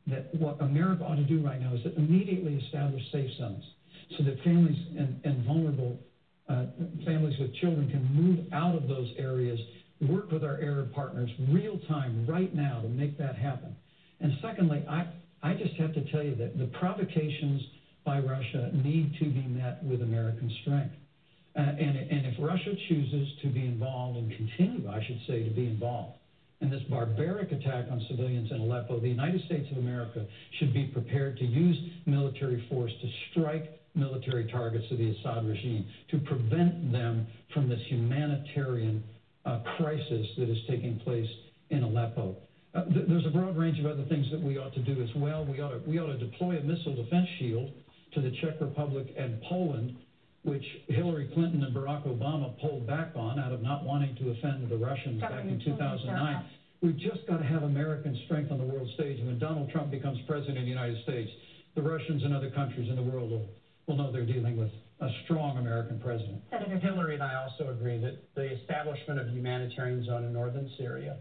[0.07, 3.65] that what America ought to do right now is to immediately establish safe zones
[4.17, 5.99] so that families and, and vulnerable
[6.49, 6.67] uh,
[7.07, 9.59] families with children can move out of those areas,
[10.03, 13.75] work with our Arab partners real time right now to make that happen.
[14.21, 15.07] And secondly, I,
[15.43, 17.63] I just have to tell you that the provocations
[18.05, 20.95] by Russia need to be met with American strength.
[21.57, 25.51] Uh, and, and if Russia chooses to be involved and continue, I should say, to
[25.51, 26.19] be involved
[26.61, 30.27] in this barbaric attack on civilians in Aleppo, the United States of America
[30.59, 31.77] should be prepared to use
[32.07, 37.81] military force to strike military targets of the Assad regime to prevent them from this
[37.89, 39.03] humanitarian
[39.45, 41.29] uh, crisis that is taking place
[41.71, 42.37] in Aleppo.
[42.75, 45.11] Uh, th- there's a broad range of other things that we ought to do as
[45.17, 45.45] well.
[45.45, 47.71] We ought to, we ought to deploy a missile defense shield
[48.15, 49.97] to the Czech Republic and Poland,
[50.45, 54.69] which Hillary Clinton and Barack Obama pulled back on out of not wanting to offend
[54.69, 56.45] the Russians back in 2009.
[56.83, 59.19] We've just got to have American strength on the world stage.
[59.19, 61.31] And when Donald Trump becomes president of the United States,
[61.75, 63.49] the Russians and other countries in the world will
[63.87, 66.41] will know they're dealing with a strong American president.
[66.51, 70.71] Senator Hillary and I also agree that the establishment of a humanitarian zone in northern
[70.79, 71.19] Syria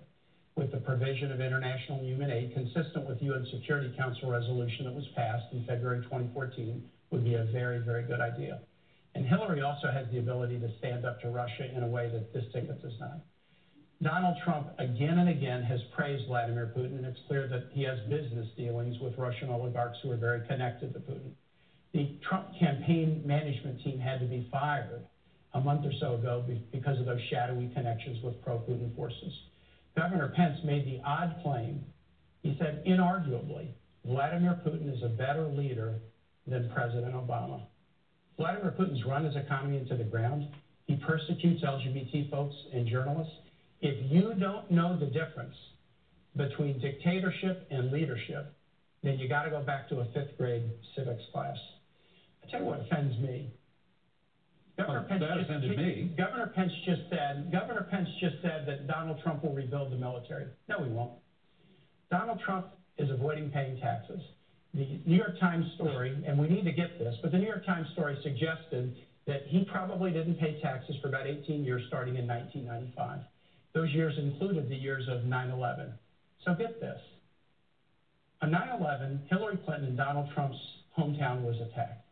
[0.55, 5.07] with the provision of international human aid consistent with UN Security Council resolution that was
[5.15, 8.59] passed in February 2014 would be a very, very good idea.
[9.15, 12.33] And Hillary also has the ability to stand up to Russia in a way that
[12.33, 13.19] this ticket does not.
[14.01, 17.97] Donald Trump again and again has praised Vladimir Putin, and it's clear that he has
[18.09, 21.31] business dealings with Russian oligarchs who are very connected to Putin
[21.93, 25.05] the Trump campaign management team had to be fired
[25.53, 29.31] a month or so ago because of those shadowy connections with pro Putin forces.
[29.95, 31.85] Governor Pence made the odd claim.
[32.41, 33.67] He said, inarguably,
[34.03, 35.99] Vladimir Putin is a better leader
[36.47, 37.61] than President Obama.
[38.37, 40.47] Vladimir Putin's run his economy into the ground.
[40.85, 43.33] He persecutes LGBT folks and journalists.
[43.81, 45.55] If you don't know the difference
[46.35, 48.53] between dictatorship and leadership,
[49.03, 50.63] then you got to go back to a fifth grade
[50.95, 51.57] civics class.
[52.43, 53.51] I tell you what offends me.
[54.77, 56.13] Governor oh, Pence that just, offended me.
[56.17, 60.47] Governor Pence just said Governor Pence just said that Donald Trump will rebuild the military.
[60.67, 61.11] No, he won't.
[62.09, 64.21] Donald Trump is avoiding paying taxes.
[64.73, 67.65] The New York Times story, and we need to get this, but the New York
[67.65, 68.95] Times story suggested
[69.27, 73.19] that he probably didn't pay taxes for about 18 years starting in 1995.
[73.73, 75.93] Those years included the years of 9 11.
[76.43, 76.99] So get this.
[78.41, 80.57] On 9 11, Hillary Clinton and Donald Trump's
[80.97, 82.05] hometown was attacked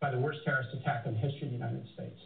[0.00, 2.18] by the worst terrorist attack in the history of the United States.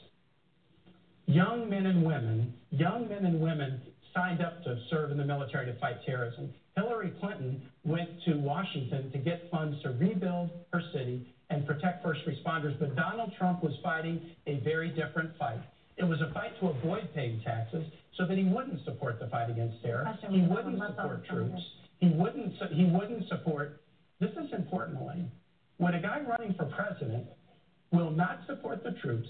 [1.27, 3.81] Young men and women, young men and women
[4.15, 6.51] signed up to serve in the military to fight terrorism.
[6.79, 12.21] Hillary Clinton went to Washington to get funds to rebuild her city and protect first
[12.27, 15.61] responders, but Donald Trump was fighting a very different fight.
[15.97, 17.85] It was a fight to avoid paying taxes
[18.17, 20.07] so that he wouldn't support the fight against terror.
[20.31, 21.61] He wouldn't support troops.
[21.99, 23.81] He wouldn't, he wouldn't support,
[24.21, 25.31] this is important, Elaine.
[25.79, 27.27] When a guy running for president
[27.91, 29.29] will not support the troops,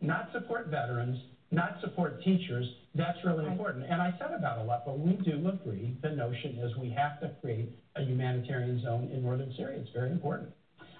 [0.00, 1.18] not support veterans,
[1.56, 3.50] not support teachers, that's really right.
[3.50, 3.86] important.
[3.88, 7.74] And I said about Aleppo, we do agree the notion is we have to create
[7.96, 9.80] a humanitarian zone in northern Syria.
[9.80, 10.50] It's very important.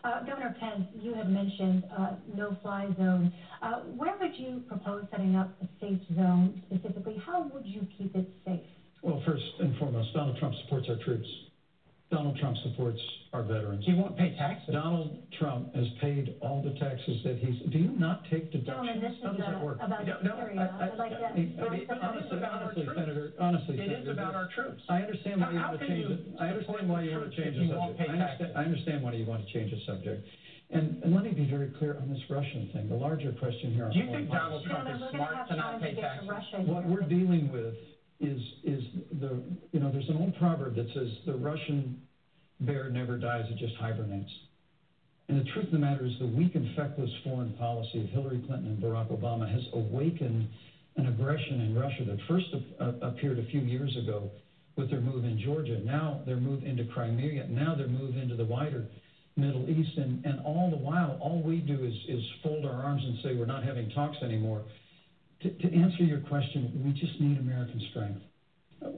[0.02, 3.30] Uh, Governor Pence, you had mentioned uh, no-fly zone.
[3.60, 7.20] Uh, where would you propose setting up a safe zone specifically?
[7.24, 8.60] How would you keep it safe?
[9.02, 11.28] Well, first and foremost, Donald Trump supports our troops.
[12.10, 13.00] Donald Trump supports
[13.32, 13.84] our veterans.
[13.84, 14.72] He won't pay taxes.
[14.72, 17.58] Donald Trump has paid all the taxes that he's.
[17.72, 19.02] Do you not take Gentlemen, deductions?
[19.02, 19.78] this How is does that work?
[19.82, 20.70] about No, no, Syria.
[20.70, 21.26] I- I- I'd like to.
[21.26, 22.98] I mean, sorry, I mean, honestly, about our honestly, troops.
[23.00, 24.82] Senator, honestly, It is Senator, about our troops.
[24.88, 26.20] I understand why you How- want to how can change you it.
[26.38, 28.10] I understand support why the you want to troops change if the you won't subject.
[28.10, 28.52] I understand.
[28.56, 30.28] I understand why you want to change the subject.
[30.70, 32.88] And, and let me be very clear on this Russian thing.
[32.88, 33.86] The larger question here.
[33.86, 34.66] on Do you foreign think policy.
[34.68, 36.30] Donald Trump is Gentlemen, we're going to smart have to not pay to taxes?
[36.54, 37.74] to What we're dealing with
[38.20, 38.82] is is
[39.20, 42.00] the you know there's an old proverb that says the Russian
[42.60, 44.30] bear never dies it just hibernates.
[45.28, 48.42] And the truth of the matter is the weak and feckless foreign policy of Hillary
[48.46, 50.48] Clinton and Barack Obama has awakened
[50.96, 52.46] an aggression in Russia that first
[52.80, 54.30] uh, appeared a few years ago
[54.76, 55.80] with their move in Georgia.
[55.80, 57.48] Now their move into Crimea.
[57.48, 58.86] Now their move into the wider
[59.36, 59.96] Middle East.
[59.96, 63.34] And, and all the while, all we do is, is fold our arms and say
[63.34, 64.62] we're not having talks anymore.
[65.42, 68.22] To, to answer your question, we just need American strength.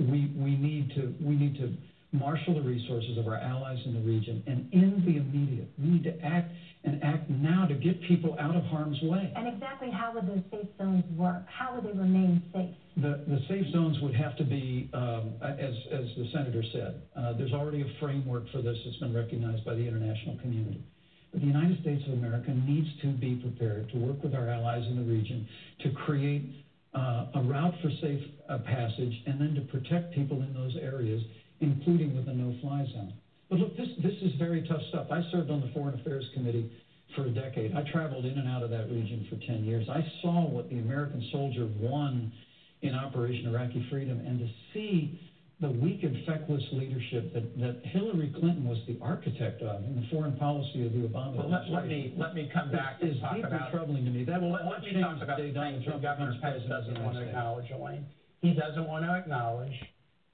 [0.01, 1.77] We, we, need to, we need to
[2.13, 6.05] marshal the resources of our allies in the region, and in the immediate, we need
[6.05, 6.51] to act
[6.85, 9.33] and act now to get people out of harm's way.
[9.37, 11.45] And exactly how would those safe zones work?
[11.47, 12.75] How would they remain safe?
[12.97, 17.33] The, the safe zones would have to be, um, as, as the senator said, uh,
[17.35, 20.83] there's already a framework for this that's been recognized by the international community.
[21.33, 24.85] But the United States of America needs to be prepared to work with our allies
[24.87, 25.47] in the region
[25.81, 30.55] to create uh, a route for safe uh, passage and then to protect people in
[30.55, 31.23] those areas,
[31.61, 33.13] including with a no-fly zone.
[33.51, 35.07] But look, this, this is very tough stuff.
[35.11, 36.71] I served on the Foreign Affairs Committee
[37.15, 37.75] for a decade.
[37.75, 39.87] I traveled in and out of that region for 10 years.
[39.89, 42.33] I saw what the American soldier won
[42.83, 45.19] in Operation Iraqi Freedom, and to see
[45.61, 50.07] the weak and feckless leadership that, that Hillary Clinton was the architect of in the
[50.11, 53.11] foreign policy of the Obama Well, let, let administration me let me come back is
[53.11, 53.73] and talk deeply about.
[53.73, 54.25] troubling to me.
[54.25, 56.63] That will let, all let me talk about day the Donald Trump that Governor Pence
[56.69, 58.07] doesn't want to acknowledge, Elaine.
[58.41, 59.75] He doesn't want to acknowledge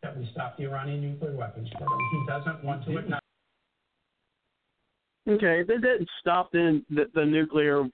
[0.02, 1.98] that we stopped the Iranian nuclear weapons program.
[2.12, 3.24] He doesn't want to acknowledge.
[5.26, 7.84] Okay, they didn't stop the the, the nuclear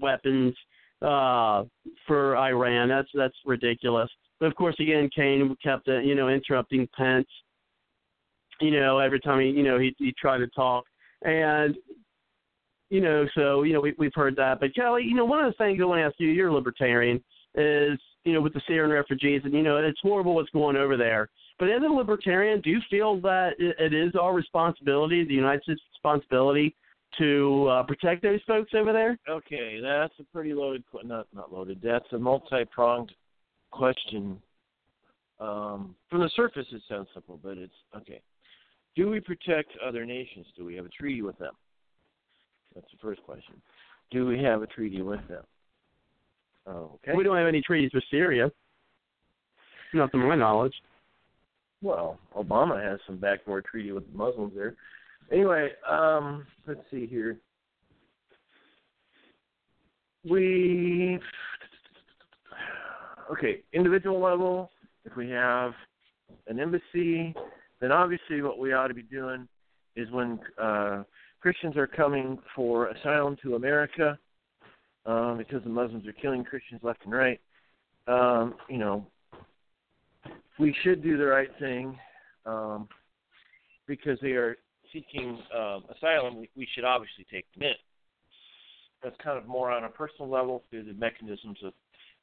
[0.00, 0.54] weapons
[1.02, 1.64] uh,
[2.06, 2.88] for Iran.
[2.88, 4.08] That's that's ridiculous.
[4.40, 7.28] But of course, again, Kaine kept uh, you know interrupting Pence.
[8.60, 10.84] You know, every time he you know he he tried to talk,
[11.22, 11.76] and
[12.90, 14.60] you know, so you know we we've heard that.
[14.60, 16.54] But Kelly, you know, one of the things I want to ask you, you're a
[16.54, 17.22] libertarian,
[17.54, 20.96] is you know with the Syrian refugees, and you know it's horrible what's going over
[20.96, 21.28] there.
[21.58, 25.80] But as a libertarian, do you feel that it, is our responsibility, the United States'
[25.92, 26.76] responsibility,
[27.18, 29.18] to uh, protect those folks over there?
[29.28, 31.80] Okay, that's a pretty loaded, not not loaded.
[31.82, 33.12] That's a multi-pronged
[33.70, 34.40] question.
[35.40, 38.20] Um, from the surface, it sounds simple, but it's okay.
[38.96, 40.46] Do we protect other nations?
[40.56, 41.54] Do we have a treaty with them?
[42.74, 43.54] That's the first question.
[44.10, 45.44] Do we have a treaty with them?
[46.66, 47.16] Oh, okay.
[47.16, 48.50] We don't have any treaties with Syria,
[49.94, 50.74] not to my knowledge.
[51.80, 54.74] Well, Obama has some backdoor treaty with the Muslims there.
[55.30, 57.38] Anyway, um, let's see here.
[60.28, 61.18] We
[63.30, 64.70] okay, individual level.
[65.04, 65.72] If we have
[66.46, 67.34] an embassy,
[67.80, 69.48] then obviously what we ought to be doing
[69.96, 71.02] is when uh,
[71.40, 74.18] Christians are coming for asylum to America,
[75.06, 77.40] um, because the Muslims are killing Christians left and right.
[78.06, 79.06] Um, you know,
[80.58, 81.98] we should do the right thing
[82.46, 82.88] um,
[83.86, 84.56] because they are
[84.92, 86.38] seeking um, asylum.
[86.38, 87.74] We, we should obviously take them in.
[89.02, 91.72] That's kind of more on a personal level through the mechanisms of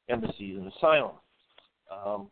[0.08, 1.16] embassies and asylum.
[1.90, 2.28] Um,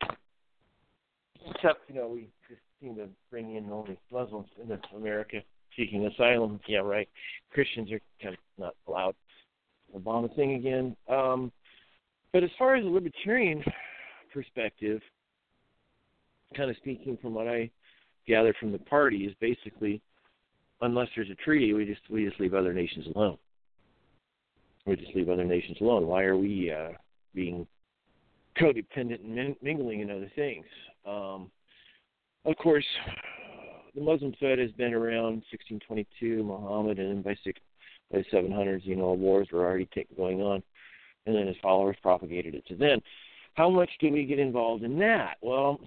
[1.50, 5.40] except, you know, we just seem to bring in only Muslims into America
[5.76, 6.60] seeking asylum.
[6.66, 7.08] Yeah, right.
[7.52, 9.14] Christians are kind of not allowed.
[9.96, 10.96] Obama thing again.
[11.08, 11.52] Um,
[12.32, 13.62] but as far as a libertarian
[14.32, 15.00] perspective,
[16.56, 17.70] kind of speaking from what I
[18.26, 20.00] gather from the party, is basically
[20.80, 23.38] unless there's a treaty, we just we just leave other nations alone.
[24.86, 26.06] We just leave other nations alone.
[26.06, 26.90] Why are we uh,
[27.34, 27.66] being
[28.60, 30.64] codependent and mingling in other things?
[31.06, 31.50] Um,
[32.44, 32.84] of course,
[33.94, 37.60] the Muslim Fed has been around 1622, Muhammad, and then by six
[38.12, 40.62] by the 700s, you know, wars were already going on,
[41.26, 43.00] and then his followers propagated it to then.
[43.54, 45.36] How much do we get involved in that?
[45.40, 45.80] Well,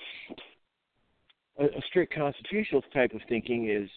[1.60, 3.90] a, a strict constitutional type of thinking is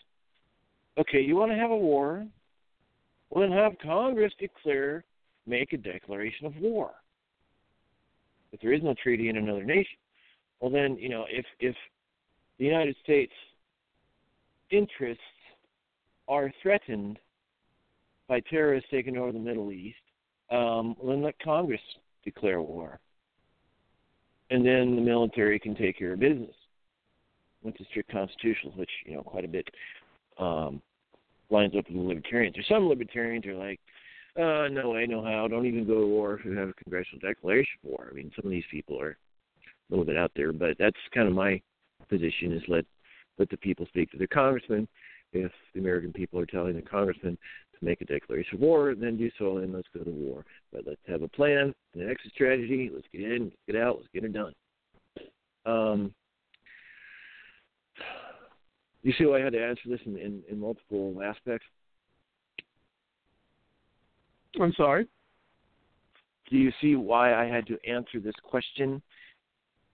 [0.99, 2.27] okay, you want to have a war?
[3.31, 5.05] Well, then have Congress declare,
[5.47, 6.91] make a declaration of war.
[8.53, 9.97] If there is no treaty in another nation,
[10.61, 11.75] well, then, you know, if, if
[12.59, 13.33] the United States
[14.70, 15.23] interests
[16.29, 17.19] are threatened
[18.29, 19.97] by terrorists taking over the Middle East,
[20.51, 21.81] um, then let Congress
[22.25, 23.01] declare war.
[24.51, 26.55] And then the military can take care of business.
[27.62, 29.69] went to strict constitutionals, which you know quite a bit
[30.39, 30.83] um,
[31.51, 32.57] lines up with the libertarians.
[32.59, 33.81] Or some libertarians are like,
[34.36, 37.20] uh, no way, no how, don't even go to war if you have a congressional
[37.20, 38.09] declaration for war.
[38.10, 39.17] I mean, some of these people are a
[39.91, 41.60] little bit out there, but that's kind of my
[42.09, 42.84] position: is let
[43.39, 44.86] let the people speak to their congressmen.
[45.33, 47.39] If the American people are telling the congressman
[47.78, 50.44] to make a declaration of war, then do so, and let's go to war.
[50.73, 52.91] But let's have a plan, an exit strategy.
[52.92, 54.52] Let's get in, let's get out, let's get it done.
[55.67, 56.15] Um,
[59.02, 61.67] you see why I had to answer this in, in, in multiple aspects?
[64.61, 65.07] I'm sorry.
[66.51, 69.01] Do you see why I had to answer this question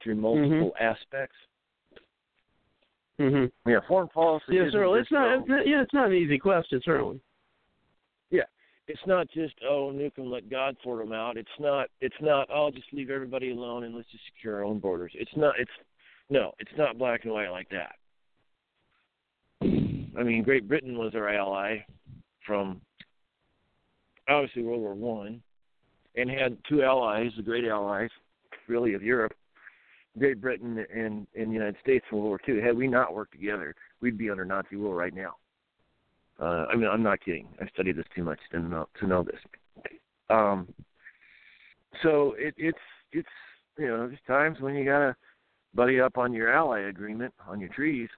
[0.03, 0.85] through multiple Mm-hmm.
[0.85, 1.37] aspects?
[3.21, 3.71] Mm-hmm.
[3.71, 4.45] Yeah, foreign policy.
[4.51, 5.01] Yeah, certainly.
[5.01, 5.29] It's not.
[5.29, 7.21] oh, It's not- yeah, it's not an easy question, certainly.
[8.31, 8.43] Yeah,
[8.89, 11.37] it's not just oh nuke them, let God sort them out.
[11.39, 11.89] It's not.
[12.01, 12.51] It's not.
[12.51, 15.13] I'll oh, just leave everybody alone and let's just secure our own borders.
[15.15, 15.55] It's not.
[15.59, 15.71] It's
[16.29, 16.53] no.
[16.59, 17.95] It's not black and white like that.
[19.63, 21.79] I mean, Great Britain was our ally
[22.47, 22.81] from
[24.29, 25.43] obviously World War One,
[26.17, 28.11] and had two allies, the great allies,
[28.69, 29.35] really of Europe,
[30.19, 32.61] Great Britain and and the United States in World War Two.
[32.61, 35.35] Had we not worked together, we'd be under Nazi rule right now.
[36.41, 37.49] Uh, I mean, I'm not kidding.
[37.61, 39.41] I've studied this too much to know to know this.
[40.31, 40.69] Um,
[42.03, 42.79] so it, it's
[43.13, 43.29] it's
[43.79, 45.15] you know there's times when you gotta
[45.75, 48.09] buddy up on your ally agreement on your trees,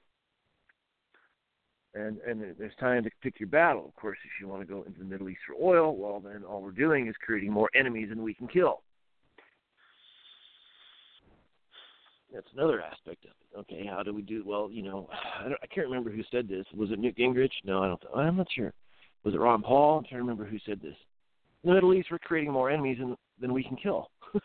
[1.95, 3.87] and and there's time to pick your battle.
[3.87, 6.45] Of course, if you want to go into the Middle East for oil, well then
[6.45, 8.83] all we're doing is creating more enemies than we can kill.
[12.33, 13.59] That's another aspect of it.
[13.61, 14.43] Okay, how do we do?
[14.47, 15.09] Well, you know,
[15.41, 16.67] I, don't, I can't remember who said this.
[16.75, 17.51] Was it Newt Gingrich?
[17.65, 18.03] No, I don't.
[18.15, 18.73] I'm not sure.
[19.25, 20.03] Was it Ron Paul?
[20.05, 20.95] I can't remember who said this.
[21.65, 24.11] In the Middle East, we're creating more enemies than than we can kill.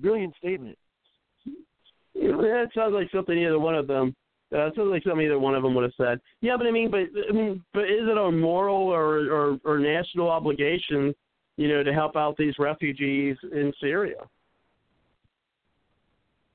[0.00, 0.76] Brilliant statement.
[2.14, 4.14] Yeah, that sounds like something either one of them.
[4.54, 6.20] Uh, sounds like something either one of them would have said.
[6.40, 9.78] Yeah, but I mean, but I mean, but is it a moral or or, or
[9.78, 11.12] national obligation,
[11.56, 14.18] you know, to help out these refugees in Syria,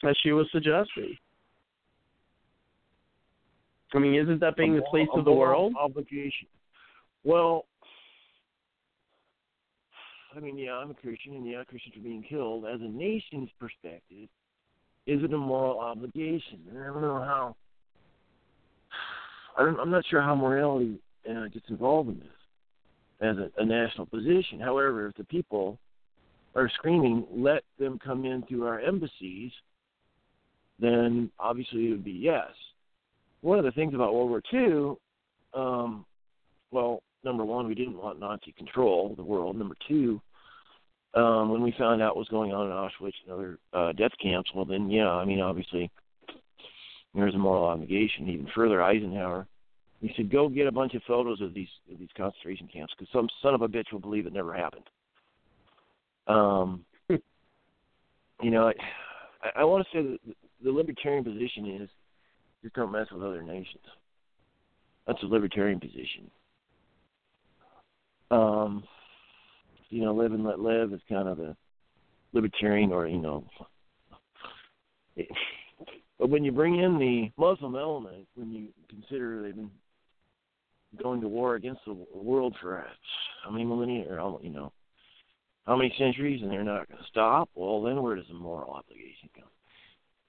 [0.07, 1.17] as she was suggesting?
[3.93, 5.73] I mean, isn't that being A the moral- of the world?
[5.77, 6.47] Obligation.
[7.25, 7.65] Well,
[10.35, 12.65] I mean, yeah, I'm a Christian, and yeah, Christians are being killed.
[12.65, 14.29] As a nation's perspective,
[15.05, 16.61] is it a moral obligation?
[16.69, 17.55] And I don't know how.
[19.59, 22.27] I don't, I'm not sure how morality uh, gets involved in this
[23.21, 24.59] as a, a national position.
[24.59, 25.77] However, if the people
[26.55, 29.51] are screaming, "Let them come in through our embassies,"
[30.79, 32.47] then obviously it would be yes.
[33.41, 34.95] One of the things about World War II,
[35.53, 36.05] um,
[36.71, 39.57] well, number one, we didn't want Nazi control of the world.
[39.57, 40.21] Number two,
[41.15, 44.11] um, when we found out what was going on in Auschwitz and other uh, death
[44.21, 45.89] camps, well, then, yeah, I mean, obviously,
[47.13, 48.29] there's a moral obligation.
[48.29, 49.47] Even further, Eisenhower,
[50.01, 53.11] he said, go get a bunch of photos of these of these concentration camps because
[53.11, 54.85] some son of a bitch will believe it never happened.
[56.27, 58.71] Um, you know,
[59.43, 61.89] I, I want to say that the libertarian position is
[62.61, 63.83] just don't mess with other nations.
[65.07, 66.29] That's a libertarian position.
[68.31, 68.83] Um,
[69.89, 71.55] you know, live and let live is kind of a
[72.33, 73.43] libertarian, or you know.
[76.19, 79.71] But when you bring in the Muslim element, when you consider they've been
[81.01, 82.85] going to war against the world for
[83.43, 84.71] how many millennia, or you know,
[85.65, 88.71] how many centuries, and they're not going to stop, well, then where does the moral
[88.71, 89.47] obligation come?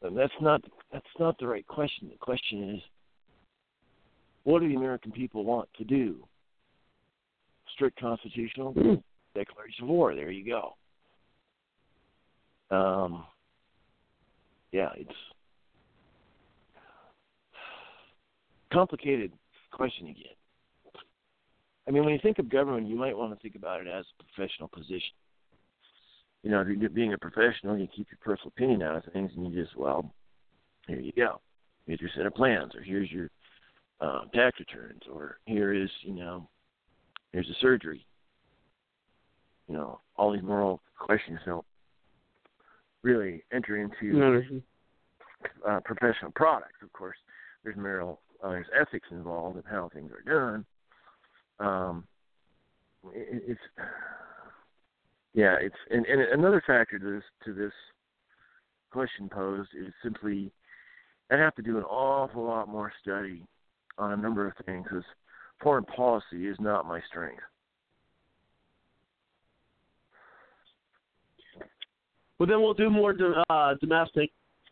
[0.03, 0.63] And that's not
[0.93, 2.09] that's not the right question.
[2.11, 2.81] The question is,
[4.45, 6.25] what do the American people want to do?
[7.75, 8.73] Strict constitutional
[9.35, 10.15] declaration of war.
[10.15, 10.77] There you go.
[12.75, 13.25] Um,
[14.73, 15.11] yeah, it's
[18.73, 19.33] complicated
[19.73, 20.35] question again.
[21.89, 24.05] I mean, when you think of government, you might want to think about it as
[24.19, 25.15] a professional position.
[26.43, 29.63] You know, being a professional, you keep your personal opinion out of things, and you
[29.63, 30.13] just, well,
[30.87, 31.41] here you go.
[31.87, 33.31] Here's your set of plans, or here's your
[34.01, 36.49] uh, tax returns, or here is, you know,
[37.33, 38.07] here's a surgery.
[39.69, 41.65] You know, all these moral questions don't
[43.03, 44.19] really enter into
[45.69, 46.77] uh, professional products.
[46.83, 47.17] Of course,
[47.65, 50.65] there's moral, uh, there's ethics involved in how things are done.
[51.59, 52.05] Um,
[53.13, 53.61] it, it's
[55.35, 57.73] yeah, it's and, and another factor to this to this
[58.91, 60.51] question posed is simply
[61.31, 63.43] I'd have to do an awful lot more study
[63.99, 65.05] on a number of things because
[65.63, 67.43] foreign policy is not my strength.
[72.39, 73.15] Well, then we'll do more
[73.51, 74.31] uh, domestic.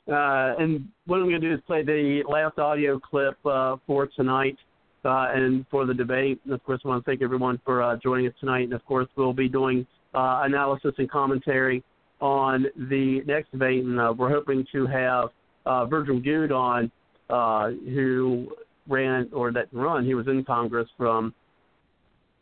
[0.09, 4.07] Uh, and what I'm going to do is play the last audio clip uh, for
[4.07, 4.57] tonight
[5.05, 6.41] uh, and for the debate.
[6.45, 8.65] And of course, I want to thank everyone for uh, joining us tonight.
[8.65, 11.85] And of course, we'll be doing uh, analysis and commentary
[12.21, 13.85] on the next debate.
[13.85, 15.29] And uh, we're hoping to have
[15.91, 16.91] Virgil Goode on,
[17.29, 18.49] who
[18.89, 20.07] ran or that run.
[20.07, 21.35] He was in Congress from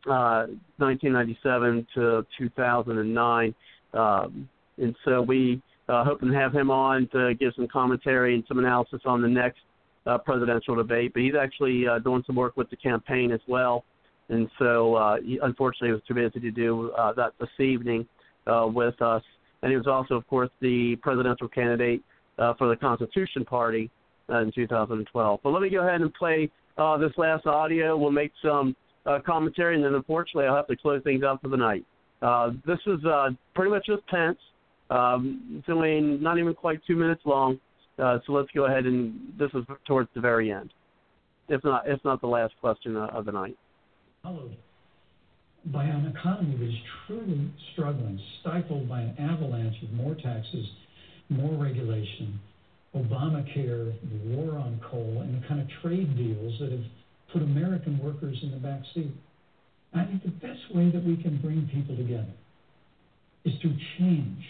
[0.07, 0.47] uh,
[0.77, 3.55] 1997 to 2009,
[3.93, 8.45] um, and so we uh, hoping to have him on to give some commentary and
[8.49, 9.61] some analysis on the next
[10.07, 11.13] uh, presidential debate.
[11.13, 13.85] But he's actually uh, doing some work with the campaign as well,
[14.29, 18.07] and so uh, he unfortunately was too busy to do uh, that this evening
[18.47, 19.23] uh, with us.
[19.63, 22.03] And he was also, of course, the presidential candidate
[22.39, 23.91] uh, for the Constitution Party
[24.31, 25.41] uh, in 2012.
[25.43, 27.97] But let me go ahead and play uh, this last audio.
[27.97, 31.49] We'll make some uh, commentary, and then unfortunately, I'll have to close things out for
[31.49, 31.85] the night.
[32.23, 34.39] Uh, this is uh, pretty much just Pence.
[34.91, 37.59] Um, it's only not even quite two minutes long,
[37.99, 40.73] uh, so let's go ahead and this is towards the very end,
[41.49, 43.57] if not if not the last question of the night.
[44.23, 44.57] Followed
[45.67, 46.75] by an economy that is
[47.07, 50.67] truly struggling, stifled by an avalanche of more taxes,
[51.29, 52.39] more regulation,
[52.95, 56.85] Obamacare, the war on coal, and the kind of trade deals that have
[57.33, 59.11] put American workers in the back seat.
[59.95, 62.33] I think the best way that we can bring people together
[63.45, 64.45] is through change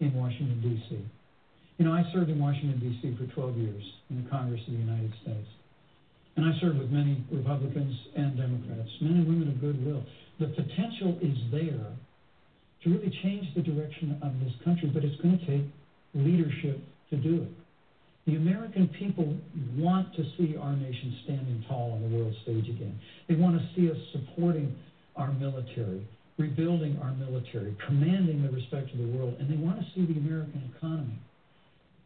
[0.00, 0.98] in Washington, D.C.
[1.78, 3.16] You know, I served in Washington, D.C.
[3.16, 5.48] for 12 years in the Congress of the United States.
[6.36, 10.02] And I served with many Republicans and Democrats, men and women of goodwill.
[10.38, 11.92] The potential is there
[12.82, 15.64] to really change the direction of this country, but it's going to take
[16.14, 16.80] leadership
[17.10, 17.52] to do it.
[18.26, 19.36] The American people
[19.76, 22.98] want to see our nation standing tall on the world stage again.
[23.28, 24.76] They want to see us supporting
[25.16, 26.06] our military,
[26.40, 30.18] rebuilding our military, commanding the respect of the world, and they want to see the
[30.18, 31.20] American economy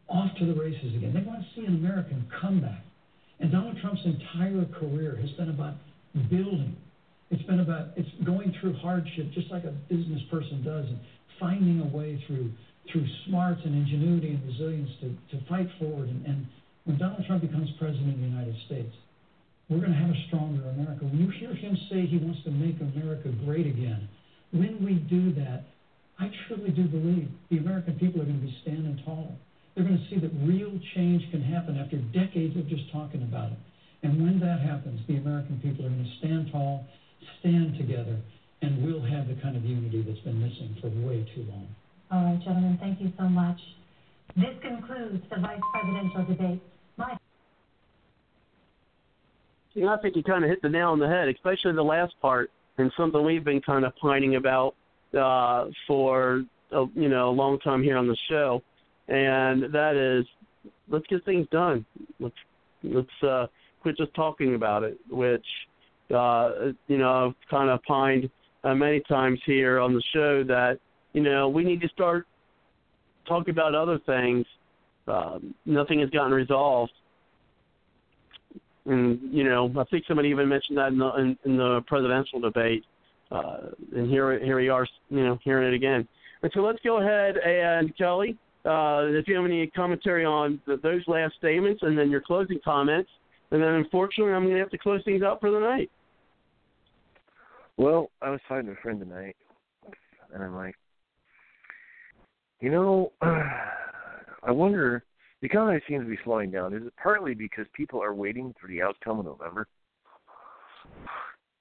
[0.09, 1.13] off to the races again.
[1.13, 2.83] They want to see an American comeback.
[3.39, 5.75] And Donald Trump's entire career has been about
[6.29, 6.75] building.
[7.31, 10.99] It's been about it's going through hardship just like a business person does and
[11.39, 12.51] finding a way through
[12.91, 16.07] through smarts and ingenuity and resilience to, to fight forward.
[16.07, 16.45] And, and
[16.85, 18.93] when Donald Trump becomes president of the United States,
[19.69, 21.05] we're going to have a stronger America.
[21.05, 24.07] When you hear him say he wants to make America great again,
[24.55, 25.63] when we do that,
[26.19, 29.35] I truly do believe the American people are going to be standing tall.
[29.75, 33.51] They're going to see that real change can happen after decades of just talking about
[33.51, 33.59] it.
[34.03, 36.85] And when that happens, the American people are going to stand tall,
[37.39, 38.17] stand together,
[38.61, 41.67] and we'll have the kind of unity that's been missing for way too long.
[42.11, 43.59] All right, gentlemen, thank you so much.
[44.37, 46.61] This concludes the vice presidential debate.
[46.97, 47.17] My
[49.73, 51.83] you know, I think you kind of hit the nail on the head, especially the
[51.83, 54.75] last part and something we've been kind of pining about
[55.17, 58.61] uh, for a, you know a long time here on the show,
[59.07, 60.25] and that is
[60.89, 61.85] let's get things done.
[62.19, 62.35] Let's
[62.83, 63.47] let's uh,
[63.81, 65.45] quit just talking about it, which
[66.13, 68.29] uh, you know I've kind of pined
[68.63, 70.79] uh, many times here on the show that
[71.13, 72.27] you know we need to start
[73.27, 74.45] talking about other things.
[75.07, 76.91] Uh, nothing has gotten resolved
[78.85, 82.39] and you know, I think somebody even mentioned that in the in, in the presidential
[82.39, 82.85] debate.
[83.31, 83.57] Uh,
[83.95, 86.07] and here here we are, you know, hearing it again.
[86.43, 90.77] And so let's go ahead and Kelly, uh, if you have any commentary on the,
[90.77, 93.09] those last statements, and then your closing comments,
[93.51, 95.89] and then unfortunately I'm going to have to close things out for the night.
[97.77, 99.35] Well, I was talking to a friend tonight,
[100.33, 100.75] and I'm like,
[102.59, 105.03] you know, I wonder
[105.45, 106.73] the economy seems to be slowing down.
[106.73, 109.67] Is it partly because people are waiting for the outcome of November?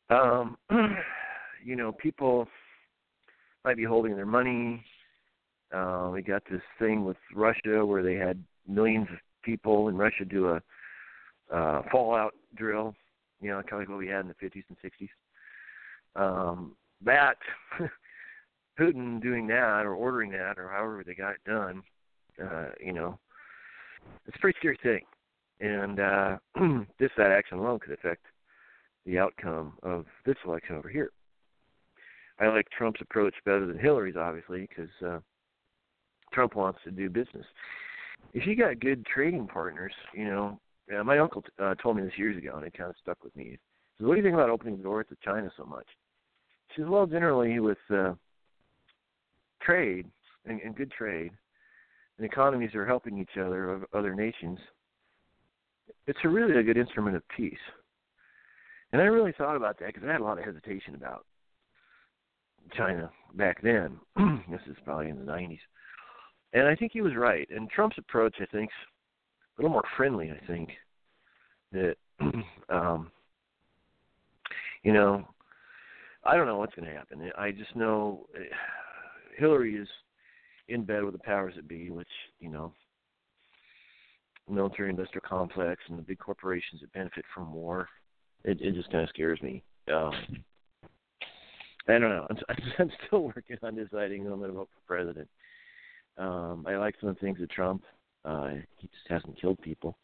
[0.08, 0.56] Um,
[1.62, 2.48] you know, people
[3.62, 4.82] might be holding their money.
[5.70, 10.24] Uh, we got this thing with Russia where they had millions of people in Russia
[10.24, 10.62] do a
[11.54, 12.94] uh, fallout drill,
[13.42, 14.78] you know, kind of like what we had in the 50s and
[16.16, 16.48] 60s.
[16.48, 17.36] Um, that,
[18.80, 21.82] Putin doing that or ordering that or however they got it done,
[22.42, 23.18] uh, you know,
[24.26, 25.02] it's a pretty scary thing.
[25.60, 26.36] And uh,
[27.00, 28.24] just that action alone could affect
[29.06, 31.10] the outcome of this election over here.
[32.40, 35.20] I like Trump's approach better than Hillary's, obviously, because uh,
[36.32, 37.46] Trump wants to do business.
[38.32, 40.58] If you got good trading partners, you know,
[40.94, 43.34] uh, my uncle uh, told me this years ago, and it kind of stuck with
[43.36, 43.44] me.
[43.44, 43.58] He
[43.98, 45.86] says, "What do you think about opening the door to China so much?"
[46.74, 48.14] She says, "Well, generally with uh,
[49.62, 50.06] trade
[50.44, 51.30] and, and good trade,
[52.18, 54.58] and economies are helping each other of other nations,
[56.06, 57.58] it's a really a good instrument of peace.
[58.92, 61.24] And I really thought about that because I had a lot of hesitation about
[62.76, 63.98] China back then.
[64.50, 65.58] this is probably in the 90s.
[66.52, 67.48] and I think he was right.
[67.50, 68.70] And Trump's approach, I think,
[69.58, 70.30] a little more friendly.
[70.30, 70.70] I think
[71.72, 71.96] that,
[72.68, 73.10] um,
[74.82, 75.26] you know,
[76.24, 77.30] I don't know what's going to happen.
[77.36, 78.26] I just know
[79.36, 79.88] Hillary is
[80.68, 82.08] in bed with the powers that be, which
[82.40, 82.72] you know,
[84.48, 87.88] military industrial complex and the big corporations that benefit from war.
[88.44, 89.62] It it just kind of scares me.
[89.92, 90.44] Um,
[91.88, 92.26] I don't know.
[92.48, 95.28] I'm, I'm still working on deciding who I'm going to vote for president.
[96.16, 97.82] Um, I like some of the things of Trump.
[98.24, 99.98] Uh, he just hasn't killed people.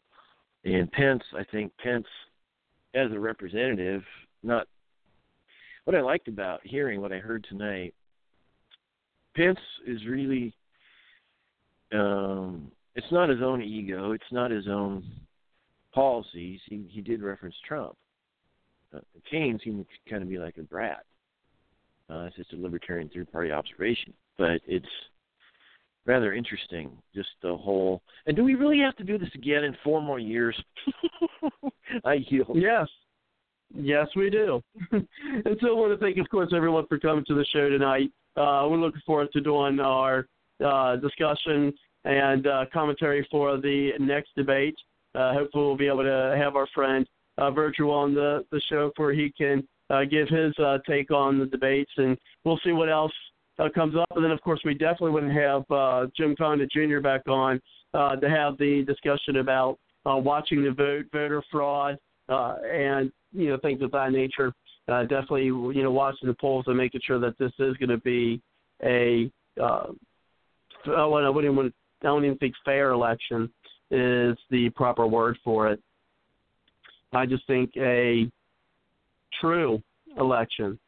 [0.63, 2.05] And Pence, I think Pence,
[2.93, 4.03] as a representative,
[4.43, 4.67] not
[5.85, 7.95] what I liked about hearing what I heard tonight.
[9.35, 10.53] Pence is really,
[11.93, 14.11] um, it's not his own ego.
[14.11, 15.03] It's not his own
[15.93, 16.59] policies.
[16.65, 17.95] He he did reference Trump.
[18.93, 21.05] Uh, Kaine seemed to kind of be like a brat.
[22.09, 24.85] Uh, it's just a libertarian third-party observation, but it's
[26.05, 26.91] rather interesting.
[27.15, 28.01] Just the whole.
[28.25, 30.61] And do we really have to do this again in four more years?
[32.05, 32.55] I yield.
[32.55, 32.87] Yes.
[33.73, 34.61] Yes, we do.
[34.91, 38.11] and so I want to thank, of course, everyone for coming to the show tonight.
[38.37, 40.27] Uh, we're looking forward to doing our
[40.63, 41.73] uh, discussion
[42.05, 44.75] and uh, commentary for the next debate.
[45.15, 47.05] Uh, hopefully, we'll be able to have our friend
[47.37, 50.53] uh, Virgil on the, the show where he can uh, give his
[50.87, 53.11] take on the debates, and we'll see what else
[53.75, 54.07] comes up.
[54.15, 56.99] And then, of course, we definitely wouldn't have Jim Condit Jr.
[56.99, 57.61] back on
[57.93, 61.97] to have the discussion about watching the vote, voter fraud,
[62.29, 64.53] and you know things of that nature.
[64.91, 67.97] Uh, definitely, you know, watching the polls and making sure that this is going to
[67.99, 68.41] be
[68.83, 69.87] a uh,
[70.85, 73.49] I wouldn't even I don't even think fair election
[73.91, 75.79] is the proper word for it.
[77.13, 78.29] I just think a
[79.39, 79.81] true
[80.17, 80.79] election,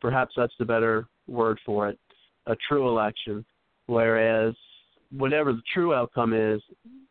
[0.00, 1.98] perhaps that's the better word for it,
[2.46, 3.44] a true election,
[3.86, 4.54] whereas
[5.10, 6.62] whatever the true outcome is,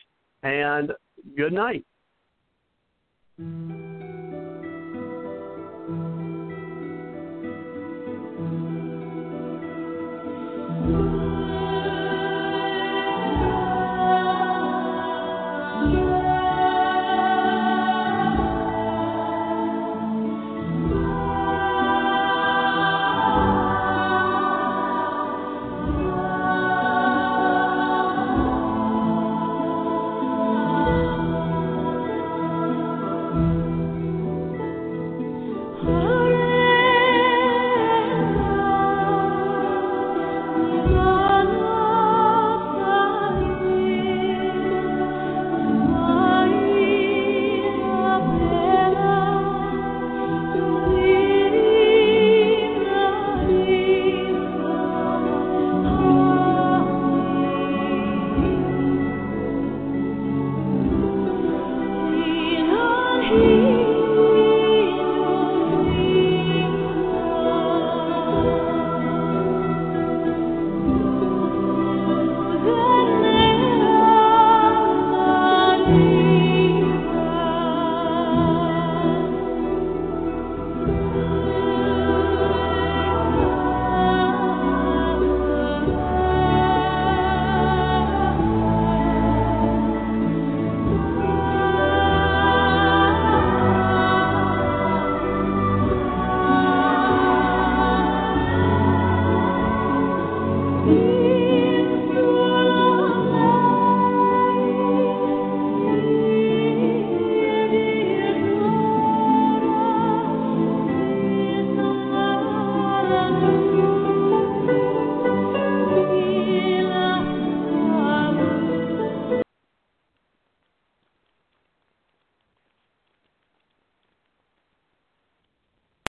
[0.42, 0.92] and
[1.36, 1.84] good night.